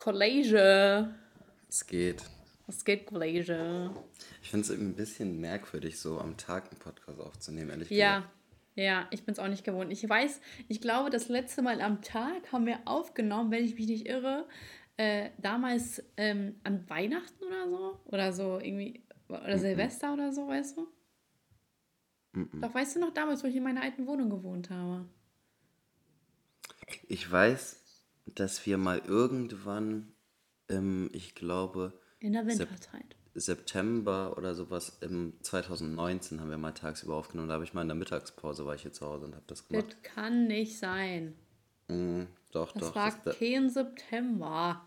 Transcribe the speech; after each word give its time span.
Collage. 0.00 1.14
Es 1.68 1.86
geht. 1.86 2.24
Was 2.66 2.84
geht, 2.84 3.06
Collage? 3.06 3.90
Ich 4.42 4.50
finde 4.50 4.64
es 4.64 4.70
ein 4.70 4.94
bisschen 4.94 5.40
merkwürdig, 5.40 5.98
so 6.00 6.18
am 6.18 6.36
Tag 6.36 6.70
einen 6.70 6.80
Podcast 6.80 7.20
aufzunehmen, 7.20 7.70
ehrlich 7.70 7.90
Ja, 7.90 8.16
gesagt. 8.20 8.34
ja, 8.76 9.08
ich 9.10 9.24
bin 9.24 9.32
es 9.32 9.38
auch 9.38 9.48
nicht 9.48 9.62
gewohnt. 9.64 9.92
Ich 9.92 10.08
weiß, 10.08 10.40
ich 10.68 10.80
glaube, 10.80 11.10
das 11.10 11.28
letzte 11.28 11.62
Mal 11.62 11.80
am 11.80 12.00
Tag 12.02 12.50
haben 12.52 12.66
wir 12.66 12.78
aufgenommen, 12.86 13.50
wenn 13.50 13.64
ich 13.64 13.74
mich 13.74 13.86
nicht 13.86 14.06
irre, 14.08 14.48
äh, 14.96 15.30
damals 15.38 16.02
ähm, 16.16 16.60
an 16.64 16.88
Weihnachten 16.88 17.44
oder 17.44 17.68
so. 17.68 18.00
Oder 18.06 18.32
so 18.32 18.58
irgendwie, 18.58 19.02
oder 19.28 19.58
Silvester 19.58 20.12
oder 20.14 20.32
so, 20.32 20.48
weißt 20.48 20.78
du? 20.78 20.88
Doch, 22.60 22.72
weißt 22.72 22.96
du 22.96 23.00
noch 23.00 23.12
damals, 23.12 23.42
wo 23.42 23.48
ich 23.48 23.56
in 23.56 23.64
meiner 23.64 23.82
alten 23.82 24.06
Wohnung 24.06 24.30
gewohnt 24.30 24.70
habe? 24.70 25.04
Ich 27.08 27.30
weiß, 27.30 27.79
dass 28.26 28.64
wir 28.66 28.78
mal 28.78 29.00
irgendwann, 29.06 30.12
im, 30.68 31.10
ich 31.12 31.34
glaube, 31.34 31.92
In 32.20 32.32
der 32.32 32.46
Winterzeit. 32.46 33.16
September 33.34 34.36
oder 34.36 34.54
sowas, 34.54 34.98
im 35.00 35.34
2019 35.42 36.40
haben 36.40 36.50
wir 36.50 36.58
mal 36.58 36.72
tagsüber 36.72 37.14
aufgenommen. 37.14 37.48
Da 37.48 37.54
habe 37.54 37.64
ich 37.64 37.74
mal 37.74 37.82
in 37.82 37.88
der 37.88 37.94
Mittagspause, 37.96 38.66
war 38.66 38.74
ich 38.74 38.82
hier 38.82 38.92
zu 38.92 39.06
Hause 39.06 39.24
und 39.26 39.34
habe 39.34 39.44
das 39.46 39.60
Das 39.60 39.68
gemacht. 39.68 40.02
kann 40.02 40.46
nicht 40.46 40.78
sein. 40.78 41.34
Mhm, 41.88 42.26
doch, 42.52 42.72
Das 42.72 42.82
doch. 42.88 42.94
war 42.96 43.12
das- 43.24 43.38
kein 43.38 43.70
September. 43.70 44.86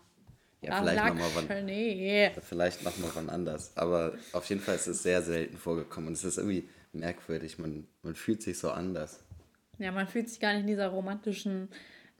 ja, 0.62 0.70
Da 0.70 0.78
vielleicht 0.80 1.04
nochmal 1.14 1.30
wann, 1.34 1.46
Schnee. 1.46 2.32
vielleicht 2.42 2.82
noch 2.84 2.96
mal 2.98 3.10
wann 3.14 3.28
anders. 3.30 3.76
Aber 3.76 4.14
auf 4.32 4.48
jeden 4.48 4.60
Fall 4.60 4.76
ist 4.76 4.86
es 4.86 5.02
sehr 5.02 5.22
selten 5.22 5.56
vorgekommen. 5.58 6.08
Und 6.08 6.12
es 6.14 6.24
ist 6.24 6.38
irgendwie 6.38 6.68
merkwürdig. 6.92 7.58
Man, 7.58 7.86
man 8.02 8.14
fühlt 8.14 8.42
sich 8.42 8.58
so 8.58 8.70
anders. 8.70 9.20
Ja, 9.78 9.90
man 9.90 10.06
fühlt 10.06 10.28
sich 10.28 10.38
gar 10.40 10.52
nicht 10.52 10.62
in 10.62 10.66
dieser 10.68 10.88
romantischen 10.88 11.68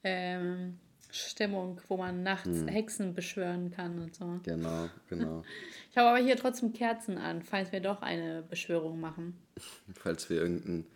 ähm, 0.03 0.79
Stimmung, 1.15 1.81
wo 1.89 1.97
man 1.97 2.23
nachts 2.23 2.47
Hm. 2.49 2.69
Hexen 2.69 3.15
beschwören 3.15 3.71
kann 3.71 3.99
und 4.01 4.15
so. 4.15 4.41
Genau, 4.43 4.89
genau. 5.09 5.43
Ich 5.91 5.97
habe 5.97 6.09
aber 6.09 6.19
hier 6.19 6.37
trotzdem 6.37 6.73
Kerzen 6.73 7.19
an, 7.19 7.43
falls 7.43 7.71
wir 7.71 7.79
doch 7.79 8.03
eine 8.03 8.43
Beschwörung 8.43 8.99
machen. 9.01 9.39
Falls 9.95 10.29
wir 10.29 10.39
irgendein 10.39 10.87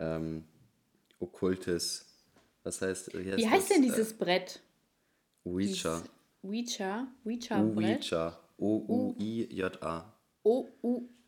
ähm, 0.00 0.44
okkultes, 1.20 2.06
was 2.64 2.82
heißt, 2.82 3.14
Wie 3.14 3.48
heißt 3.48 3.70
denn 3.70 3.82
dieses 3.82 4.14
Brett? 4.14 4.60
Ouija. 5.44 6.02
Ouija? 6.42 7.06
Ouija-Brett? 7.24 8.12
Ouija. 8.12 8.36
O-U-I-J-A. 8.58 10.12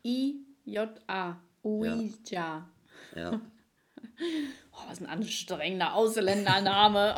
O-U-I-J-A. 0.05 1.41
Ouija. 1.62 2.69
Ja. 3.14 3.41
Oh, 4.72 4.89
was 4.89 5.00
ein 5.00 5.06
anstrengender 5.06 5.94
Ausländername. 5.94 7.14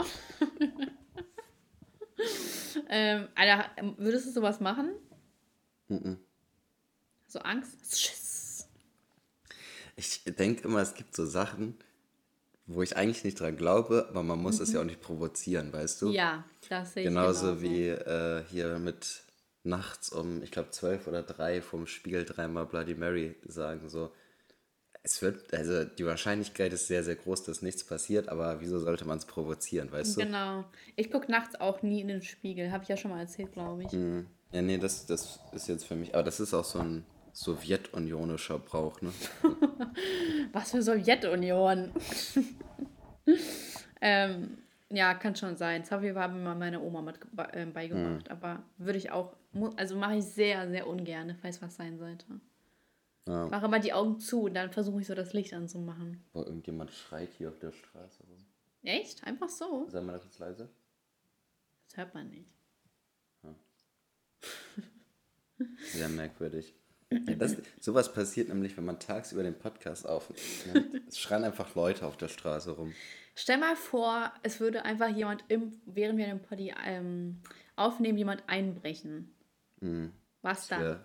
Ähm, 2.88 3.28
Alter, 3.34 3.70
würdest 3.98 4.26
du 4.26 4.30
sowas 4.32 4.60
machen? 4.60 4.90
Mhm. 5.88 6.18
So 7.28 7.38
Angst? 7.40 7.98
Schiss. 7.98 8.68
Ich 9.96 10.22
denke 10.24 10.64
immer, 10.64 10.80
es 10.80 10.94
gibt 10.94 11.16
so 11.16 11.24
Sachen, 11.26 11.76
wo 12.66 12.82
ich 12.82 12.96
eigentlich 12.96 13.24
nicht 13.24 13.40
dran 13.40 13.56
glaube, 13.56 14.06
aber 14.10 14.22
man 14.22 14.40
muss 14.40 14.60
es 14.60 14.72
ja 14.72 14.80
auch 14.80 14.84
nicht 14.84 15.00
provozieren, 15.00 15.72
weißt 15.72 16.02
du? 16.02 16.08
Mhm. 16.08 16.12
Ja, 16.14 16.44
das 16.68 16.94
sehe 16.94 17.02
ich 17.04 17.08
Genauso 17.08 17.56
genauso. 17.56 17.62
wie 17.62 17.88
äh, 17.88 18.44
hier 18.50 18.78
mit 18.78 19.22
nachts 19.62 20.10
um, 20.10 20.42
ich 20.42 20.50
glaube, 20.50 20.70
zwölf 20.70 21.06
oder 21.06 21.22
drei 21.22 21.60
vom 21.62 21.86
Spiegel 21.86 22.24
dreimal 22.24 22.66
Bloody 22.66 22.94
Mary 22.94 23.36
sagen. 23.46 23.88
So, 23.88 24.12
es 25.06 25.22
wird, 25.22 25.54
also 25.54 25.84
die 25.84 26.04
Wahrscheinlichkeit 26.04 26.72
ist 26.72 26.88
sehr, 26.88 27.04
sehr 27.04 27.14
groß, 27.14 27.44
dass 27.44 27.62
nichts 27.62 27.84
passiert, 27.84 28.28
aber 28.28 28.60
wieso 28.60 28.80
sollte 28.80 29.04
man 29.04 29.18
es 29.18 29.24
provozieren, 29.24 29.90
weißt 29.92 30.16
du? 30.16 30.20
Genau. 30.22 30.64
Ich 30.96 31.12
gucke 31.12 31.30
nachts 31.30 31.54
auch 31.60 31.82
nie 31.82 32.00
in 32.00 32.08
den 32.08 32.22
Spiegel. 32.22 32.72
Habe 32.72 32.82
ich 32.82 32.88
ja 32.88 32.96
schon 32.96 33.12
mal 33.12 33.20
erzählt, 33.20 33.52
glaube 33.52 33.84
ich. 33.84 33.92
Mhm. 33.92 34.26
Ja, 34.50 34.62
nee, 34.62 34.78
das, 34.78 35.06
das 35.06 35.38
ist 35.52 35.68
jetzt 35.68 35.86
für 35.86 35.94
mich, 35.94 36.12
aber 36.12 36.24
das 36.24 36.40
ist 36.40 36.52
auch 36.54 36.64
so 36.64 36.80
ein 36.80 37.04
sowjetunionischer 37.32 38.58
Brauch, 38.58 39.00
ne? 39.00 39.12
Was 40.52 40.72
für 40.72 40.82
Sowjetunion. 40.82 41.92
ähm, 44.00 44.58
ja, 44.90 45.14
kann 45.14 45.36
schon 45.36 45.56
sein. 45.56 45.84
Zavi 45.84 46.14
war 46.16 46.28
mir 46.28 46.40
mal 46.40 46.54
meine 46.56 46.80
Oma 46.80 47.02
mit 47.02 47.20
äh, 47.52 47.66
beigebracht. 47.66 48.30
Aber 48.30 48.64
würde 48.78 48.98
ich 48.98 49.12
auch, 49.12 49.36
also 49.76 49.96
mache 49.96 50.16
ich 50.16 50.24
sehr, 50.24 50.68
sehr 50.68 50.88
ungern, 50.88 51.36
falls 51.40 51.62
was 51.62 51.76
sein 51.76 51.98
sollte. 51.98 52.26
Ja. 53.26 53.46
Mache 53.48 53.68
mal 53.68 53.80
die 53.80 53.92
Augen 53.92 54.18
zu 54.18 54.42
und 54.42 54.54
dann 54.54 54.70
versuche 54.70 55.00
ich 55.00 55.06
so 55.06 55.14
das 55.14 55.32
Licht 55.32 55.52
anzumachen. 55.52 56.24
Boah, 56.32 56.46
irgendjemand 56.46 56.92
schreit 56.92 57.30
hier 57.36 57.48
auf 57.48 57.58
der 57.58 57.72
Straße 57.72 58.22
rum. 58.22 58.46
Echt? 58.82 59.24
Einfach 59.24 59.48
so? 59.48 59.88
Sei 59.88 60.00
mal 60.00 60.18
kurz 60.20 60.38
leise. 60.38 60.68
Das 61.88 61.96
hört 61.96 62.14
man 62.14 62.30
nicht. 62.30 62.48
Sehr 65.92 66.08
merkwürdig. 66.08 66.74
Ja, 67.10 67.34
das, 67.34 67.56
sowas 67.80 68.12
passiert 68.12 68.48
nämlich, 68.48 68.76
wenn 68.76 68.84
man 68.84 68.98
tagsüber 68.98 69.42
den 69.42 69.58
Podcast 69.58 70.06
aufnimmt. 70.06 71.02
Es 71.06 71.18
schreien 71.18 71.44
einfach 71.44 71.74
Leute 71.74 72.04
auf 72.06 72.16
der 72.16 72.28
Straße 72.28 72.72
rum. 72.72 72.92
Stell 73.34 73.58
mal 73.58 73.76
vor, 73.76 74.32
es 74.42 74.60
würde 74.60 74.84
einfach 74.84 75.08
jemand, 75.08 75.44
im, 75.48 75.80
während 75.86 76.18
wir 76.18 76.26
den 76.26 76.42
Poddy 76.42 76.74
ähm, 76.84 77.40
aufnehmen, 77.76 78.18
jemand 78.18 78.42
einbrechen. 78.48 79.34
Was 80.42 80.68
dann? 80.68 81.00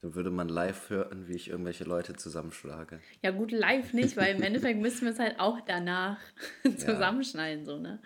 Dann 0.00 0.14
würde 0.14 0.30
man 0.30 0.48
live 0.48 0.90
hören, 0.90 1.26
wie 1.26 1.34
ich 1.34 1.50
irgendwelche 1.50 1.82
Leute 1.82 2.14
zusammenschlage. 2.14 3.00
Ja, 3.20 3.32
gut, 3.32 3.50
live 3.50 3.92
nicht, 3.94 4.16
weil 4.16 4.36
im 4.36 4.42
Endeffekt 4.42 4.80
müssen 4.80 5.06
wir 5.06 5.12
es 5.12 5.18
halt 5.18 5.40
auch 5.40 5.60
danach 5.66 6.18
zusammenschneiden, 6.76 7.64
so, 7.64 7.78
ne? 7.78 8.00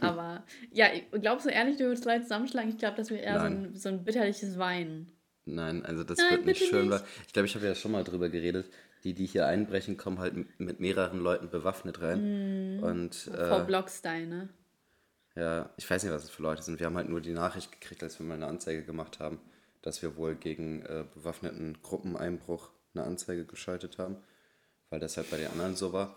Aber 0.00 0.44
ja, 0.72 0.88
glaubst 1.12 1.44
du 1.44 1.50
ehrlich, 1.50 1.76
du 1.76 1.84
würdest 1.84 2.06
Leute 2.06 2.22
zusammenschlagen? 2.22 2.70
Ich 2.70 2.78
glaube, 2.78 2.96
das 2.96 3.10
wäre 3.10 3.20
eher 3.20 3.40
so 3.40 3.46
ein, 3.46 3.74
so 3.74 3.88
ein 3.90 4.04
bitterliches 4.04 4.58
Weinen. 4.58 5.12
Nein, 5.44 5.84
also 5.84 6.02
das 6.02 6.16
Nein, 6.16 6.30
wird 6.30 6.46
nicht 6.46 6.64
schön. 6.64 6.88
nicht. 6.88 7.04
Ich 7.26 7.32
glaube, 7.34 7.46
ich 7.46 7.54
habe 7.54 7.66
ja 7.66 7.74
schon 7.74 7.92
mal 7.92 8.04
drüber 8.04 8.30
geredet. 8.30 8.70
Die, 9.02 9.12
die 9.12 9.26
hier 9.26 9.46
einbrechen, 9.46 9.98
kommen 9.98 10.18
halt 10.18 10.58
mit 10.58 10.80
mehreren 10.80 11.20
Leuten 11.20 11.50
bewaffnet 11.50 12.00
rein. 12.00 12.80
Und 12.82 13.14
Vor 13.14 13.60
äh, 13.60 13.64
Blockstyle, 13.64 14.26
ne? 14.26 14.48
ja, 15.36 15.70
ich 15.76 15.88
weiß 15.90 16.02
nicht, 16.04 16.12
was 16.12 16.22
das 16.22 16.30
für 16.30 16.42
Leute 16.42 16.62
sind. 16.62 16.78
Wir 16.78 16.86
haben 16.86 16.96
halt 16.96 17.08
nur 17.08 17.20
die 17.20 17.32
Nachricht 17.32 17.72
gekriegt, 17.72 18.02
als 18.02 18.18
wir 18.18 18.26
mal 18.26 18.34
eine 18.34 18.46
Anzeige 18.46 18.82
gemacht 18.82 19.18
haben, 19.20 19.40
dass 19.84 20.00
wir 20.00 20.16
wohl 20.16 20.34
gegen 20.34 20.80
äh, 20.86 21.04
bewaffneten 21.14 21.76
Gruppeneinbruch 21.82 22.70
eine 22.94 23.04
Anzeige 23.04 23.44
geschaltet 23.44 23.98
haben, 23.98 24.16
weil 24.88 24.98
das 24.98 25.18
halt 25.18 25.30
bei 25.30 25.36
den 25.36 25.48
anderen 25.48 25.76
so 25.76 25.92
war. 25.92 26.16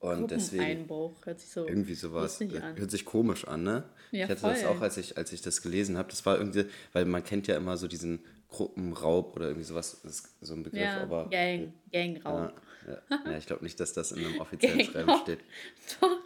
Und 0.00 0.32
deswegen 0.32 0.88
hört 1.24 1.38
sich 1.40 1.48
so 1.48 1.66
irgendwie 1.66 1.94
sowas. 1.94 2.40
äh, 2.40 2.58
an. 2.58 2.76
Hört 2.76 2.90
sich 2.90 3.04
komisch 3.04 3.46
an, 3.46 3.62
ne? 3.62 3.84
Ja, 4.10 4.24
ich 4.24 4.30
hatte 4.30 4.42
das 4.42 4.62
voll. 4.62 4.70
auch, 4.76 4.80
als 4.80 4.96
ich, 4.96 5.16
als 5.16 5.32
ich 5.32 5.42
das 5.42 5.62
gelesen 5.62 5.96
habe. 5.96 6.10
Das 6.10 6.26
war 6.26 6.36
irgendwie, 6.36 6.66
weil 6.92 7.04
man 7.04 7.22
kennt 7.22 7.46
ja 7.46 7.56
immer 7.56 7.76
so 7.76 7.86
diesen 7.86 8.18
Gruppenraub 8.48 9.36
oder 9.36 9.46
irgendwie 9.46 9.64
sowas. 9.64 10.00
Das 10.02 10.12
ist 10.20 10.36
so 10.40 10.54
ein 10.54 10.64
Begriff, 10.64 10.82
Ja, 10.82 11.00
aber. 11.00 11.30
Gang, 11.30 11.72
Gangraub. 11.92 12.52
Ja, 12.86 12.92
ja, 13.10 13.20
ja, 13.30 13.38
ich 13.38 13.46
glaube 13.46 13.62
nicht, 13.62 13.78
dass 13.78 13.92
das 13.92 14.10
in 14.10 14.26
einem 14.26 14.40
offiziellen 14.40 14.78
Gang 14.78 14.90
Schreiben 14.90 15.18
steht. 15.22 15.40
Doch. 16.00 16.18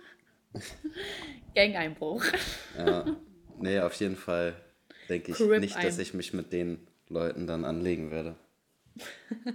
Gang-Einbruch. 1.55 2.25
Ja. 2.79 3.17
Nee, 3.61 3.79
auf 3.81 3.95
jeden 3.95 4.17
Fall 4.17 4.57
denke 5.09 5.33
ich 5.33 5.37
Crip 5.37 5.61
nicht, 5.61 5.77
dass 5.83 5.97
ein. 5.97 6.03
ich 6.03 6.15
mich 6.15 6.33
mit 6.35 6.53
den 6.53 6.87
Leuten 7.09 7.47
dann 7.47 7.65
anlegen 7.65 8.11
werde. 8.11 8.37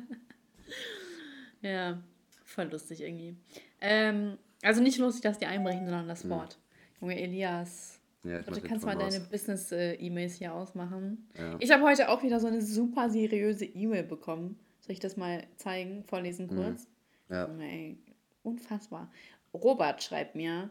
Ja, 1.61 1.97
voll 2.43 2.65
lustig 2.65 3.01
irgendwie. 3.01 3.35
Ähm, 3.79 4.37
also 4.61 4.81
nicht 4.81 4.97
lustig, 4.97 5.21
dass 5.23 5.39
die 5.39 5.45
einbrechen, 5.45 5.85
sondern 5.85 6.01
Hm. 6.01 6.07
das 6.09 6.27
Wort. 6.29 6.57
Junge 6.99 7.19
Elias. 7.21 7.99
Ja, 8.23 8.39
ich 8.39 8.45
Du 8.45 8.61
kannst 8.61 8.85
mal 8.85 8.93
Ton 8.93 9.01
deine 9.09 9.17
raus. 9.19 9.29
Business-E-Mails 9.29 10.35
hier 10.35 10.53
ausmachen. 10.53 11.27
Ja. 11.37 11.55
Ich 11.59 11.71
habe 11.71 11.83
heute 11.83 12.09
auch 12.09 12.23
wieder 12.23 12.39
so 12.39 12.47
eine 12.47 12.61
super 12.61 13.09
seriöse 13.09 13.65
E-Mail 13.65 14.03
bekommen. 14.03 14.57
Soll 14.81 14.93
ich 14.93 14.99
das 14.99 15.17
mal 15.17 15.45
zeigen, 15.55 16.03
vorlesen 16.05 16.49
Hm. 16.49 16.55
kurz? 16.57 16.87
Ja. 17.29 17.47
Junge, 17.47 17.65
ey, 17.69 17.97
unfassbar. 18.43 19.09
Robert 19.53 20.03
schreibt 20.03 20.35
mir, 20.35 20.69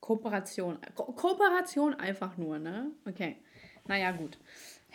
Kooperation. 0.00 0.78
Ko 0.94 1.04
Kooperation 1.12 1.94
einfach 1.94 2.36
nur, 2.36 2.58
ne? 2.58 2.90
Okay. 3.06 3.36
Naja, 3.86 4.12
gut. 4.12 4.38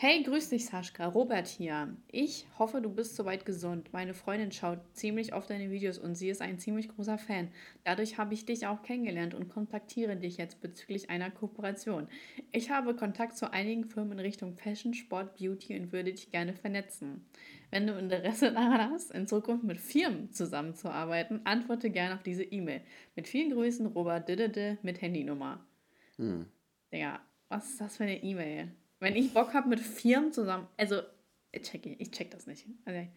Hey, 0.01 0.23
grüß 0.23 0.47
dich, 0.47 0.65
Saschka. 0.65 1.07
Robert 1.07 1.45
hier. 1.45 1.93
Ich 2.09 2.47
hoffe, 2.57 2.81
du 2.81 2.89
bist 2.89 3.17
soweit 3.17 3.45
gesund. 3.45 3.91
Meine 3.91 4.13
Freundin 4.13 4.51
schaut 4.51 4.79
ziemlich 4.93 5.33
oft 5.33 5.49
deine 5.49 5.69
Videos 5.71 5.99
und 5.99 6.15
sie 6.15 6.29
ist 6.29 6.41
ein 6.41 6.57
ziemlich 6.57 6.87
großer 6.87 7.17
Fan. 7.17 7.49
Dadurch 7.83 8.17
habe 8.17 8.33
ich 8.33 8.45
dich 8.45 8.65
auch 8.65 8.81
kennengelernt 8.81 9.35
und 9.35 9.49
kontaktiere 9.49 10.15
dich 10.15 10.37
jetzt 10.37 10.61
bezüglich 10.61 11.09
einer 11.09 11.29
Kooperation. 11.29 12.07
Ich 12.53 12.69
habe 12.69 12.95
Kontakt 12.95 13.35
zu 13.35 13.51
einigen 13.51 13.83
Firmen 13.83 14.13
in 14.13 14.19
Richtung 14.19 14.55
Fashion, 14.55 14.93
Sport, 14.93 15.35
Beauty 15.37 15.77
und 15.77 15.91
würde 15.91 16.13
dich 16.13 16.31
gerne 16.31 16.53
vernetzen. 16.53 17.25
Wenn 17.69 17.85
du 17.85 17.99
Interesse 17.99 18.51
daran 18.53 18.91
hast, 18.91 19.11
in 19.11 19.27
Zukunft 19.27 19.65
mit 19.65 19.81
Firmen 19.81 20.31
zusammenzuarbeiten, 20.31 21.41
antworte 21.43 21.89
gerne 21.89 22.15
auf 22.15 22.23
diese 22.23 22.43
E-Mail. 22.43 22.81
Mit 23.17 23.27
vielen 23.27 23.51
Grüßen, 23.51 23.85
Robert 23.87 24.29
Didede 24.29 24.77
mit 24.81 25.01
Handynummer. 25.01 25.63
Hm. 26.15 26.45
Digga, 26.93 27.19
was 27.49 27.71
ist 27.71 27.81
das 27.81 27.97
für 27.97 28.03
eine 28.03 28.23
E-Mail? 28.23 28.71
Wenn 28.99 29.15
ich 29.15 29.33
Bock 29.33 29.53
habe 29.53 29.69
mit 29.69 29.79
Firmen 29.79 30.31
zusammen, 30.31 30.67
also 30.77 31.01
ich 31.51 31.63
check, 31.63 31.85
ich 31.85 32.11
check 32.11 32.31
das 32.31 32.47
nicht. 32.47 32.65
Also, 32.85 33.07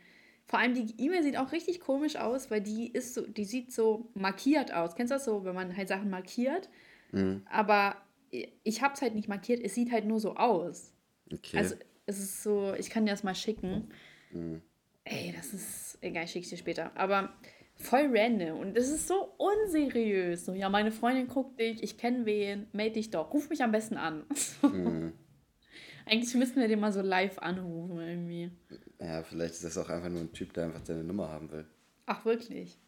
vor 0.44 0.58
allem 0.58 0.74
die 0.74 0.94
E-Mail 0.98 1.22
sieht 1.22 1.36
auch 1.36 1.52
richtig 1.52 1.80
komisch 1.80 2.16
aus, 2.16 2.50
weil 2.50 2.60
die 2.60 2.90
ist 2.90 3.14
so, 3.14 3.26
die 3.26 3.44
sieht 3.44 3.72
so 3.72 4.10
markiert 4.14 4.72
aus. 4.72 4.94
Kennst 4.94 5.10
du 5.10 5.14
das 5.16 5.24
so, 5.24 5.44
wenn 5.44 5.54
man 5.54 5.76
halt 5.76 5.88
Sachen 5.88 6.10
markiert? 6.10 6.68
Mhm. 7.12 7.42
Aber 7.50 7.96
ich 8.30 8.82
habe 8.82 8.94
es 8.94 9.02
halt 9.02 9.14
nicht 9.14 9.28
markiert, 9.28 9.60
es 9.62 9.74
sieht 9.74 9.92
halt 9.92 10.06
nur 10.06 10.20
so 10.20 10.36
aus. 10.36 10.92
Okay. 11.32 11.58
Also 11.58 11.76
es 12.06 12.18
ist 12.18 12.42
so, 12.42 12.74
ich 12.74 12.90
kann 12.90 13.04
dir 13.04 13.12
das 13.12 13.22
mal 13.22 13.34
schicken. 13.34 13.88
Ey, 15.04 15.32
das 15.36 15.52
ist, 15.52 15.98
egal, 16.00 16.24
ich 16.24 16.32
schicke 16.32 16.48
dir 16.48 16.56
später. 16.56 16.96
Aber 16.96 17.32
voll 17.76 18.08
random 18.12 18.58
und 18.58 18.76
es 18.76 18.88
ist 18.88 19.08
so 19.08 19.34
unseriös. 19.38 20.44
So, 20.44 20.54
ja, 20.54 20.68
meine 20.68 20.92
Freundin 20.92 21.28
guckt 21.28 21.60
dich, 21.60 21.82
ich 21.82 21.98
kenne 21.98 22.24
wen, 22.24 22.66
melde 22.72 22.94
dich 22.94 23.10
doch, 23.10 23.32
ruf 23.32 23.50
mich 23.50 23.62
am 23.62 23.72
besten 23.72 23.96
an. 23.96 24.24
Eigentlich 26.06 26.34
müssten 26.34 26.60
wir 26.60 26.68
den 26.68 26.80
mal 26.80 26.92
so 26.92 27.00
live 27.00 27.38
anrufen 27.38 27.98
irgendwie. 28.00 28.50
ja, 29.00 29.22
vielleicht 29.22 29.54
ist 29.54 29.64
das 29.64 29.78
auch 29.78 29.88
einfach 29.88 30.08
nur 30.08 30.20
ein 30.22 30.32
Typ, 30.32 30.52
der 30.52 30.64
einfach 30.64 30.82
deine 30.82 31.04
Nummer 31.04 31.28
haben 31.28 31.50
will. 31.50 31.66
Ach, 32.06 32.24
wirklich? 32.24 32.78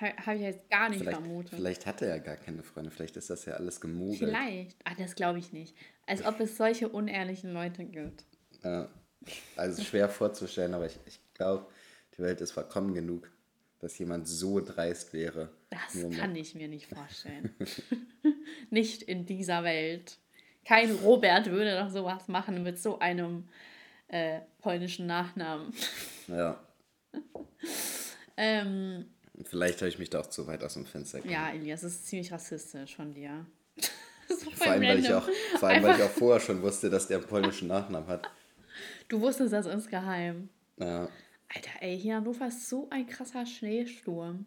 Ha, 0.00 0.16
Habe 0.26 0.36
ich 0.36 0.42
jetzt 0.42 0.68
gar 0.70 0.88
nicht 0.88 0.98
Vielleicht, 1.00 1.18
vermutet. 1.18 1.54
vielleicht 1.54 1.86
hat 1.86 2.02
er 2.02 2.08
ja 2.08 2.18
gar 2.18 2.36
keine 2.36 2.62
Freunde. 2.64 2.90
Vielleicht 2.90 3.16
ist 3.16 3.30
das 3.30 3.44
ja 3.44 3.54
alles 3.54 3.80
gemogelt. 3.80 4.18
Vielleicht. 4.18 4.76
Ah, 4.84 4.94
das 4.98 5.14
glaube 5.14 5.38
ich 5.38 5.52
nicht. 5.52 5.76
Als 6.06 6.24
ob 6.24 6.40
es 6.40 6.56
solche 6.56 6.88
unehrlichen 6.88 7.52
Leute 7.52 7.84
gibt. 7.84 8.24
Ja. 8.64 8.88
Also 9.56 9.82
schwer 9.82 10.08
vorzustellen, 10.08 10.74
aber 10.74 10.86
ich, 10.86 10.98
ich 11.06 11.20
glaube, 11.34 11.66
die 12.16 12.22
Welt 12.22 12.40
ist 12.40 12.52
vollkommen 12.52 12.92
genug, 12.92 13.30
dass 13.78 13.96
jemand 13.98 14.28
so 14.28 14.60
dreist 14.60 15.12
wäre. 15.12 15.50
Das 15.70 15.96
kann 16.18 16.34
ich 16.36 16.54
mir 16.54 16.68
nicht 16.68 16.86
vorstellen. 16.86 17.54
nicht 18.70 19.02
in 19.02 19.26
dieser 19.26 19.62
Welt. 19.64 20.18
Kein 20.64 20.92
Robert 20.92 21.50
würde 21.50 21.78
doch 21.78 21.90
sowas 21.90 22.28
machen 22.28 22.62
mit 22.62 22.78
so 22.78 22.98
einem 22.98 23.48
äh, 24.08 24.40
polnischen 24.60 25.06
Nachnamen. 25.06 25.72
Ja. 26.28 26.60
Ähm, 28.36 29.06
Vielleicht 29.44 29.78
habe 29.78 29.88
ich 29.88 30.00
mich 30.00 30.10
da 30.10 30.18
auch 30.18 30.26
zu 30.26 30.48
weit 30.48 30.64
aus 30.64 30.74
dem 30.74 30.86
Fenster 30.86 31.20
gelehnt. 31.20 31.38
ja, 31.40 31.52
Elias, 31.52 31.82
das 31.82 31.92
ist 31.92 32.06
ziemlich 32.08 32.32
rassistisch 32.32 32.96
von 32.96 33.14
dir. 33.14 33.46
so 34.28 34.50
Vor 34.50 34.72
allem, 34.72 34.82
weil 34.82 34.98
ich, 34.98 35.12
auch, 35.12 35.28
vor 35.60 35.68
allem 35.68 35.84
weil 35.84 35.94
ich 35.94 36.02
auch 36.02 36.10
vorher 36.10 36.40
schon 36.40 36.60
wusste, 36.60 36.90
dass 36.90 37.06
der 37.06 37.18
einen 37.18 37.28
polnischen 37.28 37.68
Nachnamen 37.68 38.08
hat. 38.08 38.28
Du 39.08 39.20
wusstest 39.20 39.52
das 39.52 39.66
insgeheim. 39.66 40.48
Ja, 40.78 41.08
Alter, 41.54 41.70
ey, 41.80 41.98
hier 41.98 42.14
in 42.14 42.20
Hannover 42.20 42.48
ist 42.48 42.68
so 42.68 42.88
ein 42.90 43.06
krasser 43.06 43.46
Schneesturm. 43.46 44.46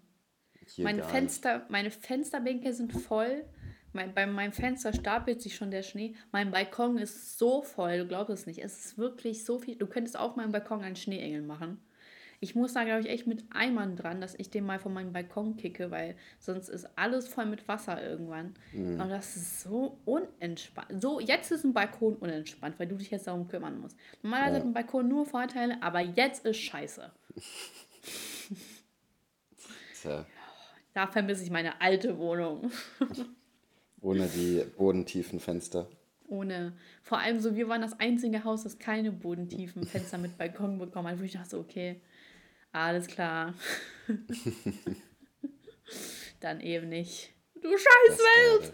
hier 0.66 0.84
Meine, 0.84 1.04
Fenster, 1.04 1.66
meine 1.70 1.92
Fensterbänke 1.92 2.74
sind 2.74 2.92
voll. 2.92 3.46
Mein, 3.98 4.14
bei 4.14 4.28
meinem 4.28 4.52
Fenster 4.54 4.94
stapelt 4.94 5.42
sich 5.42 5.56
schon 5.56 5.72
der 5.72 5.82
Schnee. 5.82 6.14
Mein 6.32 6.52
Balkon 6.52 7.00
ist 7.00 7.40
so 7.40 7.64
voll, 7.64 7.98
du 7.98 8.06
glaubst 8.08 8.30
es 8.32 8.46
nicht. 8.46 8.60
Es 8.64 8.86
ist 8.86 8.98
wirklich 9.00 9.44
so 9.44 9.58
viel. 9.58 9.76
Du 9.76 9.88
könntest 9.88 10.20
auf 10.20 10.36
meinem 10.36 10.52
Balkon 10.52 10.84
einen 10.84 10.96
Schneeengel 10.96 11.42
machen. 11.42 11.82
Ich 12.40 12.54
muss 12.54 12.74
da, 12.74 12.84
glaube 12.84 13.02
ich, 13.02 13.10
echt 13.10 13.26
mit 13.26 13.44
Eimern 13.50 13.96
dran, 13.96 14.22
dass 14.22 14.36
ich 14.38 14.52
den 14.52 14.64
mal 14.68 14.78
von 14.78 14.94
meinem 14.94 15.12
Balkon 15.14 15.58
kicke, 15.58 15.90
weil 15.90 16.16
sonst 16.38 16.70
ist 16.70 16.88
alles 16.96 17.28
voll 17.28 17.48
mit 17.48 17.68
Wasser 17.68 18.00
irgendwann. 18.08 18.54
Und 18.74 19.10
das 19.10 19.36
ist 19.36 19.62
so 19.62 19.98
unentspannt. 20.06 21.02
So, 21.02 21.20
jetzt 21.20 21.52
ist 21.52 21.64
ein 21.66 21.74
Balkon 21.74 22.16
unentspannt, 22.18 22.78
weil 22.78 22.86
du 22.88 22.98
dich 22.98 23.10
jetzt 23.10 23.26
darum 23.26 23.48
kümmern 23.48 23.80
musst. 23.80 23.98
Normalerweise 24.22 24.54
Ja. 24.54 24.60
hat 24.60 24.68
ein 24.68 24.74
Balkon 24.74 25.08
nur 25.08 25.26
Vorteile, 25.26 25.82
aber 25.82 26.02
jetzt 26.02 26.46
ist 26.46 26.58
scheiße. 26.60 27.12
Tja, 30.00 30.24
Da 30.94 31.08
vermisse 31.08 31.42
ich 31.44 31.50
meine 31.50 31.82
alte 31.82 32.20
Wohnung. 32.20 32.70
ohne 34.02 34.28
die 34.28 34.64
bodentiefen 34.78 35.40
Fenster. 35.40 35.90
Ohne. 36.28 36.74
Vor 37.04 37.20
allem 37.20 37.40
so, 37.40 37.56
wir 37.56 37.70
waren 37.70 37.82
das 37.82 38.00
einzige 38.00 38.44
Haus, 38.44 38.64
das 38.64 38.80
keine 38.80 39.12
bodentiefen 39.12 39.86
Fenster 39.86 40.18
mit 40.18 40.38
Balkon 40.38 40.78
bekommen 40.78 41.08
hat, 41.08 41.20
wo 41.20 41.24
ich 41.24 41.34
dachte, 41.34 41.58
okay, 41.58 42.02
alles 42.72 43.08
klar. 43.08 43.54
Dann 46.40 46.60
eben 46.60 46.90
nicht. 46.90 47.34
Du 47.56 47.70
scheiß 47.70 48.20
Welt! 48.20 48.74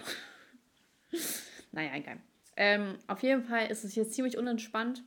Naja, 1.71 1.91
egal. 1.95 2.17
Ähm, 2.55 2.97
auf 3.07 3.23
jeden 3.23 3.43
Fall 3.43 3.71
ist 3.71 3.83
es 3.83 3.95
jetzt 3.95 4.13
ziemlich 4.13 4.37
unentspannt. 4.37 5.03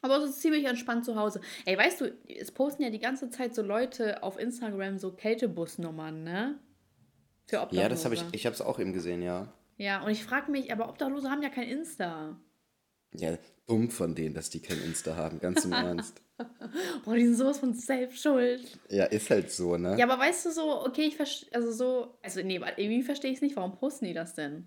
Aber 0.00 0.18
es 0.18 0.30
ist 0.30 0.42
ziemlich 0.42 0.66
entspannt 0.66 1.04
zu 1.04 1.16
Hause. 1.16 1.40
Ey, 1.64 1.78
weißt 1.78 2.02
du, 2.02 2.14
es 2.28 2.52
posten 2.52 2.82
ja 2.82 2.90
die 2.90 2.98
ganze 2.98 3.30
Zeit 3.30 3.54
so 3.54 3.62
Leute 3.62 4.22
auf 4.22 4.38
Instagram 4.38 4.98
so 4.98 5.12
Kältebusnummern, 5.12 6.22
ne? 6.22 6.58
Für 7.46 7.60
Obdachlose. 7.60 7.82
Ja, 7.82 7.88
das 7.88 8.04
habe 8.04 8.14
ich, 8.14 8.24
ich 8.32 8.46
habe 8.46 8.54
es 8.54 8.60
auch 8.62 8.78
eben 8.78 8.92
gesehen, 8.92 9.22
ja. 9.22 9.52
Ja, 9.76 10.02
und 10.04 10.10
ich 10.10 10.24
frage 10.24 10.50
mich, 10.50 10.72
aber 10.72 10.88
Obdachlose 10.88 11.30
haben 11.30 11.42
ja 11.42 11.50
kein 11.50 11.68
Insta. 11.68 12.38
Ja, 13.12 13.36
dumm 13.66 13.90
von 13.90 14.14
denen, 14.14 14.34
dass 14.34 14.50
die 14.50 14.60
kein 14.60 14.80
Insta 14.82 15.16
haben, 15.16 15.38
ganz 15.40 15.64
im 15.64 15.72
Ernst. 15.72 16.20
Boah, 17.04 17.14
die 17.14 17.26
sind 17.26 17.36
sowas 17.36 17.58
von 17.58 17.74
selbst 17.74 18.20
schuld. 18.22 18.78
Ja, 18.88 19.04
ist 19.04 19.30
halt 19.30 19.50
so, 19.50 19.76
ne? 19.76 19.96
Ja, 19.98 20.06
aber 20.08 20.18
weißt 20.20 20.46
du 20.46 20.50
so, 20.50 20.84
okay, 20.84 21.02
ich 21.06 21.16
verstehe, 21.16 21.48
also 21.54 21.70
so, 21.70 22.18
also 22.22 22.42
nee, 22.42 22.60
irgendwie 22.76 23.02
verstehe 23.02 23.30
ich 23.30 23.36
es 23.36 23.42
nicht. 23.42 23.56
Warum 23.56 23.76
posten 23.76 24.06
die 24.06 24.14
das 24.14 24.34
denn? 24.34 24.66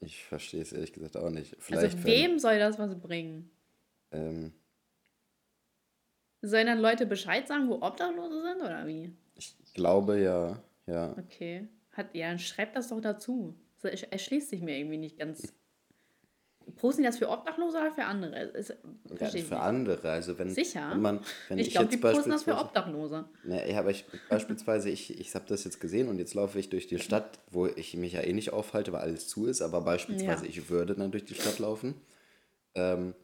Ich 0.00 0.24
verstehe 0.24 0.62
es 0.62 0.72
ehrlich 0.72 0.92
gesagt 0.92 1.16
auch 1.16 1.30
nicht. 1.30 1.54
Vielleicht, 1.58 1.94
also 1.96 2.04
wenn, 2.04 2.12
wem 2.12 2.38
soll 2.38 2.58
das 2.58 2.78
was 2.78 2.98
bringen? 2.98 3.50
ähm, 4.10 4.52
Sollen 6.40 6.66
dann 6.66 6.80
Leute 6.80 7.06
Bescheid 7.06 7.46
sagen, 7.46 7.68
wo 7.68 7.74
Obdachlose 7.82 8.42
sind 8.42 8.60
oder 8.62 8.86
wie? 8.86 9.14
ich 9.36 9.54
glaube 9.74 10.20
ja, 10.20 10.62
ja. 10.86 11.14
Okay. 11.18 11.68
Hat, 11.92 12.14
ja, 12.14 12.28
dann 12.28 12.38
schreibt 12.38 12.76
das 12.76 12.88
doch 12.88 13.00
dazu. 13.00 13.54
Es 13.82 14.02
erschließt 14.02 14.50
sich 14.50 14.62
mir 14.62 14.78
irgendwie 14.78 14.98
nicht 14.98 15.18
ganz. 15.18 15.52
Posten 16.76 17.02
die 17.02 17.06
das 17.08 17.18
für 17.18 17.28
Obdachlose 17.28 17.76
oder 17.78 17.90
für 17.92 18.04
andere? 18.04 18.52
Es, 18.54 18.68
ja 18.68 19.26
für 19.26 19.32
nicht. 19.36 19.52
andere, 19.52 20.10
also 20.10 20.38
wenn, 20.38 20.50
Sicher? 20.50 20.90
wenn 20.92 21.02
man, 21.02 21.20
wenn 21.48 21.58
Ich 21.58 21.66
ich, 21.68 21.72
glaube, 21.72 21.90
die 21.90 21.96
posten 21.96 22.30
das 22.30 22.44
für 22.44 22.56
Obdachlose. 22.56 23.28
ne, 23.44 23.70
ja, 23.70 23.80
aber 23.80 23.90
ich 23.90 24.04
beispielsweise, 24.28 24.88
ich, 24.88 25.18
ich 25.18 25.34
habe 25.34 25.44
das 25.48 25.64
jetzt 25.64 25.80
gesehen 25.80 26.08
und 26.08 26.18
jetzt 26.18 26.34
laufe 26.34 26.58
ich 26.58 26.70
durch 26.70 26.86
die 26.86 27.00
Stadt, 27.00 27.40
wo 27.50 27.66
ich 27.66 27.96
mich 27.96 28.12
ja 28.12 28.20
eh 28.22 28.32
nicht 28.32 28.52
aufhalte, 28.52 28.92
weil 28.92 29.00
alles 29.00 29.26
zu 29.28 29.46
ist, 29.46 29.60
aber 29.60 29.80
beispielsweise 29.80 30.44
Ja. 30.44 30.48
ich 30.48 30.70
würde 30.70 30.94
dann 30.94 31.10
durch 31.10 31.24
die 31.24 31.34
Stadt 31.34 31.58
laufen 31.58 32.00
ähm, 32.76 33.14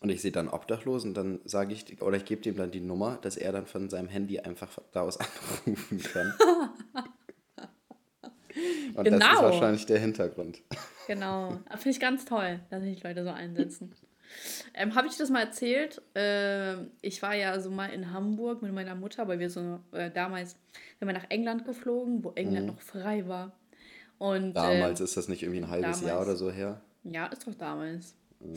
und 0.00 0.10
ich 0.10 0.20
sehe 0.20 0.32
dann 0.32 0.48
Obdachlosen, 0.48 1.14
dann 1.14 1.40
sage 1.44 1.72
ich, 1.72 2.02
oder 2.02 2.16
ich 2.16 2.24
gebe 2.24 2.42
dem 2.42 2.56
dann 2.56 2.72
die 2.72 2.80
Nummer, 2.80 3.18
dass 3.22 3.36
er 3.36 3.52
dann 3.52 3.66
von 3.66 3.88
seinem 3.88 4.08
Handy 4.08 4.40
einfach 4.40 4.76
daraus 4.92 5.18
anrufen 5.18 6.02
kann. 6.02 6.34
Und 8.94 9.06
das 9.06 9.14
ist 9.14 9.20
Genau. 9.28 9.42
wahrscheinlich 9.42 9.86
der 9.86 9.98
Hintergrund. 9.98 10.62
Genau. 11.06 11.50
Finde 11.70 11.90
ich 11.90 12.00
ganz 12.00 12.24
toll, 12.24 12.60
dass 12.70 12.82
sich 12.82 13.02
Leute 13.02 13.22
so 13.24 13.30
einsetzen. 13.30 13.94
Ähm, 14.74 14.94
Habe 14.94 15.06
ich 15.06 15.12
dir 15.14 15.20
das 15.20 15.30
mal 15.30 15.40
erzählt? 15.44 16.02
Ähm, 16.14 16.90
ich 17.00 17.22
war 17.22 17.34
ja 17.34 17.58
so 17.60 17.70
mal 17.70 17.86
in 17.90 18.12
Hamburg 18.12 18.60
mit 18.62 18.72
meiner 18.72 18.94
Mutter, 18.94 19.28
weil 19.28 19.38
wir 19.38 19.48
so 19.50 19.78
äh, 19.92 20.10
damals, 20.10 20.56
sind 20.98 21.06
wir 21.08 21.12
nach 21.14 21.26
England 21.30 21.64
geflogen, 21.64 22.24
wo 22.24 22.32
England 22.32 22.66
noch 22.66 22.80
frei 22.80 23.26
war. 23.28 23.52
Und 24.18 24.48
Mhm. 24.48 24.54
Damals 24.54 25.00
ähm, 25.00 25.04
ist 25.04 25.16
das 25.16 25.28
nicht 25.28 25.42
irgendwie 25.42 25.60
ein 25.60 25.68
halbes 25.70 26.00
damals. 26.00 26.08
Jahr 26.08 26.22
oder 26.22 26.36
so 26.36 26.50
her. 26.50 26.80
ja, 27.04 27.26
ist 27.26 27.46
doch 27.46 27.54
damals. 27.54 28.14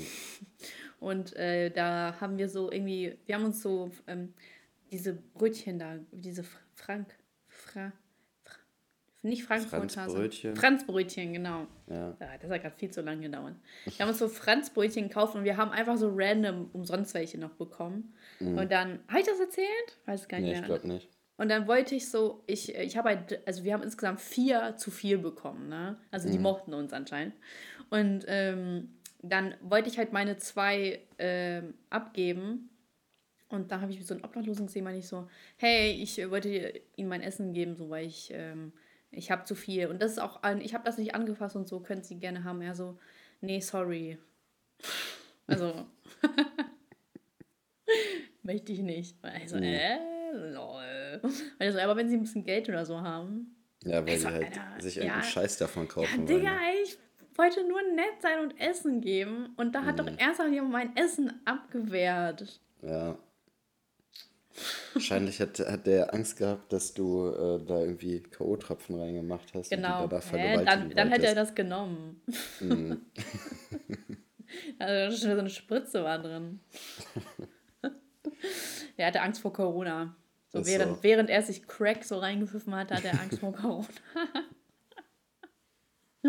Und 0.99 1.35
äh, 1.35 1.69
da 1.69 2.15
haben 2.19 2.37
wir 2.37 2.49
so 2.49 2.71
irgendwie, 2.71 3.15
wir 3.25 3.35
haben 3.35 3.45
uns 3.45 3.61
so 3.61 3.89
ähm, 4.07 4.33
diese 4.91 5.13
Brötchen 5.13 5.79
da, 5.79 5.95
diese 6.11 6.41
Fr- 6.41 6.45
Frank, 6.75 7.15
Fra, 7.47 7.91
Fra, 7.91 7.91
nicht 9.21 9.44
Frankfurter, 9.44 9.90
Franzbrötchen. 9.90 10.56
Franzbrötchen, 10.56 11.33
genau. 11.33 11.68
Ja. 11.88 12.16
Ja, 12.19 12.38
das 12.42 12.49
hat 12.49 12.61
gerade 12.61 12.76
viel 12.78 12.90
zu 12.92 13.02
lange 13.02 13.21
gedauert. 13.23 13.56
Wir 13.85 13.99
haben 13.99 14.09
uns 14.09 14.19
so 14.19 14.30
Franzbrötchen 14.30 15.09
gekauft 15.09 15.35
und 15.35 15.44
wir 15.44 15.57
haben 15.57 15.71
einfach 15.71 15.97
so 15.97 16.11
random 16.14 16.69
umsonst 16.71 17.14
welche 17.14 17.38
noch 17.38 17.52
bekommen. 17.52 18.14
Und 18.40 18.71
dann, 18.71 18.99
habe 19.07 19.19
ich 19.19 19.26
das 19.26 19.40
erzählt? 19.40 19.68
Weiß 20.06 20.28
gar 20.28 20.40
nicht 20.40 20.47
Mhm. 20.47 20.52
Nee, 20.52 20.54
ich 20.54 20.59
mehr. 20.68 20.78
glaube 20.78 20.88
nicht. 20.88 21.09
Und 21.38 21.49
dann 21.49 21.68
wollte 21.68 21.95
ich 21.95 22.09
so, 22.09 22.44
ich, 22.47 22.76
ich 22.76 22.97
habe 22.97 23.09
halt, 23.09 23.47
also 23.47 23.64
wir 23.64 23.73
haben 23.73 23.83
insgesamt 23.83 24.19
vier 24.19 24.76
zu 24.76 24.92
viel 24.92 25.18
bekommen, 25.18 25.69
ne? 25.69 25.97
Also 26.11 26.30
die 26.30 26.38
mochten 26.38 26.73
uns 26.73 26.92
anscheinend. 26.92 27.33
Und 27.90 28.26
ähm, 28.28 28.90
dann 29.21 29.56
wollte 29.61 29.90
ich 29.90 29.97
halt 29.97 30.11
meine 30.14 30.38
zwei 30.38 30.99
ähm, 31.18 31.76
abgeben. 31.90 32.69
Und 33.47 33.71
da 33.71 33.81
habe 33.81 33.92
ich 33.92 34.06
so 34.06 34.14
einen 34.14 34.23
Obdachlosen 34.23 34.68
gesehen, 34.68 34.83
meine 34.83 34.97
ich 34.97 35.07
so, 35.07 35.28
hey, 35.57 35.92
ich 35.92 36.19
äh, 36.19 36.30
wollte 36.30 36.81
ihm 36.97 37.07
mein 37.07 37.21
Essen 37.21 37.54
geben, 37.54 37.76
so 37.76 37.90
weil 37.90 38.06
ich, 38.06 38.31
ähm, 38.33 38.73
ich 39.11 39.31
habe 39.31 39.44
zu 39.44 39.56
viel. 39.56 39.87
Und 39.87 40.01
das 40.01 40.11
ist 40.13 40.19
auch, 40.19 40.44
ein, 40.44 40.61
ich 40.61 40.73
habe 40.73 40.83
das 40.85 40.97
nicht 40.97 41.16
angefasst 41.16 41.56
und 41.56 41.68
so, 41.68 41.80
können 41.80 42.04
Sie 42.04 42.18
gerne 42.19 42.44
haben. 42.44 42.61
Er 42.61 42.75
so, 42.75 42.97
nee, 43.42 43.59
sorry. 43.59 44.18
Also, 45.47 45.85
möchte 48.44 48.71
ich 48.71 48.80
nicht. 48.80 49.16
Also, 49.23 49.57
äh, 49.57 49.97
lol. 50.33 51.21
Also, 51.57 51.80
aber 51.80 51.95
wenn 51.95 52.09
Sie 52.09 52.18
ein 52.18 52.21
bisschen 52.21 52.44
Geld 52.44 52.69
oder 52.69 52.85
so 52.85 53.01
haben. 53.01 53.56
Ja, 53.83 54.06
weil 54.06 54.13
Also, 54.13 54.28
die 54.28 54.33
halt 54.33 54.45
Alter, 54.45 54.81
sich 54.81 54.95
ja. 54.95 55.01
irgendeinen 55.04 55.23
Scheiß 55.31 55.57
davon 55.57 55.83
Ja, 55.87 55.92
kaufen 55.94 56.18
wollen. 56.18 56.28
Digga, 56.28 56.51
ne? 56.51 56.59
ey, 56.68 56.83
ich 56.83 56.97
wollte 57.35 57.63
nur 57.68 57.81
nett 57.94 58.21
sein 58.21 58.39
und 58.39 58.59
Essen 58.59 59.01
geben. 59.01 59.54
Und 59.57 59.73
da 59.73 59.85
hat 59.85 59.99
doch 59.99 60.07
ernsthaft 60.18 60.51
jemand 60.51 60.71
mein 60.71 60.95
Essen 60.97 61.42
abgewehrt. 61.45 62.59
Ja. 62.81 63.18
Wahrscheinlich 64.94 65.39
hat, 65.39 65.59
hat 65.59 65.85
der 65.87 66.13
Angst 66.13 66.37
gehabt, 66.37 66.73
dass 66.73 66.94
du 66.94 67.27
äh, 67.29 67.65
da 67.65 67.79
irgendwie 67.81 68.21
K.O.-Tropfen 68.21 68.99
reingemacht 68.99 69.53
hast 69.53 69.69
Genau. 69.69 70.03
und 70.03 70.11
die 70.11 70.15
da 70.15 70.21
Hä? 70.37 70.65
Dann, 70.65 70.89
dann 70.89 71.09
hätte 71.09 71.27
er 71.27 71.35
das 71.35 71.53
genommen. 71.56 72.21
Mhm. 72.59 73.01
also 74.79 75.18
schon 75.18 75.33
so 75.35 75.39
eine 75.39 75.49
Spritze 75.49 76.03
war 76.03 76.19
drin. 76.19 76.59
er 78.97 79.07
hatte 79.07 79.21
Angst 79.21 79.41
vor 79.41 79.53
Corona. 79.53 80.15
So 80.51 80.65
während, 80.65 80.97
so. 80.97 81.03
während 81.03 81.29
er 81.29 81.44
sich 81.44 81.68
Crack 81.68 82.03
so 82.03 82.18
reingepfiffen 82.18 82.73
hat, 82.75 82.91
hat 82.91 83.06
er 83.06 83.21
Angst 83.21 83.39
vor 83.39 83.53
Corona. 83.53 83.87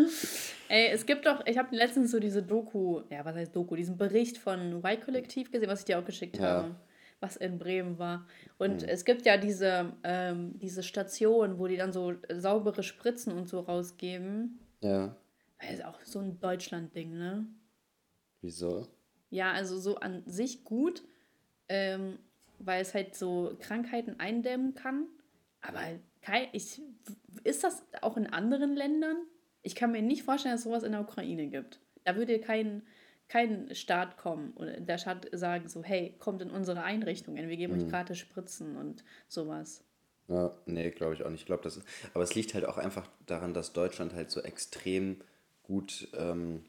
Ey, 0.69 0.87
es 0.91 1.05
gibt 1.05 1.25
doch, 1.25 1.45
ich 1.45 1.57
habe 1.57 1.75
letztens 1.75 2.11
so 2.11 2.19
diese 2.19 2.41
Doku, 2.41 3.01
ja, 3.09 3.25
was 3.25 3.35
heißt 3.35 3.53
Doku, 3.55 3.75
diesen 3.75 3.97
Bericht 3.97 4.37
von 4.37 4.77
Y-Kollektiv 4.77 5.51
gesehen, 5.51 5.69
was 5.69 5.79
ich 5.79 5.85
dir 5.85 5.99
auch 5.99 6.05
geschickt 6.05 6.37
Ja. 6.37 6.43
habe, 6.43 6.75
was 7.21 7.37
in 7.37 7.57
Bremen 7.57 7.97
war. 7.99 8.27
Und 8.57 8.83
es 8.83 9.05
gibt 9.05 9.25
ja 9.25 9.37
diese, 9.37 9.93
ähm, 10.03 10.59
diese 10.59 10.83
Station, 10.83 11.57
wo 11.59 11.67
die 11.67 11.77
dann 11.77 11.93
so 11.93 12.13
saubere 12.29 12.83
Spritzen 12.83 13.31
und 13.31 13.47
so 13.47 13.61
rausgeben. 13.61 14.59
Ja. 14.81 15.15
Das 15.61 15.71
ist 15.71 15.85
auch 15.85 16.01
so 16.03 16.19
ein 16.19 16.39
Deutschland-Ding, 16.39 17.17
ne? 17.17 17.45
Wieso? 18.41 18.87
Ja, 19.29 19.51
also 19.53 19.79
so 19.79 19.97
an 19.97 20.23
sich 20.25 20.63
gut, 20.65 21.03
ähm, 21.69 22.17
weil 22.59 22.81
es 22.81 22.93
halt 22.93 23.15
so 23.15 23.55
Krankheiten 23.59 24.19
eindämmen 24.19 24.73
kann. 24.73 25.05
Aber 25.61 25.79
kei- 26.21 26.49
ich, 26.53 26.81
ist 27.43 27.63
das 27.63 27.85
auch 28.01 28.17
in 28.17 28.27
anderen 28.27 28.75
Ländern? 28.75 29.17
Ich 29.61 29.75
kann 29.75 29.91
mir 29.91 30.01
nicht 30.01 30.23
vorstellen, 30.23 30.53
dass 30.55 30.61
es 30.61 30.65
sowas 30.65 30.83
in 30.83 30.91
der 30.91 31.01
Ukraine 31.01 31.47
gibt. 31.47 31.79
Da 32.03 32.15
würde 32.15 32.39
kein, 32.39 32.81
kein 33.31 33.73
Staat 33.73 34.17
kommen 34.17 34.51
oder 34.57 34.77
der 34.81 34.97
Staat 34.97 35.25
sagen 35.31 35.69
so, 35.69 35.81
hey, 35.83 36.15
kommt 36.19 36.41
in 36.41 36.51
unsere 36.51 36.83
Einrichtungen, 36.83 37.47
wir 37.47 37.55
geben 37.55 37.73
euch 37.73 37.87
gratis 37.87 38.17
Spritzen 38.17 38.75
und 38.75 39.05
sowas. 39.29 39.85
Ja, 40.27 40.53
nee, 40.65 40.91
glaube 40.91 41.13
ich 41.13 41.23
auch 41.23 41.29
nicht. 41.29 41.41
Ich 41.41 41.45
glaube, 41.45 41.63
das 41.63 41.77
ist, 41.77 41.87
aber 42.13 42.25
es 42.25 42.35
liegt 42.35 42.53
halt 42.53 42.65
auch 42.65 42.77
einfach 42.77 43.07
daran, 43.25 43.53
dass 43.53 43.71
Deutschland 43.71 44.13
halt 44.13 44.31
so 44.31 44.41
extrem 44.41 45.21
gut, 45.63 46.09
ähm, 46.13 46.65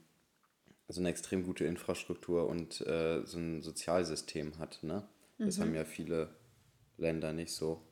also 0.87 1.01
eine 1.01 1.09
extrem 1.11 1.43
gute 1.43 1.65
Infrastruktur 1.65 2.49
und 2.49 2.81
äh, 2.83 3.27
so 3.27 3.39
ein 3.39 3.61
Sozialsystem 3.61 4.59
hat, 4.59 4.85
ne? 4.85 5.03
Das 5.39 5.59
haben 5.59 5.75
ja 5.75 5.85
viele 5.85 6.29
Länder 6.97 7.33
nicht 7.33 7.53
so. 7.53 7.83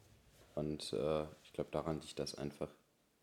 Und 0.55 0.93
äh, 0.93 1.25
ich 1.43 1.53
glaube, 1.53 1.71
daran 1.73 2.01
liegt 2.01 2.21
das 2.21 2.37
einfach. 2.37 2.69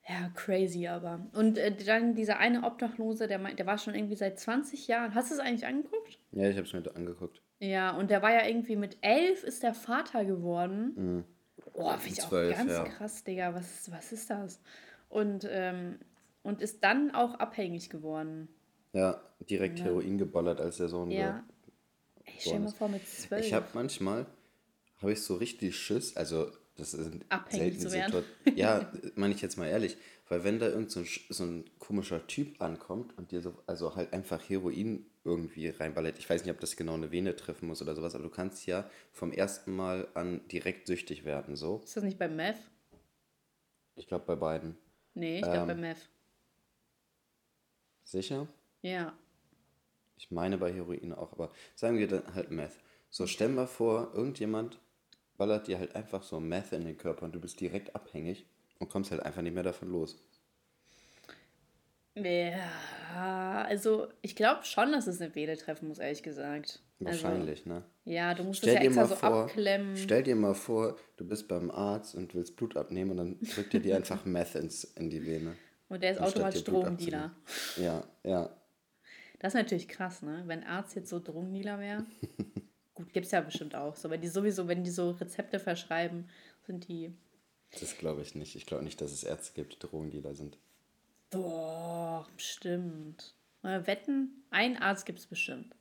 Ja, 0.07 0.29
crazy 0.35 0.87
aber. 0.87 1.27
Und 1.33 1.57
äh, 1.57 1.75
dann 1.75 2.15
dieser 2.15 2.37
eine 2.39 2.63
Obdachlose, 2.63 3.27
der, 3.27 3.39
der 3.39 3.65
war 3.65 3.77
schon 3.77 3.93
irgendwie 3.93 4.15
seit 4.15 4.39
20 4.39 4.87
Jahren. 4.87 5.13
Hast 5.13 5.31
du 5.31 5.35
es 5.35 5.39
eigentlich 5.41 5.65
angeguckt? 5.65 6.17
Ja, 6.31 6.49
ich 6.49 6.55
habe 6.55 6.65
es 6.65 6.73
mir 6.73 6.83
angeguckt. 6.95 7.41
Ja, 7.59 7.95
und 7.97 8.09
der 8.09 8.21
war 8.21 8.31
ja 8.31 8.47
irgendwie 8.47 8.75
mit 8.75 8.97
elf 9.01 9.43
ist 9.43 9.63
der 9.63 9.73
Vater 9.73 10.23
geworden. 10.23 11.25
Oh, 11.73 11.89
finde 11.97 12.07
ich 12.07 12.23
auch 12.23 12.29
Zwölf, 12.29 12.55
ganz 12.55 12.71
ja. 12.71 12.83
krass, 12.85 13.23
Digga. 13.23 13.53
Was, 13.53 13.91
was 13.91 14.11
ist 14.13 14.29
das? 14.29 14.61
Und, 15.09 15.47
ähm, 15.49 15.99
und 16.43 16.61
ist 16.61 16.83
dann 16.83 17.11
auch 17.11 17.35
abhängig 17.35 17.89
geworden. 17.89 18.47
Ja, 18.93 19.21
direkt 19.49 19.81
Heroin 19.81 20.17
geballert, 20.17 20.61
als 20.61 20.77
der 20.77 20.87
Sohn 20.87 21.11
Ja. 21.11 21.43
Ey, 22.23 22.33
stell 22.39 22.63
ist. 22.63 22.77
vor, 22.77 22.89
mit 22.89 23.07
zwölf. 23.07 23.45
Ich 23.45 23.53
habe 23.53 23.67
manchmal, 23.73 24.25
habe 25.01 25.11
ich 25.11 25.21
so 25.21 25.35
richtig 25.35 25.77
Schiss, 25.77 26.15
also 26.15 26.51
das 26.77 26.91
sind 26.91 27.25
Abhängig 27.29 27.81
werden. 27.81 27.89
Situationen. 27.89 28.25
Ja, 28.55 28.91
meine 29.15 29.33
ich 29.33 29.41
jetzt 29.41 29.57
mal 29.57 29.67
ehrlich, 29.67 29.97
weil 30.29 30.43
wenn 30.43 30.59
da 30.59 30.67
irgend 30.67 30.91
so 30.91 31.01
ein, 31.01 31.07
so 31.29 31.43
ein 31.43 31.65
komischer 31.79 32.25
Typ 32.27 32.61
ankommt 32.61 33.17
und 33.17 33.31
dir 33.31 33.41
so, 33.41 33.55
also 33.65 33.95
halt 33.95 34.13
einfach 34.13 34.41
Heroin 34.47 35.05
irgendwie 35.23 35.67
reinballert, 35.69 36.17
ich 36.19 36.29
weiß 36.29 36.43
nicht, 36.43 36.53
ob 36.53 36.59
das 36.59 36.75
genau 36.75 36.93
eine 36.93 37.11
Vene 37.11 37.35
treffen 37.35 37.67
muss 37.67 37.81
oder 37.81 37.95
sowas, 37.95 38.15
aber 38.15 38.23
du 38.23 38.29
kannst 38.29 38.65
ja 38.65 38.89
vom 39.11 39.31
ersten 39.31 39.75
Mal 39.75 40.07
an 40.13 40.47
direkt 40.47 40.87
süchtig 40.87 41.25
werden, 41.25 41.55
so. 41.55 41.81
ist 41.83 41.97
das 41.97 42.03
nicht 42.03 42.19
bei 42.19 42.27
Meth? 42.27 42.57
Ich 43.95 44.07
glaube 44.07 44.25
bei 44.25 44.35
beiden. 44.35 44.77
Nee, 45.15 45.37
ich 45.37 45.41
glaube 45.43 45.59
Ähm. 45.59 45.67
bei 45.67 45.75
Meth. 45.75 46.09
Sicher? 48.03 48.47
Ja. 48.81 49.13
Ich 50.17 50.31
meine 50.31 50.57
bei 50.57 50.71
Heroin 50.71 51.13
auch, 51.13 51.33
aber 51.33 51.51
sagen 51.75 51.97
wir 51.97 52.07
dann 52.07 52.33
halt 52.33 52.51
Meth. 52.51 52.77
So, 53.09 53.25
stell 53.27 53.49
mal 53.49 53.67
vor, 53.67 54.11
irgendjemand 54.13 54.79
ballert 55.37 55.67
dir 55.67 55.79
halt 55.79 55.95
einfach 55.95 56.23
so 56.23 56.39
Meth 56.39 56.71
in 56.73 56.85
den 56.85 56.97
Körper 56.97 57.25
und 57.25 57.33
du 57.33 57.39
bist 57.39 57.59
direkt 57.59 57.95
abhängig 57.95 58.45
und 58.79 58.89
kommst 58.89 59.11
halt 59.11 59.23
einfach 59.23 59.41
nicht 59.41 59.53
mehr 59.53 59.63
davon 59.63 59.89
los. 59.89 60.17
Ja, 62.15 63.63
also 63.67 64.07
ich 64.21 64.35
glaube 64.35 64.63
schon, 64.65 64.91
dass 64.91 65.05
es 65.07 65.21
eine 65.21 65.35
Vene 65.35 65.55
treffen 65.55 65.87
muss, 65.87 65.99
ehrlich 65.99 66.23
gesagt. 66.23 66.81
Wahrscheinlich, 66.99 67.67
ne? 67.67 67.75
Also, 67.75 67.87
ja, 68.05 68.33
du 68.33 68.43
musst 68.43 68.59
Stell 68.59 68.75
es 68.75 68.79
ja 68.79 68.85
extra 68.87 69.05
so 69.05 69.15
vor, 69.15 69.43
abklemmen. 69.43 69.95
stell 69.95 70.23
dir 70.23 70.35
mal 70.35 70.55
vor, 70.55 70.97
du 71.17 71.27
bist 71.27 71.47
beim 71.47 71.69
Arzt 71.69 72.15
und 72.15 72.33
willst 72.33 72.55
Blut 72.55 72.75
abnehmen 72.75 73.11
und 73.11 73.17
dann 73.17 73.39
drückt 73.39 73.73
er 73.75 73.81
dir 73.81 73.95
einfach 73.95 74.25
Meth 74.25 74.55
ins, 74.55 74.83
in 74.83 75.11
die 75.11 75.23
Vene. 75.23 75.55
Und 75.89 76.01
der 76.01 76.13
ist 76.13 76.21
automatisch 76.21 76.63
Drogendealer. 76.63 77.35
Ja, 77.77 78.03
ja. 78.23 78.49
Das 79.39 79.53
ist 79.53 79.59
natürlich 79.59 79.87
krass, 79.87 80.23
ne? 80.23 80.43
Wenn 80.47 80.63
Arzt 80.63 80.95
jetzt 80.95 81.09
so 81.09 81.19
Drogendealer 81.19 81.79
wäre. 81.79 82.05
Gut, 82.97 83.13
gibt's 83.13 83.29
ja 83.29 83.41
bestimmt 83.41 83.75
auch. 83.75 83.95
So, 83.95 84.09
wenn 84.09 84.21
die 84.21 84.27
sowieso, 84.27 84.67
wenn 84.67 84.83
die 84.83 84.89
so 84.89 85.11
Rezepte 85.11 85.59
verschreiben, 85.59 86.27
sind 86.65 86.87
die. 86.87 87.13
Das 87.79 87.95
glaube 87.99 88.23
ich 88.23 88.33
nicht. 88.33 88.55
Ich 88.55 88.65
glaube 88.65 88.83
nicht, 88.83 88.99
dass 89.01 89.11
es 89.11 89.23
Ärzte 89.23 89.53
gibt, 89.53 89.73
die 89.73 89.79
Drogendealer 89.87 90.33
sind. 90.33 90.57
Doch, 91.29 92.27
bestimmt. 92.35 93.35
Mal 93.61 93.85
wetten, 93.85 94.43
ein 94.49 94.77
Arzt 94.77 95.05
gibt's 95.05 95.27
bestimmt. 95.27 95.75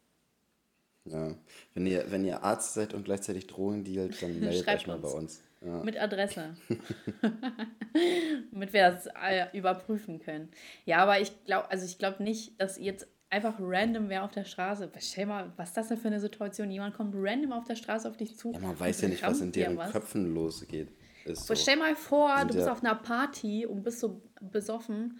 Ja. 1.06 1.35
Wenn 1.73 1.87
ihr, 1.87 2.11
wenn 2.11 2.23
ihr 2.26 2.42
Arzt 2.42 2.75
seid 2.75 2.92
und 2.92 3.04
gleichzeitig 3.04 3.46
Drogen 3.46 3.82
dealt, 3.82 4.20
dann 4.20 4.38
meldet 4.40 4.68
euch 4.68 4.87
mal 4.87 4.99
bei 4.99 5.08
uns. 5.08 5.40
Ja. 5.64 5.82
Mit 5.82 5.99
Adresse. 5.99 6.54
Damit 8.52 8.75
wir 8.75 8.90
das 8.90 9.06
äh, 9.06 9.56
überprüfen 9.56 10.18
können. 10.18 10.50
Ja, 10.85 10.99
aber 10.99 11.18
ich 11.18 11.32
glaube, 11.46 11.70
also 11.70 11.87
ich 11.87 11.96
glaube 11.96 12.23
nicht, 12.23 12.61
dass 12.61 12.78
jetzt 12.78 13.08
einfach 13.30 13.56
random 13.59 14.09
wer 14.09 14.25
auf 14.25 14.33
der 14.33 14.45
Straße. 14.45 14.90
Stell 14.99 15.26
mal, 15.26 15.52
was 15.56 15.68
ist 15.71 15.76
das 15.76 15.88
denn 15.88 15.99
für 15.99 16.09
eine 16.09 16.21
Situation? 16.21 16.71
Jemand 16.71 16.95
kommt 16.95 17.14
random 17.16 17.52
auf 17.52 17.64
der 17.64 17.76
Straße 17.76 18.09
auf 18.09 18.16
dich 18.16 18.37
zu. 18.37 18.52
Ja, 18.52 18.61
man 18.61 18.78
weiß 18.78 19.00
ja 19.02 19.09
nicht, 19.09 19.23
was 19.23 19.40
in 19.40 19.52
deren 19.52 19.76
was. 19.76 19.90
Köpfen 19.92 20.35
losgeht. 20.35 20.92
Ist 21.25 21.47
so. 21.47 21.52
Aber 21.52 21.56
stell 21.61 21.76
mal 21.76 21.97
vor, 21.97 22.38
Sind 22.38 22.50
du 22.50 22.54
bist 22.54 22.66
ja- 22.66 22.73
auf 22.73 22.83
einer 22.85 22.95
Party 22.95 23.66
und 23.66 23.83
bist 23.83 24.00
so 24.00 24.23
besoffen, 24.40 25.18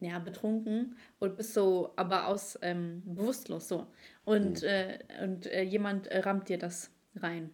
ja, 0.00 0.18
betrunken 0.18 0.96
und 1.18 1.36
bist 1.36 1.54
so, 1.54 1.92
aber 1.96 2.26
aus 2.28 2.58
ähm, 2.60 3.02
bewusstlos 3.06 3.66
so. 3.68 3.86
Und, 4.26 4.60
Hm. 4.60 4.68
äh, 4.68 4.98
und 5.24 5.46
äh, 5.46 5.62
jemand 5.62 6.06
äh, 6.08 6.18
rammt 6.20 6.48
dir 6.50 6.58
das 6.58 6.90
rein. 7.16 7.50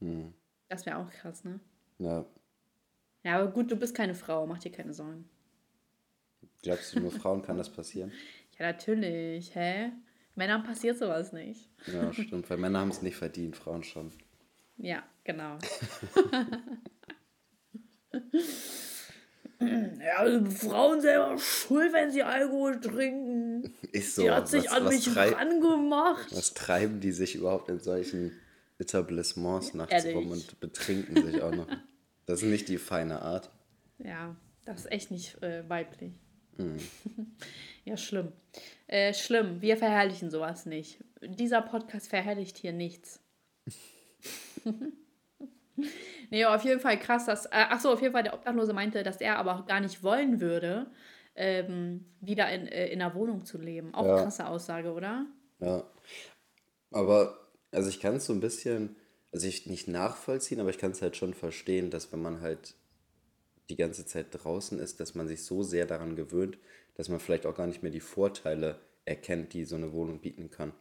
Hm. 0.00 0.32
Das 0.70 0.86
wäre 0.86 0.96
auch 0.96 1.10
krass, 1.10 1.44
ne? 1.44 1.60
Ja. 1.98 2.24
Ja, 3.24 3.38
aber 3.38 3.52
gut, 3.52 3.70
du 3.70 3.76
bist 3.76 3.94
keine 3.94 4.14
Frau, 4.14 4.46
mach 4.46 4.58
dir 4.58 4.72
keine 4.72 4.94
Sorgen. 4.94 5.28
Glaubst 6.62 6.94
du, 6.96 7.00
nur 7.00 7.10
Frauen 7.12 7.42
kann 7.42 7.58
das 7.58 7.68
passieren? 7.70 8.10
Ja, 8.62 8.68
natürlich, 8.68 9.54
hä? 9.56 9.90
Männern 10.36 10.62
passiert 10.62 10.96
sowas 10.96 11.32
nicht. 11.32 11.68
Ja, 11.92 12.12
stimmt. 12.12 12.48
Weil 12.48 12.58
Männer 12.58 12.78
haben 12.78 12.90
es 12.90 13.02
nicht 13.02 13.16
verdient, 13.16 13.56
Frauen 13.56 13.82
schon. 13.82 14.12
Ja, 14.76 15.02
genau. 15.24 15.58
ja, 19.60 20.16
also 20.16 20.48
Frauen 20.48 21.00
selber 21.00 21.36
schuld, 21.38 21.92
wenn 21.92 22.12
sie 22.12 22.22
Alkohol 22.22 22.80
trinken. 22.80 23.74
Ist 23.90 24.14
so. 24.14 24.22
Die 24.22 24.30
hat 24.30 24.48
sich 24.48 24.66
was, 24.66 24.72
an 24.72 24.84
was, 24.84 24.94
mich 24.94 25.12
trei 25.12 25.30
rangemacht. 25.30 26.32
was 26.32 26.54
treiben 26.54 27.00
die 27.00 27.10
sich 27.10 27.34
überhaupt 27.34 27.68
in 27.68 27.80
solchen 27.80 28.30
Etablissements 28.78 29.74
nachts 29.74 29.92
Ehrlich. 29.92 30.14
rum 30.14 30.30
und 30.30 30.60
betrinken 30.60 31.26
sich 31.26 31.42
auch 31.42 31.52
noch? 31.52 31.66
Das 32.26 32.42
ist 32.42 32.48
nicht 32.48 32.68
die 32.68 32.78
feine 32.78 33.22
Art. 33.22 33.50
Ja, 33.98 34.36
das 34.64 34.82
ist 34.82 34.92
echt 34.92 35.10
nicht 35.10 35.42
äh, 35.42 35.68
weiblich. 35.68 36.12
Hm. 36.58 36.76
Ja, 37.84 37.96
schlimm. 37.96 38.32
Äh, 38.86 39.12
schlimm. 39.14 39.60
Wir 39.60 39.76
verherrlichen 39.76 40.30
sowas 40.30 40.66
nicht. 40.66 41.02
Dieser 41.20 41.62
Podcast 41.62 42.08
verherrlicht 42.08 42.56
hier 42.58 42.72
nichts. 42.72 43.20
nee, 46.30 46.44
auf 46.44 46.64
jeden 46.64 46.80
Fall 46.80 46.98
krass, 46.98 47.26
dass. 47.26 47.46
Äh, 47.46 47.50
ach 47.70 47.80
so, 47.80 47.92
auf 47.92 48.00
jeden 48.00 48.12
Fall, 48.12 48.22
der 48.22 48.34
Obdachlose 48.34 48.72
meinte, 48.72 49.02
dass 49.02 49.20
er 49.20 49.38
aber 49.38 49.56
auch 49.56 49.66
gar 49.66 49.80
nicht 49.80 50.02
wollen 50.02 50.40
würde, 50.40 50.90
ähm, 51.34 52.04
wieder 52.20 52.50
in, 52.52 52.66
äh, 52.68 52.88
in 52.88 53.00
einer 53.02 53.14
Wohnung 53.14 53.44
zu 53.44 53.58
leben. 53.58 53.94
Auch 53.94 54.06
Ja. 54.06 54.22
krasse 54.22 54.46
Aussage, 54.46 54.92
oder? 54.92 55.26
Ja. 55.60 55.84
Aber, 56.90 57.48
also 57.70 57.88
ich 57.88 58.00
kann 58.00 58.16
es 58.16 58.26
so 58.26 58.32
ein 58.32 58.40
bisschen, 58.40 58.96
also 59.32 59.46
ich 59.46 59.66
nicht 59.66 59.88
nachvollziehen, 59.88 60.60
aber 60.60 60.70
ich 60.70 60.78
kann 60.78 60.90
es 60.92 61.00
halt 61.02 61.16
schon 61.16 61.34
verstehen, 61.34 61.90
dass 61.90 62.12
wenn 62.12 62.20
man 62.20 62.42
halt 62.42 62.74
die 63.70 63.76
ganze 63.76 64.06
Zeit 64.06 64.26
draußen 64.30 64.78
ist, 64.78 65.00
dass 65.00 65.14
man 65.14 65.28
sich 65.28 65.44
so 65.44 65.62
sehr 65.62 65.86
daran 65.86 66.16
gewöhnt, 66.16 66.58
dass 66.94 67.08
man 67.08 67.20
vielleicht 67.20 67.46
auch 67.46 67.54
gar 67.54 67.66
nicht 67.66 67.82
mehr 67.82 67.92
die 67.92 68.00
Vorteile 68.00 68.80
erkennt, 69.04 69.52
die 69.52 69.64
so 69.64 69.76
eine 69.76 69.92
Wohnung 69.92 70.20
bieten 70.20 70.50
kann. 70.50 70.72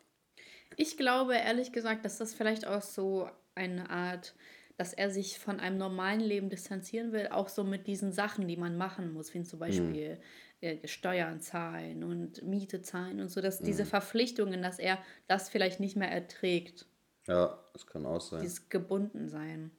Ich 0.77 0.97
glaube 0.97 1.35
ehrlich 1.35 1.71
gesagt, 1.71 2.05
dass 2.05 2.17
das 2.17 2.33
vielleicht 2.33 2.65
auch 2.65 2.81
so 2.81 3.29
eine 3.55 3.89
Art, 3.89 4.35
dass 4.77 4.93
er 4.93 5.09
sich 5.09 5.37
von 5.39 5.59
einem 5.59 5.77
normalen 5.77 6.21
Leben 6.21 6.49
distanzieren 6.49 7.11
will, 7.11 7.27
auch 7.27 7.49
so 7.49 7.63
mit 7.63 7.87
diesen 7.87 8.11
Sachen, 8.11 8.47
die 8.47 8.57
man 8.57 8.77
machen 8.77 9.13
muss, 9.13 9.33
wie 9.33 9.43
zum 9.43 9.59
Beispiel 9.59 10.19
äh, 10.61 10.87
Steuern 10.87 11.41
zahlen 11.41 12.03
und 12.03 12.41
Miete 12.43 12.81
zahlen 12.81 13.19
und 13.19 13.29
so, 13.29 13.41
dass 13.41 13.59
diese 13.59 13.85
Verpflichtungen, 13.85 14.61
dass 14.61 14.79
er 14.79 14.97
das 15.27 15.49
vielleicht 15.49 15.79
nicht 15.79 15.97
mehr 15.97 16.11
erträgt, 16.11 16.85
Ja, 17.27 17.63
das 17.73 17.85
kann 17.85 18.05
auch 18.05 18.21
sein. 18.21 18.41
dieses 18.41 18.69
Gebundensein. 18.69 19.71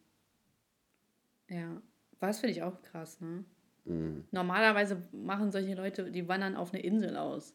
Ja, 1.49 1.83
was 2.23 2.39
finde 2.41 2.53
ich 2.53 2.63
auch 2.63 2.81
krass, 2.83 3.21
ne? 3.21 3.45
Normalerweise 4.31 5.03
machen 5.13 5.51
solche 5.51 5.75
Leute, 5.75 6.11
die 6.13 6.29
wandern 6.29 6.55
auf 6.57 6.73
eine 6.73 6.83
Insel 6.83 7.17
aus. 7.17 7.53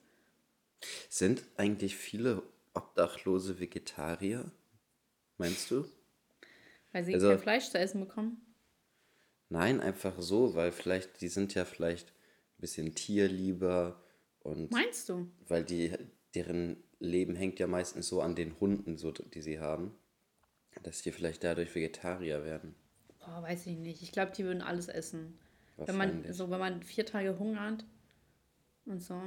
Sind 1.10 1.44
eigentlich 1.56 1.96
viele 1.96 2.44
Obdachlose 2.74 3.60
Vegetarier? 3.60 4.52
Meinst 5.38 5.72
du? 5.72 5.86
Weil 6.92 7.06
sie 7.06 7.14
Also- 7.14 7.30
kein 7.30 7.40
Fleisch 7.40 7.70
zu 7.70 7.80
essen 7.80 8.02
bekommen. 8.02 8.42
Nein, 9.50 9.80
einfach 9.80 10.20
so, 10.20 10.54
weil 10.56 10.74
vielleicht, 10.74 11.22
die 11.22 11.30
sind 11.30 11.54
ja 11.54 11.64
vielleicht 11.64 12.10
ein 12.10 12.62
bisschen 12.62 12.94
tierlieber 12.94 14.04
Und 14.42 14.72
Meinst 14.72 15.08
du? 15.10 15.30
weil 15.48 15.64
die, 15.64 15.94
deren 16.36 16.84
Leben 17.00 17.36
hängt 17.36 17.60
ja 17.60 17.68
meistens 17.68 18.08
so 18.08 18.22
an 18.22 18.36
den 18.36 18.60
Hunden, 18.60 18.98
so, 18.98 19.12
die 19.12 19.42
sie 19.42 19.60
haben, 19.60 19.94
dass 20.84 21.02
die 21.02 21.12
vielleicht 21.12 21.44
dadurch 21.44 21.74
Vegetarier 21.76 22.44
werden. 22.46 22.76
Boah, 23.28 23.44
weiß 23.44 23.68
ich 23.68 23.78
nicht. 23.78 24.02
Ich 24.02 24.12
glaube, 24.12 24.32
die 24.32 24.46
würden 24.46 24.62
alles 24.62 24.88
essen. 24.88 25.38
Wenn 25.78 25.98
man 25.98 26.34
so, 26.34 26.50
wenn 26.50 26.60
man 26.60 26.82
vier 26.82 27.06
Tage 27.06 27.38
hungert 27.38 27.86
und 28.86 29.00
so. 29.02 29.22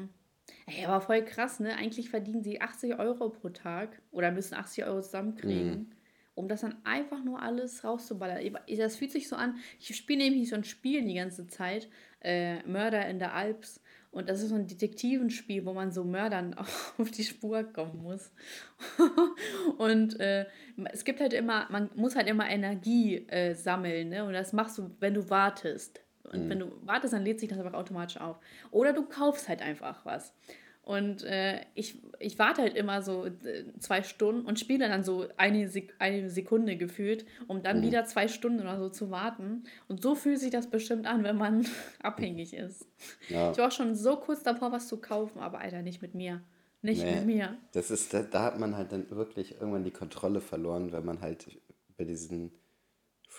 Ey, 0.66 0.84
aber 0.86 1.00
voll 1.00 1.24
krass, 1.24 1.60
ne? 1.60 1.76
Eigentlich 1.76 2.10
verdienen 2.10 2.42
sie 2.42 2.60
80 2.60 2.98
Euro 2.98 3.28
pro 3.28 3.50
Tag 3.50 4.00
oder 4.10 4.32
müssen 4.32 4.54
80 4.54 4.84
Euro 4.84 5.00
zusammenkriegen, 5.00 5.70
Mhm. 5.70 5.90
um 6.34 6.48
das 6.48 6.62
dann 6.62 6.84
einfach 6.84 7.22
nur 7.22 7.40
alles 7.40 7.84
rauszuballern. 7.84 8.56
Das 8.76 8.96
fühlt 8.96 9.12
sich 9.12 9.28
so 9.28 9.36
an. 9.36 9.56
Ich 9.78 9.94
spiele 9.94 10.24
nämlich 10.24 10.48
so 10.48 10.56
ein 10.56 10.64
Spiel 10.64 11.04
die 11.04 11.14
ganze 11.14 11.46
Zeit, 11.46 11.88
äh, 12.20 12.62
Mörder 12.66 13.06
in 13.06 13.18
der 13.20 13.34
Alps. 13.34 13.80
Und 14.12 14.28
das 14.28 14.42
ist 14.42 14.48
so 14.48 14.56
ein 14.56 14.66
Detektivenspiel, 14.66 15.64
wo 15.64 15.72
man 15.72 15.92
so 15.92 16.02
Mördern 16.02 16.54
auf 16.98 17.10
die 17.10 17.24
Spur 17.24 17.62
kommen 17.64 18.02
muss. 18.02 18.32
und 19.78 20.18
äh, 20.18 20.46
es 20.92 21.04
gibt 21.04 21.20
halt 21.20 21.32
immer, 21.32 21.66
man 21.70 21.90
muss 21.94 22.16
halt 22.16 22.28
immer 22.28 22.48
Energie 22.48 23.26
äh, 23.28 23.54
sammeln, 23.54 24.08
ne? 24.08 24.24
Und 24.24 24.32
das 24.32 24.52
machst 24.52 24.78
du, 24.78 24.90
wenn 24.98 25.14
du 25.14 25.30
wartest. 25.30 26.00
Und 26.32 26.48
wenn 26.48 26.60
du 26.60 26.70
wartest, 26.82 27.12
dann 27.12 27.24
lädt 27.24 27.40
sich 27.40 27.48
das 27.48 27.58
einfach 27.58 27.74
automatisch 27.74 28.18
auf. 28.20 28.38
Oder 28.70 28.92
du 28.92 29.04
kaufst 29.04 29.48
halt 29.48 29.62
einfach 29.62 30.04
was. 30.04 30.32
Und 30.90 31.22
äh, 31.22 31.60
ich, 31.76 32.02
ich 32.18 32.36
warte 32.40 32.62
halt 32.62 32.74
immer 32.74 33.00
so 33.00 33.26
äh, 33.26 33.30
zwei 33.78 34.02
Stunden 34.02 34.44
und 34.44 34.58
spiele 34.58 34.88
dann 34.88 35.04
so 35.04 35.28
eine, 35.36 35.68
Sek 35.68 35.94
eine 36.00 36.28
Sekunde 36.28 36.76
gefühlt, 36.76 37.24
um 37.46 37.62
dann 37.62 37.80
wieder 37.80 38.06
zwei 38.06 38.26
Stunden 38.26 38.58
oder 38.58 38.76
so 38.76 38.88
zu 38.88 39.08
warten. 39.08 39.62
Und 39.86 40.02
so 40.02 40.16
fühlt 40.16 40.40
sich 40.40 40.50
das 40.50 40.68
bestimmt 40.68 41.06
an, 41.06 41.22
wenn 41.22 41.36
man 41.36 41.64
abhängig 42.02 42.54
ist. 42.54 42.88
Ja. 43.28 43.52
Ich 43.52 43.58
war 43.58 43.68
auch 43.68 43.72
schon 43.72 43.94
so 43.94 44.16
kurz 44.16 44.42
davor, 44.42 44.72
was 44.72 44.88
zu 44.88 44.96
kaufen, 44.96 45.38
aber 45.38 45.60
Alter, 45.60 45.82
nicht 45.82 46.02
mit 46.02 46.16
mir. 46.16 46.42
Nicht 46.82 47.04
Nee. 47.04 47.14
mit 47.14 47.26
mir. 47.26 47.56
Das 47.70 47.92
ist, 47.92 48.12
da, 48.12 48.22
da 48.22 48.42
hat 48.42 48.58
man 48.58 48.76
halt 48.76 48.90
dann 48.90 49.08
wirklich 49.10 49.60
irgendwann 49.60 49.84
die 49.84 49.92
Kontrolle 49.92 50.40
verloren, 50.40 50.90
wenn 50.90 51.04
man 51.04 51.20
halt 51.20 51.56
bei 51.98 52.02
diesen 52.02 52.50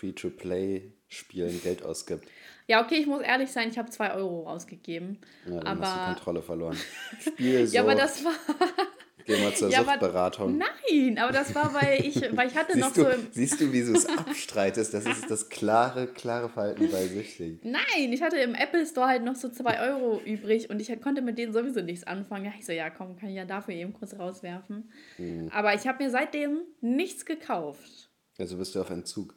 Free-to-Play-Spielen 0.02 1.62
Geld 1.62 1.84
ausgibt. 1.84 2.26
Ja, 2.68 2.84
okay, 2.84 2.96
ich 2.96 3.08
muss 3.08 3.22
ehrlich 3.22 3.52
sein, 3.52 3.70
ich 3.70 3.78
habe 3.78 3.90
zwei 3.90 4.14
Euro 4.14 4.48
ausgegeben. 4.48 5.20
Ja, 5.48 5.60
dann 5.60 5.80
hast 5.82 5.96
du 5.96 6.00
aber. 6.00 6.14
Kontrolle 6.16 6.42
verloren. 6.42 6.78
Spiel 7.20 7.68
so, 7.68 7.76
Ja, 7.76 7.82
aber 7.82 7.96
das 7.96 8.24
war. 8.24 8.34
geh 9.26 9.38
mal 9.44 9.54
zur 9.54 9.70
Ja, 9.70 9.80
aber- 9.80 9.92
Suchtberatung. 9.92 10.58
Nein, 10.58 11.18
aber 11.18 11.32
das 11.34 11.54
war, 11.54 11.74
weil 11.74 12.06
ich, 12.06 12.16
weil 12.36 12.48
ich 12.48 12.56
hatte 12.56 12.78
noch 12.80 12.94
Siehst 12.94 12.96
so. 12.96 13.04
du, 13.04 13.10
Im, 13.10 13.28
siehst 13.32 13.62
du, 13.62 13.74
wie 13.74 13.82
du 13.82 13.94
es 13.94 14.06
abstreitest? 14.06 14.94
Das 14.94 15.06
ist 15.06 15.30
das 15.30 15.50
klare, 15.50 16.08
klare 16.08 16.50
Verhalten 16.50 16.90
bei 16.92 17.06
Süchtigen. 17.08 17.60
Nein, 17.64 18.14
ich 18.14 18.22
hatte 18.22 18.38
im 18.38 18.56
Apple 18.56 18.86
Store 18.86 19.08
halt 19.08 19.24
noch 19.24 19.36
so 19.36 19.50
zwei 19.50 19.80
Euro 19.82 20.22
übrig 20.26 20.70
und 20.70 20.80
ich 20.80 21.02
konnte 21.02 21.22
mit 21.22 21.38
denen 21.38 21.52
sowieso 21.54 21.82
nichts 21.82 22.06
anfangen. 22.08 22.46
Ja, 22.46 22.54
ich 22.58 22.66
so, 22.66 22.72
ja, 22.72 22.90
komm, 22.90 23.18
kann 23.18 23.30
ich 23.30 23.36
ja 23.36 23.46
dafür 23.46 23.74
eben 23.74 23.94
kurz 23.94 24.18
rauswerfen. 24.18 24.92
Mhm. 25.18 25.50
Aber 25.54 25.74
ich 25.74 25.86
habe 25.88 26.04
mir 26.04 26.10
seitdem 26.10 26.62
nichts 26.80 27.26
gekauft. 27.26 28.10
Also 28.40 28.58
bist 28.58 28.74
du 28.76 28.82
auf 28.82 28.90
Entzug. 28.90 29.36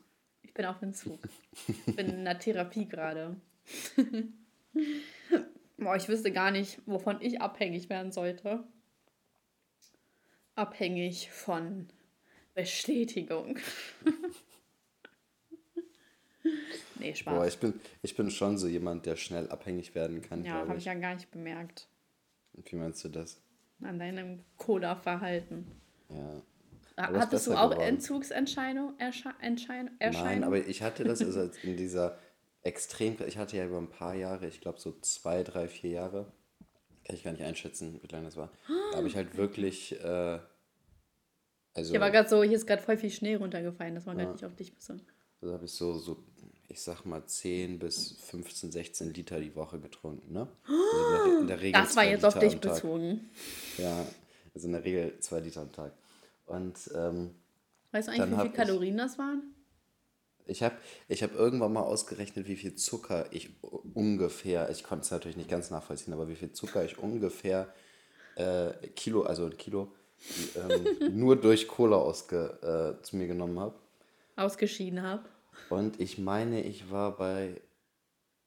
Ich 0.54 0.58
bin 0.58 0.66
auf 0.66 0.82
Entzug. 0.82 1.18
Ich 1.66 1.96
bin 1.96 2.11
in 2.11 2.20
einer 2.20 2.38
Therapie 2.38 2.87
gerade. 2.87 3.34
Boah, 5.76 5.96
ich 5.96 6.08
wüsste 6.08 6.30
gar 6.30 6.52
nicht, 6.52 6.80
wovon 6.87 7.20
ich 7.20 7.40
abhängig 7.40 7.90
werden 7.90 8.12
sollte. 8.12 8.62
Abhängig 10.54 11.28
von 11.32 11.88
Bestätigung. 12.54 13.58
nee, 17.00 17.16
Spaß. 17.16 17.34
Boah, 17.34 17.46
ich 17.49 17.58
bin, 17.58 17.80
ich 18.02 18.14
bin 18.14 18.30
schon 18.30 18.56
so 18.56 18.68
jemand, 18.68 19.06
der 19.06 19.16
schnell 19.16 19.50
abhängig 19.50 19.96
werden 19.96 20.23
kann, 20.23 20.44
ja, 20.44 20.52
habe 20.52 20.75
ich. 20.75 20.78
ich 20.78 20.84
ja 20.84 20.94
gar 20.94 21.14
nicht 21.14 21.32
bemerkt. 21.32 21.88
Wie 22.52 22.76
meinst 22.76 23.02
du 23.02 23.08
das? 23.08 23.42
An 23.82 23.99
deinem 23.99 24.44
Cola-Verhalten. 24.56 25.66
Ja. 26.11 26.42
Hattest 26.97 27.47
du 27.47 27.55
auch 27.55 27.71
geworden. 27.71 27.89
Entzugserscheinung, 27.89 28.95
Nein, 30.00 30.45
aber 30.45 30.59
ich 30.59 30.83
hatte 30.83 31.04
das 31.04 31.21
also 31.23 31.41
als 31.41 31.63
in 31.65 31.76
dieser 31.76 32.19
extrem, 32.63 33.17
ich 33.26 33.37
hatte 33.37 33.57
ja 33.57 33.67
über 33.67 33.78
ein 33.78 33.91
paar 33.91 34.15
Jahre, 34.15 34.47
ich 34.47 34.61
glaube 34.61 34.80
so 34.80 34.93
zwei, 35.00 35.43
drei, 35.43 35.69
vier 35.69 35.91
Jahre, 35.91 36.33
kann 37.04 37.17
ich 37.17 37.25
gar 37.25 37.33
nicht 37.33 37.43
einschätzen, 37.43 38.00
wie 38.02 38.07
lange 38.09 38.26
das 38.26 38.37
war. 38.37 38.50
Da 38.93 38.99
habe 38.99 39.09
ich 39.09 39.17
halt 39.17 39.37
wirklich, 39.37 40.00
äh, 40.00 40.39
also, 41.75 41.91
Hier 41.91 42.00
war 42.00 42.11
gerade 42.11 42.28
so, 42.28 42.43
hier 42.43 42.57
ist 42.57 42.67
gerade 42.67 42.83
voll 42.83 42.97
viel 42.97 43.11
Schnee 43.11 43.35
runtergefallen, 43.35 43.95
das 43.95 44.07
war 44.07 44.15
gerade 44.15 44.33
nicht 44.33 44.45
auf 44.45 44.54
dich 44.54 44.73
bezogen. 44.73 45.02
also 45.43 45.54
habe 45.54 45.65
ich 45.65 45.73
so, 45.73 45.99
so, 45.99 46.25
ich 46.69 46.80
sag 46.80 47.04
mal 47.04 47.26
10 47.26 47.78
bis 47.80 48.13
15, 48.23 48.73
16 48.73 49.13
Liter 49.13 49.41
die 49.41 49.54
Woche 49.54 49.78
getrunken, 49.80 50.33
ne? 50.33 50.49
Also 50.67 51.41
in 51.41 51.47
der, 51.49 51.61
Regel 51.61 51.80
Das 51.83 51.97
war 51.97 52.04
jetzt 52.04 52.25
auf 52.25 52.35
Liter 52.37 52.47
dich 52.47 52.54
am 52.54 52.61
Tag. 52.61 52.75
bezogen. 52.75 53.30
Ja, 53.76 54.07
also 54.54 54.67
in 54.69 54.73
der 54.73 54.85
Regel 54.85 55.19
zwei 55.19 55.41
Liter 55.41 55.61
am 55.63 55.73
Tag. 55.73 55.93
Und 56.47 56.91
ähm, 56.95 57.35
Weißt 57.93 58.09
du 58.09 58.13
eigentlich, 58.13 58.30
wie 58.30 58.35
viele 58.37 58.47
ich- 58.49 58.54
Kalorien 58.54 58.97
das 58.97 59.19
waren? 59.19 59.54
Ich 60.47 60.63
habe 60.63 60.76
ich 61.09 61.23
hab 61.23 61.35
irgendwann 61.35 61.73
mal 61.73 61.80
ausgerechnet, 61.85 62.47
wie 62.47 62.57
viel 62.57 62.75
Zucker 62.75 63.26
ich 63.33 63.50
ungefähr, 63.95 64.69
ich 64.69 64.85
konnte 64.85 65.04
es 65.04 65.11
natürlich 65.11 65.39
nicht 65.39 65.49
ganz 65.49 65.71
nachvollziehen, 65.71 66.13
aber 66.13 66.28
wie 66.28 66.35
viel 66.35 66.52
Zucker 66.52 66.85
ich 66.85 66.99
ungefähr 66.99 67.73
äh, 68.37 68.73
Kilo, 68.95 69.23
also 69.23 69.47
ein 69.47 69.57
Kilo, 69.57 69.93
ähm, 70.54 71.17
nur 71.19 71.37
durch 71.37 71.67
Cola 71.67 71.97
ausge, 71.97 72.99
äh, 73.00 73.02
zu 73.02 73.17
mir 73.17 73.26
genommen 73.26 73.59
habe. 73.59 73.75
Ausgeschieden 74.37 75.00
habe. 75.02 75.25
Und 75.71 75.99
ich 75.99 76.19
meine, 76.19 76.63
ich 76.63 76.91
war 76.91 77.17
bei 77.17 77.63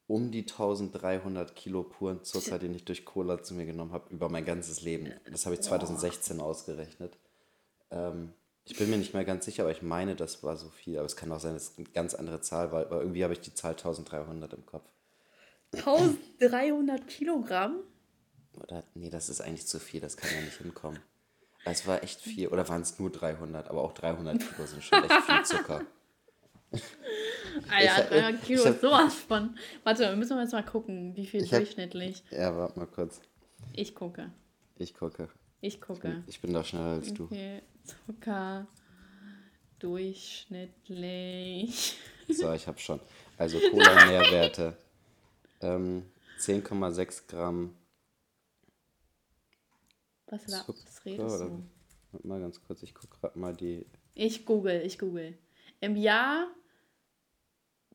um 0.06 0.30
die 0.32 0.42
1300 0.44 1.56
Kilo 1.56 1.82
puren 1.84 2.24
Zucker, 2.24 2.60
den 2.60 2.76
ich 2.76 2.86
durch 2.86 3.06
Cola 3.06 3.42
zu 3.42 3.56
mir 3.56 3.66
genommen 3.66 3.92
habe, 3.92 4.14
über 4.14 4.30
mein 4.30 4.46
ganzes 4.46 4.82
Leben. 4.82 5.12
Das 5.32 5.46
habe 5.46 5.56
ich 5.56 5.62
2016 5.62 6.40
ausgerechnet. 6.40 7.18
Ähm, 7.92 8.34
ich 8.66 8.78
bin 8.78 8.90
mir 8.90 8.98
nicht 8.98 9.14
mehr 9.14 9.24
ganz 9.26 9.46
sicher, 9.46 9.64
aber 9.64 9.72
ich 9.72 9.82
meine, 9.82 10.16
das 10.16 10.44
war 10.44 10.58
so 10.58 10.70
viel. 10.70 10.98
Aber 10.98 11.06
es 11.06 11.16
kann 11.16 11.32
auch 11.32 11.40
sein, 11.40 11.54
dass 11.54 11.72
es 11.72 11.78
eine 11.78 11.88
ganz 11.90 12.14
andere 12.14 12.42
Zahl 12.42 12.72
war, 12.72 12.82
aber 12.82 13.00
irgendwie 13.02 13.24
habe 13.24 13.34
ich 13.34 13.40
die 13.42 13.54
Zahl 13.54 13.72
1300 13.72 14.54
im 14.54 14.66
Kopf. 14.66 14.84
1300 15.74 17.08
Kilogramm? 17.08 17.78
Oder, 18.62 18.84
nee, 18.96 19.10
das 19.10 19.30
ist 19.30 19.42
eigentlich 19.42 19.68
zu 19.68 19.80
viel, 19.80 20.02
das 20.02 20.18
kann 20.18 20.30
ja 20.34 20.42
nicht 20.42 20.58
hinkommen. 20.58 21.00
Es 21.66 21.86
war 21.86 22.02
echt 22.04 22.22
viel, 22.22 22.48
oder 22.48 22.68
waren 22.70 22.82
es 22.82 22.98
nur 22.98 23.12
300, 23.12 23.70
aber 23.70 23.82
auch 23.84 23.92
300 23.94 24.40
Kilo 24.40 24.66
sind 24.66 24.84
schon 24.84 25.04
echt 25.04 25.14
viel 25.14 25.44
Zucker. 25.44 25.82
Alter, 27.70 28.04
Ich- 28.04 28.10
300 28.10 28.44
Kilo 28.44 28.64
ich 28.64 28.70
ist 28.70 28.82
sowas 28.82 29.14
von. 29.16 29.58
Warte, 29.84 30.16
müssen 30.16 30.36
wir 30.38 30.44
jetzt 30.44 30.52
mal 30.54 30.64
gucken, 30.66 31.16
wie 31.16 31.26
viel 31.26 31.44
Ich 31.44 31.54
hab- 31.54 31.60
durchschnittlich. 31.60 32.24
Ja, 32.32 32.56
warte 32.56 32.80
mal 32.80 32.86
kurz. 32.88 33.22
Ich 33.74 33.96
gucke. 33.96 34.32
Ich 34.78 34.94
gucke. 34.94 35.30
Ich 35.62 35.82
gucke. 35.82 36.24
Ich 36.28 36.40
bin 36.42 36.54
doch 36.54 36.66
schneller 36.66 36.86
als 36.96 37.14
du. 37.14 37.28
Zucker 37.88 38.68
durchschnittlich. 39.80 41.98
So, 42.30 42.54
ich 42.54 42.68
habe 42.68 42.80
schon. 42.80 43.00
Also 43.38 43.60
Cola-Nährwerte. 43.60 44.78
Ähm, 45.60 46.06
10,6 46.40 47.28
Gramm 47.28 47.76
Was, 50.28 50.46
da, 50.46 50.64
was 50.68 51.04
redest 51.04 51.42
du? 51.42 51.64
Warte 52.12 52.28
mal 52.28 52.40
ganz 52.40 52.62
kurz, 52.62 52.84
ich 52.84 52.94
gucke 52.94 53.18
gerade 53.20 53.40
mal 53.40 53.56
die. 53.56 53.88
Ich 54.14 54.46
google, 54.46 54.84
ich 54.86 55.00
google. 55.00 55.36
Im 55.80 55.96
Jahr 55.96 56.48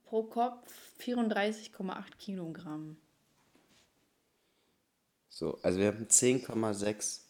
pro 0.02 0.24
Kopf 0.24 0.74
34,8 1.00 2.16
Kilogramm. 2.18 2.96
So, 5.28 5.56
also 5.62 5.78
wir 5.78 5.86
haben 5.86 6.06
10,6. 6.06 7.21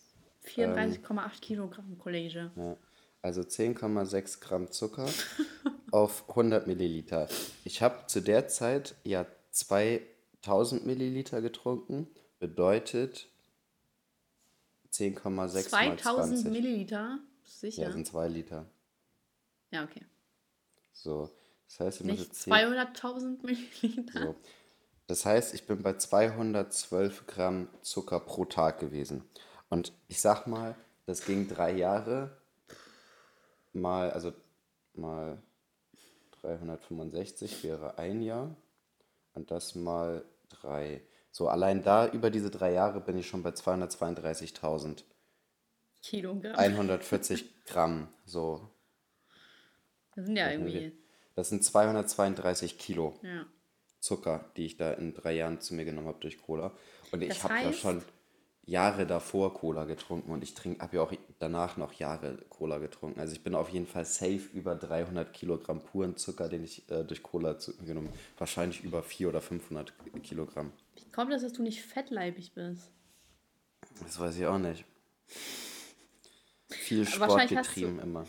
34,8 0.47 1.41
Kilogramm, 1.41 1.99
Kollege. 1.99 2.51
Ja, 2.57 2.77
also 3.23 3.43
10,6 3.43 4.41
Gramm 4.41 4.71
Zucker 4.71 5.09
auf 5.91 6.29
100 6.29 6.67
Milliliter. 6.67 7.29
Ich 7.65 7.83
habe 7.83 8.07
zu 8.07 8.21
der 8.21 8.49
Zeit 8.49 8.95
ja 9.05 9.27
2000 9.51 10.87
Milliliter 10.87 11.41
getrunken. 11.41 12.09
Bedeutet 12.39 13.29
10,6 14.93 15.31
mal 15.31 15.49
2000 15.49 15.99
20. 16.41 16.45
Milliliter? 16.53 17.19
Sicher? 17.45 17.83
Ja, 17.83 17.93
sind 17.93 18.07
2 18.07 18.29
Liter. 18.29 18.67
Ja, 19.71 19.85
okay. 19.85 20.05
So, 20.93 21.31
das 21.67 21.81
heißt, 21.81 22.01
ich 22.01 22.07
Nicht 22.07 22.25
jetzt 22.25 22.43
10 22.43 22.53
200.000 22.53 23.47
Milliliter. 23.47 24.23
So. 24.23 24.37
Das 25.07 25.25
heißt, 25.25 25.55
ich 25.55 25.67
bin 25.67 25.83
bei 25.83 25.95
212 25.95 27.27
Gramm 27.27 27.69
Zucker 27.83 28.21
pro 28.21 28.45
Tag 28.45 28.79
gewesen. 28.81 29.25
Und 29.73 29.95
ich 30.07 30.21
sag 30.21 30.47
mal, 30.47 30.75
das 31.07 31.25
ging 31.25 31.49
drei 31.49 31.73
Jahre 31.73 32.37
mal, 33.73 34.11
also 34.11 34.35
mal 34.93 35.43
365 36.43 37.65
wäre 37.65 37.97
ein 37.97 38.21
Jahr 38.21 38.55
und 39.33 39.51
das 39.51 39.75
mal 39.75 40.27
drei. 40.51 41.01
So, 41.31 41.49
allein 41.49 41.83
da 41.83 42.07
über 42.07 42.29
diese 42.29 42.51
drei 42.51 42.75
Jahre 42.75 43.01
bin 43.01 43.17
ich 43.17 43.27
schon 43.27 43.43
bei 43.43 43.49
232.140 43.49 45.05
Kilogramm. 46.03 46.55
Gramm. 47.65 48.09
So, 48.27 48.69
Das 50.15 50.27
sind 50.27 50.37
ja 50.37 50.51
irgendwie. 50.51 50.93
das 51.35 51.49
sind 51.49 51.65
232 51.65 52.77
Kilo. 52.77 53.19
Ja. 53.23 53.47
Zucker, 54.01 54.51
die 54.59 54.67
ich 54.67 54.77
da 54.77 54.93
in 54.93 55.15
drei 55.15 55.33
Jahren 55.33 55.63
zu 55.63 55.73
mir 55.73 55.87
genommen 55.87 56.09
habe 56.09 56.21
durch 56.21 56.43
Cola. 56.43 56.77
Und 57.11 57.23
ich 57.23 57.31
Das 57.31 57.45
habe 57.45 57.55
ja 57.55 57.73
schon 57.73 58.03
Jahre 58.65 59.07
davor 59.07 59.55
Cola 59.55 59.85
getrunken 59.85 60.31
und 60.31 60.45
ich 60.45 60.55
trinke, 60.55 60.83
habe 60.83 60.97
ja 60.97 61.03
auch 61.03 61.13
danach 61.41 61.77
noch 61.77 61.93
Jahre 61.95 62.39
Cola 62.49 62.79
getrunken. 62.79 63.19
Also 63.19 63.33
ich 63.33 63.43
bin 63.43 63.55
auf 63.55 63.69
jeden 63.71 63.87
Fall 63.87 64.05
safe 64.05 64.49
über 64.55 64.77
300 64.77 65.33
Kilogramm 65.33 65.81
puren 65.81 66.17
Zucker, 66.17 66.49
den 66.49 66.63
ich 66.63 66.89
äh, 66.91 67.03
durch 67.05 67.23
Cola 67.23 67.59
zu, 67.59 67.77
genommen 67.79 68.09
habe. 68.09 68.19
Wahrscheinlich 68.39 68.85
über 68.85 69.03
400 69.03 69.35
oder 69.35 69.43
500 69.47 69.93
Kilogramm. 70.23 70.73
Wie 70.95 71.11
kommt 71.11 71.33
es, 71.33 71.43
dass 71.43 71.53
du 71.53 71.63
nicht 71.63 71.83
fettleibig 71.83 72.53
bist? 72.53 72.91
Das 74.01 74.19
weiß 74.21 74.37
ich 74.37 74.47
auch 74.47 74.59
nicht. 74.59 74.85
Viel 76.71 77.07
Sport 77.07 77.49
getrieben 77.49 77.97
du- 77.97 78.03
immer. 78.03 78.27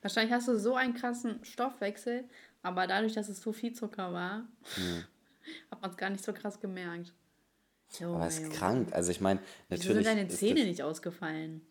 Wahrscheinlich 0.00 0.32
hast 0.32 0.48
du 0.48 0.58
so 0.58 0.74
einen 0.74 0.94
krassen 0.94 1.44
Stoffwechsel, 1.44 2.24
aber 2.62 2.86
dadurch, 2.86 3.12
dass 3.12 3.28
es 3.28 3.40
so 3.40 3.52
viel 3.52 3.72
Zucker 3.74 4.12
war, 4.12 4.46
hat 5.70 5.82
man 5.82 5.90
es 5.90 5.96
gar 5.96 6.10
nicht 6.10 6.24
so 6.24 6.32
krass 6.32 6.60
gemerkt. 6.60 7.12
Junge, 8.00 8.16
Aber 8.16 8.26
es 8.26 8.38
ist 8.38 8.52
krank. 8.52 8.88
Also 8.92 9.10
ich 9.10 9.20
meine, 9.20 9.40
Wieso 9.68 9.82
natürlich. 9.88 10.06
sind 10.06 10.16
deine 10.18 10.28
Zähne 10.28 10.64
nicht 10.64 10.82
ausgefallen? 10.82 11.62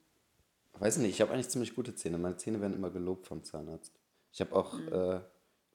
Weiß 0.80 0.98
nicht, 0.98 1.12
ich 1.12 1.22
habe 1.22 1.32
eigentlich 1.34 1.50
ziemlich 1.50 1.76
gute 1.76 1.96
Zähne. 1.96 2.18
Meine 2.18 2.38
Zähne 2.38 2.60
werden 2.62 2.74
immer 2.74 2.90
gelobt 2.90 3.28
vom 3.28 3.44
Zahnarzt. 3.44 3.94
Ich 4.34 4.42
habe 4.42 4.54
auch 4.56 4.74
Mhm. 4.78 4.92
äh, 4.92 5.20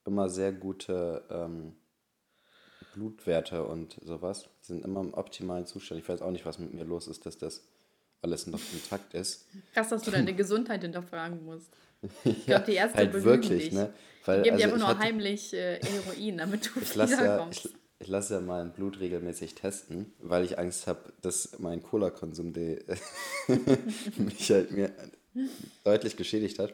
immer 0.07 0.29
sehr 0.29 0.53
gute 0.53 1.25
ähm, 1.31 1.75
Blutwerte 2.95 3.65
und 3.65 3.99
sowas. 4.03 4.45
Die 4.63 4.67
sind 4.67 4.85
immer 4.85 5.01
im 5.01 5.15
optimalen 5.15 5.67
Zustand. 5.67 6.01
Ich 6.01 6.09
weiß 6.09 6.23
auch 6.23 6.31
nicht, 6.31 6.45
was 6.47 6.59
mit 6.59 6.73
mir 6.75 6.85
los 6.85 7.07
ist, 7.07 7.25
dass 7.27 7.39
das 7.39 7.63
alles 8.23 8.47
noch 8.47 8.61
intakt 8.73 9.15
ist. 9.15 9.47
Krass, 9.73 9.89
dass 9.89 10.03
du 10.03 10.11
deine 10.11 10.35
Gesundheit 10.37 10.83
hinterfragen 10.83 11.45
musst. 11.45 11.71
Ich 12.25 12.47
glaube, 12.47 12.65
die 12.67 12.75
Ärzte 12.75 12.99
halt 12.99 13.13
belügen 13.13 13.31
wirklich, 13.31 13.65
dich. 13.65 13.73
ne? 13.73 13.93
Weil, 14.25 14.43
Die 14.43 14.51
geben 14.51 14.57
dir 14.59 14.65
also 14.65 14.75
einfach 14.75 14.77
ich 14.77 14.81
nur 14.81 14.89
hatte- 14.89 14.99
heimlich 15.09 15.55
äh, 15.55 15.81
Heroin, 15.83 16.39
damit 16.39 16.67
du 16.75 16.81
Ich 16.83 16.95
lasse 16.95 17.13
ja, 17.25 17.49
ich, 17.51 17.69
ich 18.01 18.09
lasse 18.09 18.35
ja 18.35 18.41
mein 18.41 18.73
Blut 18.73 18.99
regelmäßig 18.99 19.55
testen, 19.55 20.13
weil 20.21 20.45
ich 20.45 20.59
Angst 20.59 20.87
habe, 20.87 21.13
dass 21.21 21.59
mein 21.59 21.83
Cola-Konsum 21.83 22.53
mich 24.17 24.51
halt 24.51 24.71
mir 24.71 24.91
deutlich 25.85 26.17
geschädigt 26.17 26.59
hat. 26.59 26.73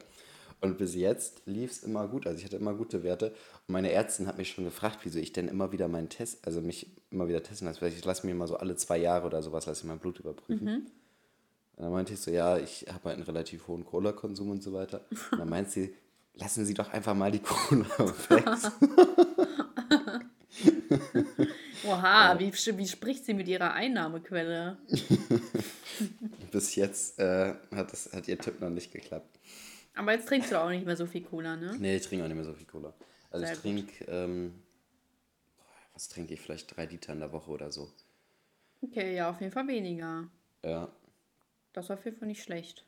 Und 0.61 0.77
bis 0.77 0.95
jetzt 0.95 1.41
lief 1.45 1.69
es 1.71 1.83
immer 1.83 2.07
gut. 2.07 2.25
Also 2.25 2.39
ich 2.39 2.45
hatte 2.45 2.55
immer 2.55 2.73
gute 2.73 3.03
Werte. 3.03 3.27
Und 3.67 3.73
meine 3.73 3.91
Ärztin 3.91 4.25
hat 4.25 4.37
mich 4.37 4.49
schon 4.49 4.63
gefragt, 4.63 4.99
wieso 5.03 5.19
ich 5.19 5.33
denn 5.33 5.49
immer 5.49 5.71
wieder 5.71 5.87
meinen 5.87 6.09
Test, 6.09 6.47
also 6.47 6.61
mich 6.61 6.95
immer 7.11 7.27
wieder 7.27 7.43
testen 7.43 7.67
lasse. 7.67 7.87
Ich 7.87 8.05
lasse 8.05 8.25
mir 8.25 8.31
immer 8.31 8.47
so 8.47 8.55
alle 8.57 8.75
zwei 8.77 8.97
Jahre 8.97 9.27
oder 9.27 9.43
sowas, 9.43 9.65
lasse 9.65 9.81
ich 9.81 9.87
mein 9.87 9.99
Blut 9.99 10.19
überprüfen. 10.19 10.67
Und 11.75 11.83
dann 11.83 11.91
meinte 11.91 12.13
ich 12.13 12.21
so, 12.21 12.31
ja, 12.31 12.57
ich 12.57 12.85
habe 12.87 13.09
halt 13.09 13.17
einen 13.17 13.23
relativ 13.23 13.67
hohen 13.67 13.85
Cola-Konsum 13.85 14.49
und 14.49 14.63
so 14.63 14.73
weiter. 14.73 15.05
Und 15.31 15.39
dann 15.39 15.49
meint 15.49 15.69
sie, 15.69 15.93
lassen 16.33 16.65
Sie 16.65 16.73
doch 16.73 16.91
einfach 16.91 17.13
mal 17.13 17.31
die 17.31 17.39
Cola 17.39 17.85
weg. 18.29 18.45
Oha, 21.85 22.37
wie, 22.39 22.51
wie 22.53 22.87
spricht 22.87 23.25
sie 23.25 23.33
mit 23.33 23.47
ihrer 23.47 23.73
Einnahmequelle? 23.73 24.77
Bis 26.51 26.75
jetzt 26.75 27.19
äh, 27.19 27.53
hat, 27.75 27.91
das, 27.91 28.11
hat 28.13 28.27
ihr 28.27 28.37
Tipp 28.39 28.59
noch 28.61 28.69
nicht 28.69 28.91
geklappt. 28.91 29.39
Aber 29.95 30.11
jetzt 30.13 30.27
trinkst 30.27 30.51
du 30.51 30.61
auch 30.61 30.69
nicht 30.69 30.85
mehr 30.85 30.95
so 30.95 31.05
viel 31.05 31.23
Cola, 31.23 31.55
ne? 31.55 31.75
Nee, 31.79 31.95
ich 31.97 32.03
trinke 32.07 32.23
auch 32.23 32.27
nicht 32.27 32.35
mehr 32.35 32.45
so 32.45 32.53
viel 32.53 32.67
Cola. 32.67 32.93
Also 33.31 33.45
Sehr 33.45 33.53
ich 33.55 33.59
trinke, 33.61 34.05
ähm, 34.05 34.53
was 35.93 36.07
trinke 36.07 36.33
ich? 36.33 36.41
Vielleicht 36.41 36.75
drei 36.75 36.85
Liter 36.85 37.13
in 37.13 37.19
der 37.19 37.31
Woche 37.31 37.49
oder 37.51 37.71
so. 37.71 37.91
Okay, 38.81 39.15
ja, 39.15 39.29
auf 39.29 39.39
jeden 39.41 39.51
Fall 39.51 39.67
weniger. 39.67 40.29
Ja, 40.63 40.91
Das 41.73 41.85
ist 41.85 41.91
auf 41.91 42.05
jeden 42.05 42.17
Fall 42.17 42.27
nicht 42.27 42.43
schlecht. 42.43 42.85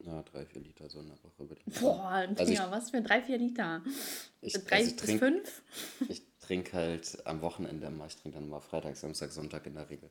ja 0.00 0.22
drei, 0.22 0.44
vier 0.46 0.62
Liter 0.62 0.88
so 0.88 1.00
in 1.00 1.08
der 1.08 1.16
Woche 1.24 1.48
würde 1.48 1.60
ich 1.66 1.74
Boah, 1.80 2.10
Also 2.10 2.42
ich- 2.44 2.48
Digga, 2.58 2.70
was 2.70 2.90
für 2.90 3.00
drei, 3.02 3.22
vier 3.22 3.38
Liter? 3.38 3.82
Ich, 4.42 4.52
Drei 4.52 4.76
also 4.76 4.90
ich 4.90 4.96
bis 4.96 5.04
trinke 5.06 5.18
fünf? 5.26 5.62
ich 6.08 6.22
trink 6.48 6.72
halt 6.72 7.18
am 7.26 7.42
Wochenende 7.42 7.86
immer. 7.86 8.06
Ich 8.06 8.16
trinke 8.16 8.38
dann 8.38 8.48
mal 8.48 8.60
Freitag, 8.60 8.96
Samstag, 8.96 9.30
Sonntag 9.30 9.66
in 9.66 9.74
der 9.74 9.88
Regel. 9.90 10.08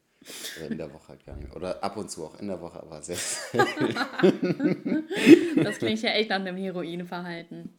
Oder 0.58 0.68
in 0.72 0.78
der 0.78 0.94
Woche 0.94 1.08
halt 1.10 1.26
gar 1.26 1.36
nicht. 1.36 1.56
Oder 1.56 1.84
ab 1.84 1.98
und 1.98 2.12
zu 2.12 2.26
auch 2.26 2.40
in 2.40 2.48
der 2.48 2.62
Woche, 2.62 2.80
aber 2.80 3.02
sehr 3.02 3.16
Das 5.56 5.80
klingt 5.80 6.02
ja 6.04 6.12
echt 6.12 6.30
nach 6.30 6.36
einem 6.36 6.58
Heroinverhalten. 6.58 7.74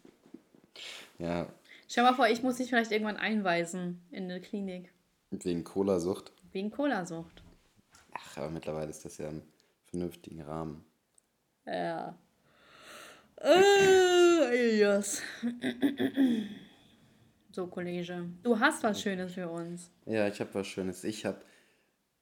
Ja, 1.18 1.46
Stell 1.90 2.04
mal 2.04 2.14
vor, 2.14 2.28
ich 2.28 2.42
muss 2.42 2.56
dich 2.56 2.68
vielleicht 2.68 2.92
irgendwann 2.92 3.16
einweisen 3.16 4.02
in 4.10 4.24
eine 4.24 4.42
Klinik. 4.42 4.92
wegen 5.30 5.64
Cola-Sucht. 5.64 6.32
Wegen 6.52 6.70
Colasucht. 6.70 7.42
Ach, 8.12 8.36
aber 8.36 8.50
mittlerweile 8.50 8.90
ist 8.90 9.06
das 9.06 9.16
ja 9.16 9.30
im 9.30 9.40
vernünftigen 9.86 10.42
Rahmen. 10.42 10.84
Ja. 11.64 12.14
Äh, 13.40 14.78
yes. 14.78 15.22
So, 17.58 17.66
Kollege. 17.66 18.24
Du 18.44 18.56
hast 18.60 18.84
was 18.84 19.02
Schönes 19.02 19.32
für 19.34 19.48
uns. 19.48 19.90
Ja, 20.06 20.28
ich 20.28 20.38
habe 20.38 20.50
was 20.54 20.68
Schönes. 20.68 21.02
Ich 21.02 21.24
habe 21.26 21.40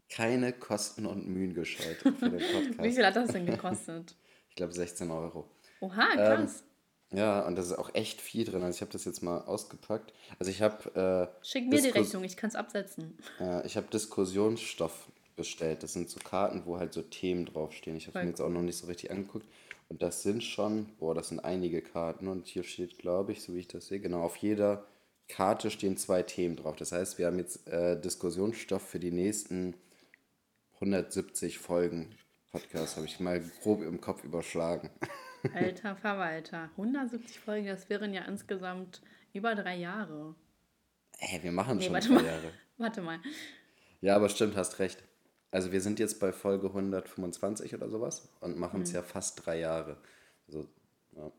keine 0.08 0.54
Kosten 0.54 1.04
und 1.04 1.28
Mühen 1.28 1.52
gescheut 1.52 1.98
für 1.98 2.10
den 2.30 2.30
Podcast. 2.52 2.82
Wie 2.82 2.90
viel 2.90 3.04
hat 3.04 3.16
das 3.16 3.32
denn 3.32 3.44
gekostet? 3.44 4.16
Ich 4.48 4.56
glaube 4.56 4.72
16 4.72 5.10
Euro. 5.10 5.46
Oha, 5.80 6.06
krass. 6.14 6.64
Ja, 7.12 7.46
und 7.46 7.56
das 7.58 7.66
ist 7.66 7.74
auch 7.74 7.94
echt 7.94 8.22
viel 8.22 8.46
drin. 8.46 8.62
Also 8.62 8.76
ich 8.76 8.80
habe 8.80 8.92
das 8.92 9.04
jetzt 9.04 9.22
mal 9.22 9.42
ausgepackt. 9.42 10.14
Also 10.38 10.50
ich 10.50 10.62
habe 10.62 11.28
Schick 11.42 11.64
mir 11.68 11.82
die 11.82 11.88
Diskus- 11.88 11.96
Rechnung, 12.06 12.24
ich 12.24 12.38
kann 12.38 12.48
es 12.48 12.56
absetzen. 12.56 13.18
äh, 13.38 13.66
ich 13.66 13.76
habe 13.76 13.88
Diskussionsstoff 13.92 15.06
bestellt. 15.36 15.82
Das 15.82 15.92
sind 15.92 16.08
so 16.08 16.18
Karten, 16.18 16.62
wo 16.64 16.78
halt 16.78 16.94
so 16.94 17.02
Themen 17.02 17.44
draufstehen. 17.44 17.98
Ich 17.98 18.06
habe 18.06 18.20
mir 18.20 18.28
jetzt 18.30 18.40
auch 18.40 18.48
noch 18.48 18.62
nicht 18.62 18.78
so 18.78 18.86
richtig 18.86 19.10
angeguckt. 19.10 19.44
Und 19.90 20.00
das 20.00 20.22
sind 20.22 20.42
schon, 20.42 20.86
boah, 20.98 21.14
das 21.14 21.28
sind 21.28 21.40
einige 21.40 21.82
Karten. 21.82 22.26
Und 22.26 22.46
hier 22.46 22.62
steht, 22.62 22.96
glaube 22.98 23.32
ich, 23.32 23.42
so 23.42 23.54
wie 23.54 23.58
ich 23.58 23.68
das 23.68 23.88
sehe, 23.88 24.00
genau, 24.00 24.22
auf 24.22 24.36
jeder 24.38 24.86
Karte 25.28 25.70
stehen 25.70 25.96
zwei 25.96 26.22
Themen 26.22 26.56
drauf. 26.56 26.76
Das 26.76 26.92
heißt, 26.92 27.18
wir 27.18 27.26
haben 27.26 27.38
jetzt 27.38 27.66
äh, 27.68 28.00
Diskussionsstoff 28.00 28.86
für 28.88 29.00
die 29.00 29.10
nächsten 29.10 29.74
170 30.74 31.58
Folgen 31.58 32.14
Podcast. 32.52 32.96
Habe 32.96 33.06
ich 33.06 33.18
mal 33.20 33.40
grob 33.62 33.82
im 33.82 34.00
Kopf 34.00 34.24
überschlagen. 34.24 34.90
Alter 35.54 35.96
Verwalter. 35.96 36.70
170 36.76 37.40
Folgen, 37.40 37.66
das 37.66 37.88
wären 37.88 38.12
ja 38.14 38.22
insgesamt 38.24 39.00
über 39.32 39.54
drei 39.54 39.76
Jahre. 39.76 40.34
Ey, 41.18 41.42
wir 41.42 41.52
machen 41.52 41.78
Nee, 41.78 41.84
schon 41.86 41.94
drei 42.00 42.08
mal. 42.10 42.24
Jahre. 42.26 42.52
Warte 42.78 43.00
mal. 43.02 43.20
Ja, 44.00 44.16
aber 44.16 44.28
stimmt, 44.28 44.56
hast 44.56 44.78
recht. 44.78 45.02
Also 45.50 45.72
wir 45.72 45.80
sind 45.80 45.98
jetzt 45.98 46.20
bei 46.20 46.32
Folge 46.32 46.66
125 46.68 47.74
oder 47.74 47.88
sowas 47.88 48.28
und 48.40 48.58
machen 48.58 48.78
Mhm. 48.78 48.82
es 48.82 48.92
ja 48.92 49.02
fast 49.02 49.44
drei 49.46 49.60
Jahre. 49.60 49.96
Also, 50.46 50.68
ja. 51.12 51.32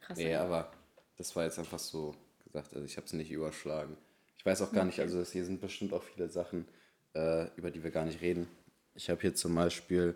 Krass. 0.00 0.18
Nee, 0.18 0.34
aber 0.34 0.70
das 1.16 1.34
war 1.34 1.44
jetzt 1.44 1.58
einfach 1.58 1.78
so 1.78 2.14
gesagt. 2.46 2.72
Also 2.74 2.84
ich 2.84 2.96
habe 2.96 3.06
es 3.06 3.12
nicht 3.12 3.30
überschlagen. 3.30 3.96
Ich 4.38 4.46
weiß 4.46 4.62
auch 4.62 4.72
gar 4.72 4.84
nicht, 4.84 5.00
also 5.00 5.22
hier 5.24 5.44
sind 5.44 5.60
bestimmt 5.60 5.92
auch 5.92 6.02
viele 6.02 6.28
Sachen, 6.28 6.66
äh, 7.14 7.48
über 7.56 7.70
die 7.70 7.82
wir 7.82 7.90
gar 7.90 8.04
nicht 8.04 8.20
reden. 8.20 8.46
Ich 8.94 9.10
habe 9.10 9.20
hier 9.20 9.34
zum 9.34 9.54
Beispiel 9.54 10.14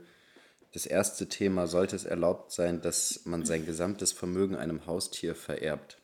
das 0.73 0.87
erste 0.87 1.29
Thema, 1.29 1.67
sollte 1.67 1.97
es 1.97 2.05
erlaubt 2.05 2.53
sein, 2.53 2.81
dass 2.81 3.27
man 3.27 3.45
sein 3.45 3.67
gesamtes 3.67 4.13
Vermögen 4.13 4.57
einem 4.57 4.87
Haustier 4.87 5.35
vererbt. 5.35 5.99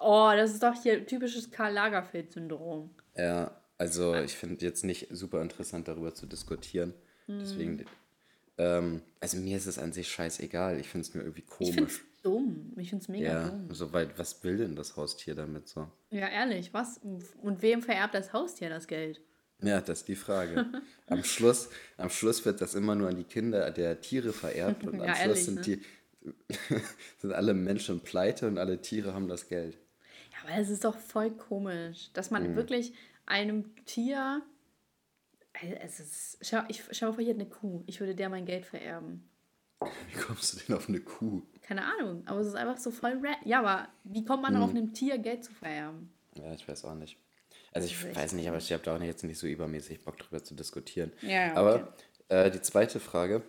Oh, 0.00 0.30
das 0.34 0.52
ist 0.52 0.62
doch 0.62 0.74
hier 0.82 1.06
typisches 1.06 1.50
Karl 1.50 1.72
Lagerfeld-Syndrom. 1.72 2.90
Ja, 3.16 3.60
also 3.78 4.14
ich 4.14 4.36
finde 4.36 4.64
jetzt 4.64 4.84
nicht 4.84 5.08
super 5.10 5.40
interessant 5.40 5.88
darüber 5.88 6.14
zu 6.14 6.26
diskutieren. 6.26 6.94
Mhm. 7.26 7.38
Deswegen, 7.40 7.84
ähm, 8.58 9.02
also 9.20 9.36
mir 9.38 9.56
ist 9.56 9.66
es 9.66 9.78
an 9.78 9.92
sich 9.92 10.08
scheißegal. 10.08 10.80
Ich 10.80 10.88
finde 10.88 11.06
es 11.06 11.14
nur 11.14 11.24
irgendwie 11.24 11.42
komisch. 11.42 12.04
Dumm. 12.22 12.72
Ich 12.76 12.90
finde 12.90 13.02
es 13.02 13.08
mega 13.08 13.32
Ja, 13.32 13.48
dumm. 13.48 13.72
so 13.74 13.92
weit, 13.92 14.18
was 14.18 14.42
will 14.44 14.58
denn 14.58 14.76
das 14.76 14.96
Haustier 14.96 15.34
damit 15.34 15.68
so? 15.68 15.88
Ja, 16.10 16.28
ehrlich, 16.28 16.72
was? 16.74 16.98
Und 17.42 17.62
wem 17.62 17.82
vererbt 17.82 18.14
das 18.14 18.32
Haustier 18.32 18.68
das 18.68 18.86
Geld? 18.86 19.20
Ja, 19.60 19.80
das 19.80 20.00
ist 20.00 20.08
die 20.08 20.16
Frage. 20.16 20.66
Am 21.08 21.24
Schluss, 21.24 21.68
am 21.96 22.10
Schluss 22.10 22.44
wird 22.44 22.60
das 22.60 22.74
immer 22.74 22.94
nur 22.94 23.08
an 23.08 23.16
die 23.16 23.24
Kinder 23.24 23.70
der 23.70 24.00
Tiere 24.00 24.32
vererbt 24.32 24.86
und 24.86 24.94
am 25.00 25.06
Ja, 25.06 25.14
Schluss 25.14 25.26
ehrlich, 25.26 25.44
sind 25.44 25.54
ne? 25.56 25.62
die 25.62 26.34
sind 27.18 27.32
alle 27.32 27.54
Menschen 27.54 28.00
pleite 28.00 28.46
und 28.46 28.58
alle 28.58 28.80
Tiere 28.82 29.14
haben 29.14 29.26
das 29.28 29.48
Geld. 29.48 29.78
Ja, 30.32 30.38
aber 30.48 30.60
es 30.60 30.68
ist 30.68 30.84
doch 30.84 30.96
voll 30.98 31.30
komisch, 31.30 32.10
dass 32.12 32.30
Mhm. 32.30 32.36
man 32.38 32.56
wirklich 32.56 32.92
einem 33.26 33.74
Tier. 33.86 34.42
Also, 35.60 35.74
Es 35.80 36.00
ist, 36.00 36.38
schau, 36.42 36.60
ich 36.68 36.84
schau 36.92 37.12
vor, 37.12 37.24
hier 37.24 37.34
eine 37.34 37.48
Kuh. 37.48 37.82
Ich 37.86 37.98
würde 38.00 38.14
der 38.14 38.28
mein 38.28 38.44
Geld 38.46 38.64
vererben. 38.66 39.28
Wie 39.80 40.18
kommst 40.20 40.54
du 40.54 40.58
denn 40.66 40.76
auf 40.76 40.88
eine 40.88 41.00
Kuh? 41.00 41.42
Keine 41.68 41.84
Ahnung, 41.84 42.22
aber 42.24 42.40
es 42.40 42.46
ist 42.46 42.54
einfach 42.54 42.78
so 42.78 42.90
voll 42.90 43.20
rad. 43.22 43.36
Ja, 43.44 43.58
aber 43.58 43.88
wie 44.04 44.24
kommt 44.24 44.42
man 44.42 44.54
Mhm. 44.54 44.62
auf 44.62 44.70
einem 44.70 44.94
Tier 44.94 45.18
Geld 45.18 45.44
zu 45.44 45.52
vererben? 45.52 46.10
Ja, 46.34 46.50
ich 46.54 46.66
weiß 46.66 46.86
auch 46.86 46.94
nicht. 46.94 47.18
Also 47.72 47.86
ich 47.86 48.16
weiß 48.16 48.32
nicht, 48.32 48.48
aber 48.48 48.56
ich 48.56 48.72
habe 48.72 48.82
da 48.82 48.96
auch 48.96 49.00
jetzt 49.02 49.22
nicht 49.22 49.38
so 49.38 49.46
übermäßig 49.46 50.02
Bock 50.02 50.16
drüber 50.16 50.42
zu 50.42 50.54
diskutieren. 50.54 51.12
Ja, 51.20 51.50
okay. 51.50 51.56
Aber 51.58 51.94
äh, 52.28 52.50
die 52.50 52.62
zweite 52.62 53.00
Frage, 53.00 53.42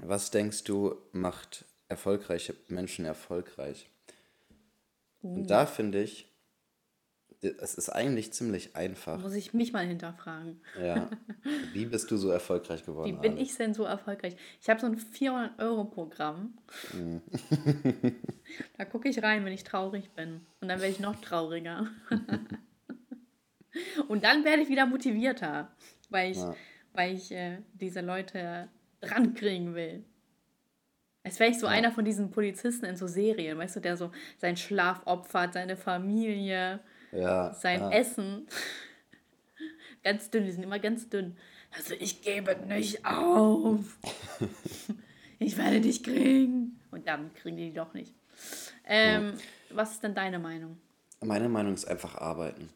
was 0.00 0.30
denkst 0.30 0.64
du 0.64 0.96
macht 1.12 1.64
erfolgreiche 1.88 2.54
Menschen 2.68 3.06
erfolgreich? 3.06 3.88
Uh. 5.22 5.36
Und 5.36 5.46
da 5.50 5.64
finde 5.64 6.02
ich, 6.02 6.28
es 7.40 7.74
ist 7.74 7.88
eigentlich 7.90 8.32
ziemlich 8.32 8.74
einfach. 8.74 9.20
Muss 9.20 9.34
ich 9.34 9.54
mich 9.54 9.72
mal 9.72 9.86
hinterfragen. 9.86 10.60
Ja. 10.80 11.08
Wie 11.72 11.86
bist 11.86 12.10
du 12.10 12.16
so 12.16 12.30
erfolgreich 12.30 12.84
geworden? 12.84 13.08
Wie 13.08 13.20
bin 13.20 13.34
Alex? 13.34 13.50
ich 13.50 13.56
denn 13.56 13.74
so 13.74 13.84
erfolgreich? 13.84 14.36
Ich 14.60 14.68
habe 14.68 14.80
so 14.80 14.86
ein 14.86 14.98
400-Euro-Programm. 14.98 16.58
Mhm. 16.92 17.22
da 18.76 18.84
gucke 18.84 19.08
ich 19.08 19.22
rein, 19.22 19.44
wenn 19.44 19.52
ich 19.52 19.62
traurig 19.64 20.10
bin. 20.10 20.40
Und 20.60 20.68
dann 20.68 20.80
werde 20.80 20.92
ich 20.92 21.00
noch 21.00 21.20
trauriger. 21.20 21.86
Und 24.08 24.24
dann 24.24 24.44
werde 24.44 24.62
ich 24.62 24.68
wieder 24.68 24.86
motivierter. 24.86 25.70
Weil 26.10 26.32
ich, 26.32 26.38
Ja. 26.38 26.54
weil 26.94 27.14
ich 27.14 27.30
äh, 27.30 27.58
diese 27.74 28.00
Leute 28.00 28.68
rankriegen 29.02 29.74
will. 29.74 30.04
Als 31.22 31.38
wäre 31.38 31.50
ich 31.50 31.58
so 31.58 31.66
ja. 31.66 31.72
einer 31.72 31.92
von 31.92 32.04
diesen 32.04 32.30
Polizisten 32.30 32.86
in 32.86 32.96
so 32.96 33.06
Serien, 33.06 33.58
weißt 33.58 33.76
du, 33.76 33.80
der 33.80 33.96
so 33.96 34.10
seinen 34.38 34.56
Schlaf 34.56 35.02
opfert, 35.04 35.52
seine 35.52 35.76
Familie, 35.76 36.80
ja, 37.12 37.54
sein 37.54 37.80
ja. 37.80 37.90
Essen. 37.90 38.46
ganz 40.02 40.30
dünn, 40.30 40.44
die 40.44 40.52
sind 40.52 40.62
immer 40.62 40.78
ganz 40.78 41.08
dünn. 41.08 41.36
Also 41.76 41.94
ich 41.94 42.22
gebe 42.22 42.56
nicht 42.66 43.04
auf. 43.04 43.98
ich 45.38 45.56
werde 45.56 45.80
dich 45.80 46.02
kriegen. 46.02 46.80
Und 46.90 47.06
dann 47.06 47.32
kriegen 47.34 47.56
die, 47.56 47.66
die 47.66 47.74
doch 47.74 47.94
nicht. 47.94 48.14
Ähm, 48.86 49.34
ja. 49.34 49.76
Was 49.76 49.92
ist 49.92 50.02
denn 50.02 50.14
deine 50.14 50.38
Meinung? 50.38 50.78
Meine 51.20 51.48
Meinung 51.48 51.74
ist 51.74 51.86
einfach 51.86 52.14
arbeiten. 52.14 52.70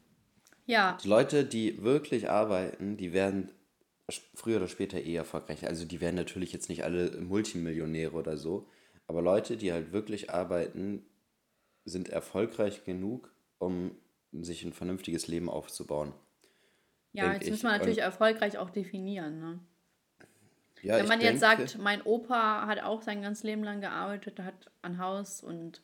Ja. 0.65 0.97
Die 1.03 1.07
Leute, 1.07 1.43
die 1.45 1.81
wirklich 1.83 2.29
arbeiten, 2.29 2.97
die 2.97 3.13
werden 3.13 3.51
früher 4.35 4.57
oder 4.57 4.67
später 4.67 4.99
eh 4.99 5.15
erfolgreich. 5.15 5.65
Also 5.65 5.85
die 5.85 6.01
werden 6.01 6.15
natürlich 6.15 6.53
jetzt 6.53 6.69
nicht 6.69 6.83
alle 6.83 7.21
Multimillionäre 7.21 8.13
oder 8.13 8.37
so, 8.37 8.67
aber 9.07 9.21
Leute, 9.21 9.57
die 9.57 9.71
halt 9.71 9.91
wirklich 9.91 10.29
arbeiten, 10.29 11.05
sind 11.85 12.09
erfolgreich 12.09 12.83
genug, 12.85 13.33
um 13.57 13.97
sich 14.41 14.63
ein 14.63 14.73
vernünftiges 14.73 15.27
Leben 15.27 15.49
aufzubauen. 15.49 16.13
Ja, 17.11 17.33
jetzt 17.33 17.49
muss 17.49 17.63
man 17.63 17.73
natürlich 17.73 17.99
Und, 17.99 18.05
erfolgreich 18.05 18.57
auch 18.57 18.71
definieren. 18.71 19.39
Ne? 19.39 19.59
Ja, 20.81 20.97
Wenn 20.97 21.07
man 21.07 21.21
jetzt 21.21 21.41
denke, 21.41 21.67
sagt, 21.67 21.77
mein 21.77 22.01
Opa 22.01 22.65
hat 22.65 22.81
auch 22.81 23.01
sein 23.01 23.21
ganzes 23.21 23.43
Leben 23.43 23.63
lang 23.63 23.81
gearbeitet, 23.81 24.39
hat 24.39 24.71
ein 24.81 24.97
Haus 24.97 25.43
und 25.43 25.81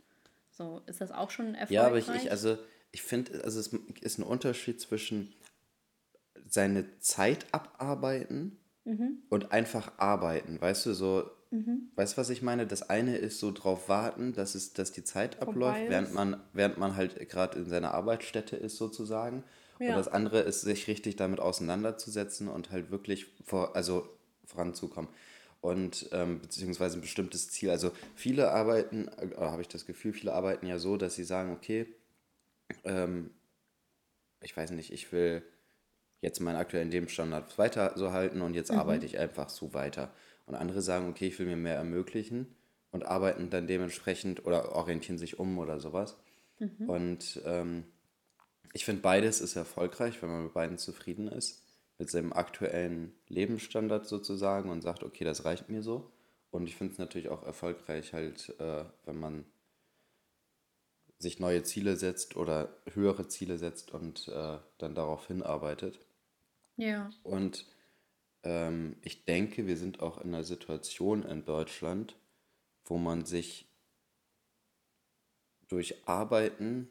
so, 0.49 0.81
ist 0.87 0.99
das 0.99 1.11
auch 1.11 1.29
schon 1.29 1.55
erfolgreich? 1.55 1.71
Ja, 1.71 1.85
aber 1.85 1.97
ich, 1.97 2.09
ich 2.09 2.31
also 2.31 2.57
ich 2.91 3.01
finde, 3.01 3.43
also 3.43 3.59
es 3.59 3.67
ist 4.01 4.17
ein 4.17 4.23
Unterschied 4.23 4.81
zwischen 4.81 5.33
seine 6.45 6.99
Zeit 6.99 7.45
abarbeiten 7.53 8.57
mhm. 8.83 9.23
und 9.29 9.51
einfach 9.51 9.97
arbeiten. 9.97 10.59
Weißt 10.59 10.85
du, 10.85 10.93
so, 10.93 11.29
mhm. 11.51 11.89
weißt 11.95 12.13
du, 12.13 12.17
was 12.17 12.29
ich 12.29 12.41
meine? 12.41 12.67
Das 12.67 12.89
eine 12.89 13.17
ist 13.17 13.39
so 13.39 13.51
drauf 13.51 13.89
warten, 13.89 14.33
dass, 14.33 14.55
es, 14.55 14.73
dass 14.73 14.91
die 14.91 15.03
Zeit 15.03 15.41
abläuft, 15.41 15.81
während 15.87 16.13
man, 16.13 16.41
während 16.53 16.77
man 16.77 16.95
halt 16.95 17.29
gerade 17.29 17.59
in 17.59 17.69
seiner 17.69 17.93
Arbeitsstätte 17.93 18.55
ist, 18.55 18.77
sozusagen. 18.77 19.43
Ja. 19.79 19.89
Und 19.89 19.95
das 19.97 20.07
andere 20.07 20.41
ist, 20.41 20.61
sich 20.61 20.87
richtig 20.87 21.15
damit 21.15 21.39
auseinanderzusetzen 21.39 22.49
und 22.49 22.71
halt 22.71 22.91
wirklich 22.91 23.27
vor, 23.45 23.75
also 23.75 24.09
voranzukommen. 24.45 25.09
Und 25.61 26.09
ähm, 26.11 26.39
beziehungsweise 26.41 26.97
ein 26.97 27.01
bestimmtes 27.01 27.49
Ziel. 27.49 27.69
Also 27.69 27.91
viele 28.15 28.51
arbeiten, 28.51 29.09
äh, 29.17 29.35
habe 29.37 29.61
ich 29.61 29.67
das 29.67 29.85
Gefühl, 29.85 30.13
viele 30.13 30.33
arbeiten 30.33 30.65
ja 30.65 30.79
so, 30.79 30.95
dass 30.95 31.15
sie 31.15 31.23
sagen, 31.23 31.51
okay, 31.51 31.85
ähm, 32.85 33.31
ich 34.41 34.55
weiß 34.55 34.71
nicht, 34.71 34.93
ich 34.93 35.11
will 35.11 35.43
jetzt 36.21 36.39
meinen 36.39 36.55
aktuellen 36.55 36.91
Lebensstandard 36.91 37.57
weiter 37.57 37.93
so 37.95 38.11
halten 38.11 38.41
und 38.41 38.53
jetzt 38.53 38.71
mhm. 38.71 38.79
arbeite 38.79 39.05
ich 39.05 39.17
einfach 39.17 39.49
so 39.49 39.73
weiter. 39.73 40.11
Und 40.49 40.55
andere 40.55 40.81
sagen, 40.81 41.07
okay, 41.07 41.27
ich 41.27 41.37
will 41.37 41.45
mir 41.45 41.55
mehr 41.55 41.75
ermöglichen 41.75 42.47
und 42.89 43.05
arbeiten 43.05 43.51
dann 43.51 43.67
dementsprechend 43.67 44.47
oder 44.47 44.71
orientieren 44.73 45.19
sich 45.19 45.37
um 45.37 45.59
oder 45.59 45.79
sowas. 45.79 46.17
Mhm. 46.57 46.89
Und 46.89 47.41
ähm, 47.45 47.83
ich 48.73 48.83
finde, 48.83 49.03
beides 49.03 49.41
ist 49.41 49.55
erfolgreich, 49.55 50.19
wenn 50.23 50.31
man 50.31 50.43
mit 50.45 50.53
beiden 50.55 50.79
zufrieden 50.79 51.27
ist, 51.27 51.61
mit 51.99 52.09
seinem 52.09 52.33
aktuellen 52.33 53.13
Lebensstandard 53.27 54.07
sozusagen 54.07 54.71
und 54.71 54.81
sagt, 54.81 55.03
okay, 55.03 55.23
das 55.23 55.45
reicht 55.45 55.69
mir 55.69 55.83
so. 55.83 56.11
Und 56.49 56.65
ich 56.65 56.75
finde 56.75 56.93
es 56.93 56.97
natürlich 56.99 57.29
auch 57.29 57.43
erfolgreich, 57.43 58.13
halt, 58.13 58.55
äh, 58.59 58.85
wenn 59.05 59.19
man 59.19 59.45
sich 61.19 61.39
neue 61.39 61.61
Ziele 61.61 61.95
setzt 61.95 62.35
oder 62.35 62.75
höhere 62.91 63.27
Ziele 63.27 63.59
setzt 63.59 63.91
und 63.91 64.29
äh, 64.29 64.57
dann 64.79 64.95
darauf 64.95 65.27
hinarbeitet. 65.27 65.99
Ja. 66.75 67.11
Und 67.21 67.67
ähm, 68.43 68.97
ich 69.01 69.25
denke, 69.25 69.67
wir 69.67 69.77
sind 69.77 70.01
auch 70.01 70.19
in 70.19 70.33
einer 70.33 70.43
Situation 70.43 71.23
in 71.23 71.45
Deutschland, 71.45 72.15
wo 72.85 72.97
man 72.97 73.25
sich 73.25 73.67
durch 75.67 76.07
Arbeiten 76.07 76.89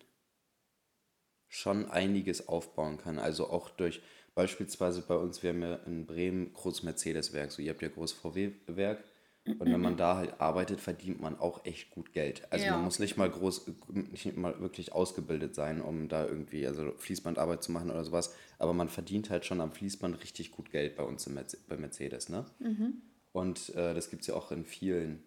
schon 1.49 1.91
einiges 1.91 2.49
aufbauen 2.49 2.99
kann. 2.99 3.19
Also 3.19 3.49
auch 3.51 3.71
durch 3.71 4.03
beispielsweise 4.35 5.03
bei 5.03 5.17
uns, 5.17 5.43
wir 5.43 5.51
haben 5.51 5.63
ja 5.63 5.75
in 5.75 6.07
Bremen 6.07 6.53
groß 6.53 6.85
Mercedes-Werk, 6.85 7.51
so 7.51 7.63
ihr 7.63 7.71
habt 7.73 7.83
ja 7.83 7.89
groß 7.89 8.13
VW-Werk 8.13 9.03
und 9.59 9.71
wenn 9.71 9.81
man 9.81 9.97
da 9.97 10.17
halt 10.17 10.41
arbeitet, 10.41 10.81
verdient 10.81 11.21
man 11.21 11.39
auch 11.39 11.65
echt 11.65 11.91
gut 11.91 12.13
Geld. 12.13 12.47
Also 12.51 12.67
ja. 12.67 12.73
man 12.73 12.85
muss 12.85 12.99
nicht 12.99 13.17
mal 13.17 13.31
groß, 13.31 13.71
nicht 14.11 14.37
mal 14.37 14.61
wirklich 14.61 14.93
ausgebildet 14.93 15.55
sein, 15.55 15.81
um 15.81 16.09
da 16.09 16.27
irgendwie, 16.27 16.67
also 16.67 16.93
Fließbandarbeit 16.97 17.63
zu 17.63 17.73
machen 17.73 17.91
oder 17.91 18.05
sowas. 18.05 18.35
Aber 18.59 18.73
man 18.73 18.89
verdient 18.89 19.31
halt 19.31 19.45
schon 19.45 19.61
am 19.61 19.73
Fließband 19.73 20.23
richtig 20.23 20.53
gut 20.53 20.71
Geld 20.71 20.97
bei 20.97 21.03
uns 21.03 21.29
bei 21.69 21.77
Mercedes, 21.77 22.29
ne? 22.29 22.45
Mhm. 22.59 23.03
Und 23.33 23.75
äh, 23.75 23.95
das 23.95 24.11
gibt 24.11 24.23
es 24.23 24.29
ja 24.29 24.35
auch 24.35 24.51
in 24.51 24.65
vielen, 24.65 25.23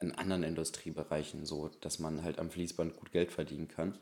in 0.00 0.12
anderen 0.12 0.42
Industriebereichen 0.42 1.44
so, 1.44 1.68
dass 1.80 1.98
man 1.98 2.22
halt 2.22 2.38
am 2.38 2.50
Fließband 2.50 2.96
gut 2.96 3.12
Geld 3.12 3.32
verdienen 3.32 3.68
kann. 3.68 3.98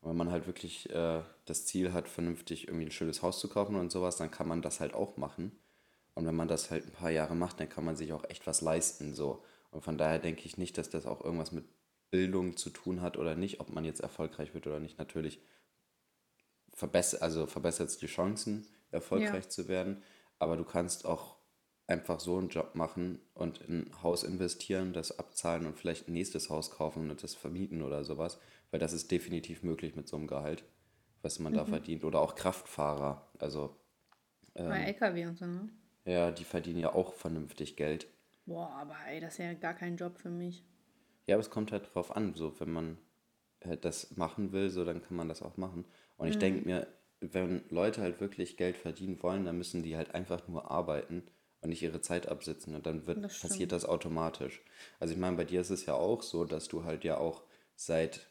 Und 0.00 0.10
wenn 0.10 0.16
man 0.16 0.30
halt 0.30 0.46
wirklich 0.46 0.88
äh, 0.90 1.22
das 1.44 1.66
Ziel 1.66 1.92
hat, 1.92 2.08
vernünftig 2.08 2.68
irgendwie 2.68 2.86
ein 2.86 2.90
schönes 2.90 3.22
Haus 3.22 3.40
zu 3.40 3.48
kaufen 3.48 3.76
und 3.76 3.92
sowas, 3.92 4.16
dann 4.16 4.30
kann 4.30 4.48
man 4.48 4.62
das 4.62 4.80
halt 4.80 4.94
auch 4.94 5.16
machen. 5.16 5.52
Und 6.14 6.26
wenn 6.26 6.34
man 6.34 6.48
das 6.48 6.70
halt 6.70 6.86
ein 6.86 6.92
paar 6.92 7.10
Jahre 7.10 7.34
macht, 7.34 7.60
dann 7.60 7.68
kann 7.68 7.84
man 7.84 7.96
sich 7.96 8.12
auch 8.12 8.24
echt 8.28 8.46
was 8.46 8.60
leisten. 8.60 9.14
So. 9.14 9.42
Und 9.70 9.82
von 9.82 9.98
daher 9.98 10.18
denke 10.18 10.42
ich 10.44 10.58
nicht, 10.58 10.76
dass 10.78 10.90
das 10.90 11.06
auch 11.06 11.24
irgendwas 11.24 11.52
mit 11.52 11.64
Bildung 12.10 12.56
zu 12.56 12.70
tun 12.70 13.00
hat 13.02 13.16
oder 13.16 13.34
nicht, 13.34 13.60
ob 13.60 13.70
man 13.70 13.84
jetzt 13.84 14.00
erfolgreich 14.00 14.52
wird 14.54 14.66
oder 14.66 14.80
nicht. 14.80 14.98
Natürlich 14.98 15.40
verbessert, 16.74 17.22
also 17.22 17.46
verbessert 17.46 17.88
es 17.88 17.98
die 17.98 18.06
Chancen, 18.06 18.66
erfolgreich 18.90 19.44
ja. 19.44 19.50
zu 19.50 19.68
werden. 19.68 20.02
Aber 20.38 20.56
du 20.56 20.64
kannst 20.64 21.04
auch 21.04 21.36
einfach 21.86 22.20
so 22.20 22.38
einen 22.38 22.48
Job 22.48 22.74
machen 22.74 23.20
und 23.34 23.60
in 23.62 23.82
ein 23.82 24.02
Haus 24.02 24.22
investieren, 24.22 24.92
das 24.92 25.18
abzahlen 25.18 25.66
und 25.66 25.76
vielleicht 25.76 26.08
ein 26.08 26.12
nächstes 26.12 26.48
Haus 26.48 26.70
kaufen 26.70 27.10
und 27.10 27.22
das 27.22 27.34
vermieten 27.34 27.82
oder 27.82 28.04
sowas. 28.04 28.38
Weil 28.70 28.80
das 28.80 28.92
ist 28.92 29.10
definitiv 29.10 29.62
möglich 29.62 29.96
mit 29.96 30.08
so 30.08 30.16
einem 30.16 30.26
Gehalt, 30.26 30.64
was 31.22 31.38
man 31.38 31.52
mhm. 31.52 31.56
da 31.56 31.64
verdient. 31.64 32.04
Oder 32.04 32.20
auch 32.20 32.34
Kraftfahrer. 32.34 33.28
Also. 33.38 33.76
Ähm, 34.54 34.68
Bei 34.68 34.82
LKW 34.84 35.26
und 35.26 35.38
so, 35.38 35.46
ne? 35.46 35.68
Ja, 36.10 36.32
die 36.32 36.44
verdienen 36.44 36.80
ja 36.80 36.92
auch 36.92 37.14
vernünftig 37.14 37.76
Geld. 37.76 38.08
Boah, 38.44 38.68
aber 38.70 38.96
ey, 39.06 39.20
das 39.20 39.34
ist 39.34 39.38
ja 39.38 39.52
gar 39.54 39.74
kein 39.74 39.96
Job 39.96 40.18
für 40.18 40.30
mich. 40.30 40.64
Ja, 41.26 41.36
aber 41.36 41.40
es 41.40 41.50
kommt 41.50 41.70
halt 41.70 41.94
drauf 41.94 42.16
an, 42.16 42.34
so 42.34 42.58
wenn 42.58 42.72
man 42.72 42.98
halt 43.64 43.84
das 43.84 44.16
machen 44.16 44.50
will, 44.50 44.70
so 44.70 44.84
dann 44.84 45.02
kann 45.02 45.16
man 45.16 45.28
das 45.28 45.40
auch 45.40 45.56
machen. 45.56 45.84
Und 46.16 46.26
ich 46.26 46.34
mhm. 46.34 46.40
denke 46.40 46.68
mir, 46.68 46.86
wenn 47.20 47.62
Leute 47.68 48.02
halt 48.02 48.20
wirklich 48.20 48.56
Geld 48.56 48.76
verdienen 48.76 49.22
wollen, 49.22 49.44
dann 49.44 49.56
müssen 49.56 49.84
die 49.84 49.96
halt 49.96 50.12
einfach 50.12 50.48
nur 50.48 50.68
arbeiten 50.68 51.22
und 51.60 51.68
nicht 51.68 51.82
ihre 51.82 52.00
Zeit 52.00 52.26
absitzen 52.26 52.74
und 52.74 52.86
dann 52.86 53.06
wird, 53.06 53.22
das 53.22 53.38
passiert 53.38 53.70
das 53.70 53.84
automatisch. 53.84 54.62
Also 54.98 55.14
ich 55.14 55.20
meine, 55.20 55.36
bei 55.36 55.44
dir 55.44 55.60
ist 55.60 55.70
es 55.70 55.86
ja 55.86 55.94
auch 55.94 56.22
so, 56.22 56.44
dass 56.44 56.66
du 56.66 56.82
halt 56.82 57.04
ja 57.04 57.18
auch 57.18 57.44
seit 57.76 58.28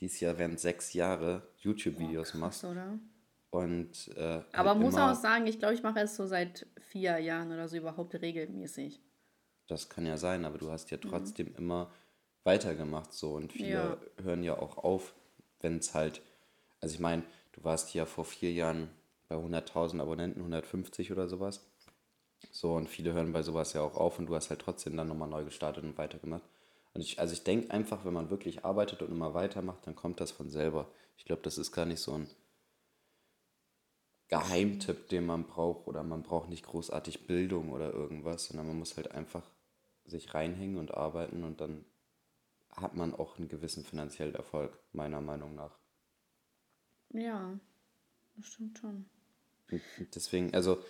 dieses 0.00 0.20
Jahr 0.20 0.38
während 0.38 0.60
sechs 0.60 0.94
Jahre 0.94 1.42
YouTube-Videos 1.58 2.32
machst. 2.34 2.64
Oder? 2.64 2.98
Und, 3.54 4.08
äh, 4.16 4.40
Aber 4.52 4.70
halt 4.70 4.80
muss 4.80 4.96
auch 4.96 5.14
sagen, 5.14 5.46
ich 5.46 5.60
glaube, 5.60 5.74
ich 5.74 5.82
mache 5.84 6.00
es 6.00 6.16
so 6.16 6.26
seit 6.26 6.66
vier 6.88 7.20
Jahren 7.20 7.52
oder 7.52 7.68
so 7.68 7.76
überhaupt 7.76 8.12
regelmäßig. 8.20 9.00
Das 9.68 9.88
kann 9.88 10.06
ja 10.06 10.16
sein, 10.16 10.44
aber 10.44 10.58
du 10.58 10.72
hast 10.72 10.90
ja 10.90 10.96
mhm. 10.96 11.08
trotzdem 11.08 11.46
mhm. 11.50 11.58
immer 11.58 11.90
weitergemacht 12.42 13.12
so 13.12 13.34
und 13.34 13.52
viele 13.52 13.70
ja. 13.70 13.96
hören 14.24 14.42
ja 14.42 14.58
auch 14.58 14.78
auf, 14.78 15.14
wenn 15.60 15.78
es 15.78 15.94
halt, 15.94 16.20
also 16.80 16.96
ich 16.96 17.00
meine, 17.00 17.22
du 17.52 17.62
warst 17.62 17.94
ja 17.94 18.06
vor 18.06 18.24
vier 18.24 18.52
Jahren 18.52 18.88
bei 19.28 19.36
100.000 19.36 20.00
Abonnenten, 20.00 20.40
150 20.40 21.12
oder 21.12 21.28
sowas. 21.28 21.64
So 22.50 22.74
und 22.74 22.88
viele 22.88 23.12
hören 23.12 23.32
bei 23.32 23.44
sowas 23.44 23.72
ja 23.72 23.82
auch 23.82 23.94
auf 23.94 24.18
und 24.18 24.26
du 24.26 24.34
hast 24.34 24.50
halt 24.50 24.62
trotzdem 24.62 24.96
dann 24.96 25.06
nochmal 25.06 25.28
neu 25.28 25.44
gestartet 25.44 25.84
und 25.84 25.96
weitergemacht. 25.96 26.42
Und 26.92 27.02
ich, 27.02 27.20
also 27.20 27.32
ich 27.32 27.44
denke 27.44 27.70
einfach, 27.70 28.04
wenn 28.04 28.14
man 28.14 28.30
wirklich 28.30 28.64
arbeitet 28.64 29.00
und 29.00 29.12
immer 29.12 29.32
weitermacht, 29.32 29.86
dann 29.86 29.94
kommt 29.94 30.20
das 30.20 30.32
von 30.32 30.50
selber. 30.50 30.88
Ich 31.16 31.24
glaube, 31.24 31.42
das 31.42 31.56
ist 31.56 31.70
gar 31.70 31.86
nicht 31.86 32.00
so 32.00 32.14
ein 32.14 32.28
Geheimtipp, 34.28 35.08
den 35.08 35.26
man 35.26 35.44
braucht 35.44 35.86
oder 35.86 36.02
man 36.02 36.22
braucht 36.22 36.48
nicht 36.48 36.64
großartig 36.64 37.26
Bildung 37.26 37.72
oder 37.72 37.92
irgendwas, 37.92 38.46
sondern 38.46 38.66
man 38.68 38.78
muss 38.78 38.96
halt 38.96 39.12
einfach 39.12 39.50
sich 40.06 40.34
reinhängen 40.34 40.76
und 40.76 40.94
arbeiten 40.94 41.44
und 41.44 41.60
dann 41.60 41.84
hat 42.70 42.96
man 42.96 43.14
auch 43.14 43.38
einen 43.38 43.48
gewissen 43.48 43.84
finanziellen 43.84 44.34
Erfolg, 44.34 44.78
meiner 44.92 45.20
Meinung 45.20 45.54
nach. 45.54 45.78
Ja, 47.12 47.58
das 48.36 48.46
stimmt 48.46 48.78
schon. 48.78 49.06
Deswegen, 50.14 50.52
also 50.54 50.82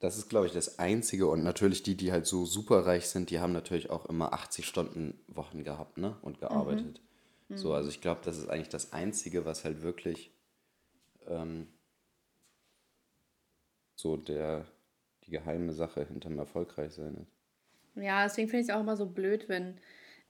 das 0.00 0.16
ist, 0.18 0.28
glaube 0.28 0.46
ich, 0.46 0.52
das 0.52 0.78
Einzige 0.78 1.26
und 1.26 1.42
natürlich 1.44 1.82
die, 1.82 1.96
die 1.96 2.12
halt 2.12 2.26
so 2.26 2.44
superreich 2.44 3.08
sind, 3.08 3.30
die 3.30 3.40
haben 3.40 3.52
natürlich 3.52 3.90
auch 3.90 4.06
immer 4.06 4.32
80 4.32 4.66
Stunden 4.66 5.18
Wochen 5.28 5.64
gehabt, 5.64 5.98
ne, 5.98 6.16
und 6.22 6.40
gearbeitet. 6.40 7.00
Mhm. 7.48 7.56
So, 7.56 7.72
also 7.74 7.88
ich 7.88 8.00
glaube, 8.00 8.20
das 8.24 8.38
ist 8.38 8.48
eigentlich 8.48 8.68
das 8.68 8.92
Einzige, 8.92 9.44
was 9.44 9.64
halt 9.64 9.82
wirklich 9.82 10.32
ähm, 11.26 11.68
so 13.94 14.16
der, 14.16 14.64
die 15.24 15.30
geheime 15.30 15.72
Sache 15.72 16.06
hinterm 16.06 16.38
Erfolgreichsein 16.38 17.14
ist. 17.16 17.32
Ja, 18.02 18.24
deswegen 18.24 18.48
finde 18.48 18.62
ich 18.62 18.68
es 18.68 18.74
auch 18.74 18.80
immer 18.80 18.96
so 18.96 19.06
blöd, 19.06 19.48
wenn 19.48 19.76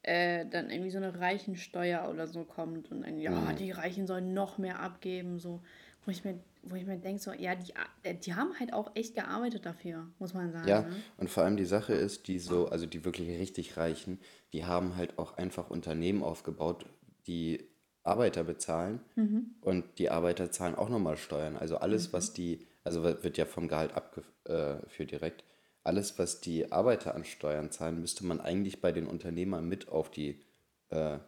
äh, 0.02 0.44
dann 0.46 0.70
irgendwie 0.70 0.90
so 0.90 0.98
eine 0.98 1.18
Reichensteuer 1.18 2.08
oder 2.10 2.26
so 2.26 2.44
kommt 2.44 2.90
und 2.90 3.02
dann, 3.02 3.18
ja, 3.18 3.30
mhm. 3.30 3.56
die 3.56 3.70
Reichen 3.70 4.06
sollen 4.06 4.34
noch 4.34 4.58
mehr 4.58 4.80
abgeben, 4.80 5.38
so. 5.38 5.62
Wo 6.06 6.10
ich 6.10 6.22
mir, 6.22 6.38
wo 6.62 6.74
ich 6.76 6.84
mir 6.84 6.98
denke, 6.98 7.22
so, 7.22 7.32
ja, 7.32 7.54
die, 7.54 7.72
äh, 8.02 8.14
die 8.14 8.34
haben 8.34 8.58
halt 8.60 8.74
auch 8.74 8.94
echt 8.94 9.14
gearbeitet 9.14 9.64
dafür, 9.64 10.06
muss 10.18 10.34
man 10.34 10.52
sagen. 10.52 10.68
Ja, 10.68 10.82
Ne? 10.82 10.96
und 11.16 11.30
vor 11.30 11.44
allem 11.44 11.56
die 11.56 11.64
Sache 11.64 11.94
ist, 11.94 12.28
die 12.28 12.38
so, 12.38 12.68
also 12.68 12.84
die 12.84 13.06
wirklich 13.06 13.26
richtig 13.40 13.78
Reichen, 13.78 14.20
die 14.52 14.66
haben 14.66 14.96
halt 14.96 15.18
auch 15.18 15.38
einfach 15.38 15.70
Unternehmen 15.70 16.22
aufgebaut, 16.22 16.84
die 17.26 17.64
Arbeiter 18.02 18.44
bezahlen 18.44 19.00
Mhm. 19.16 19.54
und 19.62 19.98
die 19.98 20.10
Arbeiter 20.10 20.50
zahlen 20.50 20.74
auch 20.74 20.90
nochmal 20.90 21.16
Steuern. 21.16 21.56
Also 21.56 21.78
alles, 21.78 22.12
was 22.12 22.34
die, 22.34 22.66
also 22.84 23.02
wird 23.02 23.36
ja 23.36 23.46
vom 23.46 23.68
Gehalt 23.68 23.92
abgeführt 23.94 25.10
direkt, 25.10 25.44
alles, 25.82 26.18
was 26.18 26.40
die 26.40 26.72
Arbeiter 26.72 27.14
an 27.14 27.24
Steuern 27.24 27.70
zahlen, 27.70 28.00
müsste 28.00 28.24
man 28.24 28.40
eigentlich 28.40 28.80
bei 28.80 28.92
den 28.92 29.06
Unternehmern 29.06 29.68
mit 29.68 29.88
auf 29.88 30.10
die, 30.10 30.40
äh, 30.88 31.18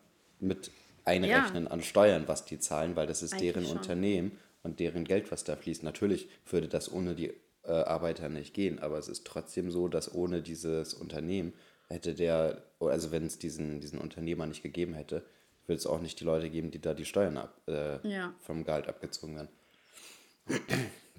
mit 0.40 0.70
einrechnen 1.04 1.68
an 1.68 1.82
Steuern, 1.82 2.26
was 2.26 2.46
die 2.46 2.58
zahlen, 2.58 2.96
weil 2.96 3.06
das 3.06 3.22
ist 3.22 3.34
Eigentlich 3.34 3.52
deren 3.52 3.66
schon. 3.66 3.76
Unternehmen 3.76 4.32
und 4.62 4.80
deren 4.80 5.04
Geld, 5.04 5.30
was 5.30 5.44
da 5.44 5.56
fließt. 5.56 5.82
Natürlich 5.82 6.28
würde 6.50 6.68
das 6.68 6.90
ohne 6.90 7.14
die 7.14 7.32
äh, 7.64 7.70
Arbeiter 7.70 8.28
nicht 8.28 8.54
gehen, 8.54 8.78
aber 8.78 8.98
es 8.98 9.08
ist 9.08 9.26
trotzdem 9.26 9.70
so, 9.70 9.88
dass 9.88 10.14
ohne 10.14 10.42
dieses 10.42 10.94
Unternehmen 10.94 11.52
hätte 11.88 12.14
der, 12.14 12.62
also 12.80 13.12
wenn 13.12 13.26
es 13.26 13.38
diesen, 13.38 13.80
diesen 13.80 14.00
Unternehmer 14.00 14.46
nicht 14.46 14.62
gegeben 14.62 14.94
hätte, 14.94 15.22
würde 15.66 15.78
es 15.78 15.86
auch 15.86 16.00
nicht 16.00 16.18
die 16.20 16.24
Leute 16.24 16.48
geben, 16.48 16.70
die 16.70 16.80
da 16.80 16.94
die 16.94 17.04
Steuern 17.04 17.36
ab, 17.36 17.60
äh, 17.68 17.98
Ja. 18.08 18.34
vom 18.40 18.64
Gehalt 18.64 18.88
abgezogen 18.88 19.36
werden. 19.36 19.48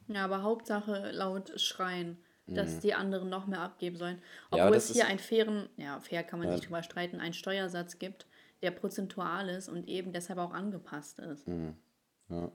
Ja, 0.08 0.24
aber 0.26 0.42
Hauptsache 0.44 1.12
laut 1.12 1.60
Schreien, 1.60 2.18
dass 2.48 2.80
die 2.80 2.94
anderen 2.94 3.30
noch 3.30 3.46
mehr 3.46 3.60
abgeben 3.60 3.98
sollen. 3.98 4.16
Mhm. 4.18 4.58
Ja, 4.58 4.64
Obwohl 4.64 4.76
das 4.76 4.90
es 4.90 4.96
hier 4.96 5.08
einen 5.08 5.20
fairen, 5.20 5.68
ja, 5.76 6.00
fair 6.00 6.24
kann 6.24 6.40
man 6.40 6.48
Ja. 6.48 6.56
sich 6.56 6.66
drüber 6.66 6.82
streiten, 6.82 7.20
einen 7.20 7.34
Steuersatz 7.34 8.00
gibt, 8.00 8.26
der 8.62 8.72
prozentual 8.72 9.50
ist 9.50 9.68
und 9.68 9.88
eben 9.88 10.14
deshalb 10.14 10.40
auch 10.40 10.54
angepasst 10.54 11.20
ist. 11.20 11.48
Mhm. 11.48 11.76
Ja. 12.30 12.52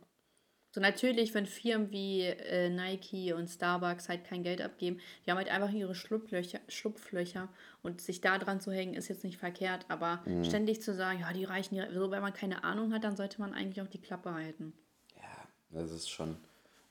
So 0.74 0.80
natürlich, 0.80 1.34
wenn 1.34 1.44
Firmen 1.44 1.90
wie 1.90 2.22
äh, 2.22 2.70
Nike 2.70 3.34
und 3.34 3.48
Starbucks 3.48 4.08
halt 4.08 4.24
kein 4.24 4.42
Geld 4.42 4.62
abgeben, 4.62 4.98
die 5.26 5.30
haben 5.30 5.36
halt 5.36 5.50
einfach 5.50 5.70
ihre 5.70 5.94
Schlupflöcher, 5.94 6.60
Schlupflöcher 6.68 7.50
und 7.82 8.00
sich 8.00 8.22
da 8.22 8.38
dran 8.38 8.62
zu 8.62 8.72
hängen, 8.72 8.94
ist 8.94 9.08
jetzt 9.08 9.22
nicht 9.24 9.36
verkehrt, 9.36 9.84
aber 9.88 10.22
Mhm. 10.24 10.44
ständig 10.44 10.80
zu 10.80 10.94
sagen, 10.94 11.20
ja, 11.20 11.32
die 11.34 11.44
reichen 11.44 11.74
ja, 11.74 11.92
so, 11.92 12.10
wenn 12.10 12.22
man 12.22 12.32
keine 12.32 12.64
Ahnung 12.64 12.94
hat, 12.94 13.04
dann 13.04 13.16
sollte 13.18 13.38
man 13.42 13.52
eigentlich 13.52 13.82
auch 13.82 13.88
die 13.90 14.00
Klappe 14.00 14.32
halten. 14.32 14.72
Ja, 15.16 15.46
das 15.68 15.90
ist 15.90 16.08
schon, 16.08 16.38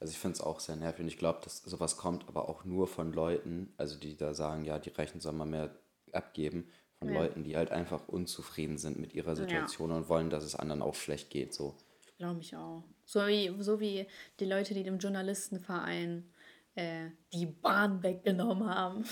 also 0.01 0.11
ich 0.11 0.17
finde 0.17 0.33
es 0.33 0.41
auch 0.41 0.59
sehr 0.59 0.75
nervig 0.75 1.01
und 1.01 1.07
ich 1.07 1.17
glaube, 1.17 1.39
dass 1.43 1.61
sowas 1.61 1.95
kommt 1.95 2.27
aber 2.27 2.49
auch 2.49 2.65
nur 2.65 2.87
von 2.87 3.13
Leuten, 3.13 3.71
also 3.77 3.97
die 3.97 4.17
da 4.17 4.33
sagen, 4.33 4.65
ja, 4.65 4.79
die 4.79 4.89
Reichen 4.89 5.21
sollen 5.21 5.37
mal 5.37 5.45
mehr 5.45 5.75
abgeben, 6.11 6.67
von 6.97 7.09
Ja. 7.09 7.21
Leuten, 7.21 7.43
die 7.43 7.55
halt 7.55 7.71
einfach 7.71 8.07
unzufrieden 8.07 8.77
sind 8.77 8.99
mit 8.99 9.13
ihrer 9.13 9.35
Situation 9.35 9.91
und 9.91 10.09
wollen, 10.09 10.29
dass 10.29 10.43
es 10.43 10.55
anderen 10.55 10.81
auch 10.81 10.95
schlecht 10.95 11.29
geht, 11.29 11.53
so. 11.53 11.75
Glaube 12.17 12.41
ich 12.41 12.55
auch. 12.55 12.83
So 13.05 13.25
wie, 13.27 13.55
so 13.59 13.79
wie 13.79 14.07
die 14.39 14.45
Leute, 14.45 14.73
die 14.73 14.83
dem 14.83 14.97
Journalistenverein 14.99 16.31
äh, 16.75 17.09
die 17.33 17.45
Bahn 17.45 18.03
weggenommen 18.03 18.69
haben. 18.69 19.05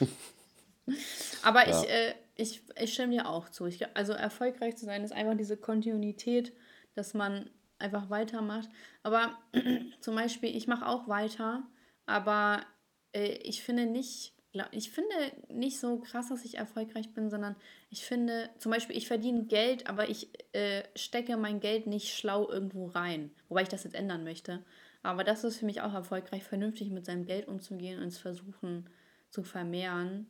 Aber 1.42 1.68
Ja. 1.68 1.82
ich, 1.82 1.88
äh, 1.88 2.14
ich, 2.36 2.62
ich 2.80 2.92
stimme 2.94 3.12
dir 3.12 3.28
auch 3.28 3.48
zu. 3.48 3.66
Ich, 3.66 3.86
also 3.96 4.12
erfolgreich 4.12 4.76
zu 4.76 4.84
sein 4.86 5.04
ist 5.04 5.12
einfach 5.12 5.36
diese 5.36 5.56
Kontinuität, 5.56 6.52
dass 6.94 7.14
man 7.14 7.50
einfach 7.80 8.10
weitermacht. 8.10 8.68
Aber 9.02 9.38
zum 10.00 10.14
Beispiel, 10.14 10.54
ich 10.56 10.66
mache 10.66 10.86
auch 10.86 11.08
weiter, 11.08 11.62
aber 12.06 12.64
äh, 13.12 13.34
ich 13.42 13.62
finde 13.62 13.86
nicht, 13.86 14.34
ich 14.72 14.90
finde 14.90 15.14
nicht 15.48 15.78
so 15.78 16.00
krass, 16.00 16.28
dass 16.28 16.44
ich 16.44 16.56
erfolgreich 16.56 17.12
bin, 17.14 17.30
sondern 17.30 17.56
ich 17.88 18.04
finde, 18.04 18.50
zum 18.58 18.72
Beispiel, 18.72 18.96
ich 18.96 19.06
verdiene 19.06 19.44
Geld, 19.44 19.88
aber 19.88 20.08
ich 20.08 20.30
äh, 20.52 20.82
stecke 20.96 21.36
mein 21.36 21.60
Geld 21.60 21.86
nicht 21.86 22.14
schlau 22.14 22.48
irgendwo 22.48 22.86
rein. 22.86 23.30
Wobei 23.48 23.62
ich 23.62 23.68
das 23.68 23.84
jetzt 23.84 23.94
ändern 23.94 24.24
möchte. 24.24 24.64
Aber 25.02 25.24
das 25.24 25.44
ist 25.44 25.58
für 25.58 25.66
mich 25.66 25.80
auch 25.80 25.94
erfolgreich, 25.94 26.44
vernünftig 26.44 26.90
mit 26.90 27.06
seinem 27.06 27.24
Geld 27.24 27.48
umzugehen 27.48 28.00
und 28.00 28.08
es 28.08 28.18
versuchen 28.18 28.90
zu 29.30 29.42
vermehren 29.44 30.26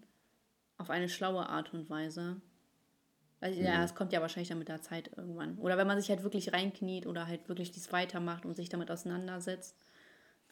auf 0.77 0.91
eine 0.91 1.09
schlaue 1.09 1.49
Art 1.49 1.73
und 1.75 1.91
Weise. 1.91 2.41
Weil, 3.41 3.55
ja, 3.55 3.83
es 3.83 3.95
kommt 3.95 4.13
ja 4.13 4.21
wahrscheinlich 4.21 4.51
dann 4.51 4.59
mit 4.59 4.69
der 4.69 4.83
Zeit 4.83 5.11
irgendwann. 5.17 5.57
Oder 5.59 5.79
wenn 5.79 5.87
man 5.87 5.99
sich 5.99 6.11
halt 6.11 6.23
wirklich 6.23 6.53
reinkniet 6.53 7.07
oder 7.07 7.27
halt 7.27 7.49
wirklich 7.49 7.73
dies 7.73 7.91
weitermacht 7.91 8.45
und 8.45 8.55
sich 8.55 8.69
damit 8.69 8.91
auseinandersetzt. 8.91 9.75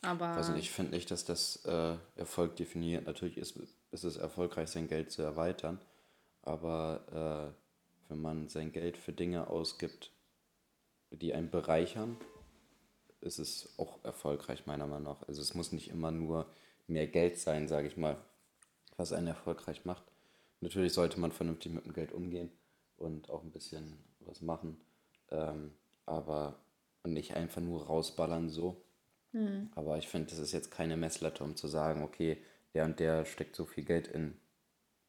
Aber 0.01 0.29
Also 0.29 0.55
ich 0.55 0.70
finde 0.70 0.92
nicht, 0.92 1.11
dass 1.11 1.24
das 1.24 1.64
äh, 1.66 1.96
Erfolg 2.16 2.57
definiert. 2.57 3.07
Natürlich 3.07 3.37
ist, 3.37 3.59
ist 3.90 4.05
es 4.05 4.16
erfolgreich, 4.16 4.70
sein 4.70 4.88
Geld 4.88 5.11
zu 5.11 5.22
erweitern, 5.22 5.81
aber 6.42 7.53
äh, 7.53 8.11
wenn 8.11 8.20
man 8.20 8.48
sein 8.48 8.72
Geld 8.72 8.96
für 8.96 9.12
Dinge 9.12 9.48
ausgibt, 9.48 10.12
die 11.11 11.35
einen 11.35 11.51
bereichern, 11.51 12.16
ist 13.20 13.38
es 13.38 13.74
auch 13.77 14.03
erfolgreich, 14.05 14.66
meiner 14.66 14.87
Meinung 14.87 15.14
nach. 15.14 15.29
Also 15.29 15.42
es 15.42 15.53
muss 15.55 15.72
nicht 15.72 15.90
immer 15.90 16.11
nur 16.11 16.46
mehr 16.87 17.07
Geld 17.07 17.37
sein, 17.38 17.68
sage 17.68 17.88
ich 17.88 17.96
mal, 17.96 18.16
was 18.96 19.12
einen 19.12 19.27
erfolgreich 19.27 19.85
macht. 19.85 20.05
Natürlich 20.61 20.92
sollte 20.92 21.20
man 21.20 21.33
vernünftig 21.33 21.72
mit 21.72 21.85
dem 21.85 21.92
Geld 21.92 22.12
umgehen 22.12 22.51
und 22.99 23.31
auch 23.31 23.43
ein 23.43 23.51
bisschen 23.51 23.99
was 24.21 24.43
machen, 24.43 24.81
ähm, 25.31 25.73
aber 26.07 26.59
und 27.03 27.13
nicht 27.13 27.35
einfach 27.35 27.61
nur 27.61 27.87
rausballern 27.87 28.51
so. 28.51 28.85
Aber 29.75 29.99
ich 29.99 30.09
finde, 30.09 30.29
das 30.31 30.39
ist 30.39 30.53
jetzt 30.53 30.71
keine 30.71 30.97
Messlatte, 30.97 31.45
um 31.45 31.55
zu 31.57 31.69
sagen, 31.69 32.03
okay, 32.03 32.43
der 32.75 32.85
und 32.85 32.99
der 32.99 33.25
steckt 33.25 33.57
so 33.57 33.65
viel 33.65 33.85
Geld 33.85 34.09
in 34.09 34.37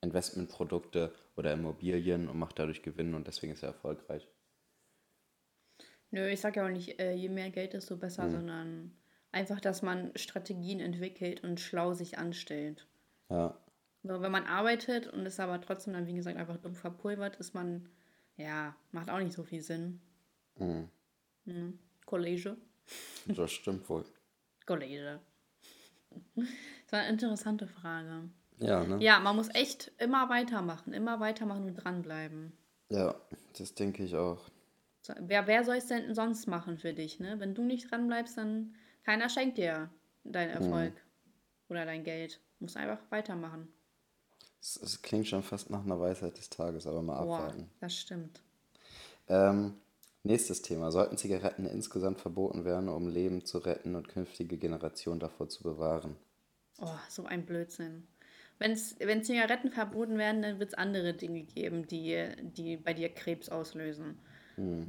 Investmentprodukte 0.01 1.13
oder 1.35 1.53
Immobilien 1.53 2.29
und 2.29 2.37
macht 2.37 2.59
dadurch 2.59 2.81
Gewinn 2.81 3.13
und 3.15 3.27
deswegen 3.27 3.53
ist 3.53 3.63
er 3.63 3.69
erfolgreich. 3.69 4.27
Nö, 6.11 6.27
ich 6.27 6.41
sage 6.41 6.59
ja 6.59 6.65
auch 6.65 6.71
nicht, 6.71 6.99
äh, 6.99 7.13
je 7.13 7.29
mehr 7.29 7.49
Geld, 7.49 7.73
desto 7.73 7.97
besser, 7.97 8.31
sondern 8.31 8.97
einfach, 9.31 9.59
dass 9.59 9.81
man 9.81 10.11
Strategien 10.15 10.79
entwickelt 10.79 11.43
und 11.43 11.59
schlau 11.59 11.93
sich 11.93 12.17
anstellt. 12.17 12.87
Ja, 13.29 13.59
So, 14.03 14.21
wenn 14.21 14.31
man 14.31 14.45
arbeitet 14.45 15.07
und 15.07 15.25
es 15.25 15.39
aber 15.39 15.59
trotzdem 15.59 15.93
dann, 15.93 16.07
wie 16.07 16.13
gesagt, 16.13 16.37
einfach 16.37 16.57
dumm 16.57 16.75
verpulvert, 16.75 17.35
ist 17.35 17.53
man, 17.53 17.89
ja, 18.37 18.75
macht 18.91 19.09
auch 19.09 19.19
nicht 19.19 19.33
so 19.33 19.43
viel 19.43 19.61
Sinn. 19.61 19.99
Mhm. 20.57 21.79
College. 22.05 22.55
das 23.27 23.51
stimmt 23.51 23.87
wohl. 23.89 24.05
College. 24.65 25.19
Das 26.35 26.91
war 26.91 26.99
eine 26.99 27.09
interessante 27.09 27.67
Frage. 27.67 28.29
Ja, 28.57 28.83
ne? 28.83 28.97
Ja, 29.01 29.19
man 29.19 29.35
muss 29.35 29.53
echt 29.53 29.91
immer 29.97 30.29
weitermachen, 30.29 30.93
immer 30.93 31.19
weitermachen 31.19 31.65
und 31.65 31.75
dranbleiben. 31.75 32.53
Ja, 32.89 33.15
das 33.57 33.73
denke 33.73 34.03
ich 34.03 34.15
auch. 34.15 34.49
So, 35.01 35.13
wer, 35.19 35.47
wer 35.47 35.63
soll 35.63 35.77
es 35.77 35.87
denn 35.87 36.13
sonst 36.13 36.47
machen 36.47 36.77
für 36.77 36.93
dich, 36.93 37.19
ne? 37.19 37.39
Wenn 37.39 37.55
du 37.55 37.63
nicht 37.63 37.91
dranbleibst, 37.91 38.37
dann 38.37 38.75
keiner 39.03 39.29
schenkt 39.29 39.57
dir 39.57 39.89
deinen 40.23 40.49
Erfolg 40.49 40.93
oder 41.69 41.85
dein 41.85 42.03
Geld. 42.03 42.41
Du 42.57 42.65
musst 42.65 42.77
einfach 42.77 42.99
weitermachen. 43.09 43.71
Es, 44.61 45.01
klingt 45.01 45.27
schon 45.27 45.43
fast 45.43 45.69
nach 45.69 45.83
einer 45.83 45.99
Weisheit 45.99 46.37
des 46.37 46.49
Tages, 46.49 46.87
aber 46.87 47.01
mal 47.01 47.17
Boah, 47.17 47.27
abwarten. 47.33 47.69
das 47.81 47.93
stimmt. 47.97 48.41
Ähm, 49.29 49.75
nächstes 50.23 50.61
Thema. 50.61 50.91
Sollten 50.91 51.17
Zigaretten 51.17 51.65
insgesamt 51.65 52.19
verboten 52.19 52.65
werden, 52.65 52.89
um 52.89 53.07
Leben 53.07 53.45
zu 53.45 53.59
retten 53.59 53.95
und 53.95 54.09
künftige 54.09 54.57
Generationen 54.57 55.19
davor 55.21 55.47
zu 55.49 55.63
bewahren? 55.63 56.17
Oh, 56.81 56.97
so 57.09 57.25
ein 57.25 57.45
Blödsinn. 57.45 58.07
Wenn's, 58.57 58.95
wenn 58.99 59.23
Zigaretten 59.23 59.71
verboten 59.71 60.17
werden, 60.17 60.41
dann 60.41 60.59
wird 60.59 60.69
es 60.69 60.77
andere 60.77 61.13
Dinge 61.13 61.43
geben, 61.43 61.87
die, 61.87 62.27
die 62.41 62.77
bei 62.77 62.93
dir 62.93 63.09
Krebs 63.09 63.49
auslösen. 63.49 64.19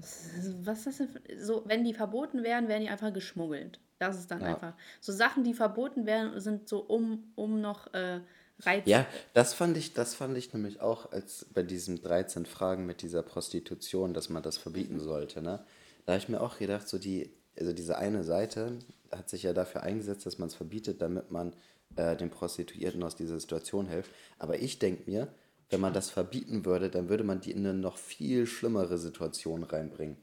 Ist- 0.00 0.66
Was 0.66 0.80
ist 0.80 0.86
das 0.86 0.96
denn? 0.98 1.08
Für, 1.08 1.44
so, 1.44 1.62
wenn 1.66 1.84
die 1.84 1.94
verboten 1.94 2.42
werden, 2.42 2.68
werden 2.68 2.82
die 2.82 2.88
einfach 2.90 3.12
geschmuggelt. 3.12 3.80
Das 3.98 4.18
ist 4.18 4.30
dann 4.30 4.42
Ja. 4.42 4.46
einfach. 4.46 4.74
So 5.00 5.12
Sachen, 5.12 5.44
die 5.44 5.54
verboten 5.54 6.06
werden, 6.06 6.40
sind 6.40 6.68
so 6.68 6.80
um, 6.80 7.32
um 7.36 7.60
noch 7.60 7.92
äh, 7.94 8.20
Reiz. 8.60 8.84
Ja, 8.86 9.06
das 9.34 9.54
fand 9.54 9.76
ich, 9.76 9.92
das 9.94 10.14
fand 10.14 10.36
ich 10.36 10.52
nämlich 10.52 10.80
auch 10.80 11.12
als 11.12 11.46
bei 11.52 11.62
diesen 11.62 12.02
13 12.02 12.46
Fragen 12.46 12.86
mit 12.86 13.02
dieser 13.02 13.22
Prostitution, 13.22 14.14
dass 14.14 14.28
man 14.28 14.42
das 14.42 14.58
verbieten 14.58 15.00
sollte, 15.00 15.42
ne? 15.42 15.64
Da 16.06 16.12
habe 16.14 16.22
ich 16.22 16.28
mir 16.28 16.40
auch 16.40 16.58
gedacht, 16.58 16.88
so 16.88 16.98
die, 16.98 17.30
also 17.58 17.72
diese 17.72 17.98
eine 17.98 18.24
Seite 18.24 18.78
hat 19.12 19.28
sich 19.28 19.42
ja 19.42 19.52
dafür 19.52 19.82
eingesetzt, 19.82 20.24
dass 20.26 20.38
man 20.38 20.48
es 20.48 20.54
verbietet, 20.54 21.02
damit 21.02 21.30
man 21.30 21.54
äh, 21.96 22.16
den 22.16 22.30
Prostituierten 22.30 23.02
aus 23.02 23.16
dieser 23.16 23.38
Situation 23.38 23.86
hilft. 23.86 24.10
Aber 24.38 24.58
ich 24.60 24.78
denke 24.78 25.10
mir, 25.10 25.28
wenn 25.68 25.80
man 25.80 25.92
das 25.92 26.10
verbieten 26.10 26.64
würde, 26.64 26.90
dann 26.90 27.08
würde 27.08 27.22
man 27.24 27.40
die 27.40 27.52
in 27.52 27.58
eine 27.66 27.74
noch 27.74 27.98
viel 27.98 28.46
schlimmere 28.46 28.98
Situation 28.98 29.62
reinbringen. 29.62 30.16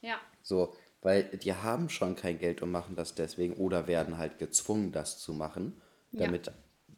ja. 0.00 0.16
So, 0.42 0.74
weil 1.02 1.24
die 1.24 1.52
haben 1.54 1.88
schon 1.88 2.16
kein 2.16 2.38
Geld 2.38 2.62
und 2.62 2.70
machen 2.70 2.96
das 2.96 3.14
deswegen 3.14 3.54
oder 3.54 3.86
werden 3.88 4.16
halt 4.16 4.38
gezwungen, 4.38 4.92
das 4.92 5.18
zu 5.18 5.32
machen, 5.32 5.80
Ja. 6.12 6.30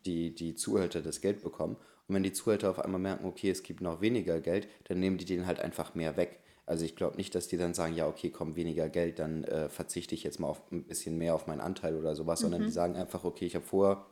Die, 0.06 0.34
die 0.34 0.54
Zuhälter 0.54 1.00
das 1.02 1.20
Geld 1.20 1.42
bekommen. 1.42 1.76
Und 2.06 2.14
wenn 2.14 2.22
die 2.22 2.32
Zuhälter 2.32 2.70
auf 2.70 2.78
einmal 2.78 3.00
merken, 3.00 3.26
okay, 3.26 3.50
es 3.50 3.62
gibt 3.62 3.80
noch 3.80 4.00
weniger 4.00 4.40
Geld, 4.40 4.68
dann 4.84 4.98
nehmen 5.00 5.18
die 5.18 5.24
denen 5.24 5.46
halt 5.46 5.60
einfach 5.60 5.94
mehr 5.94 6.16
weg. 6.16 6.40
Also 6.64 6.84
ich 6.84 6.96
glaube 6.96 7.16
nicht, 7.16 7.34
dass 7.34 7.48
die 7.48 7.56
dann 7.56 7.74
sagen, 7.74 7.94
ja, 7.94 8.06
okay, 8.06 8.30
komm, 8.30 8.56
weniger 8.56 8.88
Geld, 8.88 9.18
dann 9.18 9.44
äh, 9.44 9.68
verzichte 9.68 10.14
ich 10.14 10.22
jetzt 10.22 10.38
mal 10.38 10.48
auf 10.48 10.60
ein 10.70 10.84
bisschen 10.84 11.16
mehr 11.16 11.34
auf 11.34 11.46
meinen 11.46 11.60
Anteil 11.60 11.96
oder 11.96 12.14
sowas, 12.14 12.40
sondern 12.40 12.62
die 12.62 12.70
sagen 12.70 12.94
einfach, 12.96 13.24
okay, 13.24 13.46
ich 13.46 13.54
habe 13.54 13.64
vorher, 13.64 14.04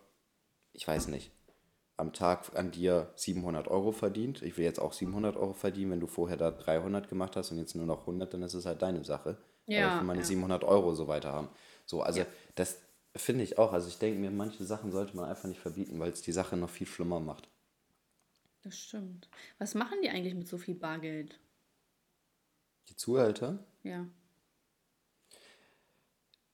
ich 0.73 0.87
weiß 0.89 1.09
nicht, 1.09 1.31
am 1.99 2.13
Tag 2.13 2.57
an 2.59 2.71
dir 2.71 3.11
700 3.15 3.69
Euro 3.69 3.93
verdient. 3.93 4.43
Ich 4.43 4.59
will 4.59 4.65
jetzt 4.65 4.81
auch 4.81 4.93
700 4.93 5.37
Euro 5.37 5.55
verdienen. 5.55 5.93
Wenn 5.93 6.01
du 6.01 6.07
vorher 6.07 6.37
da 6.37 6.51
300 6.51 7.09
gemacht 7.09 7.37
hast 7.37 7.51
und 7.53 7.59
jetzt 7.59 7.75
nur 7.75 7.87
noch 7.87 8.01
100, 8.01 8.33
dann 8.35 8.43
ist 8.43 8.55
es 8.55 8.67
halt 8.67 8.83
deine 8.83 9.03
Sache. 9.05 9.39
Aber 9.67 9.75
Ja, 9.77 9.89
ich 9.95 10.01
will 10.01 10.07
meine 10.07 10.21
ja. 10.21 10.27
700 10.27 10.63
Euro 10.65 10.95
so 10.95 11.09
weiter 11.09 11.33
haben. 11.33 11.49
So, 11.87 12.03
also 12.03 12.21
Ja. 12.21 12.27
das 12.55 12.79
finde 13.19 13.45
ich 13.45 13.59
auch. 13.59 13.73
Also 13.73 13.89
ich 13.89 13.99
denke 13.99 14.19
mir, 14.19 14.31
manche 14.31 14.65
Sachen 14.65 14.93
sollte 14.93 15.17
man 15.17 15.29
einfach 15.29 15.49
nicht 15.49 15.61
verbieten, 15.61 15.99
weil 15.99 16.13
es 16.13 16.23
die 16.23 16.33
Sache 16.33 16.57
noch 16.57 16.71
viel 16.71 16.87
schlimmer 16.87 17.21
macht. 17.21 17.49
Das 18.63 18.79
stimmt. 18.79 19.29
Was 19.59 19.75
machen 19.75 19.99
die 20.03 20.11
eigentlich 20.11 20.35
mit 20.35 20.49
so 20.49 20.59
viel 20.59 20.75
Bargeld? 20.75 21.39
Die 22.89 22.97
Zuhälter? 22.97 23.65
Ja. 23.83 24.07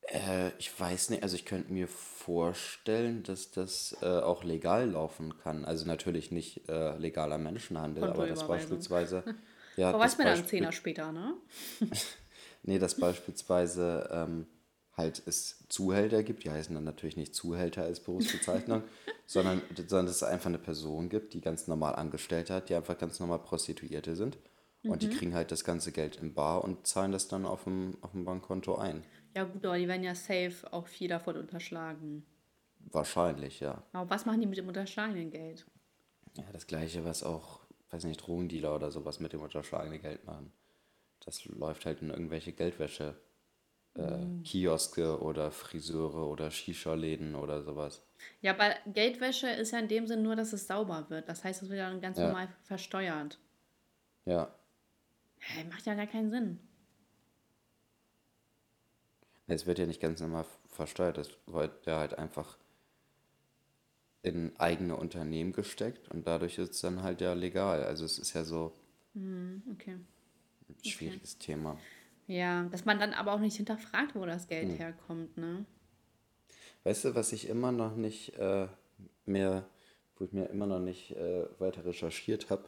Äh, 0.02 0.50
ich 0.58 0.78
weiß 0.78 1.10
nicht, 1.10 1.22
also 1.22 1.36
ich 1.36 1.44
könnte 1.44 1.72
mir 1.72 1.88
vorstellen, 1.88 3.22
dass 3.22 3.50
das 3.50 3.96
äh, 4.02 4.06
auch 4.06 4.44
legal 4.44 4.90
laufen 4.90 5.38
kann. 5.38 5.64
Also 5.64 5.86
natürlich 5.86 6.30
nicht 6.30 6.68
äh, 6.68 6.96
legaler 6.98 7.38
Menschenhandel, 7.38 8.04
aber 8.04 8.26
das 8.26 8.46
beispielsweise. 8.46 9.24
Ja, 9.78 9.88
Aber 9.88 10.02
das 10.04 10.12
weiß 10.12 10.18
mir 10.18 10.24
dann 10.24 10.46
Zehner 10.46 10.70
später, 10.70 11.12
ne? 11.12 11.34
Nee, 12.62 12.78
dass 12.78 12.94
beispielsweise 12.94 14.06
ähm, 14.12 14.46
halt 14.96 15.22
es 15.26 15.64
Zuhälter 15.68 16.22
gibt, 16.22 16.44
die 16.44 16.50
heißen 16.50 16.74
dann 16.74 16.84
natürlich 16.84 17.16
nicht 17.16 17.34
Zuhälter 17.34 17.82
als 17.82 18.00
Berufsbezeichnung, 18.00 18.82
sondern, 19.26 19.62
sondern 19.76 20.06
dass 20.06 20.16
es 20.16 20.22
einfach 20.22 20.46
eine 20.46 20.58
Person 20.58 21.08
gibt, 21.08 21.34
die 21.34 21.40
ganz 21.40 21.66
normal 21.66 21.94
Angestellte 21.94 22.54
hat, 22.54 22.68
die 22.68 22.74
einfach 22.74 22.98
ganz 22.98 23.18
normal 23.20 23.38
Prostituierte 23.38 24.16
sind. 24.16 24.38
Und 24.84 25.02
die 25.02 25.10
kriegen 25.10 25.32
halt 25.32 25.52
das 25.52 25.62
ganze 25.62 25.92
Geld 25.92 26.16
im 26.16 26.34
Bar 26.34 26.64
und 26.64 26.86
zahlen 26.88 27.12
das 27.12 27.28
dann 27.28 27.46
auf 27.46 27.64
dem, 27.64 27.96
auf 28.00 28.10
dem 28.12 28.24
Bankkonto 28.24 28.76
ein. 28.76 29.04
Ja, 29.34 29.44
gut, 29.44 29.64
aber 29.64 29.78
die 29.78 29.86
werden 29.86 30.02
ja 30.02 30.14
safe 30.14 30.72
auch 30.72 30.88
viel 30.88 31.08
davon 31.08 31.36
unterschlagen. 31.36 32.26
Wahrscheinlich, 32.90 33.60
ja. 33.60 33.82
Aber 33.92 34.10
was 34.10 34.26
machen 34.26 34.40
die 34.40 34.46
mit 34.46 34.58
dem 34.58 34.66
unterschlagenen 34.66 35.30
Geld? 35.30 35.64
Ja, 36.36 36.44
das 36.52 36.66
gleiche, 36.66 37.04
was 37.04 37.22
auch, 37.22 37.60
weiß 37.90 38.04
nicht, 38.04 38.26
Drogendealer 38.26 38.74
oder 38.74 38.90
sowas 38.90 39.20
mit 39.20 39.32
dem 39.32 39.40
unterschlagenen 39.40 40.02
Geld 40.02 40.24
machen. 40.24 40.52
Das 41.20 41.44
läuft 41.44 41.86
halt 41.86 42.02
in 42.02 42.10
irgendwelche 42.10 42.52
Geldwäsche. 42.52 43.14
Äh, 43.94 44.26
Kioske 44.44 45.20
oder 45.20 45.50
Friseure 45.50 46.26
oder 46.28 46.50
Shisha-Läden 46.50 47.34
oder 47.34 47.62
sowas. 47.62 48.02
Ja, 48.42 48.52
aber 48.52 48.74
Geldwäsche 48.92 49.48
ist 49.48 49.70
ja 49.72 49.78
in 49.78 49.88
dem 49.88 50.06
Sinn 50.06 50.22
nur, 50.22 50.36
dass 50.36 50.52
es 50.52 50.66
sauber 50.66 51.06
wird. 51.08 51.28
Das 51.30 51.44
heißt, 51.44 51.62
es 51.62 51.70
wird 51.70 51.80
dann 51.80 52.00
ganz 52.02 52.18
Ja. 52.18 52.24
normal 52.24 52.48
versteuert. 52.64 53.38
Ja, 54.24 54.52
Hä, 55.40 55.64
macht 55.64 55.84
ja 55.86 55.94
gar 55.94 56.06
keinen 56.06 56.30
Sinn. 56.30 56.58
es 59.46 59.66
wird 59.66 59.78
ja 59.78 59.86
nicht 59.86 60.00
ganz 60.00 60.20
normal 60.20 60.44
versteuert. 60.66 61.16
Das 61.16 61.30
wird 61.46 61.86
ja 61.86 61.98
halt 62.00 62.18
einfach 62.18 62.58
in 64.22 64.56
eigene 64.58 64.96
Unternehmen 64.96 65.52
gesteckt 65.52 66.08
und 66.08 66.26
dadurch 66.26 66.58
ist 66.58 66.70
es 66.70 66.80
dann 66.80 67.04
halt 67.04 67.20
ja 67.20 67.34
legal. 67.34 67.84
Also 67.84 68.04
es 68.04 68.18
ist 68.18 68.32
ja 68.32 68.42
so 68.44 68.72
Okay. 69.70 69.96
ein 70.68 70.84
schwieriges 70.84 71.38
Thema. 71.38 71.78
Ja, 72.26 72.64
dass 72.64 72.84
man 72.84 72.98
dann 72.98 73.12
aber 73.12 73.32
auch 73.32 73.40
nicht 73.40 73.56
hinterfragt, 73.56 74.14
wo 74.14 74.24
das 74.24 74.42
Hm. 74.42 74.48
Geld 74.48 74.78
herkommt, 74.78 75.36
ne? 75.36 75.64
Weißt 76.84 77.04
du, 77.04 77.14
was 77.14 77.32
ich 77.32 77.48
immer 77.48 77.70
noch 77.70 77.94
nicht 77.94 78.36
äh, 78.38 78.66
mehr, 79.24 79.66
wo 80.16 80.24
ich 80.24 80.32
mir 80.32 80.46
immer 80.46 80.66
noch 80.66 80.80
nicht 80.80 81.12
äh, 81.12 81.46
weiter 81.58 81.84
recherchiert 81.84 82.50
habe, 82.50 82.64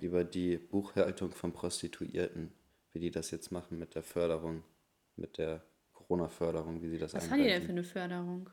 über 0.00 0.24
die 0.24 0.58
Buchhaltung 0.58 1.30
von 1.30 1.52
Prostituierten, 1.52 2.52
wie 2.92 2.98
die 2.98 3.10
das 3.10 3.30
jetzt 3.30 3.50
machen 3.50 3.78
mit 3.78 3.94
der 3.94 4.02
Förderung, 4.02 4.64
mit 5.16 5.38
der 5.38 5.62
Corona-Förderung, 5.94 6.82
wie 6.82 6.88
sie 6.88 6.98
das 6.98 7.14
Was 7.14 7.30
haben 7.30 7.38
die 7.38 7.44
denn 7.44 7.62
für 7.62 7.70
eine 7.70 7.84
Förderung? 7.84 8.50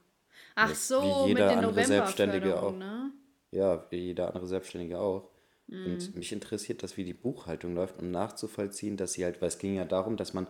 Ach 0.55 0.69
wie 0.69 0.75
so, 0.75 1.01
mit 1.27 1.29
jeder 1.29 1.49
den 1.49 1.57
andere 1.59 1.83
Selbstständige 1.83 2.61
auch. 2.61 2.75
Ne? 2.75 3.11
Ja, 3.51 3.85
wie 3.89 3.97
jeder 3.97 4.27
andere 4.27 4.47
Selbstständige 4.47 4.99
auch. 4.99 5.29
Mhm. 5.67 5.85
Und 5.85 6.15
mich 6.15 6.31
interessiert 6.31 6.83
das, 6.83 6.97
wie 6.97 7.03
die 7.03 7.13
Buchhaltung 7.13 7.75
läuft, 7.75 7.99
um 7.99 8.11
nachzuvollziehen, 8.11 8.97
dass 8.97 9.13
sie 9.13 9.23
halt, 9.25 9.41
weil 9.41 9.47
es 9.49 9.57
ging 9.59 9.75
ja 9.75 9.85
darum, 9.85 10.17
dass 10.17 10.33
man 10.33 10.47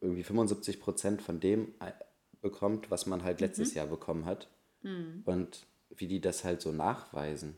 irgendwie 0.00 0.22
75 0.24 0.80
Prozent 0.80 1.22
von 1.22 1.40
dem 1.40 1.74
äh, 1.80 1.92
bekommt, 2.40 2.90
was 2.90 3.06
man 3.06 3.22
halt 3.24 3.40
letztes 3.40 3.72
Mhm. 3.72 3.76
Jahr 3.76 3.86
bekommen 3.86 4.24
hat. 4.26 4.48
Und 5.24 5.66
wie 5.90 6.08
die 6.08 6.20
das 6.20 6.44
halt 6.44 6.60
so 6.62 6.72
nachweisen. 6.72 7.56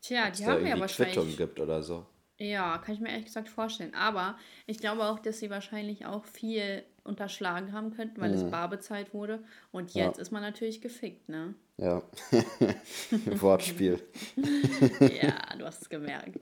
Tja, 0.00 0.28
Ob 0.28 0.32
es 0.32 0.38
die 0.38 0.46
haben 0.46 0.66
ja 0.66 0.78
wahrscheinlich. 0.80 1.14
Quittungen 1.14 1.36
gibt 1.36 1.60
oder 1.60 1.82
so. 1.82 2.06
Ja, 2.38 2.78
kann 2.78 2.94
ich 2.94 3.00
mir 3.00 3.10
ehrlich 3.10 3.26
gesagt 3.26 3.48
vorstellen. 3.48 3.94
Aber 3.94 4.38
ich 4.66 4.78
glaube 4.78 5.04
auch, 5.04 5.18
dass 5.18 5.38
sie 5.38 5.50
wahrscheinlich 5.50 6.06
auch 6.06 6.24
viel 6.24 6.84
unterschlagen 7.04 7.72
haben 7.72 7.90
könnten, 7.94 8.20
weil 8.20 8.32
es 8.32 8.48
bar 8.50 8.68
bezahlt 8.70 9.12
wurde. 9.12 9.42
Und 9.72 9.94
Mhm. 9.94 10.00
Ja. 10.00 10.06
jetzt 10.06 10.18
ist 10.18 10.30
man 10.30 10.42
natürlich 10.42 10.80
gefickt, 10.80 11.28
ne? 11.28 11.54
Ja. 11.76 12.02
Wortspiel. 13.40 14.00
Ja, 15.22 15.34
du 15.58 15.64
hast 15.64 15.82
es 15.82 15.88
gemerkt. 15.88 16.38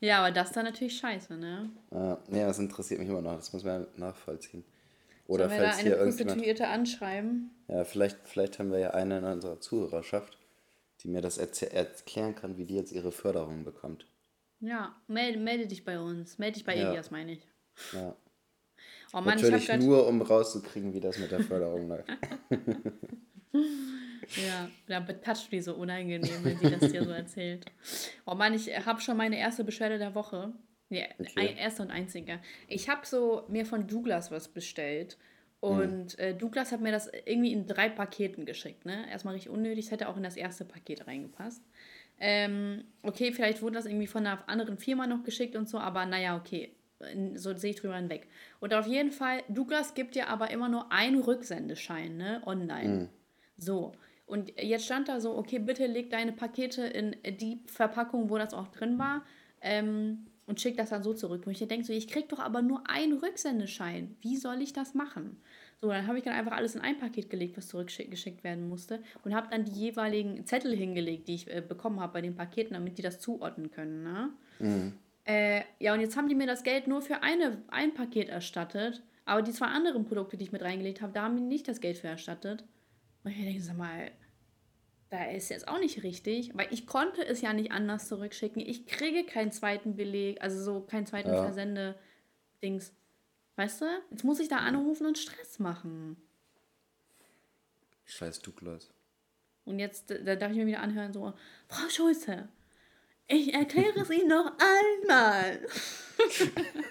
ja, 0.00 0.18
aber 0.20 0.30
das 0.30 0.48
ist 0.48 0.56
dann 0.56 0.64
natürlich 0.64 0.98
scheiße, 0.98 1.34
ne? 1.36 1.70
Ja, 1.90 2.18
nee, 2.28 2.40
das 2.44 2.58
interessiert 2.58 3.00
mich 3.00 3.08
immer 3.08 3.22
noch. 3.22 3.36
Das 3.36 3.52
muss 3.52 3.64
man 3.64 3.86
nachvollziehen. 3.96 4.64
Oder 5.26 5.48
Sollen 5.48 5.58
wir 5.58 5.58
da 5.58 5.64
falls 5.72 5.78
eine 5.80 5.88
hier 5.88 5.98
irgendjemand. 5.98 6.28
Prostituierte 6.36 6.68
anschreiben? 6.68 7.50
Ja, 7.68 7.84
vielleicht, 7.84 8.18
vielleicht 8.24 8.58
haben 8.58 8.70
wir 8.70 8.78
ja 8.78 8.90
eine 8.92 9.18
in 9.18 9.24
unserer 9.24 9.60
Zuhörerschaft, 9.60 10.38
die 11.00 11.08
mir 11.08 11.20
das 11.20 11.38
erklären 11.38 12.34
kann, 12.34 12.56
wie 12.58 12.64
die 12.64 12.76
jetzt 12.76 12.92
ihre 12.92 13.10
Förderung 13.12 13.64
bekommt. 13.64 14.06
Ja, 14.60 14.94
melde, 15.08 15.38
melde 15.38 15.66
dich 15.66 15.84
bei 15.84 15.98
uns. 16.00 16.38
Melde 16.38 16.54
dich 16.54 16.64
bei 16.64 16.76
Ja. 16.76 16.88
Elias, 16.90 17.10
meine 17.10 17.32
ich. 17.32 17.46
Ja. 17.92 18.14
Oh 19.12 19.20
Mann, 19.20 19.38
Natürlich 19.40 19.72
nur, 19.78 20.06
um 20.06 20.20
rauszukriegen, 20.22 20.92
wie 20.92 21.00
das 21.00 21.18
mit 21.18 21.30
der 21.30 21.40
Förderung 21.40 21.88
läuft. 21.88 22.08
Ja, 24.44 24.68
da 24.86 25.00
betatscht 25.00 25.50
die 25.52 25.60
so 25.60 25.74
unangenehm, 25.74 26.44
wenn 26.44 26.58
sie 26.58 26.70
das 26.70 26.90
dir 26.90 27.04
so 27.04 27.10
erzählt. 27.10 27.64
Oh 28.26 28.34
Mann, 28.34 28.54
ich 28.54 28.68
habe 28.84 29.00
schon 29.00 29.16
meine 29.16 29.38
erste 29.38 29.64
Beschwerde 29.64 29.98
der 29.98 30.14
Woche. 30.14 30.52
Nee, 30.88 31.06
Okay. 31.18 31.54
erste 31.56 31.82
und 31.82 31.90
einzige. 31.90 32.40
Ich 32.68 32.88
habe 32.88 33.06
so 33.06 33.44
mir 33.48 33.64
von 33.64 33.86
Douglas 33.86 34.30
was 34.30 34.48
bestellt. 34.48 35.16
Und 35.60 36.18
äh, 36.18 36.34
Douglas 36.34 36.70
hat 36.70 36.80
mir 36.80 36.92
das 36.92 37.10
irgendwie 37.24 37.52
in 37.52 37.66
drei 37.66 37.88
Paketen 37.88 38.44
geschickt. 38.44 38.84
Ne? 38.84 39.08
Erstmal 39.10 39.34
richtig 39.34 39.50
unnötig, 39.50 39.86
es 39.86 39.90
hätte 39.90 40.08
auch 40.08 40.16
in 40.16 40.22
das 40.22 40.36
erste 40.36 40.64
Paket 40.64 41.06
reingepasst. 41.06 41.62
Ähm, 42.18 42.84
okay, 43.02 43.32
vielleicht 43.32 43.62
wurde 43.62 43.76
das 43.76 43.86
irgendwie 43.86 44.06
von 44.06 44.26
einer 44.26 44.48
anderen 44.48 44.76
Firma 44.78 45.06
noch 45.06 45.24
geschickt 45.24 45.56
und 45.56 45.68
so, 45.68 45.78
aber 45.78 46.04
naja, 46.06 46.36
okay. 46.36 46.72
So 47.34 47.54
sehe 47.56 47.70
ich 47.70 47.76
drüber 47.76 47.96
hinweg. 47.96 48.26
Und 48.60 48.72
auf 48.72 48.86
jeden 48.86 49.10
Fall, 49.10 49.42
Douglas 49.48 49.94
gibt 49.94 50.16
ja 50.16 50.28
aber 50.28 50.50
immer 50.50 50.68
nur 50.68 50.92
einen 50.92 51.20
Rücksendeschein, 51.20 52.16
ne? 52.16 52.42
Online. 52.46 53.10
So. 53.58 53.92
Und 54.26 54.60
jetzt 54.60 54.86
stand 54.86 55.08
da 55.08 55.20
so, 55.20 55.36
okay, 55.36 55.58
bitte 55.58 55.86
leg 55.86 56.10
deine 56.10 56.32
Pakete 56.32 56.82
in 56.82 57.16
die 57.38 57.60
Verpackung, 57.66 58.28
wo 58.28 58.38
das 58.38 58.54
auch 58.54 58.68
drin 58.68 58.98
war, 58.98 59.24
ähm, 59.60 60.26
und 60.46 60.60
schick 60.60 60.76
das 60.76 60.90
dann 60.90 61.02
so 61.02 61.12
zurück. 61.12 61.46
Und 61.46 61.52
ich 61.52 61.68
denke 61.68 61.84
so, 61.84 61.92
ich 61.92 62.08
krieg 62.08 62.28
doch 62.28 62.38
aber 62.38 62.62
nur 62.62 62.88
einen 62.88 63.18
Rücksendeschein. 63.18 64.16
Wie 64.20 64.36
soll 64.36 64.62
ich 64.62 64.72
das 64.72 64.94
machen? 64.94 65.40
So, 65.80 65.88
dann 65.88 66.06
habe 66.06 66.18
ich 66.18 66.24
dann 66.24 66.34
einfach 66.34 66.52
alles 66.56 66.74
in 66.74 66.80
ein 66.80 66.98
Paket 66.98 67.28
gelegt, 67.30 67.56
was 67.56 67.68
zurückgeschickt 67.68 68.42
werden 68.44 68.68
musste 68.68 69.02
und 69.24 69.34
habe 69.34 69.48
dann 69.50 69.64
die 69.64 69.72
jeweiligen 69.72 70.46
Zettel 70.46 70.74
hingelegt, 70.74 71.28
die 71.28 71.34
ich 71.34 71.52
äh, 71.52 71.60
bekommen 71.60 72.00
habe 72.00 72.14
bei 72.14 72.20
den 72.22 72.34
Paketen, 72.34 72.74
damit 72.74 72.96
die 72.96 73.02
das 73.02 73.20
zuordnen 73.20 73.70
können. 73.70 74.02
Ne? 74.02 74.30
Äh, 75.26 75.62
ja, 75.80 75.92
und 75.92 76.00
jetzt 76.00 76.16
haben 76.16 76.28
die 76.28 76.34
mir 76.36 76.46
das 76.46 76.62
Geld 76.62 76.86
nur 76.86 77.02
für 77.02 77.22
eine, 77.22 77.62
ein 77.68 77.94
Paket 77.94 78.28
erstattet, 78.28 79.02
aber 79.24 79.42
die 79.42 79.52
zwei 79.52 79.66
anderen 79.66 80.04
Produkte, 80.04 80.36
die 80.36 80.44
ich 80.44 80.52
mit 80.52 80.62
reingelegt 80.62 81.02
habe, 81.02 81.12
da 81.12 81.22
haben 81.22 81.36
die 81.36 81.42
nicht 81.42 81.66
das 81.66 81.80
Geld 81.80 81.98
für 81.98 82.06
erstattet. 82.06 82.64
Und 83.24 83.32
ich 83.32 83.42
denke, 83.42 83.60
sag 83.60 83.76
mal, 83.76 84.12
da 85.10 85.24
ist 85.24 85.48
jetzt 85.48 85.66
auch 85.66 85.80
nicht 85.80 86.04
richtig, 86.04 86.56
weil 86.56 86.68
ich 86.70 86.86
konnte 86.86 87.26
es 87.26 87.40
ja 87.40 87.52
nicht 87.52 87.72
anders 87.72 88.06
zurückschicken. 88.06 88.62
Ich 88.62 88.86
kriege 88.86 89.24
keinen 89.24 89.50
zweiten 89.50 89.96
Beleg, 89.96 90.40
also 90.42 90.62
so 90.62 90.80
keinen 90.80 91.06
zweiten 91.06 91.30
Ja. 91.30 91.42
Versende-Dings. 91.42 92.94
Weißt 93.56 93.80
du? 93.80 93.86
Jetzt 94.10 94.22
muss 94.22 94.38
ich 94.38 94.48
da 94.48 94.58
anrufen 94.58 95.06
und 95.06 95.18
Stress 95.18 95.58
machen. 95.58 96.16
Scheiß 98.04 98.40
Douglas. 98.42 98.92
Und 99.64 99.80
jetzt, 99.80 100.10
da 100.10 100.36
darf 100.36 100.52
ich 100.52 100.56
mir 100.56 100.66
wieder 100.66 100.80
anhören, 100.80 101.12
so, 101.12 101.32
Frau 101.66 101.88
Schulze, 101.88 102.48
ich 103.28 103.54
erkläre 103.54 104.00
es 104.00 104.10
Ihnen 104.10 104.28
noch 104.28 104.52
einmal. 104.58 105.60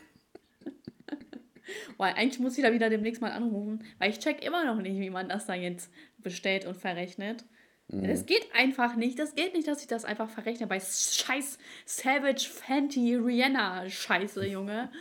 Weil 1.98 2.14
eigentlich 2.14 2.40
muss 2.40 2.58
ich 2.58 2.64
da 2.64 2.74
wieder 2.74 2.90
demnächst 2.90 3.22
mal 3.22 3.32
anrufen, 3.32 3.84
weil 3.98 4.12
ich 4.12 4.20
check 4.20 4.46
immer 4.46 4.66
noch 4.66 4.82
nicht, 4.82 5.00
wie 5.00 5.10
man 5.10 5.30
das 5.30 5.46
da 5.48 5.56
jetzt 5.56 5.92
bestellt 6.20 6.66
und 6.66 6.76
verrechnet. 6.78 7.44
Das 7.88 8.26
geht 8.26 8.48
einfach 8.54 8.96
nicht. 8.96 9.20
Das 9.20 9.36
geht 9.36 9.54
nicht, 9.54 9.68
dass 9.68 9.82
ich 9.82 9.88
das 9.88 10.06
einfach 10.06 10.30
verrechne 10.30 10.66
bei 10.66 10.80
scheiß 10.80 11.60
Savage 11.86 12.50
Fenty 12.50 13.16
Rihanna 13.16 13.90
Scheiße, 13.90 14.46
Junge. 14.48 14.92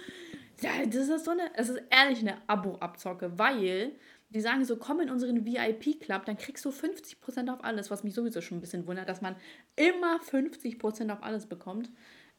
Ja, 0.60 0.70
das 0.84 1.08
ist 1.08 1.24
so 1.24 1.30
eine, 1.30 1.50
es 1.54 1.70
ist 1.70 1.82
ehrlich 1.90 2.20
eine 2.20 2.36
Abo-Abzocke, 2.46 3.38
weil 3.38 3.92
die 4.34 4.40
sagen 4.40 4.64
so, 4.64 4.76
komm 4.76 5.00
in 5.00 5.10
unseren 5.10 5.46
VIP-Club, 5.46 6.26
dann 6.26 6.36
kriegst 6.36 6.64
du 6.64 6.70
50% 6.70 7.52
auf 7.52 7.62
alles, 7.62 7.90
was 7.90 8.02
mich 8.02 8.14
sowieso 8.14 8.40
schon 8.40 8.58
ein 8.58 8.60
bisschen 8.60 8.86
wundert, 8.86 9.08
dass 9.08 9.22
man 9.22 9.36
immer 9.76 10.20
50% 10.20 11.12
auf 11.12 11.22
alles 11.22 11.46
bekommt. 11.46 11.90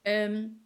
Ähm, 0.04 0.60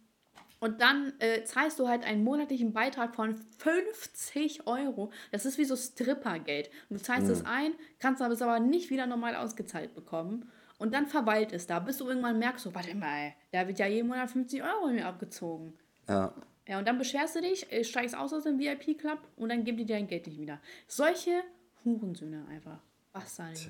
und 0.58 0.82
dann 0.82 1.14
äh, 1.20 1.44
zahlst 1.44 1.78
du 1.78 1.88
halt 1.88 2.04
einen 2.04 2.22
monatlichen 2.22 2.74
Beitrag 2.74 3.14
von 3.14 3.36
50 3.58 4.66
Euro. 4.66 5.10
Das 5.32 5.46
ist 5.46 5.56
wie 5.56 5.64
so 5.64 5.74
Strippergeld. 5.74 6.68
Und 6.90 7.00
du 7.00 7.02
zahlst 7.02 7.30
es 7.30 7.46
ein, 7.46 7.72
kannst 7.98 8.20
aber 8.20 8.34
es 8.34 8.42
aber 8.42 8.60
nicht 8.60 8.90
wieder 8.90 9.06
normal 9.06 9.36
ausgezahlt 9.36 9.94
bekommen. 9.94 10.50
Und 10.78 10.92
dann 10.92 11.06
verweilt 11.06 11.52
es 11.52 11.66
da, 11.66 11.78
bis 11.78 11.98
du 11.98 12.08
irgendwann 12.08 12.38
merkst, 12.38 12.64
so, 12.64 12.74
warte 12.74 12.94
mal, 12.94 13.34
da 13.52 13.66
wird 13.68 13.78
ja 13.78 13.86
jeden 13.86 14.08
Monat 14.08 14.30
50 14.30 14.62
Euro 14.62 14.88
mir 14.88 15.06
abgezogen. 15.06 15.74
Ja. 16.08 16.34
Ja, 16.70 16.78
und 16.78 16.86
dann 16.86 16.98
beschwerst 16.98 17.34
du 17.34 17.40
dich, 17.40 17.70
äh, 17.72 17.82
steigst 17.82 18.16
aus 18.16 18.32
aus 18.32 18.44
dem 18.44 18.60
VIP-Club 18.60 19.18
und 19.34 19.48
dann 19.48 19.64
geben 19.64 19.76
die 19.76 19.84
dir 19.84 19.96
dein 19.96 20.06
Geld 20.06 20.28
nicht 20.28 20.38
wieder. 20.38 20.60
Solche 20.86 21.42
Hurensöhne 21.84 22.46
einfach. 22.48 22.78
Was 23.12 23.34
da 23.34 23.48
nicht. 23.48 23.68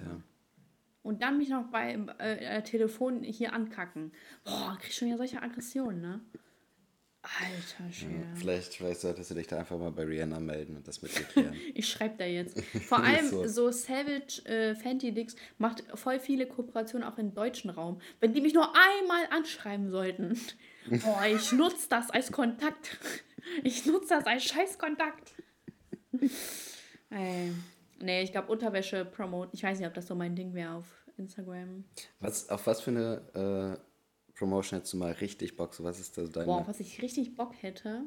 Und 1.03 1.23
dann 1.23 1.39
mich 1.39 1.49
noch 1.49 1.65
bei 1.71 1.95
äh, 2.19 2.63
Telefon 2.63 3.23
hier 3.23 3.55
ankacken. 3.55 4.13
Boah, 4.45 4.77
krieg 4.79 4.93
schon 4.93 5.09
ja 5.09 5.17
solche 5.17 5.41
Aggressionen, 5.41 6.03
ne? 6.03 6.21
Alter 7.23 7.91
Schwede. 7.91 8.15
Ja, 8.15 8.35
vielleicht, 8.35 8.75
vielleicht 8.75 9.01
solltest 9.01 9.31
du 9.31 9.35
dich 9.35 9.47
da 9.47 9.61
einfach 9.61 9.79
mal 9.79 9.93
bei 9.93 10.05
Rihanna 10.05 10.39
melden 10.39 10.77
und 10.77 10.87
das 10.87 11.01
mit 11.01 11.19
ihr 11.19 11.25
klären. 11.25 11.55
ich 11.75 11.89
schreibe 11.89 12.17
da 12.19 12.27
jetzt. 12.27 12.63
Vor 12.87 13.03
allem 13.03 13.27
so, 13.27 13.47
so 13.47 13.71
Savage 13.71 14.45
äh, 14.45 14.75
Fenty 14.75 15.13
Dix 15.13 15.37
macht 15.57 15.85
voll 15.95 16.21
viele 16.21 16.47
Kooperationen 16.47 17.09
auch 17.09 17.17
im 17.17 17.33
deutschen 17.33 17.71
Raum. 17.71 17.99
Wenn 18.21 18.35
die 18.35 18.43
mich 18.43 18.53
nur 18.53 18.69
einmal 18.75 19.27
anschreiben 19.31 19.91
sollten, 19.91 20.39
boah, 20.89 21.25
ich 21.27 21.53
nutze 21.53 21.89
das 21.89 22.11
als 22.11 22.33
Kontakt. 22.33 22.99
Ich 23.65 23.87
nutze 23.87 24.11
das 24.11 24.27
als 24.27 24.45
Scheißkontakt. 24.45 25.33
Ey. 27.11 27.53
Nee, 28.03 28.23
ich 28.23 28.33
glaube 28.33 28.51
Unterwäsche 28.51 29.05
promoten. 29.05 29.51
Ich 29.55 29.63
weiß 29.63 29.79
nicht, 29.79 29.87
ob 29.87 29.93
das 29.93 30.07
so 30.07 30.15
mein 30.15 30.35
Ding 30.35 30.55
wäre 30.55 30.75
auf 30.75 30.87
Instagram. 31.19 31.85
Was, 32.21 32.49
auf 32.49 32.67
was 32.67 32.81
für 32.81 32.91
eine 32.91 33.79
äh 33.79 33.91
Promotion 34.41 34.79
hättest 34.79 34.95
du 34.95 34.97
mal 34.97 35.13
richtig 35.13 35.55
Bock? 35.55 35.75
So, 35.75 35.85
was 35.85 36.01
ist 36.01 36.17
das 36.17 36.31
deine? 36.31 36.47
Boah, 36.47 36.67
was 36.67 36.81
ich 36.81 37.03
richtig 37.03 37.37
Bock 37.37 37.53
hätte. 37.61 38.07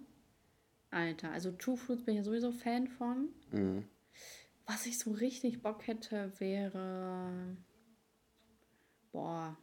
Alter, 0.90 1.30
also 1.30 1.52
True 1.52 1.78
Fruits 1.78 2.04
bin 2.04 2.16
ich 2.16 2.20
ja 2.20 2.24
sowieso 2.24 2.52
Fan 2.52 2.88
von. 2.88 3.30
Mhm. 3.52 3.88
Was 4.66 4.88
ich 4.88 4.98
so 4.98 5.12
richtig 5.12 5.62
Bock 5.62 5.86
hätte, 5.86 6.32
wäre. 6.40 7.56
Boah, 9.12 9.56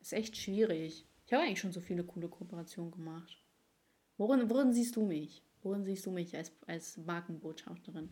ist 0.00 0.12
echt 0.12 0.36
schwierig. 0.36 1.06
Ich 1.26 1.32
habe 1.32 1.42
eigentlich 1.42 1.60
schon 1.60 1.72
so 1.72 1.80
viele 1.80 2.04
coole 2.04 2.28
Kooperationen 2.28 2.92
gemacht. 2.92 3.42
Worin, 4.16 4.48
worin 4.48 4.72
siehst 4.72 4.94
du 4.94 5.04
mich? 5.04 5.42
Worin 5.62 5.84
siehst 5.84 6.06
du 6.06 6.12
mich 6.12 6.36
als, 6.36 6.52
als 6.66 6.96
Markenbotschafterin? 6.98 8.08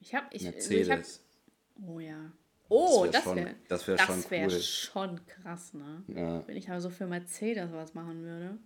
Ich 0.00 0.14
habe 0.14 0.26
ich, 0.32 0.42
Mercedes. 0.42 1.24
Ich 1.78 1.82
hab, 1.82 1.88
oh 1.88 2.00
ja. 2.00 2.30
Oh, 2.68 3.06
das 3.10 3.26
wäre 3.26 3.54
das 3.68 3.88
wär, 3.88 3.96
das 3.96 4.08
wär 4.08 4.22
schon, 4.22 4.30
wär 4.30 4.44
cool. 4.44 4.60
schon 4.60 5.26
krass, 5.26 5.74
ne? 5.74 6.04
Ja. 6.08 6.46
Wenn 6.46 6.56
ich 6.56 6.68
aber 6.70 6.80
so 6.80 6.90
für 6.90 7.06
Mercedes 7.06 7.72
was 7.72 7.94
machen 7.94 8.22
würde. 8.22 8.58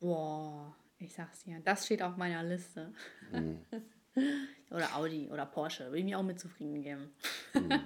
Boah, 0.00 0.74
ich 0.98 1.12
sag's 1.12 1.44
dir, 1.44 1.60
das 1.60 1.84
steht 1.84 2.02
auf 2.02 2.16
meiner 2.16 2.42
Liste. 2.42 2.92
Mhm. 3.30 3.60
oder 4.70 4.96
Audi 4.96 5.28
oder 5.30 5.46
Porsche, 5.46 5.90
will 5.92 6.00
ich 6.00 6.04
mir 6.04 6.18
auch 6.18 6.22
mit 6.22 6.38
zufrieden 6.38 6.82
geben. 6.82 7.10
Mhm. 7.54 7.80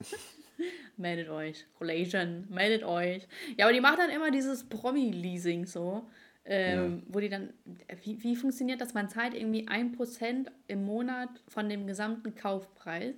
meldet 0.96 1.28
euch, 1.28 1.66
Collation, 1.78 2.46
meldet 2.50 2.84
euch. 2.84 3.26
Ja, 3.56 3.66
aber 3.66 3.72
die 3.72 3.80
macht 3.80 3.98
dann 3.98 4.10
immer 4.10 4.30
dieses 4.30 4.64
Promi-Leasing 4.64 5.66
so. 5.66 6.08
Ähm, 6.46 7.02
ja. 7.06 7.14
Wo 7.14 7.20
die 7.20 7.30
dann, 7.30 7.54
wie, 8.02 8.22
wie 8.22 8.36
funktioniert 8.36 8.80
das? 8.80 8.92
Man 8.92 9.08
zahlt 9.08 9.34
irgendwie 9.34 9.66
ein 9.66 9.92
Prozent 9.92 10.50
im 10.66 10.84
Monat 10.84 11.30
von 11.48 11.68
dem 11.68 11.86
gesamten 11.86 12.34
Kaufpreis. 12.34 13.14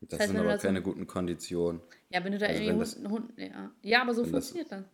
Das, 0.00 0.10
das 0.10 0.20
heißt, 0.20 0.30
sind 0.30 0.40
aber 0.40 0.56
keine 0.58 0.78
so, 0.78 0.84
guten 0.84 1.06
Konditionen. 1.06 1.80
Ja, 2.10 2.22
wenn 2.22 2.32
du 2.32 2.38
da 2.38 2.46
also 2.46 2.62
irgendwie. 2.62 2.78
Das, 2.78 3.10
Hund, 3.10 3.32
ja. 3.36 3.72
ja, 3.82 4.02
aber 4.02 4.14
so 4.14 4.24
funktioniert 4.24 4.70
das, 4.70 4.80
das, 4.82 4.88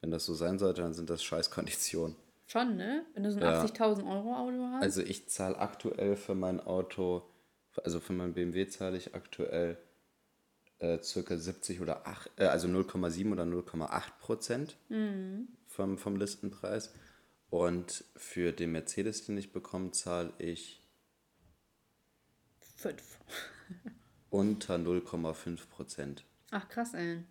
Wenn 0.00 0.10
das 0.10 0.26
so 0.26 0.34
sein 0.34 0.58
sollte, 0.58 0.82
dann 0.82 0.92
sind 0.92 1.08
das 1.08 1.22
scheiß 1.22 1.50
Konditionen. 1.50 2.16
Schon, 2.46 2.76
ne? 2.76 3.04
Wenn 3.14 3.24
du 3.24 3.32
so 3.32 3.38
ein 3.38 3.44
ja. 3.44 3.62
80.000 3.62 4.08
Euro 4.08 4.36
Auto 4.36 4.68
hast. 4.72 4.82
Also 4.82 5.02
ich 5.02 5.28
zahle 5.28 5.58
aktuell 5.58 6.16
für 6.16 6.34
mein 6.34 6.60
Auto, 6.60 7.28
also 7.82 8.00
für 8.00 8.12
mein 8.12 8.34
BMW 8.34 8.68
zahle 8.68 8.96
ich 8.96 9.14
aktuell 9.14 9.76
äh, 10.78 11.02
circa 11.02 11.36
70 11.36 11.80
oder 11.80 12.06
8, 12.06 12.30
äh, 12.36 12.44
also 12.44 12.68
0,7 12.68 13.32
oder 13.32 13.44
0,8 13.44 14.02
Prozent. 14.20 14.76
Mhm 14.88 15.48
vom, 15.76 15.98
vom 15.98 16.16
Listenpreis. 16.16 16.92
Und 17.50 18.04
für 18.16 18.52
den 18.52 18.72
Mercedes, 18.72 19.24
den 19.26 19.38
ich 19.38 19.52
bekomme, 19.52 19.92
zahle 19.92 20.32
ich 20.38 20.82
5. 22.76 23.20
unter 24.30 24.74
0,5 24.74 25.68
Prozent. 25.68 26.24
Ach 26.50 26.68
krass, 26.68 26.94
ey. 26.94 27.22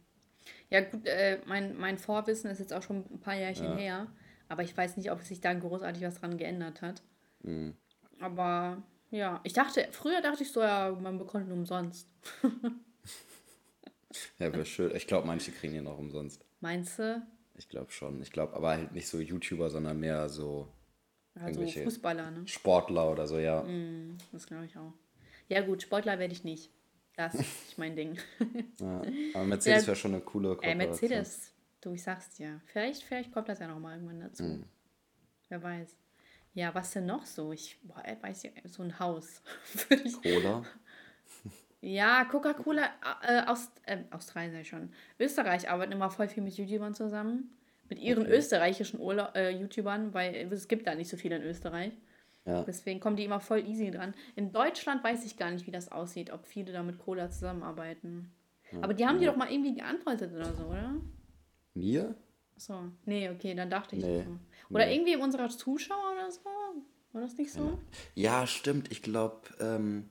Ja 0.70 0.82
gut, 0.82 1.06
äh, 1.06 1.42
mein, 1.46 1.76
mein 1.76 1.98
Vorwissen 1.98 2.50
ist 2.50 2.60
jetzt 2.60 2.72
auch 2.72 2.84
schon 2.84 3.04
ein 3.12 3.20
paar 3.20 3.36
Jährchen 3.36 3.72
ja. 3.72 3.76
her, 3.76 4.08
aber 4.50 4.64
ich 4.64 4.76
weiß 4.76 4.98
nicht, 4.98 5.12
ob 5.12 5.22
sich 5.22 5.42
da 5.42 5.54
großartig 5.54 6.04
was 6.04 6.20
dran 6.20 6.38
geändert 6.38 6.82
hat. 6.82 7.02
Mhm. 7.44 7.76
Aber 8.20 8.84
ja, 9.12 9.42
ich 9.44 9.54
dachte, 9.54 9.88
früher 9.92 10.22
dachte 10.22 10.44
ich 10.44 10.52
so, 10.52 10.62
ja, 10.62 10.92
man 10.92 11.18
bekommt 11.18 11.48
ihn 11.48 11.54
umsonst. 11.54 12.08
ja, 14.40 14.54
wäre 14.54 14.66
schön. 14.66 14.96
Ich 14.96 15.08
glaube, 15.08 15.28
manche 15.28 15.52
kriegen 15.52 15.76
ihn 15.76 15.84
noch 15.84 15.98
umsonst. 15.98 16.46
Meinst 16.62 17.00
du? 17.00 17.26
Ich 17.58 17.70
glaube 17.70 17.92
schon. 17.92 18.22
Ich 18.22 18.32
glaube 18.32 18.54
aber 18.56 18.70
halt 18.70 18.92
nicht 18.92 19.08
so 19.08 19.20
YouTuber, 19.20 19.70
sondern 19.70 20.00
mehr 20.00 20.30
so 20.30 20.68
also 21.40 21.68
Fußballer, 21.68 22.32
ne? 22.32 22.48
Sportler 22.48 23.12
oder 23.12 23.28
so, 23.28 23.38
ja. 23.38 23.64
Mm, 23.64 24.18
das 24.32 24.48
glaube 24.48 24.66
ich 24.66 24.78
auch. 24.78 24.94
Ja 25.50 25.62
gut, 25.62 25.84
Sportler 25.84 26.18
werde 26.18 26.34
ich 26.34 26.44
nicht. 26.44 26.72
Das 27.16 27.34
ist 27.36 27.78
mein 27.78 27.96
Ding. 27.96 28.18
ja, 28.80 29.02
aber 29.34 29.44
Mercedes 29.46 29.84
ja, 29.84 29.88
wäre 29.88 29.96
schon 29.96 30.14
eine 30.14 30.22
coole 30.22 30.50
Kooperation. 30.50 30.82
Äh, 30.82 30.88
Mercedes, 30.88 31.54
du, 31.86 31.94
ich 31.94 32.04
sag's 32.04 32.32
dir. 32.32 32.62
Vielleicht, 32.66 33.04
vielleicht 33.04 33.32
kommt 33.32 33.50
das 33.50 33.60
ja 33.60 33.68
noch 33.68 33.80
mal 33.80 33.96
irgendwann 33.96 34.20
dazu. 34.20 34.44
Mm. 34.44 34.66
Wer 35.50 35.64
weiß. 35.64 35.96
Ja, 36.54 36.74
was 36.74 36.92
denn 36.92 37.06
noch 37.06 37.26
so? 37.26 37.52
Ich 37.52 37.78
boah, 37.84 38.04
weiß 38.22 38.44
ja, 38.44 38.52
so 38.66 38.82
ein 38.84 38.98
Haus. 39.00 39.42
Cola? 40.24 40.64
Ja, 41.82 42.26
Coca-Cola, 42.26 42.90
äh, 43.22 43.46
aus, 43.46 43.70
äh, 43.86 44.00
Australien 44.10 44.54
sei 44.54 44.64
schon. 44.64 44.90
Österreich 45.20 45.70
arbeiten 45.70 45.92
immer 45.92 46.10
voll 46.10 46.28
viel 46.28 46.42
mit 46.42 46.58
YouTubern 46.58 46.96
zusammen. 46.96 47.52
Mit 47.90 48.00
ihren 48.00 48.24
okay. 48.24 48.38
österreichischen 48.38 49.00
Urla 49.00 49.32
äh, 49.36 49.52
YouTubern, 49.52 50.12
weil 50.12 50.52
es 50.52 50.68
gibt 50.68 50.88
da 50.88 50.96
nicht 50.96 51.10
so 51.10 51.18
viele 51.18 51.36
in 51.36 51.44
Österreich. 51.44 51.94
Ja. 52.46 52.64
Deswegen 52.64 53.00
kommen 53.00 53.18
die 53.18 53.26
immer 53.26 53.40
voll 53.40 53.60
easy 53.68 53.92
dran. 53.92 54.16
In 54.36 54.52
Deutschland 54.52 55.04
weiß 55.04 55.26
ich 55.26 55.38
gar 55.38 55.52
nicht, 55.52 55.68
wie 55.68 55.72
das 55.72 55.92
aussieht, 55.92 56.32
ob 56.32 56.48
viele 56.48 56.74
da 56.74 56.82
mit 56.82 56.98
Cola 56.98 57.30
zusammenarbeiten. 57.30 58.32
Ja. 58.72 58.80
Aber 58.82 58.96
die 58.96 59.06
haben 59.06 59.16
ja. 59.16 59.22
dir 59.22 59.28
doch 59.28 59.38
mal 59.38 59.52
irgendwie 59.52 59.76
geantwortet 59.76 60.34
oder 60.34 60.54
so, 60.56 60.64
oder? 60.64 60.96
Mir? 61.76 62.16
So, 62.58 62.92
nee, 63.06 63.30
okay, 63.30 63.54
dann 63.54 63.70
dachte 63.70 63.96
ich. 63.96 64.04
Nee. 64.04 64.24
So. 64.24 64.76
Oder 64.76 64.86
nee. 64.86 64.96
irgendwie 64.96 65.16
unserer 65.18 65.50
Zuschauer 65.50 66.14
oder 66.14 66.32
so? 66.32 66.40
War 67.12 67.22
das 67.22 67.38
nicht 67.38 67.52
so? 67.52 67.78
Ja, 68.14 68.48
stimmt. 68.48 68.92
Ich 68.92 69.02
glaube, 69.02 69.42
ähm, 69.60 70.10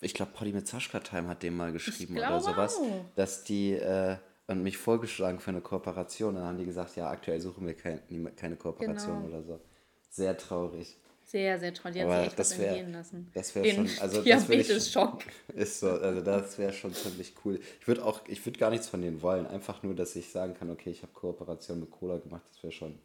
ich 0.00 0.14
glaube, 0.14 0.32
Polly 0.32 0.52
mit 0.52 0.66
Saschka 0.66 1.00
Time 1.00 1.28
hat 1.28 1.42
dem 1.42 1.56
mal 1.56 1.72
geschrieben 1.72 2.16
oder 2.16 2.40
sowas, 2.40 2.76
auch. 2.76 3.04
dass 3.14 3.44
die 3.44 3.72
äh, 3.72 4.16
und 4.48 4.62
mich 4.62 4.78
vorgeschlagen 4.78 5.40
für 5.40 5.50
eine 5.50 5.60
Kooperation. 5.60 6.34
Dann 6.34 6.44
haben 6.44 6.58
die 6.58 6.64
gesagt, 6.64 6.96
ja, 6.96 7.10
aktuell 7.10 7.40
suchen 7.40 7.66
wir 7.66 7.74
kein, 7.74 8.00
keine 8.34 8.56
Kooperation 8.56 9.22
genau. 9.22 9.28
oder 9.28 9.42
so. 9.42 9.60
Sehr 10.08 10.36
traurig. 10.36 10.96
Sehr, 11.28 11.58
sehr 11.58 11.74
traurig. 11.74 11.94
Die 11.94 12.02
hat 12.02 12.10
sich 12.10 12.26
echt 12.28 12.38
das 12.38 12.58
wär, 12.58 12.68
entgehen 12.68 12.92
lassen. 12.92 13.30
Das 13.34 13.54
wäre 13.54 13.68
schon, 13.68 13.90
also 14.00 14.22
Diabetes-Schock. 14.22 15.24
Ist 15.54 15.80
so, 15.80 15.90
also 15.90 16.22
das 16.22 16.56
wäre 16.56 16.72
schon 16.72 16.94
ziemlich 16.94 17.34
cool. 17.44 17.60
Ich 17.80 17.86
würde 17.86 18.02
auch, 18.02 18.22
ich 18.28 18.44
würde 18.46 18.58
gar 18.58 18.70
nichts 18.70 18.88
von 18.88 19.02
denen 19.02 19.20
wollen. 19.20 19.46
Einfach 19.46 19.82
nur, 19.82 19.94
dass 19.94 20.16
ich 20.16 20.30
sagen 20.30 20.54
kann, 20.54 20.70
okay, 20.70 20.88
ich 20.88 21.02
habe 21.02 21.12
Kooperation 21.12 21.80
mit 21.80 21.90
Cola 21.90 22.16
gemacht. 22.16 22.44
Das 22.50 22.62
wäre 22.62 22.72
schon 22.72 22.98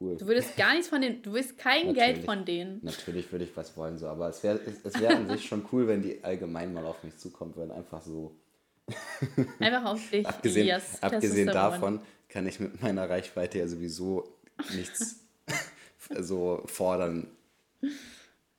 cool. 0.00 0.16
Du 0.18 0.26
würdest 0.28 0.56
gar 0.56 0.70
nichts 0.74 0.86
von 0.86 1.00
denen, 1.00 1.20
du 1.20 1.32
willst 1.32 1.58
kein 1.58 1.92
Geld 1.94 2.24
von 2.24 2.44
denen. 2.44 2.78
Natürlich 2.84 3.32
würde 3.32 3.44
ich 3.44 3.56
was 3.56 3.76
wollen, 3.76 3.98
so, 3.98 4.06
aber 4.06 4.28
es 4.28 4.44
wäre 4.44 4.60
es 4.84 5.00
wär 5.00 5.10
an 5.10 5.28
sich 5.28 5.44
schon 5.44 5.66
cool, 5.72 5.88
wenn 5.88 6.00
die 6.00 6.22
allgemein 6.22 6.72
mal 6.72 6.86
auf 6.86 7.02
mich 7.02 7.16
zukommen 7.16 7.56
würden. 7.56 7.72
Einfach 7.72 8.02
so. 8.02 8.36
Einfach 9.58 9.84
auf 9.84 10.10
dich. 10.10 10.24
abgesehen 10.24 10.66
yes, 10.68 11.02
abgesehen 11.02 11.48
davon 11.48 12.00
kann 12.28 12.46
ich 12.46 12.60
mit 12.60 12.80
meiner 12.82 13.10
Reichweite 13.10 13.58
ja 13.58 13.66
sowieso 13.66 14.28
nichts 14.76 15.21
so 16.20 16.62
fordern. 16.66 17.28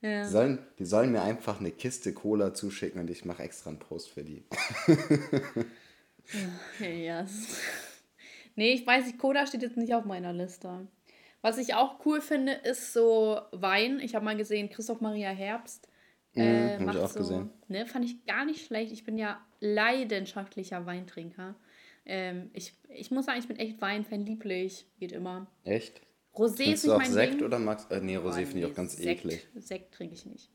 Ja. 0.01 0.23
Die, 0.23 0.29
sollen, 0.29 0.59
die 0.79 0.85
sollen 0.85 1.11
mir 1.11 1.21
einfach 1.21 1.59
eine 1.59 1.71
Kiste 1.71 2.13
Cola 2.13 2.53
zuschicken 2.53 2.99
und 2.99 3.09
ich 3.09 3.23
mache 3.23 3.43
extra 3.43 3.69
einen 3.69 3.79
Post 3.79 4.09
für 4.09 4.23
die. 4.23 4.43
yes. 6.79 7.57
Nee, 8.55 8.73
ich 8.73 8.85
weiß 8.85 9.07
nicht, 9.07 9.17
Cola 9.17 9.47
steht 9.47 9.63
jetzt 9.63 9.77
nicht 9.77 9.95
auf 9.95 10.05
meiner 10.05 10.31
Liste. 10.31 10.87
Was 11.41 11.57
ich 11.57 11.73
auch 11.73 12.05
cool 12.05 12.21
finde, 12.21 12.53
ist 12.53 12.93
so 12.93 13.41
Wein. 13.51 13.99
Ich 13.99 14.15
habe 14.15 14.23
mal 14.23 14.37
gesehen, 14.37 14.69
Christoph 14.69 15.01
Maria 15.01 15.29
Herbst. 15.29 15.87
Mhm, 16.35 16.41
äh, 16.41 16.79
mhm, 16.79 16.85
macht 16.85 16.95
ich 16.95 17.01
auch 17.01 17.09
so, 17.09 17.19
gesehen. 17.19 17.49
Ne, 17.67 17.85
fand 17.85 18.05
ich 18.05 18.25
gar 18.25 18.45
nicht 18.45 18.65
schlecht. 18.65 18.91
Ich 18.91 19.03
bin 19.03 19.17
ja 19.17 19.43
leidenschaftlicher 19.59 20.85
Weintrinker. 20.85 21.55
Ähm, 22.05 22.49
ich, 22.53 22.73
ich 22.89 23.11
muss 23.11 23.25
sagen, 23.25 23.39
ich 23.39 23.47
bin 23.47 23.57
echt 23.57 23.81
Weinfan, 23.81 24.25
lieblich. 24.25 24.85
Geht 24.99 25.11
immer. 25.11 25.47
Echt? 25.63 26.01
Rosé 26.35 26.63
ist 26.63 26.67
nicht 26.67 26.85
du 26.85 26.93
auch 26.93 26.97
mein 26.99 27.11
Sekt 27.11 27.33
Ding. 27.35 27.43
oder 27.43 27.59
magst 27.59 27.91
äh, 27.91 28.01
Nee, 28.01 28.17
Rosé 28.17 28.45
finde 28.45 28.59
ich 28.59 28.65
auch 28.65 28.75
ganz 28.75 28.95
Sekt, 28.97 29.25
eklig. 29.25 29.47
Sekt 29.55 29.93
trinke 29.93 30.15
ich 30.15 30.25
nicht. 30.25 30.49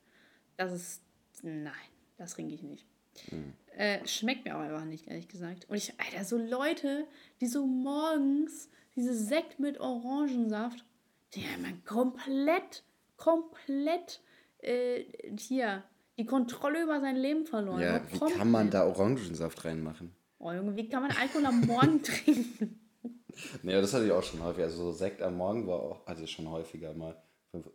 Das 0.57 0.73
ist. 0.73 1.03
Nein, 1.43 1.73
das 2.17 2.35
trinke 2.35 2.55
ich 2.55 2.63
nicht. 2.63 2.85
Hm. 3.31 3.53
Äh, 3.77 4.07
schmeckt 4.07 4.45
mir 4.45 4.55
aber 4.55 4.65
einfach 4.65 4.85
nicht, 4.85 5.07
ehrlich 5.07 5.29
gesagt. 5.29 5.69
Und 5.69 5.77
ich, 5.77 5.95
Alter, 6.01 6.25
so 6.25 6.37
Leute, 6.37 7.07
die 7.41 7.47
so 7.47 7.65
morgens 7.67 8.69
diese 8.97 9.15
Sekt 9.15 9.61
mit 9.61 9.79
Orangensaft, 9.79 10.85
die 11.35 11.43
haben 11.43 11.83
komplett, 11.85 12.83
komplett 13.17 14.21
äh, 14.59 15.05
hier 15.39 15.85
die 16.17 16.27
Kontrolle 16.27 16.83
über 16.83 17.01
sein 17.01 17.15
Leben 17.15 17.47
verloren. 17.47 17.81
Ja, 17.81 17.97
Aber 17.97 18.13
wie 18.13 18.33
kann 18.35 18.51
man 18.51 18.71
da 18.71 18.85
Orangensaft 18.85 19.65
reinmachen? 19.65 20.13
Oh, 20.41 20.53
Junge, 20.53 20.77
wie 20.77 20.89
kann 20.89 21.03
man 21.03 21.13
Alkohol 21.13 21.47
am 21.47 21.61
Morgen 21.61 22.03
trinken? 22.03 22.81
Nee, 23.63 23.73
das 23.73 23.93
hatte 23.95 24.07
ich 24.07 24.13
auch 24.13 24.23
schon 24.23 24.43
häufig. 24.43 24.63
Also 24.65 24.85
so 24.85 24.93
Sekt 24.93 25.23
am 25.23 25.37
Morgen 25.37 25.67
war 25.67 25.81
auch, 25.81 26.07
hatte 26.07 26.23
ich 26.25 26.31
schon 26.31 26.49
häufiger 26.51 26.93
mal. 26.95 27.17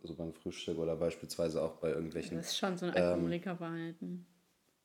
So 0.04 0.14
beim 0.14 0.32
Frühstück 0.32 0.78
oder 0.78 0.94
beispielsweise 0.96 1.60
auch 1.60 1.76
bei 1.76 1.90
irgendwelchen. 1.90 2.36
Das 2.36 2.46
ist 2.46 2.58
schon 2.58 2.76
so 2.76 2.86
ein 2.86 2.92
Ähm, 2.94 3.02
Alkoholikerverhalten. 3.02 4.26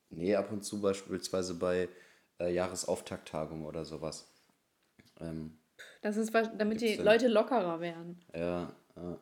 Nee, 0.10 0.36
ab 0.36 0.52
und 0.52 0.64
zu 0.64 0.82
beispielsweise 0.82 1.54
bei 1.54 1.88
äh, 2.40 2.52
Jahresauftakt-Tagung 2.54 3.66
oder 3.66 3.86
sowas. 3.86 4.32
Ähm, 5.20 5.60
Das 6.02 6.18
ist, 6.18 6.34
damit 6.34 6.82
die 6.82 6.96
Leute 6.96 7.28
lockerer 7.28 7.80
werden. 7.80 8.20
ja, 8.34 8.74
äh, 8.96 9.16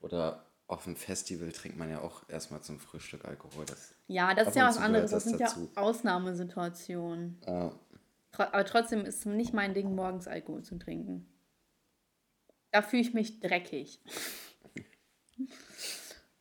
oder 0.00 0.44
auf 0.68 0.84
dem 0.84 0.94
Festival 0.94 1.50
trinkt 1.50 1.78
man 1.78 1.90
ja 1.90 2.00
auch 2.00 2.28
erstmal 2.28 2.60
zum 2.60 2.78
Frühstück 2.78 3.24
Alkohol. 3.24 3.64
Das, 3.66 3.94
Ja, 4.06 4.34
das 4.34 4.48
ist 4.48 4.56
ja 4.56 4.68
was 4.68 4.76
anderes. 4.78 5.10
Das 5.10 5.24
das 5.24 5.30
sind 5.32 5.40
ja 5.40 5.46
dazu. 5.48 5.68
Ausnahmesituationen. 5.74 7.38
äh, 7.42 7.46
Tro 7.46 7.72
aber 8.32 8.64
trotzdem 8.64 9.04
ist 9.04 9.20
es 9.20 9.24
nicht 9.26 9.52
mein 9.52 9.74
Ding, 9.74 9.94
morgens 9.94 10.28
Alkohol 10.28 10.62
zu 10.62 10.78
trinken. 10.78 11.26
Da 12.70 12.82
fühle 12.82 13.02
ich 13.02 13.14
mich 13.14 13.40
dreckig. 13.40 14.00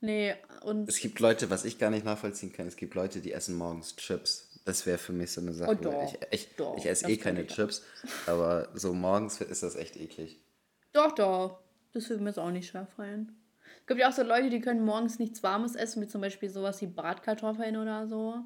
nee, 0.02 0.36
und. 0.64 0.90
es 0.90 1.00
gibt 1.00 1.20
Leute, 1.20 1.50
was 1.50 1.66
ich 1.66 1.80
gar 1.80 1.90
nicht 1.90 2.06
nachvollziehen 2.06 2.52
kann, 2.52 2.68
es 2.68 2.76
gibt 2.76 2.96
Leute, 2.96 3.22
die 3.22 3.32
essen 3.32 3.56
morgens 3.56 3.96
Chips. 3.96 4.62
Das 4.66 4.86
wäre 4.86 4.98
für 4.98 5.14
mich 5.14 5.32
so 5.32 5.40
eine 5.40 5.54
Sache. 5.54 5.72
Oh, 5.72 5.76
doch, 5.76 6.04
ich, 6.04 6.20
ich, 6.32 6.56
doch, 6.58 6.78
ich 6.78 6.86
esse 6.86 7.10
eh 7.10 7.16
keine 7.16 7.44
ich. 7.44 7.48
Chips, 7.48 7.84
aber 8.26 8.68
so 8.74 8.94
morgens 8.94 9.40
ist 9.40 9.64
das 9.64 9.76
echt 9.76 9.96
eklig. 9.96 10.42
Doch, 10.92 11.14
doch. 11.14 11.62
Das 11.94 12.10
würde 12.10 12.22
mir 12.22 12.32
jetzt 12.32 12.40
auch 12.40 12.52
nicht 12.52 12.68
schwer 12.68 12.86
fallen. 12.86 13.34
Es 13.82 13.88
gibt 13.88 14.02
ja 14.02 14.10
auch 14.10 14.14
so 14.14 14.24
Leute, 14.24 14.50
die 14.50 14.60
können 14.60 14.84
morgens 14.84 15.20
nichts 15.20 15.42
Warmes 15.42 15.76
essen, 15.76 16.02
wie 16.02 16.08
zum 16.08 16.20
Beispiel 16.20 16.50
sowas 16.50 16.82
wie 16.82 16.88
Bratkartoffeln 16.88 17.78
oder 17.78 18.08
so. 18.08 18.44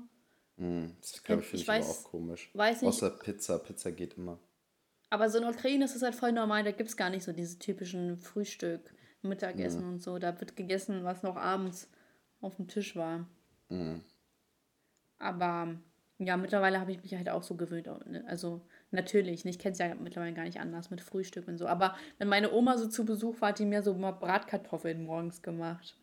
Hm, 0.58 0.96
das 1.00 1.24
glaube 1.24 1.42
ich, 1.42 1.54
Ich 1.54 1.66
finde 1.66 1.80
ich 1.80 1.86
aber 1.86 1.92
weiß- 1.94 2.00
auch 2.00 2.04
komisch. 2.12 2.50
weiß 2.54 2.82
nicht- 2.82 2.88
Außer 2.90 3.10
Pizza. 3.12 3.58
Pizza 3.60 3.92
geht 3.92 4.16
immer. 4.18 4.40
Aber 5.10 5.30
so 5.30 5.38
in 5.40 5.44
der 5.46 5.54
Ukraine 5.54 5.84
ist 5.86 5.96
es 5.96 6.02
halt 6.04 6.16
voll 6.16 6.32
normal, 6.32 6.64
da 6.64 6.72
gibt 6.72 6.90
es 6.90 6.96
gar 6.98 7.10
nicht 7.10 7.24
so 7.24 7.34
diese 7.34 7.60
typischen 7.60 8.18
Frühstück, 8.18 8.94
Mittagessen 9.24 9.84
und 9.84 10.00
so. 10.00 10.20
Da 10.20 10.40
wird 10.40 10.56
gegessen, 10.56 11.04
was 11.04 11.22
noch 11.24 11.36
abends 11.36 11.90
auf 12.40 12.56
dem 12.56 12.68
Tisch 12.68 12.96
war. 12.96 13.28
Aber 15.20 15.76
ja, 16.18 16.38
mittlerweile 16.38 16.80
habe 16.80 16.92
ich 16.92 17.02
mich 17.04 17.14
halt 17.16 17.30
auch 17.30 17.44
so 17.44 17.56
gewöhnt. 17.56 17.88
ne? 18.08 18.24
Also 18.28 18.62
natürlich, 18.92 19.46
ich 19.46 19.60
kenne 19.60 19.74
es 19.74 19.80
ja 19.80 19.94
mittlerweile 19.96 20.34
gar 20.34 20.44
nicht 20.44 20.60
anders 20.60 20.90
mit 20.90 21.02
Frühstück 21.02 21.48
und 21.48 21.58
so. 21.58 21.68
Aber 21.68 21.96
wenn 22.18 22.28
meine 22.28 22.52
Oma 22.52 22.78
so 22.78 22.88
zu 22.88 23.06
Besuch 23.06 23.42
war, 23.42 23.50
hat 23.50 23.60
die 23.60 23.66
mir 23.66 23.84
so 23.84 23.94
mal 23.96 24.12
Bratkartoffeln 24.12 25.04
morgens 25.04 25.42
gemacht. 25.42 25.98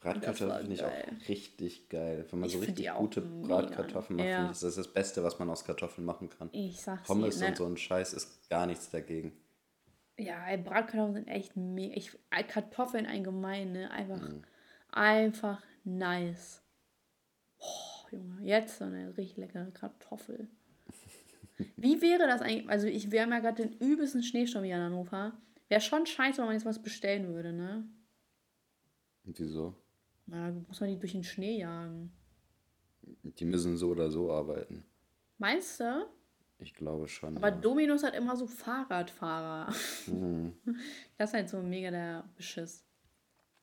Bratkartoffeln 0.00 0.60
finde 0.60 0.74
ich 0.74 0.82
auch 0.84 1.28
richtig 1.28 1.88
geil. 1.90 2.24
Wenn 2.30 2.40
man 2.40 2.48
Ich 2.48 2.54
so 2.54 2.60
richtig 2.60 2.90
gute. 2.94 3.20
Bratkartoffeln 3.20 4.16
macht, 4.16 4.28
Ja. 4.28 4.36
finde 4.36 4.46
ich, 4.50 4.56
ist 4.56 4.62
das 4.62 4.74
das 4.76 4.88
Beste, 4.92 5.22
was 5.22 5.38
man 5.38 5.50
aus 5.50 5.64
Kartoffeln 5.64 6.04
machen 6.06 6.30
kann. 6.30 6.48
Ich 6.52 6.80
sag's 6.80 7.06
Pommes 7.06 7.36
dir, 7.38 7.44
ne? 7.44 7.48
und 7.50 7.56
so 7.58 7.66
ein 7.66 7.76
Scheiß 7.76 8.14
ist 8.14 8.48
gar 8.48 8.66
nichts 8.66 8.88
dagegen. 8.90 9.32
Ja, 10.18 10.46
ey, 10.48 10.56
Bratkartoffeln 10.58 11.14
sind 11.14 11.28
echt 11.28 11.54
mega. 11.56 11.94
Ich, 11.96 12.12
äh, 12.30 12.42
Kartoffeln 12.44 13.06
allgemein, 13.06 13.72
ne? 13.72 13.90
Einfach, 13.90 14.20
Mhm. 14.20 14.42
einfach 14.90 15.62
nice. 15.84 16.62
Oh, 17.58 18.06
Junge, 18.10 18.42
jetzt 18.42 18.78
so 18.78 18.84
eine 18.84 19.14
richtig 19.18 19.36
leckere 19.36 19.70
Kartoffel. 19.70 20.48
Wie 21.76 22.00
wäre 22.00 22.26
das 22.26 22.40
eigentlich? 22.40 22.68
Also, 22.70 22.86
ich, 22.86 23.10
wir 23.10 23.20
haben 23.22 23.32
ja 23.32 23.40
gerade 23.40 23.66
den 23.66 23.72
übelsten 23.78 24.22
Schneesturm 24.22 24.64
hier 24.64 24.76
in 24.76 24.82
Hannover. 24.82 25.32
Wäre 25.68 25.80
schon 25.82 26.06
scheiße, 26.06 26.38
wenn 26.38 26.46
man 26.46 26.54
jetzt 26.54 26.64
was 26.64 26.82
bestellen 26.82 27.34
würde, 27.34 27.52
ne? 27.52 27.84
Und 29.26 29.38
wieso? 29.38 29.74
Na, 30.30 30.52
muss 30.68 30.80
man 30.80 30.90
die 30.90 30.98
durch 30.98 31.12
den 31.12 31.24
Schnee 31.24 31.58
jagen. 31.58 32.12
Die 33.24 33.44
müssen 33.44 33.76
so 33.76 33.88
oder 33.88 34.10
so 34.10 34.30
arbeiten. 34.32 34.84
Meinst 35.38 35.80
du? 35.80 36.06
Ich 36.60 36.74
glaube 36.74 37.08
schon. 37.08 37.36
Aber 37.36 37.48
ja. 37.48 37.56
Dominus 37.56 38.04
hat 38.04 38.14
immer 38.14 38.36
so 38.36 38.46
Fahrradfahrer. 38.46 39.72
Das 41.18 41.30
ist 41.30 41.34
halt 41.34 41.48
so 41.48 41.60
mega 41.60 41.90
der 41.90 42.24
Beschiss. 42.36 42.84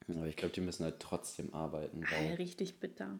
Aber 0.07 0.27
ich 0.27 0.35
glaube, 0.35 0.53
die 0.53 0.61
müssen 0.61 0.83
halt 0.83 0.99
trotzdem 0.99 1.53
arbeiten, 1.53 2.03
Ey, 2.03 2.29
weil 2.29 2.35
richtig 2.35 2.79
bitter. 2.79 3.19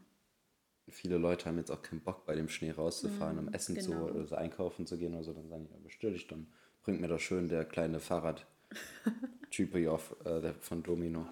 viele 0.90 1.18
Leute 1.18 1.46
haben 1.46 1.58
jetzt 1.58 1.72
auch 1.72 1.82
keinen 1.82 2.02
Bock, 2.02 2.26
bei 2.26 2.36
dem 2.36 2.50
Schnee 2.50 2.72
rauszufahren, 2.72 3.40
um 3.40 3.52
essen 3.54 3.80
zu 3.80 3.92
genau. 3.92 4.06
oder 4.06 4.26
so 4.26 4.36
einkaufen 4.36 4.86
zu 4.86 4.98
gehen 4.98 5.14
oder 5.14 5.24
so. 5.24 5.34
Dann 5.34 5.50
sagen 5.50 5.66
die, 5.66 5.72
ja, 5.72 5.80
bestell 5.84 6.14
dich, 6.14 6.28
dann 6.28 6.48
bringt 6.84 7.02
mir 7.02 7.08
doch 7.08 7.20
schön 7.20 7.48
der 7.48 7.66
kleine 7.66 8.00
Fahrrad-Typ 8.00 9.76
äh, 9.76 10.54
von 10.60 10.84
Domino. 10.84 11.26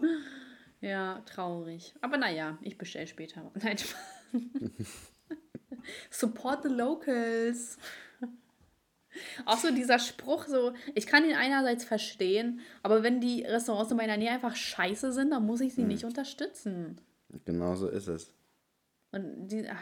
Ja, 0.84 1.22
traurig. 1.24 1.94
Aber 2.02 2.18
naja, 2.18 2.58
ich 2.60 2.76
bestelle 2.76 3.06
später. 3.06 3.50
Nein. 3.62 3.76
Support 6.10 6.62
the 6.64 6.68
locals. 6.68 7.78
Auch 9.46 9.56
so 9.56 9.72
dieser 9.72 9.98
Spruch, 9.98 10.46
so, 10.46 10.74
ich 10.94 11.06
kann 11.06 11.24
ihn 11.24 11.36
einerseits 11.36 11.84
verstehen, 11.84 12.60
aber 12.82 13.02
wenn 13.02 13.20
die 13.20 13.44
Restaurants 13.44 13.92
in 13.92 13.96
meiner 13.96 14.18
Nähe 14.18 14.30
einfach 14.30 14.56
scheiße 14.56 15.12
sind, 15.12 15.30
dann 15.30 15.46
muss 15.46 15.60
ich 15.60 15.72
sie 15.74 15.84
nicht 15.84 16.04
unterstützen. 16.04 17.00
Genau 17.44 17.76
so 17.76 17.88
ist 17.88 18.08
es. 18.08 18.34
Und 19.14 19.48
die, 19.48 19.68
ah, 19.68 19.76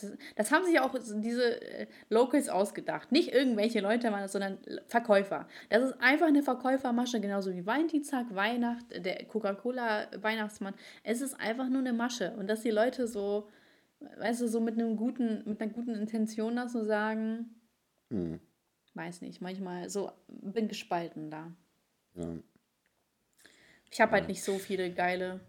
das, 0.00 0.12
das 0.36 0.52
haben 0.52 0.64
sich 0.64 0.78
auch 0.78 0.94
diese 1.16 1.60
äh, 1.62 1.86
Locals 2.10 2.48
ausgedacht. 2.48 3.12
Nicht 3.12 3.32
irgendwelche 3.32 3.80
Leute, 3.80 4.10
waren 4.12 4.20
das, 4.20 4.32
sondern 4.32 4.58
Verkäufer. 4.88 5.48
Das 5.70 5.82
ist 5.82 6.00
einfach 6.00 6.26
eine 6.26 6.42
Verkäufermasche, 6.42 7.20
genauso 7.20 7.52
wie 7.54 7.64
Valentinstag, 7.64 8.34
Weihnacht, 8.34 8.84
der 8.90 9.24
Coca-Cola-Weihnachtsmann. 9.24 10.74
Es 11.02 11.20
ist 11.20 11.40
einfach 11.40 11.68
nur 11.68 11.80
eine 11.80 11.92
Masche. 11.92 12.32
Und 12.36 12.48
dass 12.48 12.62
die 12.62 12.70
Leute 12.70 13.06
so, 13.06 13.48
weißt 14.18 14.42
du, 14.42 14.48
so 14.48 14.60
mit 14.60 14.74
einem 14.74 14.96
guten, 14.96 15.42
mit 15.46 15.60
einer 15.60 15.72
guten 15.72 15.94
Intention 15.94 16.56
das 16.56 16.72
so 16.72 16.84
sagen, 16.84 17.54
Hm. 18.10 18.40
weiß 18.94 19.22
nicht, 19.22 19.40
manchmal 19.40 19.88
so, 19.88 20.12
bin 20.28 20.68
gespalten 20.68 21.30
da. 21.30 21.56
Ja. 22.14 22.38
Ich 23.90 24.00
habe 24.00 24.12
halt 24.12 24.28
nicht 24.28 24.42
so 24.42 24.58
viele 24.58 24.92
geile. 24.92 25.40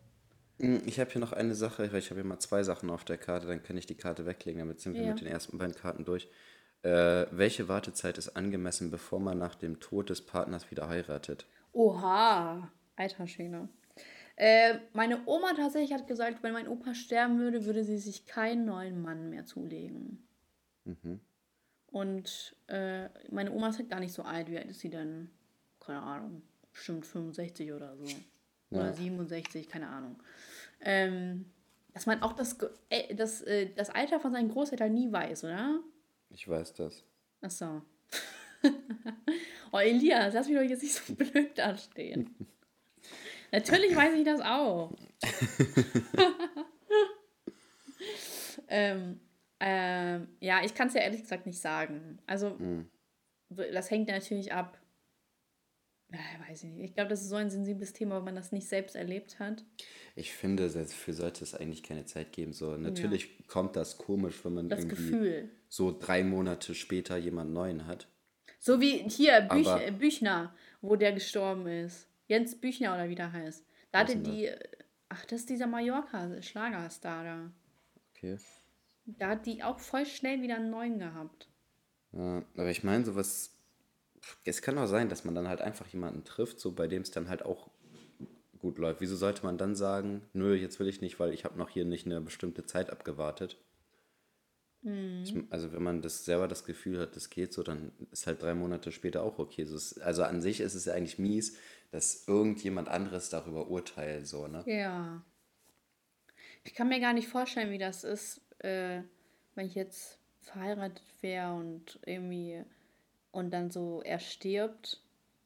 Hm, 0.60 0.82
Ich 0.86 1.00
habe 1.00 1.12
hier 1.12 1.22
noch 1.22 1.34
eine 1.34 1.56
Sache, 1.56 1.92
weil 1.92 2.00
ich 2.00 2.10
habe 2.10 2.22
hier 2.22 2.28
mal 2.30 2.40
zwei 2.40 2.64
Sachen 2.64 2.90
auf 2.90 3.04
der 3.04 3.18
Karte, 3.18 3.48
dann 3.48 3.64
kann 3.64 3.78
ich 3.78 3.86
die 3.86 3.96
Karte 3.96 4.26
weglegen, 4.26 4.60
damit 4.60 4.80
sind 4.80 4.94
wir 4.94 5.02
Ja. 5.04 5.10
mit 5.10 5.22
den 5.22 5.28
ersten 5.28 5.58
beiden 5.58 5.76
Karten 5.76 6.06
durch. 6.06 6.30
Äh, 6.84 7.26
welche 7.32 7.68
Wartezeit 7.68 8.18
ist 8.18 8.30
angemessen, 8.36 8.92
bevor 8.92 9.20
man 9.20 9.38
nach 9.38 9.56
dem 9.56 9.80
Tod 9.80 10.10
des 10.10 10.22
Partners 10.26 10.70
wieder 10.72 10.88
heiratet? 10.88 11.48
Oha, 11.74 12.72
alter 12.96 13.28
Schwede. 13.28 13.68
Äh, 14.38 14.80
meine 14.94 15.26
Oma 15.26 15.54
tatsächlich 15.56 15.94
hat 15.94 16.08
gesagt, 16.08 16.44
wenn 16.44 16.54
mein 16.54 16.68
Opa 16.68 16.94
sterben 16.94 17.40
würde, 17.40 17.66
würde 17.66 17.84
sie 17.84 17.98
sich 17.98 18.26
keinen 18.26 18.66
neuen 18.66 19.02
Mann 19.02 19.30
mehr 19.30 19.46
zulegen. 19.46 20.28
Mhm. 20.84 21.22
Und 21.88 22.56
äh, 22.68 23.08
meine 23.32 23.52
Oma 23.52 23.70
ist 23.70 23.80
halt 23.80 23.90
gar 23.90 24.02
nicht 24.02 24.14
so 24.14 24.24
alt. 24.24 24.50
Wie 24.52 24.58
alt 24.58 24.68
ist 24.70 24.82
sie 24.82 24.90
denn? 24.90 25.30
Keine 25.80 26.02
Ahnung. 26.02 26.42
Bestimmt 26.74 27.06
65 27.06 27.72
oder 27.72 27.96
so. 27.96 28.06
Oder 28.72 28.88
Ja. 28.88 28.94
67, 28.94 29.70
keine 29.70 29.88
Ahnung. 29.88 30.22
Ähm, 30.82 31.46
dass 31.94 32.06
man 32.06 32.22
auch 32.22 32.34
das, 32.34 32.58
äh, 32.90 33.16
das, 33.16 33.42
äh, 33.42 33.70
das 33.74 33.90
Alter 33.90 34.20
von 34.20 34.34
seinen 34.34 34.50
Großeltern 34.50 34.94
nie 34.94 35.12
weiß, 35.12 35.46
oder? 35.46 35.80
Ich 36.30 36.48
weiß 36.48 36.74
das. 36.74 37.04
Ach 37.42 37.52
so. 37.52 37.82
oh, 39.72 39.78
Elias, 39.78 40.34
lass 40.34 40.48
mich 40.48 40.58
doch 40.58 40.64
jetzt 40.64 40.84
nicht 40.84 40.96
so 40.96 41.14
blöd 41.16 41.58
dastehen. 41.58 42.36
Natürlich 43.52 43.96
weiß 43.96 44.14
ich 44.16 44.26
das 44.26 44.42
auch. 44.42 44.92
ähm, 48.68 49.20
ähm, 49.60 50.28
ja, 50.42 50.64
ich 50.64 50.74
kann 50.74 50.90
es 50.90 50.96
ja 50.96 51.02
ehrlich 51.02 51.22
gesagt 51.22 51.46
nicht 51.46 51.62
sagen. 51.62 52.20
Also, 52.28 52.58
das 53.50 53.90
hängt 53.90 54.10
natürlich 54.10 54.52
ab. 54.52 54.78
Ja, 56.16 56.50
weiß 56.50 56.64
ich 56.64 56.70
nicht. 56.72 56.84
Ich 56.86 56.94
glaube, 56.94 57.10
das 57.10 57.22
ist 57.22 57.30
so 57.30 57.36
ein 57.36 57.50
sensibles 57.50 57.94
Thema, 57.94 58.18
wenn 58.18 58.26
man 58.26 58.36
das 58.36 58.52
nicht 58.52 58.68
selbst 58.68 58.96
erlebt 58.96 59.40
hat. 59.40 59.64
Ich 60.16 60.34
finde, 60.34 60.70
dafür 60.70 61.14
sollte 61.14 61.44
es 61.44 61.54
eigentlich 61.56 61.84
keine 61.84 62.06
Zeit 62.06 62.32
geben. 62.32 62.54
So, 62.54 62.78
natürlich 62.78 63.48
kommt 63.48 63.76
das 63.76 63.98
komisch, 63.98 64.44
wenn 64.46 64.54
man 64.54 64.70
Das 64.70 64.80
irgendwie 64.80 64.96
Gefühl. 64.96 65.50
so 65.68 65.98
drei 65.98 66.24
Monate 66.24 66.74
später 66.76 67.18
jemand 67.18 67.52
Neuen 67.52 67.86
hat. 67.88 68.08
So 68.60 68.80
wie 68.80 69.00
hier 69.10 69.42
Büch, 69.42 69.68
Aber- 69.68 69.92
Büchner, 69.92 70.56
wo 70.82 70.96
der 70.96 71.12
gestorben 71.14 71.68
ist. 71.68 72.08
Jens 72.28 72.56
Büchner 72.60 72.94
oder 72.96 73.10
wie 73.10 73.16
der 73.16 73.32
heißt. 73.34 73.66
Da 73.92 74.00
hatte 74.00 74.18
die. 74.18 74.50
Ach, 75.10 75.24
das 75.26 75.42
ist 75.42 75.50
dieser 75.50 75.68
Mallorca-Schlagerstar 75.68 77.24
da. 77.24 77.52
Okay. 78.16 78.38
Da 79.06 79.30
hat 79.30 79.46
die 79.46 79.62
auch 79.64 79.80
voll 79.80 80.06
schnell 80.06 80.42
wieder 80.42 80.56
einen 80.56 80.72
neuen 80.72 80.98
gehabt. 80.98 81.48
Ja, 82.14 82.44
aber 82.56 82.72
ich 82.72 82.84
meine, 82.84 83.06
sowas. 83.06 83.52
Es 84.44 84.62
kann 84.62 84.78
auch 84.78 84.88
sein, 84.88 85.10
dass 85.10 85.24
man 85.24 85.36
dann 85.36 85.48
halt 85.48 85.62
einfach 85.62 85.88
jemanden 85.88 86.24
trifft, 86.24 86.60
so 86.60 86.72
bei 86.72 86.88
dem 86.88 87.02
es 87.02 87.12
dann 87.12 87.30
halt 87.30 87.44
auch 87.44 87.70
gut 88.60 88.78
läuft. 88.78 89.02
Wieso 89.02 89.16
sollte 89.16 89.44
man 89.44 89.58
dann 89.58 89.76
sagen, 89.76 90.22
nö, 90.34 90.56
jetzt 90.56 90.80
will 90.80 90.88
ich 90.88 91.02
nicht, 91.02 91.20
weil 91.20 91.34
ich 91.34 91.46
habe 91.46 91.58
noch 91.58 91.70
hier 91.70 91.86
nicht 91.86 92.06
eine 92.06 92.22
bestimmte 92.22 92.66
Zeit 92.66 92.90
abgewartet? 92.90 93.58
Ich, 95.24 95.36
also 95.50 95.74
wenn 95.74 95.82
man 95.82 96.04
das 96.04 96.26
selber 96.26 96.48
das 96.48 96.64
Gefühl 96.64 97.00
hat, 97.00 97.16
das 97.16 97.32
geht 97.32 97.54
so, 97.54 97.64
dann 97.64 97.92
ist 98.12 98.28
halt 98.28 98.44
drei 98.44 98.54
Monate 98.54 98.92
später 98.92 99.24
auch 99.24 99.40
okay. 99.40 99.66
So 99.66 99.76
ist, 99.76 100.00
also 100.00 100.22
an 100.22 100.42
sich 100.42 100.60
ist 100.60 100.76
es 100.76 100.86
ja 100.86 100.94
eigentlich 100.94 101.18
mies, 101.18 101.58
dass 101.92 102.28
irgendjemand 102.28 102.88
anderes 102.88 103.30
darüber 103.30 103.68
urteilt, 103.68 104.28
so, 104.28 104.46
ne? 104.46 104.64
Ja. 104.68 105.24
Ich 106.64 106.76
kann 106.76 106.90
mir 106.90 107.00
gar 107.00 107.14
nicht 107.14 107.28
vorstellen, 107.28 107.72
wie 107.72 107.80
das 107.80 108.04
ist, 108.04 108.42
äh, 108.60 109.02
wenn 109.56 109.66
ich 109.66 109.74
jetzt 109.74 110.20
verheiratet 110.42 111.02
wäre 111.22 111.54
und 111.54 112.00
irgendwie 112.06 112.64
und 113.36 113.52
dann 113.52 113.70
so 113.72 114.02
er 114.04 114.20
stirbt 114.20 115.02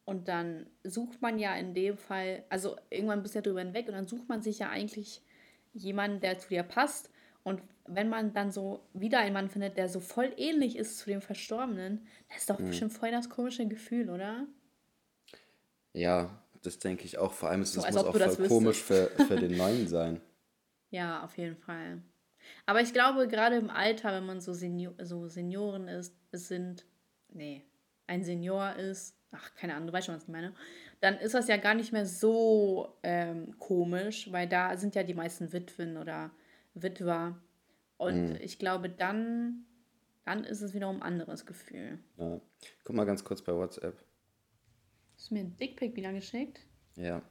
und 0.06 0.28
dann 0.28 0.68
sucht 0.84 1.22
man 1.22 1.40
ja 1.40 1.56
in 1.56 1.74
dem 1.74 1.98
Fall, 1.98 2.44
also 2.50 2.78
irgendwann 2.90 3.22
bist 3.24 3.36
du 3.36 3.40
ja 3.40 3.44
drüber 3.44 3.62
hinweg 3.62 3.88
und 3.88 3.94
dann 3.96 4.08
sucht 4.08 4.30
man 4.30 4.42
sich 4.42 4.60
ja 4.60 4.70
eigentlich 4.70 5.22
jemanden, 5.74 6.20
der 6.22 6.38
zu 6.40 6.50
dir 6.50 6.64
passt. 6.64 7.12
Und 7.44 7.62
wenn 7.88 8.10
man 8.10 8.34
dann 8.34 8.52
so 8.52 8.82
wieder 8.94 9.20
einen 9.20 9.34
Mann 9.34 9.50
findet, 9.50 9.78
der 9.78 9.90
so 9.90 10.00
voll 10.00 10.34
ähnlich 10.38 10.78
ist 10.78 10.98
zu 11.00 11.10
dem 11.10 11.22
Verstorbenen, 11.22 12.06
das 12.30 12.40
ist 12.40 12.50
doch 12.50 12.60
Mhm. 12.60 12.66
bestimmt 12.68 12.94
voll 12.94 13.12
das 13.12 13.30
komische 13.30 13.68
Gefühl, 13.68 14.10
oder? 14.10 14.46
Ja, 15.94 16.42
das 16.64 16.80
denke 16.80 17.06
ich 17.06 17.18
auch. 17.20 17.34
Vor 17.34 17.50
allem 17.50 17.62
ist 17.62 17.76
So, 17.76 17.82
es 17.82 17.86
als 17.86 17.96
muss 17.96 18.04
auch 18.04 18.16
voll 18.16 18.38
komisch 18.38 18.82
für, 18.82 19.08
für 19.20 19.38
den 19.38 19.56
Neuen 19.58 19.88
sein. 19.88 20.22
Ja, 20.92 21.24
auf 21.24 21.38
jeden 21.38 21.56
Fall. 21.58 22.02
Aber 22.66 22.82
ich 22.82 22.94
glaube, 22.94 23.28
gerade 23.28 23.58
im 23.58 23.70
Alter, 23.70 24.14
wenn 24.14 24.26
man 24.26 24.42
so, 24.42 24.54
Senior, 24.54 24.94
so 25.04 25.28
Senioren 25.28 25.88
ist, 25.88 26.16
es 26.32 26.48
sind, 26.48 26.86
nee, 27.30 27.66
ein 28.10 28.24
Senior 28.24 28.76
ist, 28.76 29.16
ach, 29.32 29.54
keine 29.56 29.76
Ahnung, 29.76 29.88
du 29.88 29.94
weißt 29.94 30.08
schon, 30.08 30.16
was 30.16 30.24
ich 30.24 30.30
meine, 30.30 30.54
dann 31.00 31.18
ist 31.18 31.34
das 31.34 31.48
ja 31.48 31.58
gar 31.58 31.76
nicht 31.76 31.94
mehr 31.94 32.06
so 32.06 32.98
ähm, 33.04 33.58
komisch, 33.60 34.32
weil 34.32 34.48
da 34.50 34.76
sind 34.76 34.96
ja 34.96 35.04
die 35.04 35.14
meisten 35.14 35.54
Witwen 35.54 35.96
oder 35.98 36.32
Witwer. 36.74 37.38
Und 37.98 38.30
Mhm. 38.32 38.38
ich 38.42 38.60
glaube, 38.60 38.90
dann, 38.90 39.66
dann 40.26 40.44
ist 40.44 40.62
es 40.62 40.74
wiederum 40.74 40.98
ein 40.98 41.04
anderes 41.04 41.46
Gefühl. 41.46 42.00
Ja. 42.18 42.40
Guck 42.84 42.96
mal 42.96 43.06
ganz 43.06 43.24
kurz 43.24 43.42
bei 43.42 43.54
WhatsApp. 43.54 44.04
Hast 45.16 45.30
du 45.30 45.36
mir 45.36 45.42
ein 45.42 45.56
Dickpick 45.58 45.96
wieder 45.96 46.12
geschickt? 46.14 46.62
Ja. 46.96 47.22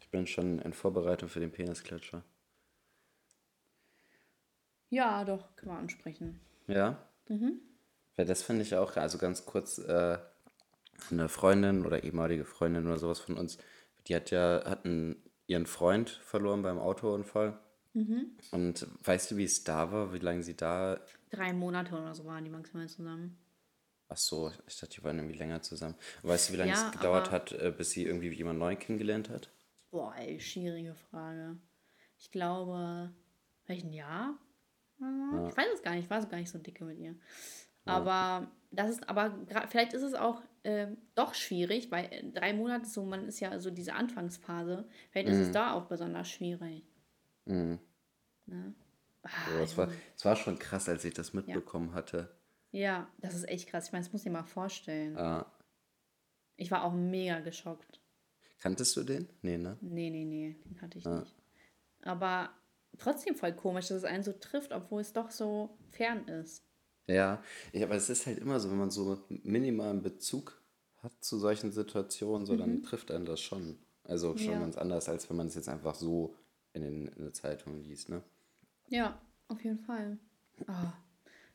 Ich 0.00 0.08
bin 0.10 0.26
schon 0.26 0.58
in 0.58 0.72
Vorbereitung 0.72 1.28
für 1.28 1.40
den 1.40 1.50
Penisklatscher. 1.52 2.22
Ja, 4.90 5.24
doch, 5.24 5.56
können 5.56 5.72
wir 5.72 5.78
ansprechen. 5.78 6.38
Ja? 6.66 7.08
Mhm. 7.28 7.60
Weil 8.16 8.26
das 8.26 8.42
finde 8.42 8.62
ich 8.62 8.74
auch, 8.74 8.96
also 8.96 9.18
ganz 9.18 9.46
kurz, 9.46 9.78
äh, 9.78 10.18
eine 11.10 11.28
Freundin 11.28 11.84
oder 11.84 12.04
ehemalige 12.04 12.44
Freundin 12.44 12.86
oder 12.86 12.98
sowas 12.98 13.20
von 13.20 13.36
uns, 13.36 13.58
die 14.06 14.14
hat 14.14 14.30
ja, 14.30 14.62
hatten 14.64 15.16
ihren 15.46 15.66
Freund 15.66 16.10
verloren 16.10 16.62
beim 16.62 16.78
Autounfall. 16.78 17.58
Mhm. 17.94 18.36
Und 18.52 18.86
weißt 19.04 19.30
du, 19.30 19.36
wie 19.36 19.44
es 19.44 19.64
da 19.64 19.92
war, 19.92 20.12
wie 20.12 20.18
lange 20.18 20.42
sie 20.42 20.56
da. 20.56 21.00
Drei 21.30 21.52
Monate 21.52 21.94
oder 21.94 22.14
so 22.14 22.24
waren 22.24 22.44
die 22.44 22.50
maximal 22.50 22.88
zusammen. 22.88 23.38
Ach 24.08 24.16
so, 24.16 24.52
ich 24.66 24.78
dachte, 24.78 24.94
die 24.94 25.04
waren 25.04 25.18
irgendwie 25.18 25.38
länger 25.38 25.62
zusammen. 25.62 25.94
Weißt 26.22 26.48
du, 26.48 26.52
wie 26.52 26.58
lange 26.58 26.72
Ja, 26.72 26.86
es 26.86 26.92
gedauert 26.92 27.30
hat, 27.30 27.52
äh, 27.52 27.72
bis 27.76 27.90
sie 27.90 28.04
irgendwie 28.04 28.28
jemand 28.28 28.58
neu 28.58 28.76
kennengelernt 28.76 29.30
hat? 29.30 29.50
Boah, 29.90 30.14
ey, 30.16 30.38
schwierige 30.40 30.94
Frage. 30.94 31.56
Ich 32.18 32.30
glaube, 32.30 33.10
vielleicht 33.64 33.84
ein 33.84 33.92
Jahr? 33.92 34.38
Ja. 35.00 35.48
Ich 35.48 35.56
weiß 35.56 35.66
es 35.74 35.82
gar 35.82 35.92
nicht, 35.92 36.04
ich 36.04 36.10
war 36.10 36.20
so 36.20 36.28
gar 36.28 36.38
nicht 36.38 36.50
so 36.50 36.58
dicke 36.58 36.84
mit 36.84 36.98
ihr. 36.98 37.14
Aber 37.84 38.50
das 38.70 38.90
ist, 38.90 39.08
aber 39.08 39.34
vielleicht 39.68 39.92
ist 39.92 40.02
es 40.02 40.14
auch 40.14 40.42
ähm, 40.64 40.96
doch 41.14 41.34
schwierig, 41.34 41.90
weil 41.90 42.06
äh, 42.12 42.22
drei 42.32 42.52
Monate 42.52 42.86
so, 42.86 43.04
man 43.04 43.26
ist 43.26 43.40
ja 43.40 43.58
so 43.58 43.70
diese 43.70 43.94
Anfangsphase, 43.94 44.86
vielleicht 45.10 45.28
ist 45.28 45.38
es 45.38 45.50
da 45.50 45.72
auch 45.72 45.86
besonders 45.86 46.28
schwierig. 46.30 46.84
Mhm. 47.46 47.78
Ne? 48.46 48.74
Ah, 49.24 49.28
So, 49.50 49.58
es, 49.62 49.76
war, 49.76 49.88
es 50.16 50.24
war 50.24 50.36
schon 50.36 50.58
krass, 50.58 50.88
als 50.88 51.04
ich 51.04 51.14
das 51.14 51.32
mitbekommen 51.32 51.94
hatte. 51.94 52.34
ja, 52.70 53.08
das 53.18 53.34
ist 53.34 53.48
echt 53.48 53.68
krass. 53.68 53.86
Ich 53.86 53.92
meine, 53.92 54.04
das 54.04 54.12
muss 54.12 54.20
ich 54.22 54.24
dir 54.24 54.30
mal 54.30 54.44
vorstellen. 54.44 55.16
Äh, 55.16 55.44
Ich 56.56 56.70
war 56.70 56.84
auch 56.84 56.92
mega 56.92 57.40
geschockt. 57.40 58.00
kanntest 58.60 58.96
du 58.96 59.02
den? 59.02 59.28
Nee, 59.42 59.58
ne? 59.58 59.76
Nee, 59.80 60.10
nee, 60.10 60.24
nee, 60.24 60.56
den 60.64 60.80
hatte 60.80 60.98
ich 60.98 61.04
Ja. 61.04 61.20
nicht. 61.20 61.34
Aber 62.02 62.50
trotzdem 62.98 63.34
voll 63.34 63.52
komisch, 63.52 63.88
dass 63.88 63.98
es 63.98 64.04
einen 64.04 64.22
so 64.22 64.32
trifft, 64.32 64.72
obwohl 64.72 65.00
es 65.00 65.12
doch 65.12 65.30
so 65.30 65.76
fern 65.90 66.26
ist. 66.28 66.64
Ja, 67.06 67.42
ja, 67.72 67.86
aber 67.86 67.96
es 67.96 68.08
ist 68.10 68.26
halt 68.26 68.38
immer 68.38 68.60
so, 68.60 68.70
wenn 68.70 68.78
man 68.78 68.90
so 68.90 69.18
minimalen 69.28 70.02
Bezug 70.02 70.60
hat 71.02 71.12
zu 71.20 71.38
solchen 71.38 71.72
Situationen, 71.72 72.46
so 72.46 72.56
dann 72.56 72.82
trifft 72.82 73.10
einen 73.10 73.24
das 73.24 73.40
schon. 73.40 73.76
Also 74.04 74.36
schon 74.36 74.46
Mhm. 74.46 74.52
Ja. 74.52 74.58
ganz 74.60 74.76
anders, 74.76 75.08
als 75.08 75.28
wenn 75.28 75.36
man 75.36 75.46
es 75.48 75.54
jetzt 75.54 75.68
einfach 75.68 75.94
so 75.94 76.34
in, 76.74 76.82
den, 76.82 77.08
in 77.08 77.22
der 77.24 77.32
Zeitung 77.32 77.80
liest, 77.82 78.08
ne? 78.08 78.22
Ja, 78.88 79.20
auf 79.48 79.62
jeden 79.64 79.78
Fall. 79.80 80.18
Ah, 80.66 80.92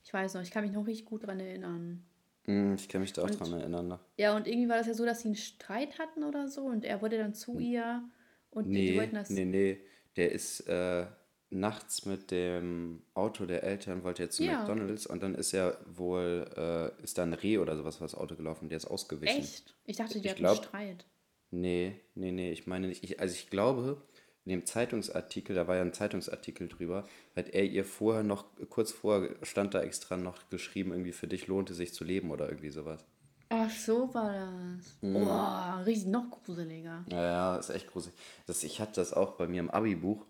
ich 0.04 0.14
weiß 0.14 0.34
noch, 0.34 0.41
ich 0.41 0.52
kann 0.52 0.64
mich 0.64 0.74
noch 0.74 0.86
richtig 0.86 1.06
gut 1.06 1.26
dran 1.26 1.39
erinnern. 1.39 2.04
Hm, 2.45 2.76
ich 2.76 2.88
kann 2.89 3.02
mich 3.02 3.14
da 3.14 3.24
auch 3.24 3.30
Und- 3.30 3.39
dran 3.39 3.54
erinnern. 3.54 3.88
Ne? 3.88 4.00
Ja, 4.18 4.36
und 4.36 4.48
irgendwie 4.48 4.70
war 4.70 4.78
das 4.78 4.88
ja 4.88 4.93
so, 4.93 5.06
dass 5.06 5.22
sie 5.22 5.30
einen 5.30 5.36
Streit 5.36 5.98
hatten 6.00 6.24
oder 6.24 6.48
so 6.48 6.64
und 6.66 6.84
er 6.86 7.02
wurde 7.02 7.18
dann 7.18 7.34
zu 7.34 7.58
ihr 7.60 8.04
und 8.52 8.66
die, 8.70 8.74
die 8.74 8.91
Nee, 8.91 8.98
wollten 8.98 9.16
das. 9.16 9.30
nee, 9.30 9.45
nee. 9.45 9.82
Der 10.16 10.32
ist 10.32 10.62
äh, 10.68 11.06
nachts 11.50 12.06
mit 12.06 12.32
dem 12.32 13.02
Auto 13.14 13.45
der 13.45 13.64
Eltern, 13.64 14.04
wollte 14.04 14.24
er 14.24 14.30
zu 14.30 14.43
Ja. 14.43 14.60
McDonalds 14.60 15.08
und 15.08 15.24
dann 15.24 15.34
ist 15.36 15.54
er 15.54 15.78
wohl, 15.86 16.45
äh, 16.58 17.04
ist 17.04 17.18
da 17.18 17.24
ein 17.24 17.34
Reh 17.34 17.58
oder 17.58 17.78
sowas 17.78 17.98
vor 17.98 18.06
das 18.08 18.16
Auto 18.16 18.36
gelaufen, 18.36 18.68
der 18.70 18.78
ist 18.78 18.86
ausgewichen. 18.86 19.39
Echt? 19.39 19.76
Ich 19.86 19.98
dachte, 19.98 20.16
die 20.20 20.26
Ich 20.26 20.32
hatten 20.32 20.39
glaub- 20.41 20.58
Streit. 20.58 21.06
Nee, 21.52 22.00
nee, 22.16 22.32
nee, 22.32 22.52
ich 22.52 22.68
meine 22.68 22.88
nicht. 22.89 23.04
Ich, 23.06 23.22
also 23.22 23.34
ich 23.34 23.50
glaube, 23.50 24.02
in 24.43 24.50
dem 24.52 24.66
Zeitungsartikel, 24.66 25.56
da 25.56 25.68
war 25.68 25.78
ja 25.78 25.82
ein 25.82 25.93
Zeitungsartikel 25.93 26.68
drüber, 26.68 27.08
hat 27.36 27.50
er 27.50 27.64
ihr 27.64 27.86
vorher 27.86 28.24
noch, 28.24 28.45
kurz 28.70 28.91
vorher 28.91 29.36
stand 29.43 29.74
da 29.74 29.82
extra 29.82 30.18
noch 30.18 30.50
geschrieben, 30.50 30.91
irgendwie 30.91 31.14
für 31.14 31.28
dich 31.28 31.48
lohnte 31.48 31.74
sich 31.74 31.93
zu 31.93 32.04
leben 32.04 32.32
oder 32.32 32.48
irgendwie 32.50 32.70
sowas. 32.70 33.06
Ach, 33.50 33.70
so 33.72 34.14
war 34.14 34.34
das. 34.34 34.98
Mhm. 35.02 35.14
Boah, 35.14 35.82
richtig 35.86 36.08
noch 36.12 36.30
gruseliger. 36.30 37.06
Ja, 37.10 37.24
ja, 37.24 37.56
ist 37.56 37.70
echt 37.70 37.88
gruselig. 37.88 38.18
Das, 38.45 38.62
ich 38.66 38.82
hatte 38.82 38.95
das 38.95 39.14
auch 39.14 39.36
bei 39.38 39.48
mir 39.48 39.62
im 39.62 39.70
Abi-Buch. 39.70 40.26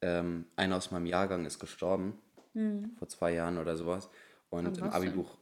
Ähm, 0.00 0.46
einer 0.56 0.76
aus 0.76 0.90
meinem 0.90 1.06
Jahrgang 1.06 1.44
ist 1.44 1.58
gestorben, 1.58 2.18
vor 2.98 3.08
zwei 3.08 3.34
Jahren 3.34 3.58
oder 3.58 3.76
sowas. 3.76 4.08
Und 4.50 4.66
An 4.66 4.74
im 4.76 4.92
Abi-Buch, 4.92 5.38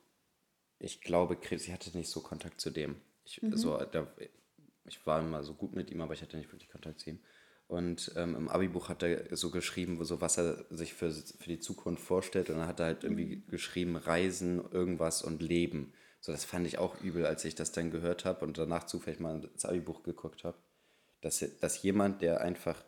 ich 0.78 1.00
glaube, 1.00 1.36
Krebs, 1.36 1.66
ich 1.66 1.72
hatte 1.72 1.96
nicht 1.96 2.10
so 2.10 2.20
Kontakt 2.20 2.60
zu 2.60 2.70
dem. 2.70 2.96
Ich, 3.24 3.40
so, 3.52 3.76
da, 3.78 4.06
ich 4.84 5.06
war 5.06 5.20
immer 5.20 5.42
so 5.42 5.54
gut 5.54 5.74
mit 5.74 5.90
ihm, 5.90 6.00
aber 6.00 6.14
ich 6.14 6.22
hatte 6.22 6.36
nicht 6.36 6.52
wirklich 6.52 6.70
Kontakt 6.70 7.00
zu 7.00 7.10
ihm. 7.10 7.18
Und 7.68 8.12
ähm, 8.16 8.36
im 8.36 8.48
Abi-Buch 8.48 8.88
hat 8.88 9.02
er 9.02 9.34
so 9.36 9.50
geschrieben, 9.50 10.02
so 10.04 10.20
was 10.20 10.38
er 10.38 10.64
sich 10.70 10.94
für, 10.94 11.10
für 11.10 11.48
die 11.48 11.58
Zukunft 11.58 12.02
vorstellt. 12.02 12.48
Und 12.50 12.58
dann 12.58 12.68
hat 12.68 12.78
er 12.78 12.86
halt 12.86 13.04
irgendwie 13.04 13.42
geschrieben, 13.48 13.96
Reisen, 13.96 14.70
irgendwas 14.70 15.22
und 15.22 15.42
Leben. 15.42 15.92
So, 16.20 16.32
das 16.32 16.44
fand 16.44 16.66
ich 16.66 16.78
auch 16.78 17.00
übel, 17.02 17.26
als 17.26 17.44
ich 17.44 17.56
das 17.56 17.72
dann 17.72 17.90
gehört 17.90 18.24
habe 18.24 18.44
und 18.44 18.56
danach 18.56 18.84
zufällig 18.84 19.18
mal 19.18 19.44
ins 19.44 19.64
Abi-Buch 19.64 20.04
geguckt 20.04 20.44
habe. 20.44 20.56
Dass, 21.22 21.44
dass 21.60 21.82
jemand, 21.82 22.22
der 22.22 22.40
einfach 22.40 22.84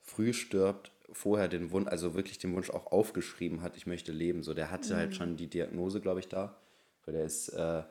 früh 0.00 0.32
stirbt, 0.32 0.90
vorher 1.12 1.48
den 1.48 1.70
Wunsch, 1.70 1.88
also 1.88 2.14
wirklich 2.14 2.38
den 2.38 2.54
Wunsch 2.54 2.70
auch 2.70 2.92
aufgeschrieben 2.92 3.62
hat, 3.62 3.76
ich 3.76 3.86
möchte 3.86 4.12
leben. 4.12 4.42
So, 4.42 4.54
der 4.54 4.70
hatte 4.70 4.96
halt 4.96 5.14
schon 5.14 5.36
die 5.36 5.48
Diagnose, 5.48 6.00
glaube 6.00 6.20
ich, 6.20 6.28
da. 6.28 6.56
Weil 7.04 7.14
der 7.14 7.24
ist 7.24 7.48
äh, 7.50 7.82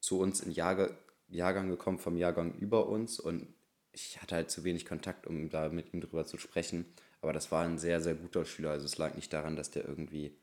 zu 0.00 0.20
uns 0.20 0.40
in 0.40 0.52
Jahrgang, 0.52 0.90
Jahrgang 1.28 1.68
gekommen, 1.68 1.98
vom 1.98 2.16
Jahrgang 2.16 2.54
über 2.58 2.88
uns 2.88 3.18
und 3.18 3.48
ich 3.92 4.20
hatte 4.20 4.34
halt 4.34 4.50
zu 4.50 4.64
wenig 4.64 4.86
Kontakt, 4.86 5.26
um 5.26 5.50
da 5.50 5.68
mit 5.68 5.92
ihm 5.92 6.00
drüber 6.00 6.24
zu 6.24 6.38
sprechen. 6.38 6.86
Aber 7.20 7.32
das 7.32 7.52
war 7.52 7.64
ein 7.64 7.78
sehr, 7.78 8.00
sehr 8.00 8.14
guter 8.14 8.44
Schüler. 8.44 8.70
Also 8.70 8.86
es 8.86 8.98
lag 8.98 9.14
nicht 9.14 9.32
daran, 9.32 9.54
dass 9.54 9.70
der 9.70 9.86
irgendwie 9.86 10.36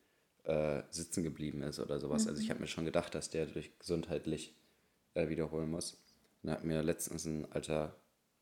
äh, 0.43 0.83
sitzen 0.89 1.23
geblieben 1.23 1.61
ist 1.63 1.79
oder 1.79 1.99
sowas. 1.99 2.27
Also 2.27 2.41
ich 2.41 2.49
habe 2.49 2.59
mir 2.59 2.67
schon 2.67 2.85
gedacht, 2.85 3.13
dass 3.15 3.29
der 3.29 3.47
durch 3.47 3.77
gesundheitlich 3.79 4.55
äh, 5.13 5.29
wiederholen 5.29 5.69
muss. 5.69 5.93
Und 6.41 6.47
da 6.47 6.53
hat 6.53 6.63
mir 6.63 6.81
letztens 6.83 7.25
ein 7.25 7.51
alter 7.51 7.95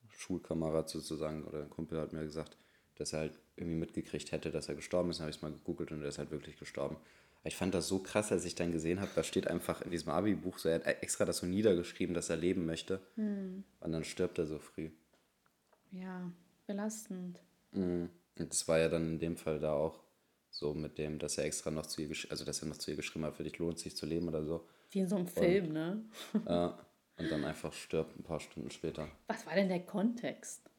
Schulkamerad 0.10 0.90
sozusagen 0.90 1.46
oder 1.46 1.64
ein 1.64 1.70
Kumpel 1.70 2.00
hat 2.00 2.14
mir 2.14 2.24
gesagt, 2.24 2.58
dass 2.96 3.14
er 3.14 3.20
halt 3.20 3.40
irgendwie 3.58 3.78
mitgekriegt 3.78 4.32
hätte, 4.32 4.52
dass 4.52 4.70
er 4.70 4.76
gestorben 4.76 5.10
ist. 5.10 5.18
Dann 5.18 5.26
habe 5.26 5.32
ich 5.32 5.38
es 5.38 5.42
mal 5.42 5.52
gegoogelt 5.52 5.92
und 5.92 6.02
er 6.02 6.08
ist 6.08 6.20
halt 6.20 6.32
wirklich 6.32 6.58
gestorben. 6.58 6.98
Ich 7.44 7.56
fand 7.56 7.74
das 7.74 7.88
so 7.88 8.00
krass, 8.00 8.32
als 8.32 8.46
ich 8.46 8.56
dann 8.56 8.72
gesehen 8.72 9.00
habe, 9.00 9.12
da 9.16 9.24
steht 9.24 9.48
einfach 9.48 9.82
in 9.82 9.92
diesem 9.92 10.10
Abi-Buch, 10.10 10.58
so, 10.58 10.70
er 10.70 10.76
hat 10.76 10.86
extra 11.02 11.24
das 11.24 11.38
so 11.38 11.46
niedergeschrieben, 11.46 12.14
dass 12.14 12.30
er 12.30 12.36
leben 12.36 12.66
möchte. 12.66 13.00
Und 13.16 13.64
dann 13.80 14.04
stirbt 14.04 14.38
er 14.38 14.46
so 14.46 14.60
früh. 14.60 14.90
Ja, 15.92 16.32
belastend. 16.66 17.40
Mhm. 17.72 18.10
Und 18.38 18.52
das 18.52 18.68
war 18.68 18.80
ja 18.80 18.90
dann 18.90 19.14
in 19.14 19.20
dem 19.20 19.38
Fall 19.38 19.60
da 19.60 19.74
auch 19.74 20.04
so 20.50 20.74
mit 20.74 20.98
dem, 20.98 21.20
dass 21.20 21.38
er 21.38 21.46
extra 21.46 21.72
noch 21.72 21.86
zu 21.86 22.02
ihr, 22.02 22.10
also 22.30 22.44
dass 22.44 22.62
er 22.62 22.68
noch 22.68 22.78
zu 22.78 22.92
ihr 22.92 22.98
geschrieben 22.98 23.26
hat, 23.26 23.36
für 23.36 23.44
dich 23.44 23.58
lohnt 23.60 23.80
sich 23.80 23.96
zu 23.96 24.06
leben 24.06 24.28
oder 24.28 24.44
so. 24.44 24.68
Wie 24.92 25.00
in 25.00 25.08
so 25.08 25.16
einem 25.16 25.28
Film, 25.28 25.74
ne? 25.74 26.04
Ja. 26.48 26.78
Und 27.18 27.32
dann 27.32 27.46
einfach 27.46 27.74
stirbt 27.74 28.20
ein 28.20 28.24
paar 28.24 28.40
Stunden 28.40 28.72
später. 28.72 29.10
Was 29.28 29.46
war 29.46 29.56
denn 29.56 29.70
der 29.70 29.86
Kontext? 29.86 30.70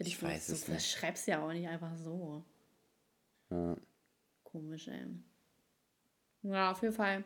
Für 0.00 0.04
dich 0.04 0.14
Ich 0.14 0.22
weiß 0.22 0.46
du, 0.46 0.52
es 0.54 0.64
du 0.64 0.72
nicht. 0.72 0.90
schreibst 0.90 1.26
ja 1.26 1.44
auch 1.44 1.52
nicht 1.52 1.68
einfach 1.68 1.94
so. 1.94 2.42
Ja. 3.50 3.76
Komisch, 4.44 4.88
ey. 4.88 5.04
Ja, 6.42 6.70
auf 6.70 6.80
jeden 6.80 6.94
Fall 6.94 7.22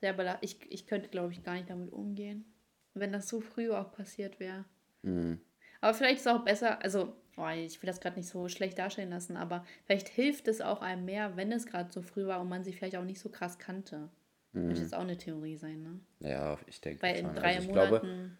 sehr 0.00 0.38
ich, 0.40 0.58
ich 0.70 0.86
könnte, 0.86 1.10
glaube 1.10 1.32
ich, 1.34 1.42
gar 1.42 1.52
nicht 1.52 1.68
damit 1.68 1.92
umgehen, 1.92 2.46
wenn 2.94 3.12
das 3.12 3.28
so 3.28 3.42
früh 3.42 3.70
auch 3.70 3.92
passiert 3.92 4.40
wäre. 4.40 4.64
Mhm. 5.02 5.38
Aber 5.82 5.92
vielleicht 5.92 6.16
ist 6.16 6.26
es 6.26 6.32
auch 6.32 6.42
besser, 6.46 6.82
also, 6.82 7.14
oh, 7.36 7.46
ich 7.48 7.82
will 7.82 7.88
das 7.88 8.00
gerade 8.00 8.16
nicht 8.16 8.30
so 8.30 8.48
schlecht 8.48 8.78
darstellen 8.78 9.10
lassen, 9.10 9.36
aber 9.36 9.66
vielleicht 9.84 10.08
hilft 10.08 10.48
es 10.48 10.62
auch 10.62 10.80
einem 10.80 11.04
mehr, 11.04 11.36
wenn 11.36 11.52
es 11.52 11.66
gerade 11.66 11.92
so 11.92 12.00
früh 12.00 12.26
war 12.26 12.40
und 12.40 12.48
man 12.48 12.64
sich 12.64 12.76
vielleicht 12.76 12.96
auch 12.96 13.04
nicht 13.04 13.20
so 13.20 13.28
krass 13.28 13.58
kannte. 13.58 14.08
Könnte 14.54 14.80
jetzt 14.80 14.94
auch 14.94 15.00
eine 15.00 15.18
Theorie 15.18 15.56
sein, 15.58 15.82
ne? 15.82 16.00
Ja, 16.20 16.58
ich 16.68 16.80
denke 16.80 17.02
Weil 17.02 17.16
in 17.16 17.26
schon. 17.26 17.34
drei 17.34 17.56
also 17.56 17.60
ich 17.60 17.68
Monaten. 17.68 18.38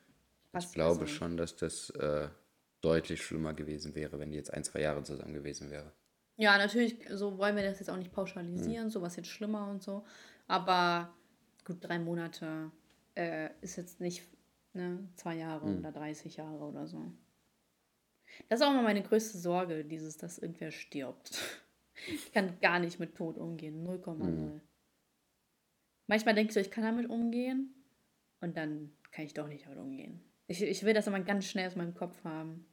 glaube, 0.53 0.59
ich 0.59 0.73
glaube 0.73 1.07
schon, 1.07 1.37
dass 1.37 1.57
das 1.57 1.91
äh, 1.91 2.29
deutlich 2.85 3.23
schlimmer 3.23 3.55
gewesen 3.55 3.95
wäre, 3.95 4.19
wenn 4.19 4.31
die 4.31 4.37
jetzt 4.37 4.53
ein, 4.53 4.65
zwei 4.65 4.81
Jahre 4.81 5.03
zusammen 5.03 5.35
gewesen 5.35 5.71
wäre. 5.71 5.93
Ja, 6.37 6.59
natürlich, 6.59 6.97
so 7.11 7.39
wollen 7.39 7.57
wir 7.57 7.63
das 7.63 7.79
jetzt 7.79 7.89
auch 7.89 7.97
nicht 7.97 8.13
pauschalisieren, 8.13 8.91
so 8.91 9.03
was 9.03 9.17
jetzt 9.17 9.29
schlimmer 9.29 9.69
und 9.71 9.83
so. 9.83 10.05
Aber 10.47 11.15
gut, 11.65 11.79
drei 11.81 11.99
Monate 11.99 12.71
äh, 13.15 13.51
ist 13.61 13.77
jetzt 13.77 14.01
nicht 14.01 14.25
ne, 14.73 15.09
zwei 15.15 15.37
Jahre 15.37 15.67
oder 15.67 15.93
30 15.93 16.37
Jahre 16.37 16.65
oder 16.65 16.87
so. 16.87 17.13
Das 18.49 18.61
ist 18.61 18.67
auch 18.67 18.73
immer 18.73 18.83
meine 18.83 19.03
größte 19.03 19.39
Sorge, 19.39 19.85
dieses, 19.85 20.17
dass 20.17 20.39
irgendwer 20.39 20.71
stirbt. 20.71 21.41
Ich 22.09 22.33
kann 22.33 22.59
gar 22.61 22.81
nicht 22.81 22.99
mit 22.99 23.15
Tod 23.15 23.39
umgehen, 23.39 23.87
0,0. 23.87 24.61
Manchmal 26.09 26.35
denke 26.35 26.51
ich 26.51 26.55
so, 26.55 26.61
ich 26.61 26.73
kann 26.73 26.83
damit 26.83 27.09
umgehen 27.09 27.73
und 28.41 28.57
dann 28.57 28.93
kann 29.13 29.25
ich 29.25 29.33
doch 29.33 29.47
nicht 29.47 29.65
damit 29.65 29.79
umgehen. 29.79 30.21
Ich, 30.49 30.61
ich 30.61 30.83
will 30.83 30.93
das 30.93 31.07
immer 31.07 31.21
ganz 31.21 31.47
schnell 31.47 31.69
aus 31.69 31.77
meinem 31.77 31.95
Kopf 31.95 32.23
haben. 32.25 32.67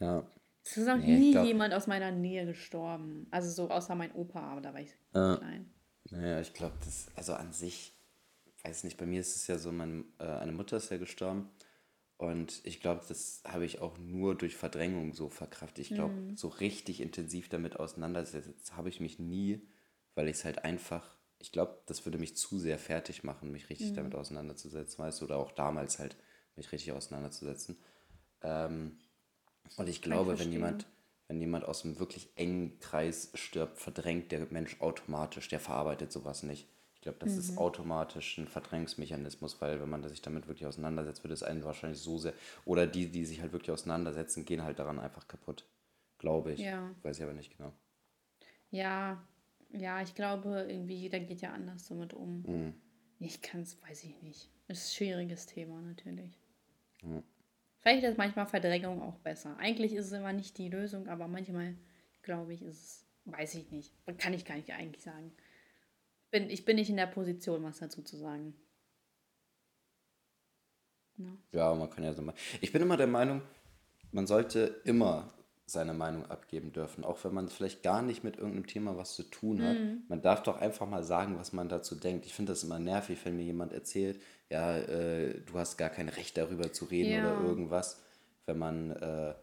Ja. 0.00 0.26
Es 0.64 0.76
ist 0.76 0.86
noch 0.86 0.96
Nee, 0.98 1.18
nie 1.18 1.32
glaub- 1.32 1.46
jemand 1.46 1.72
aus 1.74 1.86
meiner 1.86 2.10
Nähe 2.10 2.44
gestorben. 2.46 3.26
Also 3.30 3.50
so 3.50 3.70
außer 3.70 3.94
mein 3.94 4.12
Opa, 4.12 4.40
aber 4.40 4.60
da 4.60 4.72
war 4.74 4.80
ich 4.80 4.90
Ja. 5.14 5.36
klein. 5.36 5.72
Naja, 6.10 6.40
ich 6.40 6.52
glaube, 6.54 6.74
das, 6.84 7.08
also 7.16 7.34
an 7.34 7.52
sich, 7.52 7.94
weiß 8.64 8.84
nicht, 8.84 8.96
bei 8.98 9.06
mir 9.06 9.20
ist 9.20 9.36
es 9.36 9.46
ja 9.46 9.58
so, 9.58 9.72
meine, 9.72 10.04
äh, 10.18 10.24
eine 10.24 10.52
Mutter 10.52 10.76
ist 10.78 10.90
ja 10.90 10.96
gestorben 10.98 11.50
und 12.16 12.60
ich 12.64 12.80
glaube, 12.80 13.02
das 13.08 13.42
habe 13.46 13.64
ich 13.64 13.80
auch 13.80 13.98
nur 13.98 14.34
durch 14.36 14.56
Verdrängung 14.56 15.12
so 15.14 15.28
verkraftet. 15.28 15.78
Ich 15.78 15.94
glaube, 15.94 16.14
so 16.34 16.48
richtig 16.48 17.00
intensiv 17.00 17.48
damit 17.48 17.76
auseinandergesetzt 17.78 18.76
habe 18.76 18.88
ich 18.88 19.00
mich 19.00 19.18
nie, 19.18 19.66
weil 20.14 20.28
ich 20.28 20.36
es 20.38 20.44
halt 20.44 20.64
einfach, 20.64 21.16
ich 21.38 21.52
glaube, 21.52 21.80
das 21.86 22.04
würde 22.04 22.18
mich 22.18 22.36
zu 22.36 22.58
sehr 22.58 22.78
fertig 22.78 23.22
machen, 23.22 23.52
mich 23.52 23.68
richtig 23.70 23.92
damit 23.92 24.14
auseinanderzusetzen, 24.14 24.98
weißt 24.98 25.20
du, 25.20 25.26
oder 25.26 25.36
auch 25.36 25.52
damals 25.52 25.98
halt 25.98 26.16
mich 26.56 26.72
richtig 26.72 26.92
auseinanderzusetzen. 26.92 27.78
Ähm, 28.42 28.98
und 29.76 29.88
ich 29.88 30.02
glaube, 30.02 30.38
wenn 30.38 30.52
jemand, 30.52 30.86
wenn 31.28 31.40
jemand 31.40 31.64
aus 31.64 31.84
einem 31.84 31.98
wirklich 31.98 32.28
engen 32.36 32.78
Kreis 32.80 33.30
stirbt, 33.34 33.78
verdrängt 33.78 34.32
der 34.32 34.46
Mensch 34.50 34.80
automatisch, 34.80 35.48
der 35.48 35.60
verarbeitet 35.60 36.12
sowas 36.12 36.42
nicht. 36.42 36.66
Ich 36.94 37.02
glaube, 37.02 37.18
das 37.20 37.36
ist 37.36 37.56
automatisch 37.58 38.38
ein 38.38 38.48
Verdrängungsmechanismus, 38.48 39.60
weil 39.60 39.80
wenn 39.80 39.88
man 39.88 40.06
sich 40.08 40.20
damit 40.20 40.48
wirklich 40.48 40.66
auseinandersetzt, 40.66 41.22
würde 41.22 41.34
es 41.34 41.44
einen 41.44 41.62
wahrscheinlich 41.62 42.00
so 42.00 42.18
sehr, 42.18 42.34
oder 42.64 42.88
die, 42.88 43.06
die 43.06 43.24
sich 43.24 43.40
halt 43.40 43.52
wirklich 43.52 43.70
auseinandersetzen, 43.70 44.44
gehen 44.44 44.64
halt 44.64 44.80
daran 44.80 44.98
einfach 44.98 45.28
kaputt. 45.28 45.64
Glaube 46.18 46.54
ich. 46.54 46.60
Ja. 46.60 46.90
Weiß 47.04 47.18
ich 47.18 47.22
aber 47.22 47.34
nicht 47.34 47.56
genau. 47.56 47.72
Ja, 48.70 49.22
ja, 49.70 50.02
ich 50.02 50.14
glaube, 50.16 50.66
irgendwie 50.68 50.96
jeder 50.96 51.20
geht 51.20 51.40
ja 51.40 51.52
anders 51.52 51.86
damit 51.86 52.14
um. 52.14 52.42
Mhm. 52.42 52.74
Ich 53.20 53.42
kann 53.42 53.62
es, 53.62 53.80
weiß 53.82 54.04
ich 54.04 54.20
nicht. 54.22 54.50
Es 54.66 54.78
ist 54.78 54.90
ein 54.90 54.96
schwieriges 54.96 55.46
Thema 55.46 55.80
natürlich. 55.80 56.36
Vielleicht 57.88 58.04
ist 58.04 58.18
manchmal 58.18 58.44
Verdrängung 58.44 59.00
auch 59.00 59.18
besser. 59.20 59.56
Eigentlich 59.56 59.94
ist 59.94 60.08
es 60.08 60.12
immer 60.12 60.34
nicht 60.34 60.58
die 60.58 60.68
Lösung, 60.68 61.08
aber 61.08 61.26
manchmal, 61.26 61.74
glaube 62.20 62.52
ich, 62.52 62.60
ist 62.60 62.82
es, 62.82 63.06
weiß 63.24 63.54
ich 63.54 63.70
nicht. 63.70 63.94
Kann 64.18 64.34
ich 64.34 64.44
gar 64.44 64.56
nicht 64.56 64.70
eigentlich 64.70 65.02
sagen. 65.02 65.32
Bin, 66.30 66.50
ich 66.50 66.66
bin 66.66 66.76
nicht 66.76 66.90
in 66.90 66.98
der 66.98 67.06
Position, 67.06 67.62
was 67.62 67.78
dazu 67.78 68.02
zu 68.02 68.18
sagen. 68.18 68.54
Ne? 71.16 71.38
Ja, 71.52 71.74
man 71.74 71.88
kann 71.88 72.04
ja 72.04 72.12
so 72.12 72.20
mal. 72.20 72.34
Ich 72.60 72.72
bin 72.72 72.82
immer 72.82 72.98
der 72.98 73.06
Meinung, 73.06 73.40
man 74.12 74.26
sollte 74.26 74.82
immer 74.84 75.32
seine 75.70 75.94
Meinung 75.94 76.26
abgeben 76.30 76.72
dürfen, 76.72 77.04
auch 77.04 77.22
wenn 77.24 77.34
man 77.34 77.48
vielleicht 77.48 77.82
gar 77.82 78.02
nicht 78.02 78.24
mit 78.24 78.36
irgendeinem 78.36 78.66
Thema 78.66 78.96
was 78.96 79.14
zu 79.14 79.22
tun 79.22 79.62
hat. 79.62 79.76
Man 80.08 80.22
darf 80.22 80.42
doch 80.42 80.60
einfach 80.60 80.88
mal 80.88 81.04
sagen, 81.04 81.38
was 81.38 81.52
man 81.52 81.68
dazu 81.68 81.94
denkt. 81.94 82.26
Ich 82.26 82.34
finde 82.34 82.52
das 82.52 82.64
immer 82.64 82.78
nervig, 82.78 83.18
wenn 83.24 83.36
mir 83.36 83.44
jemand 83.44 83.72
erzählt, 83.72 84.20
ja, 84.50 84.78
äh, 84.78 85.40
du 85.44 85.58
hast 85.58 85.76
gar 85.76 85.90
kein 85.90 86.08
Recht 86.08 86.36
darüber 86.36 86.72
zu 86.72 86.86
reden 86.86 87.12
Ja. 87.12 87.20
oder 87.38 87.46
irgendwas, 87.48 88.02
wenn 88.46 88.58
man 88.58 88.90
äh, 88.92 89.34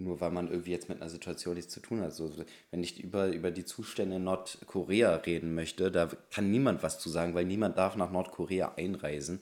nur 0.00 0.20
weil 0.20 0.30
man 0.30 0.48
irgendwie 0.50 0.70
jetzt 0.70 0.88
mit 0.88 1.00
einer 1.00 1.10
Situation 1.10 1.54
nichts 1.54 1.72
zu 1.72 1.80
tun 1.80 2.00
hat. 2.00 2.14
So, 2.14 2.32
wenn 2.70 2.82
ich 2.82 3.02
über, 3.02 3.28
über 3.28 3.50
die 3.50 3.64
Zustände 3.64 4.16
in 4.16 4.24
Nordkorea 4.24 5.16
reden 5.16 5.54
möchte, 5.54 5.90
da 5.90 6.08
kann 6.30 6.50
niemand 6.50 6.82
was 6.82 6.98
zu 6.98 7.08
sagen, 7.08 7.34
weil 7.34 7.44
niemand 7.44 7.76
darf 7.78 7.96
nach 7.96 8.10
Nordkorea 8.10 8.72
einreisen. 8.76 9.40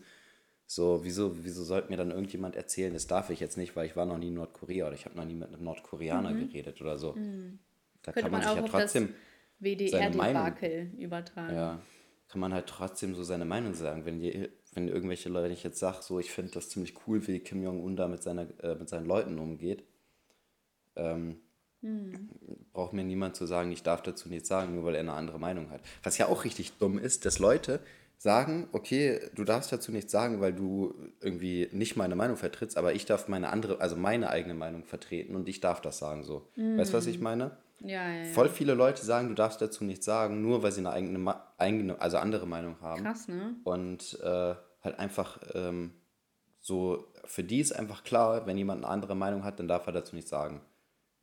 So, 0.71 1.03
wieso, 1.03 1.43
wieso 1.45 1.65
sollte 1.65 1.89
mir 1.89 1.97
dann 1.97 2.11
irgendjemand 2.11 2.55
erzählen, 2.55 2.93
das 2.93 3.07
darf 3.07 3.31
ich 3.31 3.41
jetzt 3.41 3.57
nicht, 3.57 3.75
weil 3.75 3.87
ich 3.87 3.97
war 3.97 4.05
noch 4.05 4.19
nie 4.19 4.29
in 4.29 4.35
Nordkorea 4.35 4.87
oder 4.87 4.95
ich 4.95 5.07
habe 5.07 5.17
noch 5.17 5.25
nie 5.25 5.35
mit 5.35 5.49
einem 5.49 5.65
Nordkoreaner 5.65 6.35
geredet 6.35 6.83
oder 6.83 6.99
so. 6.99 7.13
Da 7.15 7.21
Mhm. 7.21 7.59
Könnte 8.03 8.21
kann 8.21 8.31
man 8.31 8.41
man 8.43 8.49
sich 8.49 8.57
ja 8.57 8.69
trotzdem, 8.69 9.15
WDR-Debakel 9.61 10.93
übertragen. 10.99 11.55
ja, 11.57 11.81
kann 12.29 12.41
man 12.41 12.53
halt 12.53 12.67
trotzdem 12.67 13.15
so 13.15 13.23
seine 13.25 13.47
Meinung 13.47 13.73
sagen. 13.73 14.05
Wenn, 14.05 14.21
je, 14.21 14.51
wenn 14.75 14.89
irgendwelche 14.89 15.31
Leute, 15.31 15.55
ich 15.55 15.65
jetzt 15.65 15.79
sage, 15.79 16.03
so, 16.03 16.19
ich 16.21 16.31
finde 16.31 16.53
das 16.53 16.69
ziemlich 16.69 16.95
cool, 17.07 17.27
wie 17.27 17.41
Kim 17.41 17.63
Jong-un 17.63 17.97
da 17.97 18.07
mit, 18.07 18.23
seiner, 18.23 18.47
äh, 18.63 18.75
mit 18.75 18.91
seinen 18.91 19.07
Leuten 19.07 19.39
umgeht, 19.39 19.85
ähm, 20.97 21.41
Hm. 21.81 22.29
braucht 22.73 22.93
mir 22.93 23.05
niemand 23.05 23.37
zu 23.37 23.47
sagen, 23.47 23.71
ich 23.71 23.85
darf 23.85 24.03
dazu 24.03 24.29
nichts 24.29 24.49
sagen, 24.49 24.75
nur 24.75 24.85
weil 24.85 24.95
er 24.97 25.01
eine 25.01 25.13
andere 25.13 25.39
Meinung 25.39 25.71
hat. 25.71 25.81
Was 26.03 26.19
ja 26.19 26.27
auch 26.27 26.45
richtig 26.45 26.73
dumm 26.79 26.99
ist, 26.99 27.25
dass 27.25 27.39
Leute 27.39 27.81
sagen, 28.21 28.69
okay, 28.73 29.21
du 29.37 29.45
darfst 29.45 29.71
dazu 29.73 29.93
nichts 29.93 30.11
sagen, 30.11 30.41
weil 30.41 30.53
du 30.53 30.93
irgendwie 31.21 31.69
nicht 31.73 31.97
meine 31.97 32.17
Meinung 32.17 32.37
vertrittst, 32.37 32.77
aber 32.77 32.93
ich 32.93 33.07
darf 33.07 33.29
meine 33.29 33.49
andere, 33.51 33.81
also 33.81 33.95
meine 33.97 34.29
eigene 34.31 34.55
Meinung 34.55 34.85
vertreten 34.85 35.37
und 35.37 35.49
ich 35.49 35.61
darf 35.61 35.81
das 35.81 35.99
sagen 35.99 36.25
so. 36.25 36.49
Weißt 36.57 36.93
du, 36.93 36.97
was 36.97 37.07
ich 37.07 37.21
meine? 37.21 37.57
Ja, 37.81 38.09
ja, 38.11 38.25
ja. 38.25 38.33
Voll 38.33 38.49
viele 38.49 38.75
Leute 38.75 39.05
sagen, 39.05 39.29
du 39.29 39.35
darfst 39.35 39.61
dazu 39.63 39.85
nichts 39.85 40.05
sagen, 40.05 40.43
nur 40.43 40.65
weil 40.65 40.73
sie 40.73 40.81
eine 40.81 40.91
eigene, 40.91 41.37
eigene 41.59 42.01
also 42.01 42.17
andere 42.19 42.45
Meinung 42.47 42.81
haben. 42.81 43.05
Krass, 43.05 43.29
ne? 43.29 43.55
Und 43.63 44.19
äh, 44.21 44.55
halt 44.83 44.99
einfach 44.99 45.39
ähm, 45.55 45.93
so, 46.61 47.07
für 47.25 47.45
die 47.45 47.61
ist 47.61 47.71
einfach 47.71 48.03
klar, 48.03 48.47
wenn 48.47 48.59
jemand 48.59 48.85
eine 48.85 48.93
andere 48.93 49.15
Meinung 49.15 49.45
hat, 49.45 49.61
dann 49.61 49.69
darf 49.69 49.87
er 49.87 49.93
dazu 49.93 50.17
nichts 50.17 50.31
sagen. 50.31 50.61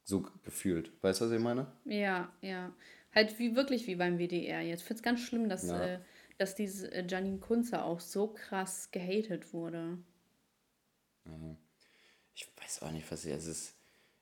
So 0.06 0.26
gefühlt. 0.44 0.92
Weißt 1.04 1.20
du, 1.20 1.26
was 1.26 1.32
ich 1.32 1.42
meine? 1.42 1.68
Ja, 1.84 2.30
ja. 2.40 2.72
Halt 3.14 3.38
wie 3.38 3.56
wirklich 3.58 3.86
wie 3.88 3.96
beim 3.96 4.18
WDR 4.18 4.62
jetzt. 4.62 4.82
Ich 4.82 4.86
finde 4.86 5.00
es 5.00 5.04
ganz 5.04 5.20
schlimm, 5.22 5.50
dass, 5.50 5.68
Ja. 5.68 5.84
äh, 5.84 6.00
dass 6.38 6.56
diese 6.56 6.92
äh, 6.92 7.06
Janine 7.08 7.40
Kunze 7.40 7.84
auch 7.84 8.00
so 8.00 8.28
krass 8.28 8.92
gehatet 8.92 9.54
wurde. 9.54 9.98
Ich 12.34 12.48
weiß 12.62 12.82
auch 12.84 12.92
nicht, 12.92 13.10
was 13.12 13.26
ich, 13.26 13.34
es 13.34 13.48
ist. 13.48 13.74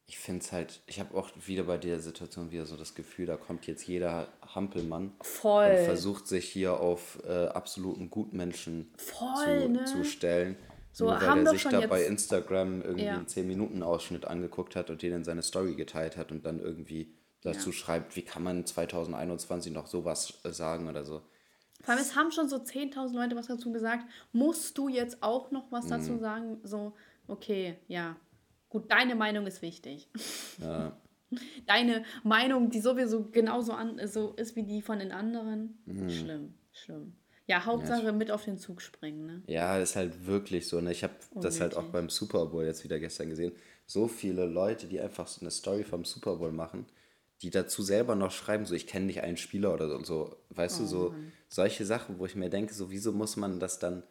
Ich 0.06 0.20
finde 0.20 0.44
es 0.44 0.52
halt, 0.52 0.82
ich 0.86 1.00
habe 1.00 1.16
auch 1.18 1.30
wieder 1.48 1.64
bei 1.64 1.78
der 1.78 2.00
Situation 2.00 2.52
wieder 2.52 2.66
so 2.66 2.76
das 2.76 2.94
Gefühl, 2.94 3.26
da 3.26 3.38
kommt 3.38 3.66
jetzt 3.68 3.88
jeder 3.88 4.28
Hampelmann 4.42 5.14
Voll. 5.22 5.70
und 5.72 5.86
versucht 5.86 6.28
sich 6.28 6.48
hier 6.50 6.80
auf 6.80 7.20
äh, 7.26 7.48
absoluten 7.48 8.10
Gutmenschen 8.10 8.94
Voll, 8.98 9.62
zu, 9.64 9.70
ne? 9.70 9.86
zu 9.86 10.04
stellen. 10.04 10.58
So, 10.92 11.06
nur 11.06 11.22
weil 11.22 11.46
er 11.46 11.52
sich 11.52 11.64
da 11.64 11.88
bei 11.88 12.06
Instagram 12.06 12.82
irgendwie 12.82 13.06
Ja. 13.06 13.16
einen 13.16 13.28
10-Minuten-Ausschnitt 13.28 14.26
angeguckt 14.26 14.76
hat 14.76 14.90
und 14.90 15.02
den 15.02 15.14
in 15.14 15.24
seine 15.24 15.42
Story 15.42 15.74
geteilt 15.76 16.18
hat 16.18 16.32
und 16.32 16.46
dann 16.46 16.60
irgendwie 16.60 17.16
dazu 17.42 17.72
schreibt, 17.72 18.16
wie 18.18 18.22
kann 18.24 18.44
man 18.44 18.66
2021 18.66 19.72
noch 19.72 19.88
sowas 19.88 20.34
äh, 20.44 20.52
sagen 20.52 20.88
oder 20.90 21.06
so. 21.06 21.22
Vor 21.84 21.94
allem, 21.94 22.02
es 22.02 22.16
haben 22.16 22.32
schon 22.32 22.50
so 22.50 22.56
10.000 22.58 23.14
Leute 23.14 23.36
was 23.36 23.48
dazu 23.48 23.72
gesagt. 23.72 24.06
Musst 24.32 24.78
du 24.78 24.88
jetzt 24.90 25.22
auch 25.22 25.52
noch 25.52 25.72
was 25.72 25.86
Mhm. 25.86 25.90
dazu 25.90 26.18
sagen? 26.18 26.58
So, 26.64 26.94
okay, 27.28 27.76
ja. 27.88 28.16
Gut, 28.70 28.90
deine 28.92 29.14
Meinung 29.16 29.46
ist 29.46 29.62
wichtig. 29.62 30.10
Ja. 30.60 30.98
Deine 31.68 32.04
Meinung, 32.24 32.70
die 32.70 32.80
sowieso 32.80 33.24
genauso 33.32 33.74
an, 33.74 34.00
so 34.08 34.34
ist 34.34 34.56
wie 34.56 34.64
die 34.64 34.82
von 34.84 35.00
den 35.00 35.12
anderen. 35.12 35.80
Mhm. 35.86 36.10
Schlimm, 36.10 36.54
schlimm. 36.72 37.14
Ja, 37.48 37.66
Hauptsache 37.66 38.14
mit 38.14 38.32
auf 38.32 38.46
den 38.46 38.58
Zug 38.58 38.82
springen, 38.82 39.26
ne? 39.26 39.42
Ja, 39.48 39.78
ist 39.78 39.96
halt 39.96 40.28
wirklich 40.28 40.68
so. 40.68 40.80
Ne? 40.80 40.92
Ich 40.92 41.04
habe 41.04 41.14
das 41.36 41.60
halt 41.60 41.76
auch 41.76 41.86
beim 41.86 42.10
Super 42.10 42.46
Bowl 42.46 42.64
jetzt 42.66 42.84
wieder 42.84 43.00
gestern 43.00 43.30
gesehen. 43.30 43.52
So 43.86 44.08
viele 44.08 44.46
Leute, 44.46 44.88
die 44.88 45.00
einfach 45.02 45.28
so 45.28 45.42
eine 45.42 45.52
Story 45.52 45.84
vom 45.84 46.06
Super 46.06 46.36
Bowl 46.38 46.52
machen, 46.52 46.86
die 47.42 47.50
dazu 47.50 47.82
selber 47.82 48.16
noch 48.16 48.32
schreiben, 48.32 48.66
so 48.66 48.74
ich 48.76 48.88
kenne 48.88 49.08
nicht 49.08 49.22
einen 49.24 49.36
Spieler 49.38 49.74
oder 49.74 50.06
so. 50.06 50.38
Weißt 50.52 50.80
du, 50.80 50.86
so 50.86 51.14
solche 51.54 51.86
Sachen, 51.86 52.18
wo 52.20 52.26
ich 52.26 52.36
mir 52.36 52.50
denke, 52.50 52.74
so 52.74 52.90
wieso 52.90 53.12
muss 53.12 53.36
man 53.38 53.60
das 53.60 53.80
dann 53.80 54.04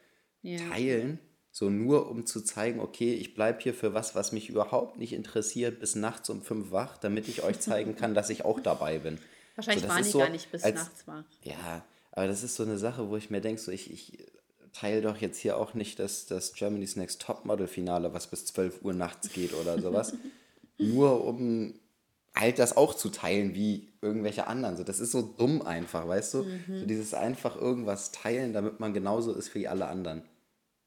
Ja. 0.42 0.58
teilen? 0.70 1.18
So 1.50 1.68
nur 1.68 2.08
um 2.10 2.24
zu 2.24 2.40
zeigen, 2.40 2.80
okay, 2.80 3.12
ich 3.14 3.34
bleibe 3.34 3.60
hier 3.62 3.74
für 3.74 3.92
was, 3.92 4.14
was 4.14 4.32
mich 4.32 4.48
überhaupt 4.48 4.96
nicht 4.98 5.12
interessiert, 5.12 5.80
bis 5.80 5.94
nachts 5.96 6.30
um 6.30 6.40
fünf 6.42 6.70
wach, 6.70 6.96
damit 6.96 7.28
ich 7.28 7.42
euch 7.42 7.60
zeigen 7.60 7.94
kann, 7.94 8.14
dass 8.14 8.30
ich 8.30 8.44
auch 8.44 8.58
dabei 8.60 8.98
bin. 8.98 9.18
Wahrscheinlich 9.56 9.82
So, 9.84 9.88
waren 9.90 10.02
die 10.04 10.10
so, 10.10 10.18
gar 10.20 10.28
nicht 10.30 10.50
bis 10.50 10.62
als- 10.62 10.76
nachts 10.76 11.06
wach. 11.06 11.24
Ja, 11.42 11.84
aber 12.12 12.26
das 12.26 12.42
ist 12.42 12.54
so 12.56 12.62
eine 12.62 12.78
Sache, 12.78 13.10
wo 13.10 13.16
ich 13.16 13.28
mir 13.28 13.40
denke, 13.42 13.60
so 13.60 13.70
ich, 13.70 13.92
ich 13.92 14.18
teile 14.72 15.02
doch 15.02 15.18
jetzt 15.18 15.36
hier 15.38 15.58
auch 15.58 15.74
nicht 15.74 15.98
das, 15.98 16.24
das 16.24 16.54
Germany's 16.54 16.96
Next 16.96 17.20
Topmodel-Finale, 17.20 18.14
was 18.14 18.28
bis 18.28 18.46
12 18.46 18.82
Uhr 18.82 18.94
nachts 18.94 19.30
geht 19.30 19.52
oder 19.52 19.78
sowas. 19.80 20.14
Nur 20.78 21.22
um 21.24 21.74
halt 22.34 22.58
das 22.58 22.76
auch 22.76 22.94
zu 22.94 23.08
teilen 23.10 23.54
wie 23.54 23.92
irgendwelche 24.00 24.46
anderen. 24.46 24.76
So, 24.76 24.84
das 24.84 25.00
ist 25.00 25.12
so 25.12 25.22
dumm 25.22 25.62
einfach, 25.62 26.06
weißt 26.08 26.34
du? 26.34 26.44
So 26.80 26.86
dieses 26.86 27.14
einfach 27.14 27.56
irgendwas 27.56 28.12
teilen, 28.12 28.52
damit 28.52 28.80
man 28.80 28.94
genauso 28.94 29.32
ist 29.34 29.54
wie 29.54 29.68
alle 29.68 29.86
anderen. 29.86 30.22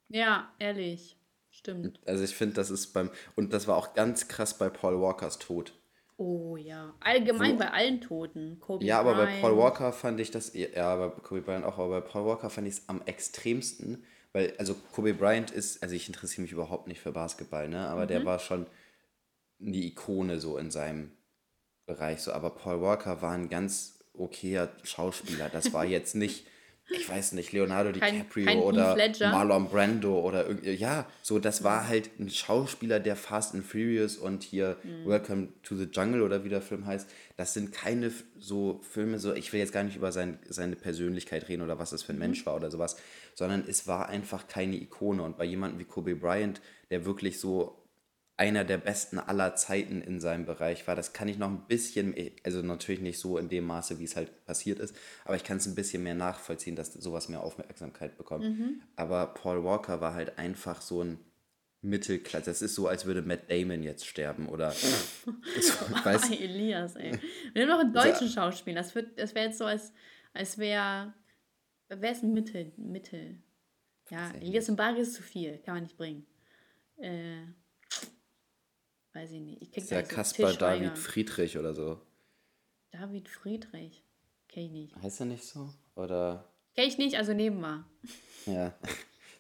Ja, 0.09 0.53
ehrlich. 0.59 1.17
Stimmt. 1.51 1.99
Also 2.05 2.23
ich 2.23 2.35
finde, 2.35 2.55
das 2.55 2.69
ist 2.69 2.87
beim, 2.93 3.09
und 3.35 3.53
das 3.53 3.67
war 3.67 3.77
auch 3.77 3.93
ganz 3.93 4.27
krass 4.27 4.57
bei 4.57 4.69
Paul 4.69 4.99
Walkers 5.01 5.39
Tod. 5.39 5.73
Oh 6.17 6.57
ja. 6.57 6.93
Allgemein 7.01 7.57
bei 7.57 7.71
allen 7.71 8.01
Toten. 8.01 8.59
Kobe 8.59 8.85
Ja, 8.85 8.99
aber 8.99 9.15
bei 9.15 9.25
Bryant. 9.25 9.41
Paul 9.41 9.57
Walker 9.57 9.93
fand 9.93 10.19
ich 10.19 10.31
das, 10.31 10.53
ja, 10.53 10.95
bei 10.95 11.09
Kobe 11.09 11.41
Bryant 11.41 11.65
auch, 11.65 11.77
aber 11.77 12.01
bei 12.01 12.07
Paul 12.07 12.25
Walker 12.25 12.49
fand 12.49 12.67
ich 12.67 12.75
es 12.75 12.89
am 12.89 13.01
extremsten, 13.05 14.03
weil, 14.33 14.53
also 14.57 14.75
Kobe 14.93 15.13
Bryant 15.13 15.51
ist, 15.51 15.81
also 15.83 15.93
ich 15.95 16.07
interessiere 16.07 16.41
mich 16.43 16.51
überhaupt 16.51 16.87
nicht 16.87 16.99
für 17.01 17.11
Basketball, 17.11 17.67
ne, 17.69 17.87
aber 17.87 18.03
Mhm. 18.03 18.07
der 18.09 18.25
war 18.25 18.39
schon 18.39 18.65
eine 19.59 19.77
Ikone 19.77 20.39
so 20.39 20.57
in 20.57 20.71
seinem 20.71 21.11
Bereich 21.85 22.21
so. 22.21 22.31
Aber 22.31 22.49
Paul 22.49 22.81
Walker 22.81 23.21
war 23.21 23.33
ein 23.33 23.49
ganz 23.49 23.99
okayer 24.17 24.69
Schauspieler. 24.83 25.49
Das 25.49 25.73
war 25.73 25.85
jetzt 25.85 26.15
nicht, 26.15 26.47
ich 26.89 27.07
weiß 27.07 27.33
nicht, 27.33 27.51
Leonardo 27.51 27.91
DiCaprio 27.91 28.45
kein 28.45 28.59
oder 28.59 28.95
Marlon 29.21 29.69
Brando 29.69 30.19
oder 30.19 30.47
irgendwie. 30.47 30.71
Ja, 30.71 31.07
so, 31.21 31.39
das 31.39 31.63
war 31.63 31.87
halt 31.87 32.11
ein 32.19 32.29
Schauspieler, 32.29 32.99
der 32.99 33.15
Fast 33.15 33.53
and 33.55 33.65
Furious 33.65 34.17
und 34.17 34.43
hier 34.43 34.77
mhm. 34.83 35.07
Welcome 35.07 35.47
to 35.63 35.75
the 35.75 35.85
Jungle 35.91 36.21
oder 36.21 36.43
wie 36.43 36.49
der 36.49 36.61
Film 36.61 36.85
heißt. 36.85 37.09
Das 37.37 37.53
sind 37.53 37.71
keine 37.71 38.11
so 38.39 38.81
Filme, 38.89 39.19
so, 39.19 39.33
ich 39.33 39.51
will 39.51 39.59
jetzt 39.59 39.73
gar 39.73 39.83
nicht 39.83 39.95
über 39.95 40.11
sein, 40.11 40.39
seine 40.47 40.75
Persönlichkeit 40.75 41.49
reden 41.49 41.61
oder 41.61 41.79
was 41.79 41.89
das 41.89 42.03
für 42.03 42.13
ein 42.13 42.15
mhm. 42.15 42.19
Mensch 42.19 42.45
war 42.45 42.55
oder 42.55 42.71
sowas, 42.71 42.97
sondern 43.33 43.63
es 43.67 43.87
war 43.87 44.09
einfach 44.09 44.47
keine 44.47 44.75
Ikone. 44.75 45.23
Und 45.23 45.37
bei 45.37 45.45
jemandem 45.45 45.79
wie 45.79 45.85
Kobe 45.85 46.15
Bryant, 46.15 46.61
der 46.89 47.05
wirklich 47.05 47.39
so 47.39 47.84
einer 48.37 48.65
der 48.65 48.77
besten 48.77 49.17
aller 49.17 49.55
Zeiten 49.55 50.01
in 50.01 50.19
seinem 50.19 50.45
Bereich 50.45 50.87
war. 50.87 50.95
Das 50.95 51.13
kann 51.13 51.27
ich 51.27 51.37
noch 51.37 51.47
ein 51.47 51.65
bisschen, 51.67 52.13
also 52.43 52.61
natürlich 52.61 53.01
nicht 53.01 53.19
so 53.19 53.37
in 53.37 53.47
dem 53.47 53.65
Maße, 53.65 53.97
wie 53.99 54.03
es 54.03 54.15
halt 54.15 54.45
passiert 54.45 54.79
ist, 54.79 54.95
aber 55.23 55.35
ich 55.35 55.43
kann 55.43 55.57
es 55.57 55.65
ein 55.65 55.75
bisschen 55.75 56.03
mehr 56.03 56.15
nachvollziehen, 56.15 56.75
dass 56.75 56.93
sowas 56.93 57.29
mehr 57.29 57.41
Aufmerksamkeit 57.41 58.17
bekommt. 58.17 58.43
Mhm. 58.43 58.81
Aber 58.97 59.27
Paul 59.27 59.63
Walker 59.63 60.01
war 60.01 60.13
halt 60.13 60.37
einfach 60.37 60.81
so 60.81 61.01
ein 61.01 61.19
Mittelklasse. 61.81 62.49
Das 62.49 62.61
ist 62.61 62.75
so, 62.75 62.87
als 62.87 63.05
würde 63.05 63.21
Matt 63.21 63.49
Damon 63.49 63.83
jetzt 63.83 64.05
sterben 64.05 64.49
oder. 64.49 64.71
so, 64.71 65.73
weiß, 66.03 66.31
Elias, 66.39 66.95
ey. 66.97 67.17
Wir 67.53 67.61
haben 67.63 67.69
noch 67.69 67.79
einen 67.79 67.93
deutschen 67.93 68.27
Schauspieler. 68.27 68.81
Das, 68.81 68.93
das 69.15 69.35
wäre 69.35 69.45
jetzt 69.45 69.59
so, 69.59 69.65
als, 69.65 69.93
als 70.33 70.57
wäre. 70.57 71.13
Wer 71.87 72.11
ist 72.11 72.23
ein 72.23 72.33
Mittel? 72.33 72.73
Mittel. 72.77 73.37
Ja, 74.09 74.31
Elias 74.41 74.67
und 74.67 74.75
Bari 74.75 74.99
ist 75.01 75.13
zu 75.13 75.21
viel. 75.21 75.59
Kann 75.59 75.75
man 75.75 75.83
nicht 75.83 75.97
bringen. 75.97 76.25
Äh. 76.97 77.43
Weiß 79.15 79.31
ich 79.31 79.39
nicht. 79.39 79.61
Ich 79.61 79.71
krieg 79.71 79.89
ja 79.89 80.01
Kaspar 80.01 80.53
David 80.53 80.97
Friedrich 80.97 81.57
oder 81.57 81.73
so. 81.73 82.01
David 82.91 83.29
Friedrich. 83.29 84.03
Kenn 84.49 84.65
ich 84.65 84.71
nicht. 84.71 84.95
Heißt 85.01 85.21
er 85.21 85.25
nicht 85.25 85.45
so? 85.45 85.69
Oder? 85.95 86.43
Kenn 86.75 86.89
ich 86.89 86.97
nicht, 86.97 87.15
also 87.15 87.33
nehmen 87.33 87.61
wir. 87.61 87.85
Ja. 88.45 88.73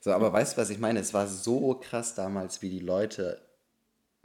So, 0.01 0.11
aber 0.11 0.31
weißt 0.31 0.53
du, 0.55 0.61
was 0.61 0.69
ich 0.69 0.77
meine? 0.77 0.99
Es 0.99 1.15
war 1.15 1.25
so 1.25 1.73
krass 1.73 2.13
damals, 2.13 2.61
wie 2.61 2.69
die 2.69 2.79
Leute 2.79 3.41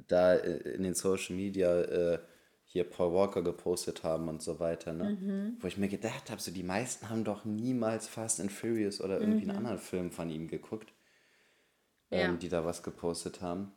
da 0.09 0.35
äh, 0.35 0.75
in 0.75 0.83
den 0.83 0.93
Social 0.93 1.35
Media 1.35 1.81
äh, 1.81 2.19
hier 2.67 2.85
Paul 2.85 3.15
Walker 3.15 3.41
gepostet 3.41 4.05
haben 4.05 4.29
und 4.29 4.43
so 4.43 4.61
weiter, 4.61 4.93
ne? 4.93 5.17
Mhm. 5.19 5.57
Wo 5.59 5.69
ich 5.69 5.79
mir 5.79 5.89
gedacht 5.89 6.31
habe, 6.31 6.39
so 6.39 6.51
die 6.51 6.63
meisten 6.63 7.09
haben 7.09 7.25
doch 7.25 7.47
niemals 7.47 8.09
Fast 8.09 8.43
and 8.43 8.53
Furious 8.53 9.01
oder 9.01 9.23
irgendwie 9.23 9.45
mhm. 9.45 9.53
einen 9.53 9.59
anderen 9.59 9.79
Film 9.79 10.11
von 10.11 10.29
ihm 10.29 10.49
geguckt, 10.49 10.93
ähm, 12.11 12.33
ja. 12.33 12.37
die 12.37 12.51
da 12.51 12.67
was 12.67 12.83
gepostet 12.83 13.41
haben. 13.41 13.73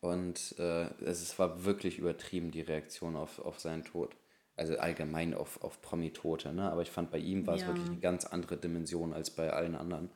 Und 0.00 0.54
äh, 0.58 0.88
es 1.02 1.38
war 1.38 1.64
wirklich 1.64 1.98
übertrieben, 1.98 2.50
die 2.50 2.60
Reaktion 2.60 3.16
auf, 3.16 3.38
auf 3.40 3.58
seinen 3.58 3.84
Tod. 3.84 4.14
Also 4.56 4.76
allgemein 4.76 5.34
auf, 5.34 5.62
auf 5.62 5.80
Promi-Tote, 5.82 6.52
ne? 6.52 6.70
Aber 6.70 6.82
ich 6.82 6.90
fand, 6.90 7.12
bei 7.12 7.18
ihm 7.18 7.46
war 7.46 7.54
es 7.54 7.66
wirklich 7.66 7.86
eine 7.86 8.00
ganz 8.00 8.24
andere 8.24 8.56
Dimension 8.56 9.12
als 9.12 9.30
bei 9.30 9.52
allen 9.52 9.76
anderen. 9.76 10.10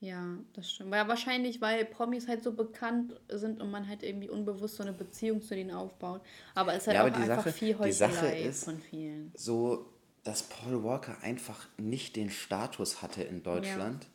Ja, 0.00 0.38
das 0.54 0.70
stimmt. 0.70 0.94
Ja, 0.94 1.06
wahrscheinlich, 1.06 1.60
weil 1.60 1.84
Promis 1.84 2.26
halt 2.26 2.42
so 2.42 2.52
bekannt 2.52 3.20
sind 3.28 3.60
und 3.60 3.70
man 3.70 3.86
halt 3.86 4.02
irgendwie 4.02 4.30
unbewusst 4.30 4.76
so 4.76 4.82
eine 4.82 4.94
Beziehung 4.94 5.42
zu 5.42 5.54
denen 5.54 5.70
aufbaut. 5.72 6.22
Aber 6.54 6.72
es 6.72 6.82
ist 6.82 6.86
halt 6.86 6.94
ja, 6.96 7.02
auch 7.02 7.20
einfach 7.20 7.44
Sache, 7.44 7.52
viel 7.52 7.78
Heuchelei 7.78 8.50
von 8.52 8.80
vielen. 8.80 9.30
So, 9.36 9.92
dass 10.24 10.44
Paul 10.44 10.82
Walker 10.82 11.18
einfach 11.22 11.68
nicht 11.76 12.16
den 12.16 12.30
Status 12.30 13.02
hatte 13.02 13.22
in 13.22 13.42
Deutschland. 13.42 14.04
Ja 14.04 14.10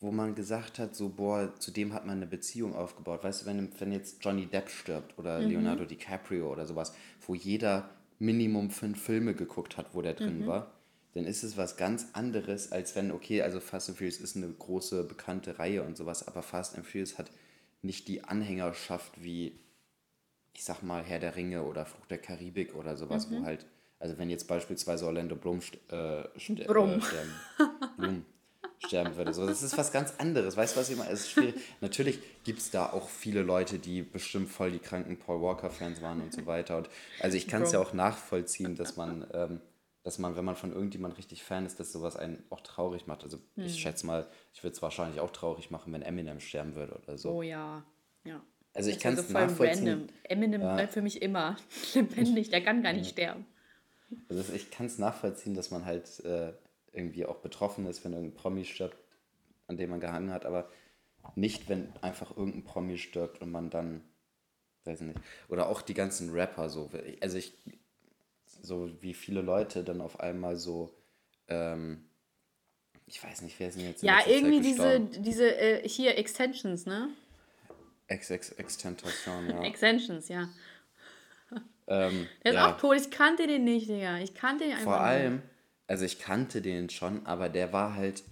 wo 0.00 0.12
man 0.12 0.34
gesagt 0.34 0.78
hat, 0.78 0.94
so, 0.94 1.08
boah, 1.08 1.54
zu 1.58 1.70
dem 1.70 1.92
hat 1.92 2.06
man 2.06 2.16
eine 2.16 2.26
Beziehung 2.26 2.74
aufgebaut. 2.74 3.24
Weißt 3.24 3.42
du, 3.42 3.46
wenn, 3.46 3.68
wenn 3.80 3.92
jetzt 3.92 4.24
Johnny 4.24 4.46
Depp 4.46 4.68
stirbt 4.68 5.18
oder 5.18 5.40
mhm. 5.40 5.48
Leonardo 5.48 5.84
DiCaprio 5.84 6.52
oder 6.52 6.66
sowas, 6.66 6.94
wo 7.26 7.34
jeder 7.34 7.90
Minimum 8.20 8.70
fünf 8.70 9.02
Filme 9.02 9.34
geguckt 9.34 9.76
hat, 9.76 9.94
wo 9.94 10.02
der 10.02 10.14
drin 10.14 10.42
mhm. 10.42 10.46
war, 10.46 10.72
dann 11.14 11.24
ist 11.24 11.42
es 11.42 11.56
was 11.56 11.76
ganz 11.76 12.08
anderes, 12.12 12.70
als 12.70 12.94
wenn, 12.94 13.10
okay, 13.10 13.42
also 13.42 13.58
Fast 13.58 13.88
and 13.88 13.98
Furious 13.98 14.18
ist 14.18 14.36
eine 14.36 14.48
große, 14.48 15.04
bekannte 15.04 15.58
Reihe 15.58 15.82
und 15.82 15.96
sowas, 15.96 16.26
aber 16.28 16.42
Fast 16.42 16.76
and 16.76 16.86
Furious 16.86 17.18
hat 17.18 17.30
nicht 17.82 18.06
die 18.06 18.22
Anhängerschaft 18.24 19.12
wie, 19.22 19.58
ich 20.52 20.64
sag 20.64 20.82
mal, 20.82 21.02
Herr 21.02 21.18
der 21.18 21.34
Ringe 21.34 21.64
oder 21.64 21.86
Fluch 21.86 22.06
der 22.06 22.18
Karibik 22.18 22.74
oder 22.74 22.96
sowas, 22.96 23.28
mhm. 23.28 23.40
wo 23.40 23.44
halt, 23.44 23.66
also 23.98 24.16
wenn 24.18 24.30
jetzt 24.30 24.46
beispielsweise 24.46 25.06
Orlando 25.06 25.34
Bloom 25.34 25.60
st 25.60 25.78
äh, 25.90 26.24
st 26.38 26.66
Blum. 26.66 26.90
Äh, 26.90 27.00
sterben, 27.00 27.32
Bloom, 27.96 28.24
sterben 28.84 29.16
würde. 29.16 29.34
So, 29.34 29.46
das 29.46 29.62
ist 29.62 29.76
was 29.76 29.92
ganz 29.92 30.14
anderes. 30.18 30.56
Weißt 30.56 30.76
du, 30.76 30.80
was 30.80 30.90
ich 30.90 30.96
meine? 30.96 31.10
Es 31.10 31.20
ist 31.20 31.30
schwierig. 31.30 31.54
Natürlich 31.80 32.20
gibt 32.44 32.58
es 32.58 32.70
da 32.70 32.90
auch 32.92 33.08
viele 33.08 33.42
Leute, 33.42 33.78
die 33.78 34.02
bestimmt 34.02 34.48
voll 34.48 34.70
die 34.70 34.78
kranken 34.78 35.18
Paul 35.18 35.40
Walker-Fans 35.42 36.00
waren 36.02 36.20
und 36.20 36.32
so 36.32 36.46
weiter. 36.46 36.76
Und 36.78 36.88
also 37.20 37.36
ich 37.36 37.48
kann 37.48 37.62
es 37.62 37.72
ja 37.72 37.80
auch 37.80 37.92
nachvollziehen, 37.92 38.76
dass 38.76 38.96
man, 38.96 39.26
ähm, 39.32 39.60
dass 40.02 40.18
man, 40.18 40.36
wenn 40.36 40.44
man 40.44 40.56
von 40.56 40.72
irgendjemand 40.72 41.18
richtig 41.18 41.42
Fan 41.42 41.66
ist, 41.66 41.80
dass 41.80 41.92
sowas 41.92 42.16
einen 42.16 42.42
auch 42.50 42.60
traurig 42.60 43.06
macht. 43.06 43.24
Also 43.24 43.38
hm. 43.56 43.64
ich 43.64 43.80
schätze 43.80 44.06
mal, 44.06 44.26
ich 44.54 44.62
würde 44.62 44.74
es 44.74 44.82
wahrscheinlich 44.82 45.20
auch 45.20 45.30
traurig 45.30 45.70
machen, 45.70 45.92
wenn 45.92 46.02
Eminem 46.02 46.40
sterben 46.40 46.74
würde 46.74 46.98
oder 47.02 47.18
so. 47.18 47.30
Oh 47.30 47.42
ja, 47.42 47.84
ja. 48.24 48.40
Also 48.74 48.90
ich 48.90 49.00
kann 49.00 49.14
es 49.14 49.28
nachvollziehen. 49.30 49.88
Random. 49.88 50.06
Eminem 50.24 50.60
ja. 50.62 50.74
bleibt 50.74 50.92
für 50.92 51.02
mich 51.02 51.20
immer 51.20 51.56
lebendig, 51.94 52.50
der 52.50 52.62
kann 52.62 52.82
gar 52.82 52.92
nicht 52.92 53.10
sterben. 53.10 53.44
Also 54.28 54.52
ich 54.54 54.70
kann 54.70 54.86
es 54.86 54.98
nachvollziehen, 54.98 55.54
dass 55.54 55.70
man 55.70 55.84
halt 55.84 56.20
äh, 56.24 56.52
irgendwie 56.98 57.24
auch 57.24 57.38
betroffen 57.38 57.86
ist, 57.86 58.04
wenn 58.04 58.12
irgendein 58.12 58.36
Promi 58.36 58.64
stirbt, 58.64 58.98
an 59.68 59.76
dem 59.76 59.90
man 59.90 60.00
gehangen 60.00 60.32
hat, 60.32 60.44
aber 60.44 60.68
nicht, 61.36 61.68
wenn 61.68 61.92
einfach 62.02 62.36
irgendein 62.36 62.64
Promi 62.64 62.98
stirbt 62.98 63.40
und 63.40 63.50
man 63.50 63.70
dann, 63.70 64.02
weiß 64.84 65.02
nicht, 65.02 65.18
oder 65.48 65.68
auch 65.68 65.82
die 65.82 65.94
ganzen 65.94 66.30
Rapper 66.30 66.68
so, 66.68 66.90
also 67.20 67.38
ich, 67.38 67.52
so 68.62 68.90
wie 69.00 69.14
viele 69.14 69.40
Leute 69.40 69.84
dann 69.84 70.00
auf 70.00 70.20
einmal 70.20 70.56
so, 70.56 70.92
ähm, 71.48 72.04
ich 73.06 73.22
weiß 73.22 73.42
nicht, 73.42 73.58
wer 73.58 73.70
sind 73.70 73.84
jetzt 73.84 74.02
Ja, 74.02 74.18
irgendwie 74.26 74.60
diese, 74.60 75.00
diese 75.00 75.56
äh, 75.56 75.88
hier 75.88 76.18
Extensions, 76.18 76.84
ne? 76.86 77.08
Ex, 78.06 78.30
Ex 78.30 78.52
Extentation, 78.52 79.48
ja. 79.48 79.62
Extensions, 79.62 80.28
ja. 80.28 80.48
Ähm, 81.86 82.26
Der 82.44 82.52
ist 82.52 82.56
ja. 82.56 82.70
auch 82.70 82.78
tot, 82.78 82.96
ich 82.96 83.10
kannte 83.10 83.46
den 83.46 83.64
nicht, 83.64 83.88
Digga. 83.88 84.18
Ich 84.18 84.34
kannte 84.34 84.64
den 84.64 84.72
einfach 84.72 84.84
Vor 84.84 85.00
allem, 85.00 85.36
nicht 85.36 85.44
also 85.88 86.04
ich 86.04 86.20
kannte 86.20 86.62
den 86.62 86.90
schon, 86.90 87.26
aber 87.26 87.48
der 87.48 87.72
war 87.72 87.94
halt 87.94 88.22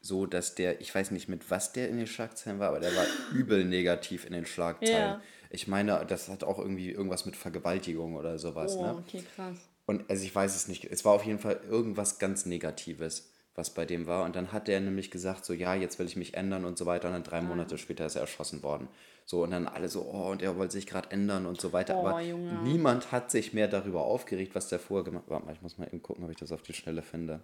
so, 0.00 0.24
dass 0.24 0.54
der, 0.54 0.80
ich 0.80 0.94
weiß 0.94 1.10
nicht 1.10 1.28
mit 1.28 1.50
was 1.50 1.72
der 1.72 1.90
in 1.90 1.98
den 1.98 2.06
Schlagzeilen 2.06 2.58
war, 2.58 2.68
aber 2.68 2.80
der 2.80 2.96
war 2.96 3.04
übel 3.34 3.64
negativ 3.64 4.24
in 4.24 4.32
den 4.32 4.46
Schlagzeilen. 4.46 4.96
Ja. 4.96 5.22
Ich 5.50 5.68
meine, 5.68 6.06
das 6.06 6.28
hat 6.28 6.44
auch 6.44 6.58
irgendwie 6.58 6.90
irgendwas 6.90 7.26
mit 7.26 7.36
Vergewaltigung 7.36 8.14
oder 8.14 8.38
sowas. 8.38 8.76
Oh, 8.76 8.82
ne? 8.82 8.94
okay, 8.96 9.22
krass. 9.34 9.56
Und 9.84 10.08
also 10.08 10.24
ich 10.24 10.34
weiß 10.34 10.54
es 10.54 10.68
nicht, 10.68 10.84
es 10.84 11.04
war 11.04 11.12
auf 11.12 11.24
jeden 11.24 11.40
Fall 11.40 11.60
irgendwas 11.68 12.20
ganz 12.20 12.46
Negatives, 12.46 13.30
was 13.56 13.70
bei 13.70 13.84
dem 13.84 14.06
war. 14.06 14.24
Und 14.24 14.36
dann 14.36 14.52
hat 14.52 14.68
der 14.68 14.80
nämlich 14.80 15.10
gesagt, 15.10 15.44
so 15.44 15.52
ja, 15.52 15.74
jetzt 15.74 15.98
will 15.98 16.06
ich 16.06 16.14
mich 16.14 16.34
ändern 16.34 16.64
und 16.64 16.78
so 16.78 16.86
weiter. 16.86 17.08
Und 17.08 17.14
dann 17.14 17.24
drei 17.24 17.38
ah. 17.38 17.42
Monate 17.42 17.76
später 17.76 18.06
ist 18.06 18.14
er 18.14 18.22
erschossen 18.22 18.62
worden. 18.62 18.88
So, 19.30 19.44
und 19.44 19.52
dann 19.52 19.68
alle 19.68 19.88
so, 19.88 20.02
oh, 20.12 20.32
und 20.32 20.42
er 20.42 20.56
wollte 20.56 20.72
sich 20.72 20.88
gerade 20.88 21.12
ändern 21.12 21.46
und 21.46 21.60
so 21.60 21.72
weiter. 21.72 21.96
Oh, 21.96 22.04
Aber 22.04 22.20
Junge. 22.20 22.52
niemand 22.64 23.12
hat 23.12 23.30
sich 23.30 23.54
mehr 23.54 23.68
darüber 23.68 24.02
aufgeregt, 24.02 24.56
was 24.56 24.68
der 24.68 24.80
vorher 24.80 25.04
gemacht 25.04 25.26
hat. 25.26 25.30
Warte 25.30 25.46
mal, 25.46 25.52
ich 25.52 25.62
muss 25.62 25.78
mal 25.78 25.86
eben 25.86 26.02
gucken, 26.02 26.24
ob 26.24 26.30
ich 26.32 26.36
das 26.36 26.50
auf 26.50 26.62
die 26.62 26.72
Schnelle 26.72 27.02
finde. 27.02 27.40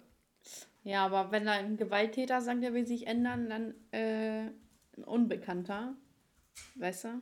Ja, 0.83 1.05
aber 1.05 1.31
wenn 1.31 1.45
da 1.45 1.53
ein 1.53 1.77
Gewalttäter 1.77 2.41
sagt, 2.41 2.61
er 2.61 2.73
will 2.73 2.85
sich 2.85 3.07
ändern, 3.07 3.47
dann 3.47 3.73
äh, 3.91 4.47
ein 4.97 5.03
Unbekannter. 5.05 5.95
Weißt 6.75 7.05
du? 7.05 7.21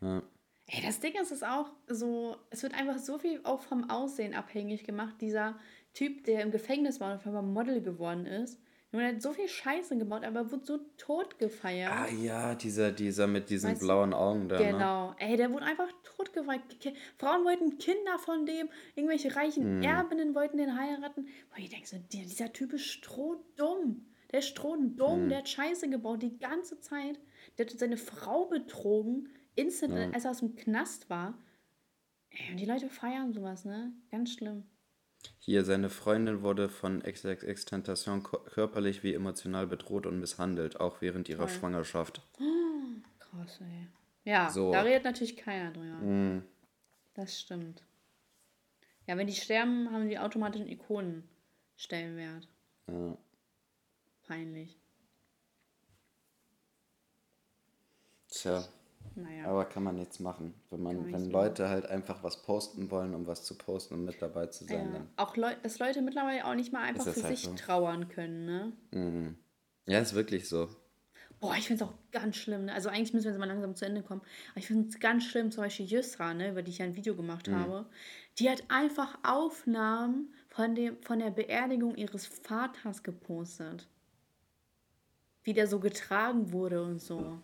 Ja. 0.00 0.22
Ey, 0.68 0.82
das 0.86 1.00
Ding 1.00 1.14
ist 1.20 1.32
es 1.32 1.42
auch 1.42 1.72
so, 1.88 2.36
es 2.50 2.62
wird 2.62 2.74
einfach 2.74 2.98
so 2.98 3.18
viel 3.18 3.40
auch 3.42 3.62
vom 3.62 3.90
Aussehen 3.90 4.34
abhängig 4.34 4.84
gemacht. 4.84 5.16
Dieser 5.20 5.58
Typ, 5.94 6.22
der 6.26 6.42
im 6.42 6.52
Gefängnis 6.52 7.00
war 7.00 7.10
und 7.10 7.16
auf 7.16 7.26
einmal 7.26 7.42
Model 7.42 7.82
geworden 7.82 8.24
ist, 8.24 8.60
und 8.96 9.02
er 9.02 9.14
hat 9.14 9.22
so 9.22 9.32
viel 9.32 9.48
Scheiße 9.48 9.96
gebaut, 9.98 10.24
aber 10.24 10.50
wurde 10.50 10.64
so 10.64 10.78
tot 10.96 11.38
gefeiert. 11.38 11.92
Ah 11.92 12.08
ja, 12.08 12.54
dieser, 12.54 12.92
dieser 12.92 13.26
mit 13.26 13.50
diesen 13.50 13.72
weißt 13.72 13.80
blauen 13.80 14.14
Augen 14.14 14.48
da. 14.48 14.58
Ne? 14.58 14.72
Genau. 14.72 15.10
Ne? 15.10 15.16
Ey, 15.18 15.36
der 15.36 15.52
wurde 15.52 15.66
einfach 15.66 15.88
tot 16.02 16.32
gefeiert. 16.32 16.62
Frauen 17.18 17.44
wollten 17.44 17.78
Kinder 17.78 18.18
von 18.18 18.46
dem, 18.46 18.68
irgendwelche 18.94 19.34
reichen 19.36 19.64
hm. 19.64 19.82
Erbinnen 19.82 20.34
wollten 20.34 20.56
den 20.56 20.78
heiraten. 20.78 21.26
Boah, 21.50 21.58
ich 21.58 21.68
denke 21.68 21.86
so, 21.86 21.98
dieser 22.12 22.52
Typ 22.52 22.72
ist 22.72 22.86
strohdumm. 22.86 24.06
Der 24.32 24.40
ist 24.40 24.48
strohdumm, 24.48 25.22
hm. 25.22 25.28
der 25.28 25.38
hat 25.38 25.48
Scheiße 25.48 25.88
gebaut 25.88 26.22
die 26.22 26.38
ganze 26.38 26.80
Zeit. 26.80 27.20
Der 27.58 27.66
hat 27.66 27.78
seine 27.78 27.96
Frau 27.96 28.46
betrogen, 28.46 29.28
instant, 29.54 29.94
ja. 29.94 30.10
als 30.10 30.24
er 30.24 30.30
aus 30.30 30.40
dem 30.40 30.56
Knast 30.56 31.10
war. 31.10 31.38
Ey, 32.30 32.52
und 32.52 32.60
die 32.60 32.66
Leute 32.66 32.88
feiern 32.88 33.32
sowas, 33.32 33.64
ne? 33.64 33.92
Ganz 34.10 34.32
schlimm. 34.32 34.64
Hier, 35.38 35.64
seine 35.64 35.90
Freundin 35.90 36.42
wurde 36.42 36.68
von 36.68 37.02
XXX-Tentation 37.02 38.22
körperlich 38.22 39.02
wie 39.02 39.14
emotional 39.14 39.66
bedroht 39.66 40.06
und 40.06 40.20
misshandelt, 40.20 40.80
auch 40.80 41.00
während 41.00 41.28
ihrer 41.28 41.46
Toll. 41.46 41.56
Schwangerschaft. 41.56 42.20
Krass, 43.18 43.60
ey. 43.60 43.88
Ja, 44.24 44.50
so. 44.50 44.72
da 44.72 44.82
redet 44.82 45.04
natürlich 45.04 45.36
keiner 45.36 45.72
drüber. 45.72 45.96
Mm. 45.98 46.42
Das 47.14 47.40
stimmt. 47.40 47.82
Ja, 49.06 49.16
wenn 49.16 49.26
die 49.28 49.34
sterben, 49.34 49.90
haben 49.92 50.08
die 50.08 50.18
automatisch 50.18 50.60
einen 50.60 50.70
Ikonenstellenwert. 50.70 52.48
Ja. 52.88 53.16
Peinlich. 54.26 54.76
Tja. 58.28 58.64
Naja. 59.14 59.46
Aber 59.46 59.64
kann 59.64 59.82
man 59.82 59.96
nichts 59.96 60.20
machen. 60.20 60.54
Wenn, 60.70 60.82
man, 60.82 61.12
wenn 61.12 61.30
Leute 61.30 61.68
halt 61.68 61.86
einfach 61.86 62.22
was 62.22 62.42
posten 62.42 62.90
wollen, 62.90 63.14
um 63.14 63.26
was 63.26 63.44
zu 63.44 63.56
posten 63.56 63.94
und 63.94 64.04
mit 64.04 64.20
dabei 64.20 64.46
zu 64.46 64.64
sein, 64.64 64.94
Ja. 64.94 65.06
Auch 65.16 65.36
Leu 65.36 65.54
dass 65.62 65.78
Leute 65.78 66.02
mittlerweile 66.02 66.44
auch 66.44 66.54
nicht 66.54 66.72
mal 66.72 66.82
einfach 66.82 67.04
für 67.04 67.22
halt 67.22 67.36
sich 67.36 67.46
so. 67.46 67.54
trauern 67.54 68.08
können, 68.08 68.46
ne? 68.46 68.72
dann. 68.90 69.36
Ja, 69.86 70.00
ist 70.00 70.14
wirklich 70.14 70.48
so. 70.48 70.68
Boah, 71.38 71.54
ich 71.56 71.66
finde 71.66 71.84
es 71.84 71.90
auch 71.90 71.94
ganz 72.12 72.36
schlimm. 72.36 72.64
Ne? 72.64 72.72
Also 72.72 72.88
eigentlich 72.88 73.12
müssen 73.12 73.24
wir 73.24 73.32
jetzt 73.32 73.38
mal 73.38 73.46
langsam 73.46 73.74
zu 73.74 73.84
Ende 73.84 74.02
kommen. 74.02 74.22
Aber 74.50 74.58
ich 74.58 74.66
finde 74.66 74.88
es 74.88 74.98
ganz 74.98 75.24
schlimm, 75.24 75.50
zum 75.50 75.64
Beispiel 75.64 75.86
Yusra, 75.86 76.32
ne, 76.32 76.50
über 76.50 76.62
die 76.62 76.70
ich 76.70 76.78
ja 76.78 76.86
ein 76.86 76.96
Video 76.96 77.14
gemacht 77.14 77.48
habe. 77.48 77.86
Die 78.38 78.48
hat 78.48 78.64
einfach 78.68 79.18
Aufnahmen 79.22 80.32
von, 80.48 80.74
dem, 80.74 80.96
von 81.02 81.18
der 81.18 81.30
Beerdigung 81.30 81.94
ihres 81.94 82.26
Vaters 82.26 83.02
gepostet. 83.02 83.86
Wie 85.42 85.52
der 85.52 85.66
so 85.66 85.78
getragen 85.78 86.52
wurde 86.52 86.82
und 86.82 87.00
so. 87.00 87.38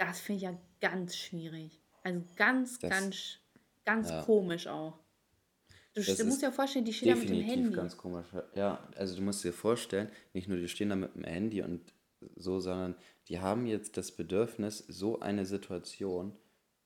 Das 0.00 0.18
finde 0.20 0.36
ich 0.38 0.42
ja 0.44 0.58
ganz 0.80 1.14
schwierig. 1.16 1.78
Also 2.02 2.22
ganz, 2.36 2.78
Das- 2.78 2.90
ganz, 2.90 3.38
ganz 3.84 4.08
ja. 4.08 4.22
komisch 4.22 4.66
auch. 4.66 4.98
Du, 5.92 6.02
Das 6.02 6.16
du 6.16 6.24
musst 6.24 6.40
dir 6.40 6.46
ja 6.46 6.52
vorstellen, 6.52 6.84
die 6.86 6.92
steht 6.94 7.10
da 7.10 7.16
mit 7.16 7.28
dem 7.28 7.40
Handy. 7.42 7.76
ganz 7.76 7.96
komisch. 7.98 8.26
Ja, 8.54 8.88
also 8.96 9.14
du 9.16 9.22
musst 9.22 9.44
dir 9.44 9.52
vorstellen, 9.52 10.10
nicht 10.32 10.48
nur 10.48 10.56
die 10.56 10.68
stehen 10.68 10.88
da 10.88 10.96
mit 10.96 11.14
dem 11.14 11.24
Handy 11.24 11.60
und 11.62 11.92
so, 12.36 12.60
sondern 12.60 12.94
die 13.28 13.40
haben 13.40 13.66
jetzt 13.66 13.96
das 13.98 14.12
Bedürfnis, 14.12 14.78
so 14.88 15.20
eine 15.20 15.44
Situation 15.44 16.34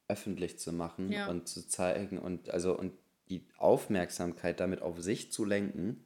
öffentlich 0.09 0.59
zu 0.59 0.73
machen 0.73 1.13
Ja. 1.13 1.29
und 1.29 1.47
zu 1.47 1.69
zeigen 1.69 2.19
und 2.19 2.51
also 2.51 2.77
und 2.77 2.95
die 3.29 3.47
Aufmerksamkeit 3.59 4.59
damit 4.59 4.83
auf 4.83 5.01
sich 5.01 5.31
zu 5.31 5.45
lenken, 5.45 6.03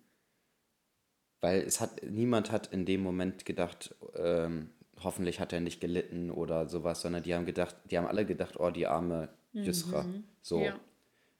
weil 1.40 1.62
es 1.62 1.80
hat 1.80 2.02
niemand 2.02 2.50
hat 2.52 2.66
in 2.72 2.84
dem 2.84 3.00
Moment 3.02 3.44
gedacht, 3.44 3.94
ähm, 4.14 4.70
hoffentlich 5.02 5.40
hat 5.40 5.52
er 5.52 5.60
nicht 5.60 5.80
gelitten 5.80 6.30
oder 6.30 6.68
sowas, 6.68 7.00
sondern 7.02 7.22
die 7.22 7.34
haben 7.34 7.46
gedacht, 7.46 7.76
die 7.90 7.98
haben 7.98 8.06
alle 8.06 8.24
gedacht, 8.26 8.58
oh 8.58 8.70
die 8.70 8.86
arme 8.86 9.28
Yusra, 9.52 10.04
so. 10.42 10.58
Mhm. 10.58 10.64
Ja. 10.64 10.80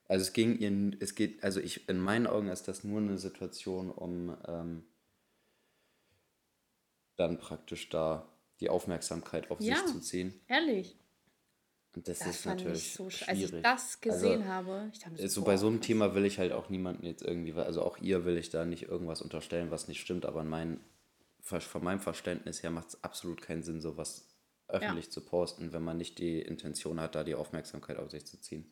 Also 0.07 0.23
es 0.23 0.33
ging 0.33 0.57
ihr, 0.57 0.97
es 0.99 1.13
geht, 1.13 1.43
also 1.43 1.59
ich, 1.59 1.87
in 1.87 1.99
meinen 1.99 2.25
Augen 2.25 2.47
ist 2.49 2.67
das 2.67 2.83
nur 2.83 2.99
eine 2.99 3.17
Situation, 3.19 3.91
um 3.91 4.35
ähm, 4.47 4.83
dann 7.15 7.37
praktisch 7.37 7.89
da 7.89 8.27
die 8.59 8.69
Aufmerksamkeit 8.69 9.51
auf 9.51 9.59
Ja. 9.61 9.75
sich 9.75 9.85
zu 9.85 9.99
ziehen. 9.99 10.33
Ehrlich. 10.47 10.97
Und 11.95 12.07
das, 12.07 12.19
Das 12.19 12.27
ist 12.29 12.45
natürlich 12.45 12.77
ich 12.87 12.93
so 12.93 13.05
sch- 13.07 13.23
schwierig. 13.25 13.43
Als 13.43 13.53
ich 13.53 13.61
das 13.61 14.01
gesehen 14.01 14.41
Also, 14.41 14.45
habe, 14.53 14.89
ich 14.93 14.99
dachte 14.99 15.27
so 15.27 15.41
boah, 15.41 15.45
bei 15.47 15.57
so 15.57 15.67
einem. 15.67 15.81
Thema 15.81 16.13
will 16.15 16.25
ich 16.25 16.37
halt 16.39 16.51
auch 16.51 16.69
niemanden 16.69 17.05
jetzt 17.05 17.23
irgendwie, 17.23 17.53
also 17.53 17.81
auch 17.83 17.97
ihr 17.97 18.25
will 18.25 18.37
ich 18.37 18.49
da 18.49 18.65
nicht 18.65 18.83
irgendwas 18.83 19.21
unterstellen, 19.21 19.71
was 19.71 19.87
nicht 19.87 19.99
stimmt, 20.01 20.25
aber 20.25 20.41
in 20.41 20.47
mein, 20.49 20.79
von 21.49 21.83
meinem 21.83 21.99
Verständnis 21.99 22.63
her 22.63 22.71
macht 22.71 22.89
es 22.89 23.03
absolut 23.03 23.41
keinen 23.41 23.63
Sinn, 23.63 23.81
sowas 23.81 24.27
öffentlich 24.67 25.11
zu 25.11 25.21
posten, 25.25 25.73
wenn 25.73 25.83
man 25.83 25.97
nicht 25.97 26.19
die 26.19 26.41
Intention 26.41 26.99
hat, 26.99 27.15
da 27.15 27.23
die 27.23 27.35
Aufmerksamkeit 27.35 27.97
auf 27.97 28.11
sich 28.11 28.25
zu 28.25 28.39
ziehen. 28.39 28.71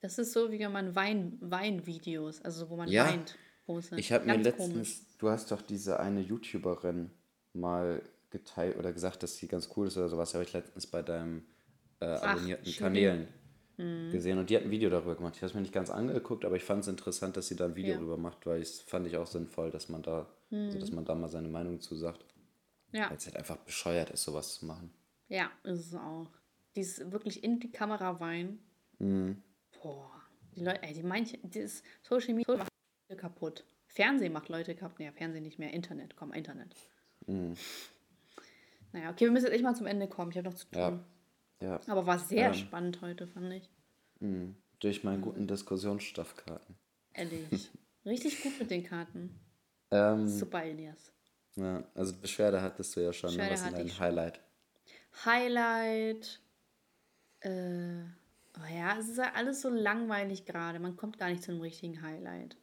Das 0.00 0.18
ist 0.18 0.32
so, 0.32 0.50
wie 0.52 0.58
wenn 0.58 0.72
man 0.72 0.94
Wein, 0.94 1.38
Weinvideos, 1.40 2.42
also 2.42 2.68
wo 2.70 2.76
man 2.76 2.88
Ja, 2.90 3.06
weint, 3.06 3.38
postet. 3.66 3.98
Ich 3.98 4.12
habe 4.12 4.24
mir 4.26 4.36
letztens, 4.36 4.68
komisch. 4.72 5.00
du 5.18 5.28
hast 5.30 5.50
doch 5.50 5.62
diese 5.62 6.00
eine 6.00 6.20
YouTuberin 6.20 7.10
mal 7.52 8.02
geteilt 8.30 8.76
oder 8.76 8.92
gesagt, 8.92 9.22
dass 9.22 9.36
sie 9.36 9.46
ganz 9.48 9.70
cool 9.76 9.86
ist 9.86 9.96
oder 9.96 10.08
sowas, 10.08 10.34
habe 10.34 10.44
ich 10.44 10.52
letztens 10.52 10.86
bei 10.86 11.02
deinem 11.02 11.42
äh, 12.00 12.06
abonnierten 12.06 12.66
Shirin. 12.66 12.92
Kanälen 12.94 13.28
Mhm. 13.76 14.10
gesehen 14.12 14.38
und 14.38 14.50
die 14.50 14.56
hat 14.56 14.64
ein 14.64 14.70
Video 14.70 14.90
darüber 14.90 15.14
gemacht. 15.16 15.34
Ich 15.36 15.42
habe 15.42 15.48
es 15.48 15.54
mir 15.54 15.60
nicht 15.62 15.72
ganz 15.74 15.90
angeguckt, 15.90 16.44
aber 16.44 16.56
ich 16.56 16.64
fand 16.64 16.82
es 16.82 16.88
interessant, 16.88 17.36
dass 17.36 17.48
sie 17.48 17.56
da 17.56 17.64
ein 17.64 17.76
Video 17.76 17.94
Ja. 17.94 17.98
darüber 17.98 18.16
macht, 18.16 18.46
weil 18.46 18.60
es 18.60 18.80
fand 18.80 19.06
ich 19.06 19.16
auch 19.16 19.26
sinnvoll, 19.26 19.70
dass 19.70 19.88
man 19.88 20.02
da, 20.02 20.26
also 20.66 20.78
dass 20.78 20.92
man 20.92 21.04
da 21.04 21.14
mal 21.14 21.28
seine 21.28 21.48
Meinung 21.48 21.80
zu 21.80 21.96
sagt. 21.96 22.24
Mhm. 22.92 22.98
Ja, 22.98 23.10
Weil 23.10 23.16
es 23.16 23.26
halt 23.26 23.36
einfach 23.36 23.56
bescheuert 23.58 24.10
ist, 24.10 24.22
sowas 24.24 24.54
zu 24.58 24.66
machen. 24.66 24.92
ja, 25.28 25.50
ist 25.64 25.86
es 25.88 25.94
auch. 25.94 26.30
Dieses 26.76 27.10
wirklich 27.12 27.42
in 27.44 27.60
die 27.60 27.70
Kamera 27.70 28.18
weinen. 28.20 28.58
Mhm. 28.98 29.42
Boah, 29.82 30.10
die 30.56 30.60
Leute, 30.64 30.82
ey, 30.82 30.94
die 30.94 31.02
manche, 31.02 31.38
das 31.42 31.82
Social 32.02 32.34
Media 32.34 32.56
macht 32.56 32.68
Leute 33.08 33.20
kaputt. 33.20 33.64
Fernsehen 33.86 34.32
macht 34.32 34.48
Leute 34.48 34.74
kaputt. 34.74 35.00
Ja, 35.00 35.12
Fernsehen 35.12 35.42
nicht 35.44 35.58
mehr, 35.58 35.72
Internet, 35.72 36.16
komm, 36.16 36.32
Internet. 36.32 36.74
Mhm. 37.26 37.54
Naja, 38.92 39.10
okay, 39.10 39.24
wir 39.24 39.32
müssen 39.32 39.46
jetzt 39.46 39.54
echt 39.54 39.64
mal 39.64 39.74
zum 39.74 39.86
Ende 39.86 40.08
kommen. 40.08 40.30
Ich 40.30 40.36
habe 40.36 40.48
noch 40.48 40.54
zu 40.56 40.66
tun. 40.66 40.78
Ja. 40.80 41.04
Ja, 41.62 41.80
Aber 41.86 42.06
war 42.06 42.18
sehr 42.18 42.48
Ähm. 42.48 42.54
spannend 42.54 43.00
heute, 43.00 43.26
fand 43.26 43.52
ich. 43.52 43.70
durch 44.80 45.02
Mhm. 45.02 45.10
meinen 45.10 45.22
guten 45.22 45.46
Diskussionsstoffkarten. 45.46 46.76
Ehrlich. 47.12 47.70
Richtig 48.04 48.42
gut 48.42 48.58
mit 48.58 48.70
den 48.70 48.82
Karten. 48.84 49.38
Ähm, 49.94 50.28
Super, 50.28 50.64
Elias. 50.64 51.12
ja, 51.56 51.84
also 51.94 52.14
Beschwerde 52.16 52.60
hattest 52.60 52.96
du 52.96 53.00
ja 53.00 53.12
schon. 53.12 53.30
Beschwerde 53.30 53.52
Was 53.52 53.62
ist 53.62 53.72
dein. 53.72 53.98
Highlight? 54.00 54.40
Highlight. 55.24 56.40
Äh, 57.40 58.02
oh 58.58 58.74
ja, 58.74 58.98
es 58.98 59.08
ist 59.08 59.18
ja 59.18 59.32
alles 59.34 59.60
so 59.60 59.70
langweilig 59.70 60.46
gerade. 60.46 60.80
Man 60.80 60.96
kommt 60.96 61.18
gar 61.18 61.28
nicht 61.28 61.42
zu 61.42 61.52
einem 61.52 61.60
richtigen 61.60 62.02
Highlight. 62.02 62.56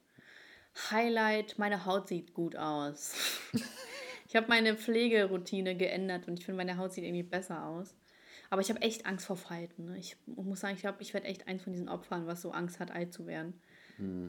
Highlight, 0.90 1.58
meine 1.58 1.86
Haut 1.86 2.08
sieht 2.08 2.34
gut 2.34 2.56
aus. 2.56 3.14
ich 4.28 4.36
habe 4.36 4.48
meine 4.48 4.76
Pflegeroutine 4.76 5.76
geändert 5.76 6.28
und 6.28 6.40
ich 6.40 6.46
finde, 6.46 6.58
meine 6.58 6.78
Haut 6.78 6.94
sieht 6.94 7.04
irgendwie 7.04 7.24
besser 7.24 7.66
aus. 7.66 7.96
Aber 8.52 8.62
ich 8.62 8.70
habe 8.70 8.82
echt 8.82 9.06
Angst 9.08 9.26
vor 9.26 9.38
Falten. 9.38 9.86
Ne? 9.86 9.98
Ich 9.98 10.18
muss 10.28 10.60
sagen, 10.60 10.76
ich 10.76 10.82
glaube, 10.82 11.02
ich 11.02 11.14
werde 11.16 11.26
echt 11.26 11.48
eins 11.48 11.64
von 11.64 11.74
diesen 11.74 11.90
Opfern, 11.90 12.28
was 12.28 12.42
so 12.44 12.52
Angst 12.52 12.80
hat, 12.80 12.92
alt 12.92 13.12
zu 13.14 13.26
werden. 13.26 13.60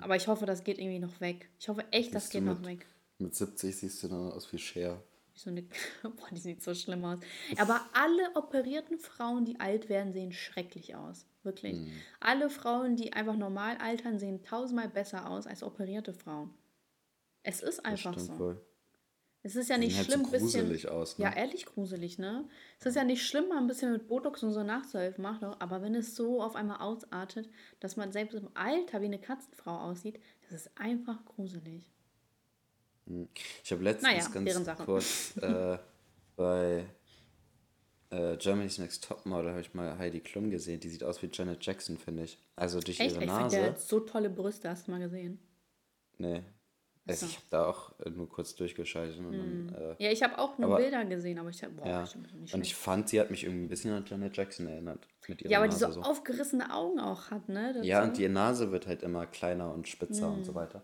Aber 0.02 0.16
ich 0.16 0.28
hoffe, 0.28 0.44
das 0.46 0.64
geht 0.64 0.78
irgendwie 0.78 0.98
noch 0.98 1.20
weg. 1.20 1.48
Ich 1.58 1.68
hoffe 1.68 1.84
echt, 1.92 2.14
das 2.14 2.24
Siehst 2.24 2.34
du 2.34 2.38
geht 2.38 2.46
noch 2.46 2.58
mit- 2.60 2.66
weg. 2.80 2.86
Mit 3.18 3.34
70 3.34 3.74
siehst 3.76 4.02
du 4.02 4.08
dann 4.08 4.30
aus 4.32 4.52
wie 4.52 4.58
Cher. 4.58 5.02
So 5.34 5.48
eine, 5.48 5.62
boah, 6.02 6.28
die 6.30 6.38
sieht 6.40 6.62
so 6.62 6.74
schlimm 6.74 7.04
aus. 7.06 7.18
Aber 7.58 7.80
alle 7.94 8.34
operierten 8.36 8.98
Frauen, 8.98 9.44
die 9.46 9.58
alt 9.60 9.88
werden, 9.88 10.12
sehen 10.12 10.32
schrecklich 10.32 10.94
aus. 10.94 11.26
Wirklich. 11.42 11.74
Mhm. 11.74 11.92
Alle 12.20 12.50
Frauen, 12.50 12.96
die 12.96 13.14
einfach 13.14 13.36
normal 13.36 13.76
altern, 13.78 14.18
sehen 14.18 14.42
tausendmal 14.42 14.88
besser 14.88 15.28
aus 15.30 15.46
als 15.46 15.62
operierte 15.62 16.12
Frauen. 16.12 16.50
Es 17.42 17.60
ist 17.62 17.78
Das 17.78 17.84
einfach 17.86 18.18
so. 18.18 18.38
wohl. 18.38 18.60
Es 19.44 19.56
ist 19.56 19.68
ja 19.68 19.76
nicht 19.76 19.96
halt 19.96 20.06
schlimm, 20.06 20.20
so 20.20 20.26
ein 20.26 20.32
bisschen. 20.32 20.60
gruselig 20.60 20.88
aus, 20.88 21.18
ne? 21.18 21.24
Ja, 21.24 21.32
ehrlich 21.34 21.66
gruselig, 21.66 22.18
ne? 22.18 22.48
Es 22.78 22.86
ist 22.86 22.94
ja 22.94 23.02
nicht 23.02 23.26
schlimm, 23.26 23.48
mal 23.48 23.58
ein 23.58 23.66
bisschen 23.66 23.90
mit 23.90 24.06
Botox 24.06 24.42
und 24.44 24.52
so 24.52 24.62
nachzuhelfen, 24.62 25.22
macht 25.22 25.42
doch. 25.42 25.56
Aber 25.60 25.82
wenn 25.82 25.94
es 25.96 26.14
so 26.14 26.40
auf 26.40 26.54
einmal 26.54 26.80
ausartet, 26.80 27.48
dass 27.80 27.96
man 27.96 28.12
selbst 28.12 28.34
im 28.34 28.48
Alter 28.54 29.00
wie 29.00 29.06
eine 29.06 29.18
Katzenfrau 29.18 29.78
aussieht, 29.78 30.20
das 30.48 30.62
ist 30.62 30.70
einfach 30.78 31.24
gruselig. 31.24 31.90
Ich 33.64 33.72
habe 33.72 33.82
letztens 33.82 34.32
Naja, 34.32 34.54
ganz 34.54 34.78
kurz 34.84 35.36
äh, 35.38 35.76
bei 36.36 36.86
äh, 38.10 38.36
Germany's 38.36 38.78
Next 38.78 39.04
Topmodel 39.04 39.50
habe 39.50 39.60
ich 39.60 39.74
mal 39.74 39.98
Heidi 39.98 40.20
Klum 40.20 40.50
gesehen. 40.50 40.78
Die 40.78 40.88
sieht 40.88 41.02
aus 41.02 41.20
wie 41.22 41.30
Janet 41.32 41.64
Jackson, 41.64 41.98
finde 41.98 42.24
ich. 42.24 42.38
Also 42.54 42.78
durch 42.78 43.00
Echt? 43.00 43.16
ihre 43.16 43.24
Ich 43.24 43.30
finde, 43.30 43.56
Nase. 43.72 43.74
so 43.78 44.00
tolle 44.00 44.30
Brüste, 44.30 44.68
hast 44.68 44.86
du 44.86 44.92
mal 44.92 45.00
gesehen? 45.00 45.40
Nee. 46.18 46.42
Also 47.04 47.26
so. 47.26 47.30
ich 47.30 47.36
habe 47.36 47.46
da 47.50 47.66
auch 47.66 47.98
äh, 48.00 48.10
nur 48.10 48.28
kurz 48.28 48.54
durchgeschaltet. 48.54 49.18
Und 49.18 49.32
dann, 49.32 49.74
äh, 49.74 49.96
Ja, 49.98 50.10
ich 50.12 50.22
habe 50.22 50.38
auch 50.38 50.56
nur 50.58 50.68
Aber- 50.68 50.76
Bilder 50.78 51.04
gesehen, 51.04 51.38
aber 51.38 51.48
ich 51.50 51.58
dachte, 51.58 51.74
boah, 51.74 51.86
ja. 51.86 52.02
ich 52.04 52.14
nicht 52.14 52.32
Und 52.34 52.48
schlecht. 52.48 52.66
ich 52.66 52.74
fand, 52.76 53.08
sie 53.08 53.20
hat 53.20 53.30
mich 53.30 53.42
irgendwie 53.44 53.64
ein 53.64 53.68
bisschen 53.68 53.92
an 53.92 54.04
Janet 54.06 54.36
Jackson 54.36 54.68
erinnert. 54.68 55.08
Mit 55.28 55.42
ihrer 55.42 55.50
Ja, 55.50 55.58
aber 55.58 55.66
die 55.68 55.74
Nase 55.80 55.92
so 55.92 56.02
aufgerissene 56.02 56.72
Augen 56.72 57.00
auch 57.00 57.30
hat, 57.30 57.48
ne? 57.48 57.72
Das 57.74 57.84
Ja, 57.84 58.02
so, 58.02 58.08
und 58.08 58.18
die 58.18 58.28
Nase 58.28 58.70
wird 58.70 58.86
halt 58.86 59.02
immer 59.02 59.26
kleiner 59.26 59.72
und 59.74 59.88
spitzer 59.88 60.30
und 60.30 60.44
so 60.44 60.54
weiter. 60.54 60.82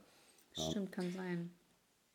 Stimmt, 0.52 0.90
kann 0.90 1.12
sein. 1.12 1.50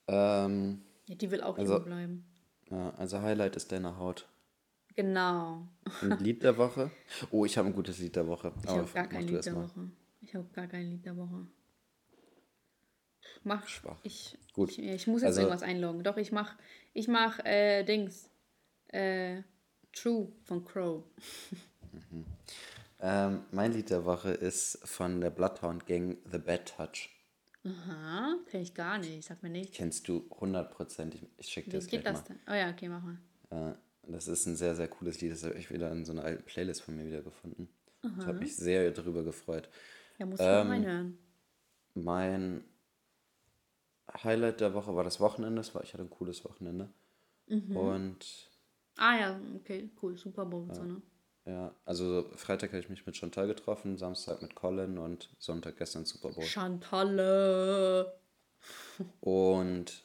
Ähm, 0.08 0.82
Ja, 1.08 1.16
die 1.16 1.32
will 1.32 1.42
auch 1.42 1.58
Also- 1.58 1.76
jung 1.76 1.86
bleiben. 1.86 2.26
ja, 2.70 2.94
also 2.98 3.22
Highlight 3.22 3.56
ist 3.56 3.72
deine 3.72 3.98
Haut. 3.98 4.28
Genau. 4.96 5.66
Ein 6.02 6.20
Lied 6.20 6.44
der 6.44 6.58
Woche? 6.58 6.92
Oh, 7.32 7.46
ich 7.46 7.58
habe 7.58 7.68
ein 7.70 7.74
gutes 7.74 8.00
Lied 8.00 8.16
der 8.16 8.28
Woche. 8.28 8.52
Ich 8.64 8.70
habe 8.70 8.88
gar 8.94 9.08
kein 9.08 9.28
Lied 9.28 9.46
der. 9.46 9.56
Woche. 9.56 9.90
Ich 10.22 10.36
habe 10.36 10.46
gar 10.54 10.68
kein 10.68 10.86
Lied 10.92 11.06
der 11.06 11.18
Woche. 11.18 11.48
Mach 13.44 13.68
Schwach. 13.68 13.98
Ich, 14.04 14.38
Gut. 14.54 14.70
Ich, 14.72 14.80
ich 14.80 15.08
muss 15.08 15.22
jetzt 15.22 15.30
Also- 15.30 15.42
irgendwas 15.42 15.64
einloggen. 15.64 16.04
Doch, 16.04 16.18
ich 16.18 16.32
mach, 16.32 16.56
ich 16.94 17.08
mach 17.08 17.40
äh, 17.46 17.84
Dings. 17.84 18.30
Äh, 18.90 19.42
True 19.92 20.32
von 20.44 20.64
Crow. 20.66 21.04
Ähm, 23.00 23.42
mein 23.52 23.74
Lied 23.74 23.90
der 23.90 24.06
Woche 24.06 24.30
ist 24.32 24.80
von 24.88 25.20
der 25.22 25.30
Bloodhound 25.30 25.86
Gang 25.86 26.18
The 26.32 26.38
Bad 26.38 26.74
Touch. 26.78 27.10
Aha, 27.66 28.36
kenn 28.50 28.62
ich 28.62 28.74
gar 28.74 28.98
nicht. 28.98 29.24
Sag 29.28 29.42
mir 29.44 29.50
nicht. 29.50 29.74
Kennst 29.74 30.08
du 30.08 30.26
hundertprozentig. 30.40 31.22
Ich 31.38 31.48
schicke 31.48 31.70
dir 31.70 31.74
Wie 31.74 31.78
das 31.82 31.88
geht 31.88 32.02
gleich 32.02 32.14
das 32.16 32.30
mal. 32.30 32.36
denn? 32.36 32.40
Oh 32.50 32.54
ja, 32.54 32.70
okay, 32.70 32.90
mach 32.90 33.04
mal. 33.04 33.18
Äh, 33.72 33.76
das 34.12 34.28
ist 34.28 34.46
ein 34.46 34.56
sehr, 34.56 34.76
sehr 34.76 34.88
cooles 34.88 35.22
Lied. 35.22 35.32
Das 35.32 35.44
habe 35.44 35.56
ich 35.56 35.70
wieder 35.72 35.92
in 35.92 36.06
so 36.06 36.12
einer 36.12 36.24
alten 36.24 36.44
Playlist 36.44 36.82
von 36.82 36.96
mir 36.96 37.06
wiedergefunden. 37.06 37.70
Ich 38.20 38.26
habe 38.26 38.40
mich 38.40 38.56
sehr 38.56 38.92
darüber 38.92 39.24
gefreut. 39.24 39.70
Ja, 40.18 40.26
muss 40.26 40.40
ich 40.40 40.46
Ähm, 40.46 40.68
mal 40.68 40.74
reinhören. 40.74 41.18
Mein 41.94 42.64
Highlight 44.24 44.60
der 44.62 44.74
Woche 44.74 44.96
war 44.96 45.04
das 45.04 45.20
Wochenende. 45.20 45.58
Das 45.58 45.74
war, 45.74 45.84
ich 45.84 45.94
hatte 45.94 46.04
ein 46.04 46.10
cooles 46.10 46.44
Wochenende. 46.46 46.90
Mhm. 47.48 47.76
Und 47.78 48.50
Ah 48.98 49.18
ja, 49.20 49.40
okay, 49.56 49.90
cool. 50.02 50.18
Super 50.18 50.46
Bowl 50.46 50.64
und 50.64 50.76
so, 50.76 50.84
ne? 50.84 51.02
ja, 51.46 51.74
also 51.86 52.30
Freitag 52.36 52.70
habe 52.72 52.80
ich 52.80 52.90
mich 52.90 53.06
mit 53.06 53.16
Chantal 53.18 53.48
getroffen, 53.48 53.98
Samstag 53.98 54.42
mit 54.42 54.54
Colin 54.56 54.98
und 55.00 55.30
Sonntag 55.40 55.78
gestern 55.78 56.06
Super 56.06 56.30
Bowl. 56.30 56.44
Chantalle. 56.44 58.14
Und 59.20 60.04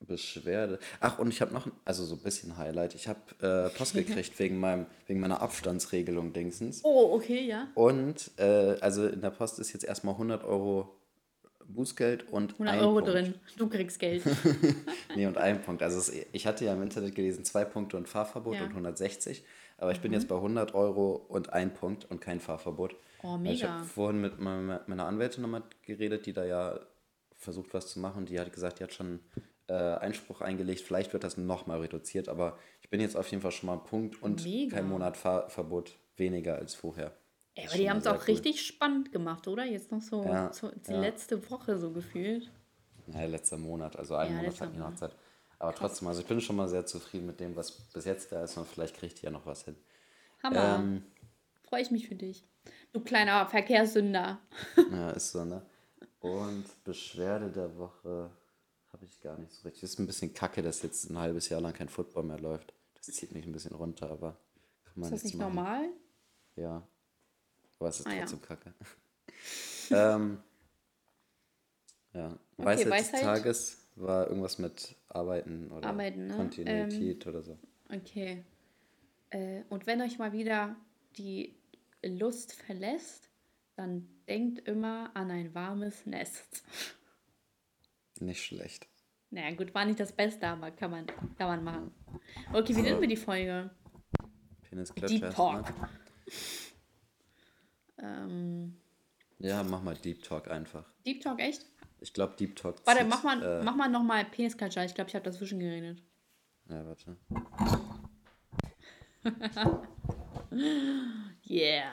Beschwerde. 0.00 0.78
Ach, 1.00 1.18
und 1.18 1.28
ich 1.30 1.40
habe 1.40 1.52
noch, 1.52 1.66
ein- 1.66 1.72
also 1.84 2.04
so 2.04 2.14
ein 2.14 2.22
bisschen 2.22 2.56
Highlight. 2.56 2.94
Ich 2.94 3.08
habe 3.08 3.20
äh, 3.40 3.68
Post 3.76 3.94
gekriegt 3.94 4.38
wegen, 4.38 4.58
meinem, 4.60 4.86
wegen 5.08 5.18
meiner 5.18 5.42
Abstandsregelung 5.42 6.32
Dingsens. 6.32 6.82
Oh, 6.84 7.14
okay, 7.16 7.44
ja. 7.44 7.66
Und, 7.74 8.30
äh, 8.38 8.76
also 8.80 9.06
in 9.08 9.20
der 9.20 9.30
Post 9.30 9.58
ist 9.58 9.72
jetzt 9.72 9.84
erstmal 9.84 10.14
100 10.14 10.44
Euro 10.44 10.94
Bußgeld 11.68 12.32
und 12.32 12.52
100 12.54 12.74
ein 12.74 12.80
Euro 12.80 12.94
Punkt. 13.00 13.08
drin. 13.08 13.34
Du 13.56 13.68
kriegst 13.68 13.98
Geld. 13.98 14.22
Nee, 15.16 15.26
und 15.26 15.36
ein 15.38 15.62
Punkt. 15.62 15.82
Also 15.82 15.98
es, 15.98 16.12
ich 16.32 16.46
hatte 16.46 16.64
ja 16.64 16.74
im 16.74 16.82
Internet 16.82 17.14
gelesen, 17.14 17.44
zwei 17.44 17.64
Punkte 17.64 17.96
und 17.96 18.08
Fahrverbot 18.08 18.54
Ja. 18.54 18.60
Mhm. 18.60 18.66
und 18.66 18.72
160. 18.72 19.44
Aber 19.78 19.92
ich 19.92 20.00
bin 20.00 20.12
jetzt 20.12 20.28
bei 20.28 20.34
100 20.36 20.74
Euro 20.74 21.12
und 21.28 21.52
ein 21.52 21.72
Punkt 21.72 22.04
und 22.10 22.20
kein 22.20 22.40
Fahrverbot. 22.40 22.96
Oh, 23.22 23.34
Weil 23.38 23.52
Ich 23.52 23.62
mega. 23.62 23.72
habe 23.74 23.84
vorhin 23.84 24.20
mit 24.20 24.38
meiner, 24.40 25.06
Anwältin 25.06 25.42
nochmal 25.42 25.62
geredet, 25.82 26.26
die 26.26 26.32
da 26.32 26.44
ja 26.44 26.78
versucht, 27.36 27.72
was 27.74 27.86
zu 27.88 28.00
machen. 28.00 28.26
Die 28.26 28.38
hat 28.38 28.52
gesagt, 28.52 28.80
die 28.80 28.84
hat 28.84 28.92
schon 28.92 29.20
äh, 29.68 29.72
Einspruch 29.74 30.40
eingelegt. 30.40 30.80
Vielleicht 30.80 31.12
wird 31.12 31.24
das 31.24 31.36
nochmal 31.36 31.80
reduziert, 31.80 32.28
aber 32.28 32.58
ich 32.82 32.90
bin 32.90 33.00
jetzt 33.00 33.16
auf 33.16 33.28
jeden 33.28 33.40
Fall 33.42 33.52
schon 33.52 33.68
mal 33.68 33.74
ein 33.74 33.84
Punkt 33.84 34.20
und 34.22 34.44
Mega. 34.44 34.76
kein 34.76 34.88
Monat 34.88 35.16
Fahrverbot 35.16 35.96
weniger 36.16 36.56
als 36.56 36.74
vorher. 36.74 37.12
Das 37.64 37.72
aber 37.72 37.78
die 37.82 37.90
haben 37.90 37.98
es 37.98 38.06
auch 38.06 38.14
cool. 38.16 38.24
richtig 38.24 38.64
spannend 38.64 39.12
gemacht, 39.12 39.48
oder? 39.48 39.64
Jetzt 39.64 39.90
noch 39.90 40.00
so, 40.02 40.22
Ja, 40.24 40.52
so 40.52 40.70
die 40.70 40.92
ja. 40.92 41.00
letzte 41.00 41.50
Woche 41.50 41.76
so 41.78 41.90
gefühlt. 41.92 42.50
Ja, 43.08 43.24
letzter 43.24 43.56
Monat, 43.58 43.96
also 43.96 44.14
einen 44.16 44.36
Ja, 44.36 44.42
Monat 44.42 44.60
hat 44.60 44.68
die 44.72 44.78
Monat. 44.78 44.90
Nachzeit. 44.92 45.16
Aber 45.58 45.74
trotzdem, 45.74 46.06
also 46.08 46.20
ich 46.20 46.26
bin 46.26 46.40
schon 46.40 46.56
mal 46.56 46.68
sehr 46.68 46.86
zufrieden 46.86 47.26
mit 47.26 47.40
dem, 47.40 47.56
was 47.56 47.72
bis 47.92 48.04
jetzt 48.04 48.30
da 48.30 48.44
ist 48.44 48.56
und 48.56 48.66
vielleicht 48.68 48.96
kriegt 48.96 49.20
die 49.20 49.24
ja 49.26 49.30
noch 49.30 49.44
was 49.46 49.64
hin. 49.64 49.76
Hammer. 50.42 50.76
Ähm, 50.78 51.04
Freue 51.68 51.82
ich 51.82 51.90
mich 51.90 52.06
für 52.08 52.14
dich. 52.14 52.46
Du 52.92 53.00
kleiner 53.00 53.46
Verkehrssünder. 53.46 54.38
ja, 54.92 55.10
ist 55.10 55.32
so, 55.32 55.44
ne? 55.44 55.66
Und 56.20 56.64
Beschwerde 56.84 57.50
der 57.50 57.76
Woche 57.76 58.30
habe 58.92 59.04
ich 59.04 59.20
gar 59.20 59.36
nicht 59.38 59.52
so 59.52 59.62
richtig. 59.64 59.82
Ist 59.84 59.98
ein 59.98 60.06
bisschen 60.06 60.32
kacke, 60.32 60.62
dass 60.62 60.82
jetzt 60.82 61.10
ein 61.10 61.18
halbes 61.18 61.48
Jahr 61.48 61.60
lang 61.60 61.72
kein 61.72 61.88
Football 61.88 62.24
mehr 62.24 62.38
läuft. 62.40 62.72
Das 62.94 63.06
zieht 63.06 63.32
mich 63.32 63.44
ein 63.46 63.52
bisschen 63.52 63.74
runter, 63.74 64.10
aber 64.10 64.38
kann 64.84 64.94
man 65.00 65.12
Ist 65.12 65.24
das 65.24 65.24
nicht 65.24 65.36
machen. 65.38 65.54
normal? 65.54 65.88
Ja. 66.56 66.86
Aber 67.78 67.88
es 67.88 68.00
ist 68.00 68.06
Ah, 68.06 68.12
ja. 68.12 68.20
trotzdem 68.20 68.42
kacke. 68.42 68.74
ähm, 69.90 70.38
ja. 72.12 72.36
Weisheit, 72.56 72.86
des 72.86 72.92
Weisheit. 72.92 73.22
Tages 73.22 73.88
war 73.96 74.26
irgendwas 74.28 74.58
mit 74.58 74.96
Arbeiten 75.08 75.70
oder 75.70 75.88
Arbeiten, 75.88 76.26
ne? 76.26 76.36
Kontinuität 76.36 77.26
oder 77.26 77.42
so. 77.42 77.58
Okay. 77.92 78.44
Äh, 79.30 79.62
und 79.68 79.86
wenn 79.86 80.00
euch 80.02 80.18
mal 80.18 80.32
wieder 80.32 80.76
die 81.16 81.54
Lust 82.02 82.52
verlässt, 82.52 83.28
dann 83.76 84.08
denkt 84.26 84.66
immer 84.68 85.10
an 85.14 85.30
ein 85.30 85.54
warmes 85.54 86.06
Nest. 86.06 86.62
Nicht 88.20 88.42
schlecht. 88.44 88.88
Naja, 89.30 89.54
gut, 89.54 89.74
war 89.74 89.84
nicht 89.84 90.00
das 90.00 90.10
Beste, 90.12 90.46
aber 90.48 90.70
kann 90.70 90.90
man, 90.90 91.06
kann 91.06 91.48
man 91.48 91.62
machen. 91.62 91.94
Okay, 92.52 92.74
wie 92.74 92.80
nennen 92.80 93.00
wir 93.00 93.06
die 93.08 93.16
Folge? 93.16 93.70
Penisklatscher 94.62 95.18
Deep. 95.18 95.30
Talk. 95.34 95.66
Ähm, 98.02 98.76
Ja, 99.38 99.62
mach 99.62 99.82
mal 99.82 99.94
Deep 99.96 100.22
Talk 100.22 100.48
einfach. 100.50 100.84
Deep 101.06 101.20
Talk, 101.22 101.40
echt? 101.40 101.66
Ich 102.00 102.12
glaube, 102.12 102.34
Deep 102.38 102.54
Talk 102.56 102.76
Warte, 102.86 103.00
zieht, 103.00 103.08
mach 103.08 103.22
mal, 103.24 103.42
äh, 103.42 103.62
mach 103.64 103.74
mal 103.76 103.88
nochmal 103.88 104.24
Penisklatscher. 104.24 104.84
Ich 104.84 104.94
glaube, 104.94 105.08
ich 105.08 105.14
habe 105.16 105.24
dazwischen 105.24 105.58
geredet. 105.58 106.02
Ja, 106.68 106.84
warte. 106.86 107.16
Yeah. 111.46 111.92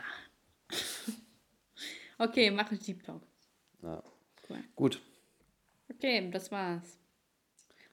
okay, 2.20 2.52
mache 2.52 2.76
Deep 2.78 3.04
Talk. 3.04 3.22
Ja. 3.82 4.02
Cool. 4.50 4.64
Gut. 4.76 5.02
Okay, 5.92 6.30
das 6.32 6.52
war's. 6.52 6.98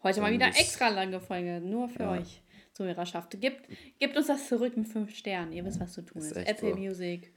Heute 0.03 0.21
mal 0.21 0.27
Dann 0.27 0.35
wieder 0.35 0.47
bis- 0.49 0.59
extra 0.61 0.89
lange 0.89 1.21
Folge, 1.21 1.61
nur 1.61 1.89
für 1.89 2.03
Ja. 2.05 2.13
euch 2.13 2.43
Zuhörerschaft. 2.73 3.41
Gebt, 3.41 3.69
gebt 3.99 4.17
uns 4.17 4.27
das 4.27 4.49
zurück 4.49 4.77
mit 4.77 4.89
fünf 4.89 5.15
Sternen. 5.15 5.53
Ihr 5.53 5.65
wisst, 5.65 5.81
was 5.81 5.93
zu 5.93 6.03
tun 6.05 6.23
Ist 6.23 6.33
ist. 6.33 6.47
Apple 6.49 6.71
so. 6.71 6.77
Music. 6.77 7.33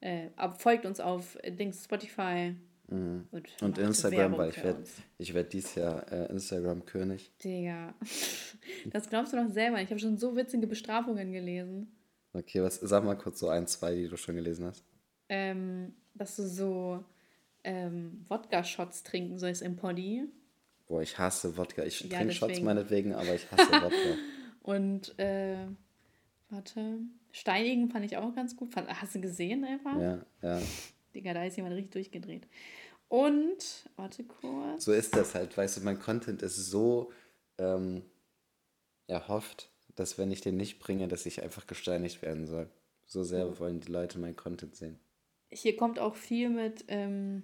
Äh, 0.00 0.28
folgt 0.58 0.86
uns 0.86 1.00
auf 1.00 1.36
äh, 1.42 1.50
Dings 1.52 1.84
Spotify. 1.84 2.54
Und, 2.88 3.28
Und 3.30 3.62
macht 3.62 3.78
Instagram, 3.78 4.36
weil 4.36 4.50
ich 4.50 4.64
werde 4.64 4.82
ich 5.18 5.32
werd 5.32 5.52
dieses 5.52 5.76
Jahr 5.76 6.10
äh, 6.10 6.26
Instagram-König. 6.26 7.30
Digga. 7.38 7.94
Das 8.92 9.08
glaubst 9.08 9.32
du 9.32 9.36
doch 9.36 9.48
selber. 9.48 9.80
Ich 9.80 9.90
habe 9.90 9.98
schon 9.98 10.16
so 10.16 10.36
witzige 10.36 10.66
Bestrafungen 10.66 11.32
gelesen. 11.32 11.92
Okay, 12.32 12.62
was, 12.62 12.76
sag 12.76 13.04
mal 13.04 13.16
kurz 13.16 13.40
so 13.40 13.48
ein, 13.48 13.66
zwei, 13.66 13.94
die 13.94 14.08
du 14.08 14.16
schon 14.16 14.36
gelesen 14.36 14.66
hast. 14.66 14.84
Ähm, 15.28 15.94
dass 16.14 16.36
du 16.36 16.46
so 16.46 17.04
ähm, 17.64 18.24
Wodka-Shots 18.28 19.02
trinken 19.02 19.38
sollst 19.38 19.62
im 19.62 19.76
Poddy. 19.76 20.24
Boah, 20.86 21.02
ich 21.02 21.18
hasse 21.18 21.56
Wodka. 21.56 21.84
Ich 21.84 22.00
Ja, 22.00 22.18
trinke 22.18 22.34
Shots 22.34 22.60
meinetwegen, 22.60 23.14
aber 23.14 23.34
ich 23.34 23.50
hasse 23.50 23.70
Wodka. 23.70 24.18
Und, 24.62 25.18
äh, 25.18 25.66
warte, 26.60 26.98
Steinigen 27.32 27.88
fand 27.88 28.04
ich 28.04 28.16
auch 28.16 28.34
ganz 28.34 28.56
gut. 28.56 28.72
Fand, 28.72 28.88
hast 28.88 29.14
du 29.14 29.20
gesehen 29.20 29.64
einfach? 29.64 29.98
Ja, 29.98 30.24
ja. 30.42 30.60
Digga, 31.14 31.34
da 31.34 31.44
ist 31.44 31.56
jemand 31.56 31.74
richtig 31.74 31.92
durchgedreht. 31.92 32.46
Und, 33.08 33.88
warte 33.96 34.24
kurz. 34.24 34.84
So 34.84 34.92
ist 34.92 35.16
das 35.16 35.34
halt, 35.34 35.56
weißt 35.56 35.78
du, 35.78 35.80
mein 35.82 35.98
Content 35.98 36.42
ist 36.42 36.56
so 36.56 37.10
ähm, 37.58 38.02
erhofft, 39.06 39.70
dass 39.96 40.18
wenn 40.18 40.30
ich 40.30 40.42
den 40.42 40.56
nicht 40.56 40.78
bringe, 40.78 41.08
dass 41.08 41.26
ich 41.26 41.42
einfach 41.42 41.66
gesteinigt 41.66 42.22
werden 42.22 42.46
soll. 42.46 42.68
So 43.06 43.24
sehr 43.24 43.58
wollen 43.58 43.80
die 43.80 43.90
Leute 43.90 44.18
meinen 44.18 44.36
Content 44.36 44.76
sehen. 44.76 45.00
Hier 45.50 45.76
kommt 45.76 45.98
auch 45.98 46.14
viel 46.14 46.50
mit 46.50 46.84
ähm, 46.88 47.42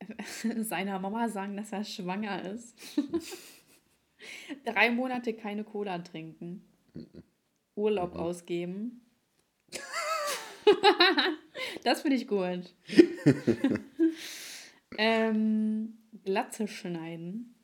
seiner 0.60 0.98
Mama 1.00 1.28
sagen, 1.28 1.56
dass 1.56 1.72
er 1.72 1.84
schwanger 1.84 2.50
ist. 2.50 2.74
Drei 4.64 4.90
Monate 4.90 5.34
keine 5.34 5.64
Cola 5.64 5.98
trinken. 5.98 6.64
Urlaub 7.78 8.14
ausgeben. 8.16 9.00
das 11.84 12.02
finde 12.02 12.16
ich 12.16 12.26
gut. 12.26 12.74
ähm, 14.98 15.98
Glatze 16.24 16.68
schneiden. 16.68 17.54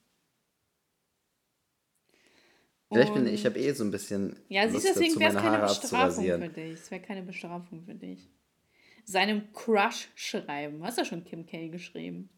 Vielleicht 2.93 3.15
bin 3.15 3.23
Und- 3.25 3.33
ich 3.33 3.45
habe 3.45 3.59
eh 3.59 3.73
so 3.73 3.85
ein 3.85 3.91
bisschen 3.91 4.37
ja, 4.49 4.69
siehst 4.69 4.85
du, 4.85 4.89
deswegen 4.93 5.19
wäre 5.19 5.35
es 5.35 5.43
keine 5.43 5.59
Bestrafung 5.63 6.25
für 6.25 6.49
dich. 6.49 6.73
Es 6.75 6.91
wäre 6.91 7.03
keine 7.03 7.23
Bestrafung 7.23 7.83
für 7.85 7.95
dich. 7.95 8.31
Seinem 9.05 9.53
Crush 9.53 10.09
schreiben. 10.15 10.83
Hast 10.83 10.99
du 10.99 11.05
schon 11.05 11.25
Kim 11.25 11.45
K 11.45 11.69
geschrieben? 11.69 12.31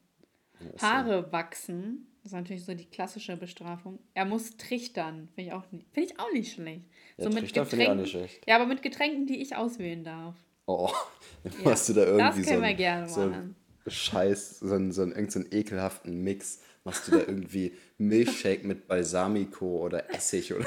Haare 0.81 1.31
wachsen. 1.31 2.07
Das 2.23 2.33
ist 2.33 2.37
natürlich 2.37 2.65
so 2.65 2.75
die 2.75 2.87
klassische 2.87 3.37
Bestrafung. 3.37 4.01
Er 4.15 4.25
muss 4.25 4.57
trichtern. 4.57 5.29
Finde 5.35 5.51
ich, 5.51 5.53
auch 5.53 5.71
nicht- 5.71 5.87
finde 5.93 6.11
ich 6.13 6.19
auch 6.19 6.33
nicht 6.33 6.53
schlecht. 6.55 6.87
Ja, 7.19 7.25
so 7.25 7.31
mit 7.31 7.39
trichtern 7.41 7.67
finde 7.67 7.85
ich 7.85 7.89
auch 7.91 7.95
Getränken- 7.95 8.01
nicht 8.03 8.11
schlecht. 8.11 8.47
Ja, 8.49 8.57
aber 8.57 8.67
mit 8.67 8.83
Getränken, 8.83 9.27
die 9.27 9.41
ich 9.41 9.57
auswählen 9.57 10.05
darf. 10.05 10.35
Oh, 10.67 10.91
dann 11.45 11.53
Ja, 11.53 11.71
machst 11.71 11.89
du 11.89 11.93
da 11.95 12.05
irgendwie 12.05 12.21
das 12.27 12.37
so 12.37 12.43
können 12.43 12.61
wir 12.63 12.69
einen, 12.69 12.77
gerne 12.77 13.09
so 13.09 13.21
einen 13.23 13.57
Scheiß, 13.87 14.59
so 14.61 14.75
einen, 14.75 14.93
so 14.93 15.03
einen, 15.03 15.13
irgendeinen 15.13 15.31
so 15.31 15.39
einen 15.51 15.61
ekelhaften 15.61 16.23
Mix. 16.23 16.61
Machst 16.85 17.07
du 17.09 17.13
da 17.13 17.19
irgendwie 17.19 17.75
Milchshake 17.99 18.65
mit 18.67 18.87
Balsamico 18.89 19.85
oder 19.85 20.13
Essig 20.15 20.53
oder 20.55 20.67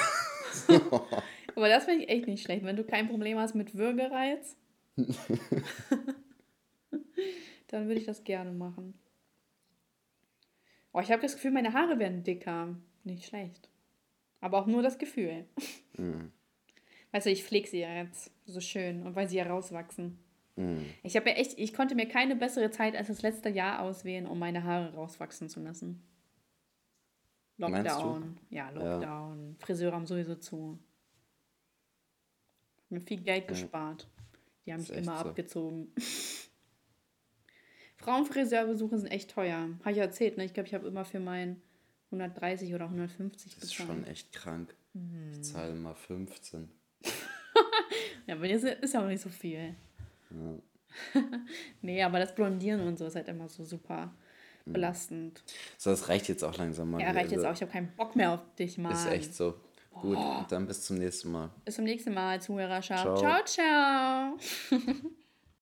Aber 1.55 1.67
das 1.69 1.85
finde 1.85 2.03
ich 2.05 2.09
echt 2.09 2.27
nicht 2.27 2.43
schlecht. 2.43 2.63
Wenn 2.65 2.76
du 2.77 2.84
kein 2.84 3.07
Problem 3.09 3.38
hast 3.38 3.55
mit 3.55 3.76
Würgereiz, 3.76 4.55
dann 7.67 7.88
würde 7.88 7.99
ich 7.99 8.05
das 8.05 8.23
gerne 8.23 8.51
machen. 8.51 8.93
Oh, 10.93 10.99
ich 11.01 11.11
habe 11.11 11.21
das 11.21 11.35
Gefühl, 11.35 11.51
meine 11.51 11.73
Haare 11.73 11.99
werden 11.99 12.23
dicker. 12.23 12.76
Nicht 13.03 13.26
schlecht. 13.26 13.69
Aber 14.41 14.59
auch 14.59 14.65
nur 14.67 14.81
das 14.81 14.97
Gefühl. 14.97 15.45
Weißt 17.11 17.26
du, 17.26 17.31
ich 17.31 17.44
pflege 17.44 17.68
sie 17.68 17.80
ja 17.80 17.94
jetzt 18.03 18.31
so 18.45 18.60
schön 18.61 19.03
und 19.03 19.15
weil 19.15 19.27
sie 19.30 19.38
ja 19.38 19.45
rauswachsen. 19.48 20.18
Ich 21.03 21.15
habe 21.15 21.30
ja 21.30 21.36
echt, 21.38 21.57
ich 21.57 21.73
konnte 21.73 21.95
mir 21.95 22.06
keine 22.06 22.36
bessere 22.36 22.69
Zeit 22.69 22.94
als 22.94 23.07
das 23.07 23.22
letzte 23.22 23.48
Jahr 23.48 23.81
auswählen, 23.81 24.27
um 24.27 24.38
meine 24.38 24.65
Haare 24.65 24.94
rauswachsen 24.94 25.48
zu 25.48 25.61
lassen. 25.61 26.03
Lockdown. 27.56 28.38
Ja, 28.49 28.69
Lockdown. 28.72 29.56
Friseure 29.60 29.94
haben 29.94 30.06
sowieso 30.06 30.36
zu. 30.36 30.77
Hab 32.77 32.91
mir 32.91 32.99
viel 32.99 33.22
Geld 33.22 33.48
gespart. 33.48 34.10
Die 34.65 34.73
haben 34.73 34.81
Ist 34.81 34.90
mich 34.90 34.98
immer 34.99 35.18
so. 35.19 35.30
abgezogen. 35.30 35.94
Frauenfriseurbesuche 37.98 38.98
sind 38.98 39.11
echt 39.11 39.31
teuer. 39.31 39.69
Habe 39.80 39.91
ich 39.91 39.98
ja 39.98 40.03
erzählt, 40.03 40.38
ne? 40.38 40.45
Ich 40.45 40.53
glaube, 40.53 40.68
ich 40.68 40.73
habe 40.73 40.88
immer 40.88 41.06
für 41.06 41.19
meinen 41.19 41.61
130 42.11 42.73
oder 42.73 42.86
150 42.86 43.56
Das 43.56 43.64
ist 43.64 43.77
bezahlt. 43.77 43.90
schon 43.90 44.03
echt 44.07 44.31
krank. 44.31 44.76
Mhm. 44.94 45.31
Ich 45.34 45.44
zahle 45.44 45.73
mal 45.76 45.95
15. 45.95 46.69
Ja, 48.27 48.35
aber 48.35 48.47
das 48.47 48.63
ist 48.63 48.93
ja 48.93 49.01
auch 49.03 49.07
nicht 49.07 49.21
so 49.21 49.29
viel. 49.29 49.75
nee, 51.81 52.03
aber 52.03 52.19
das 52.19 52.35
Blondieren 52.35 52.81
und 52.81 52.97
so 52.97 53.05
ist 53.05 53.15
halt 53.15 53.27
immer 53.27 53.47
so 53.47 53.63
super 53.63 54.13
belastend. 54.65 55.43
So, 55.77 55.89
das 55.89 56.09
reicht 56.09 56.27
jetzt 56.27 56.43
auch 56.43 56.57
langsam 56.57 56.91
mal. 56.91 57.01
Ja, 57.01 57.11
reicht 57.11 57.31
jetzt 57.31 57.45
auch. 57.45 57.53
Ich 57.53 57.61
habe 57.61 57.71
keinen 57.71 57.91
Bock 57.95 58.15
mehr 58.15 58.31
auf 58.31 58.41
dich, 58.57 58.77
Mann. 58.77 58.91
Ist 58.91 59.07
echt 59.07 59.35
so. 59.35 59.55
Gut, 60.01 60.17
dann 60.49 60.65
bis 60.67 60.83
zum 60.83 60.97
nächsten 60.97 61.31
Mal. 61.31 61.49
Bis 61.65 61.75
zum 61.75 61.83
nächsten 61.83 62.13
Mal, 62.13 62.41
Zuhörerschaft. 62.41 63.03
Ciao. 63.03 63.43
ciao. 63.43 64.37
ciao. 64.69 64.79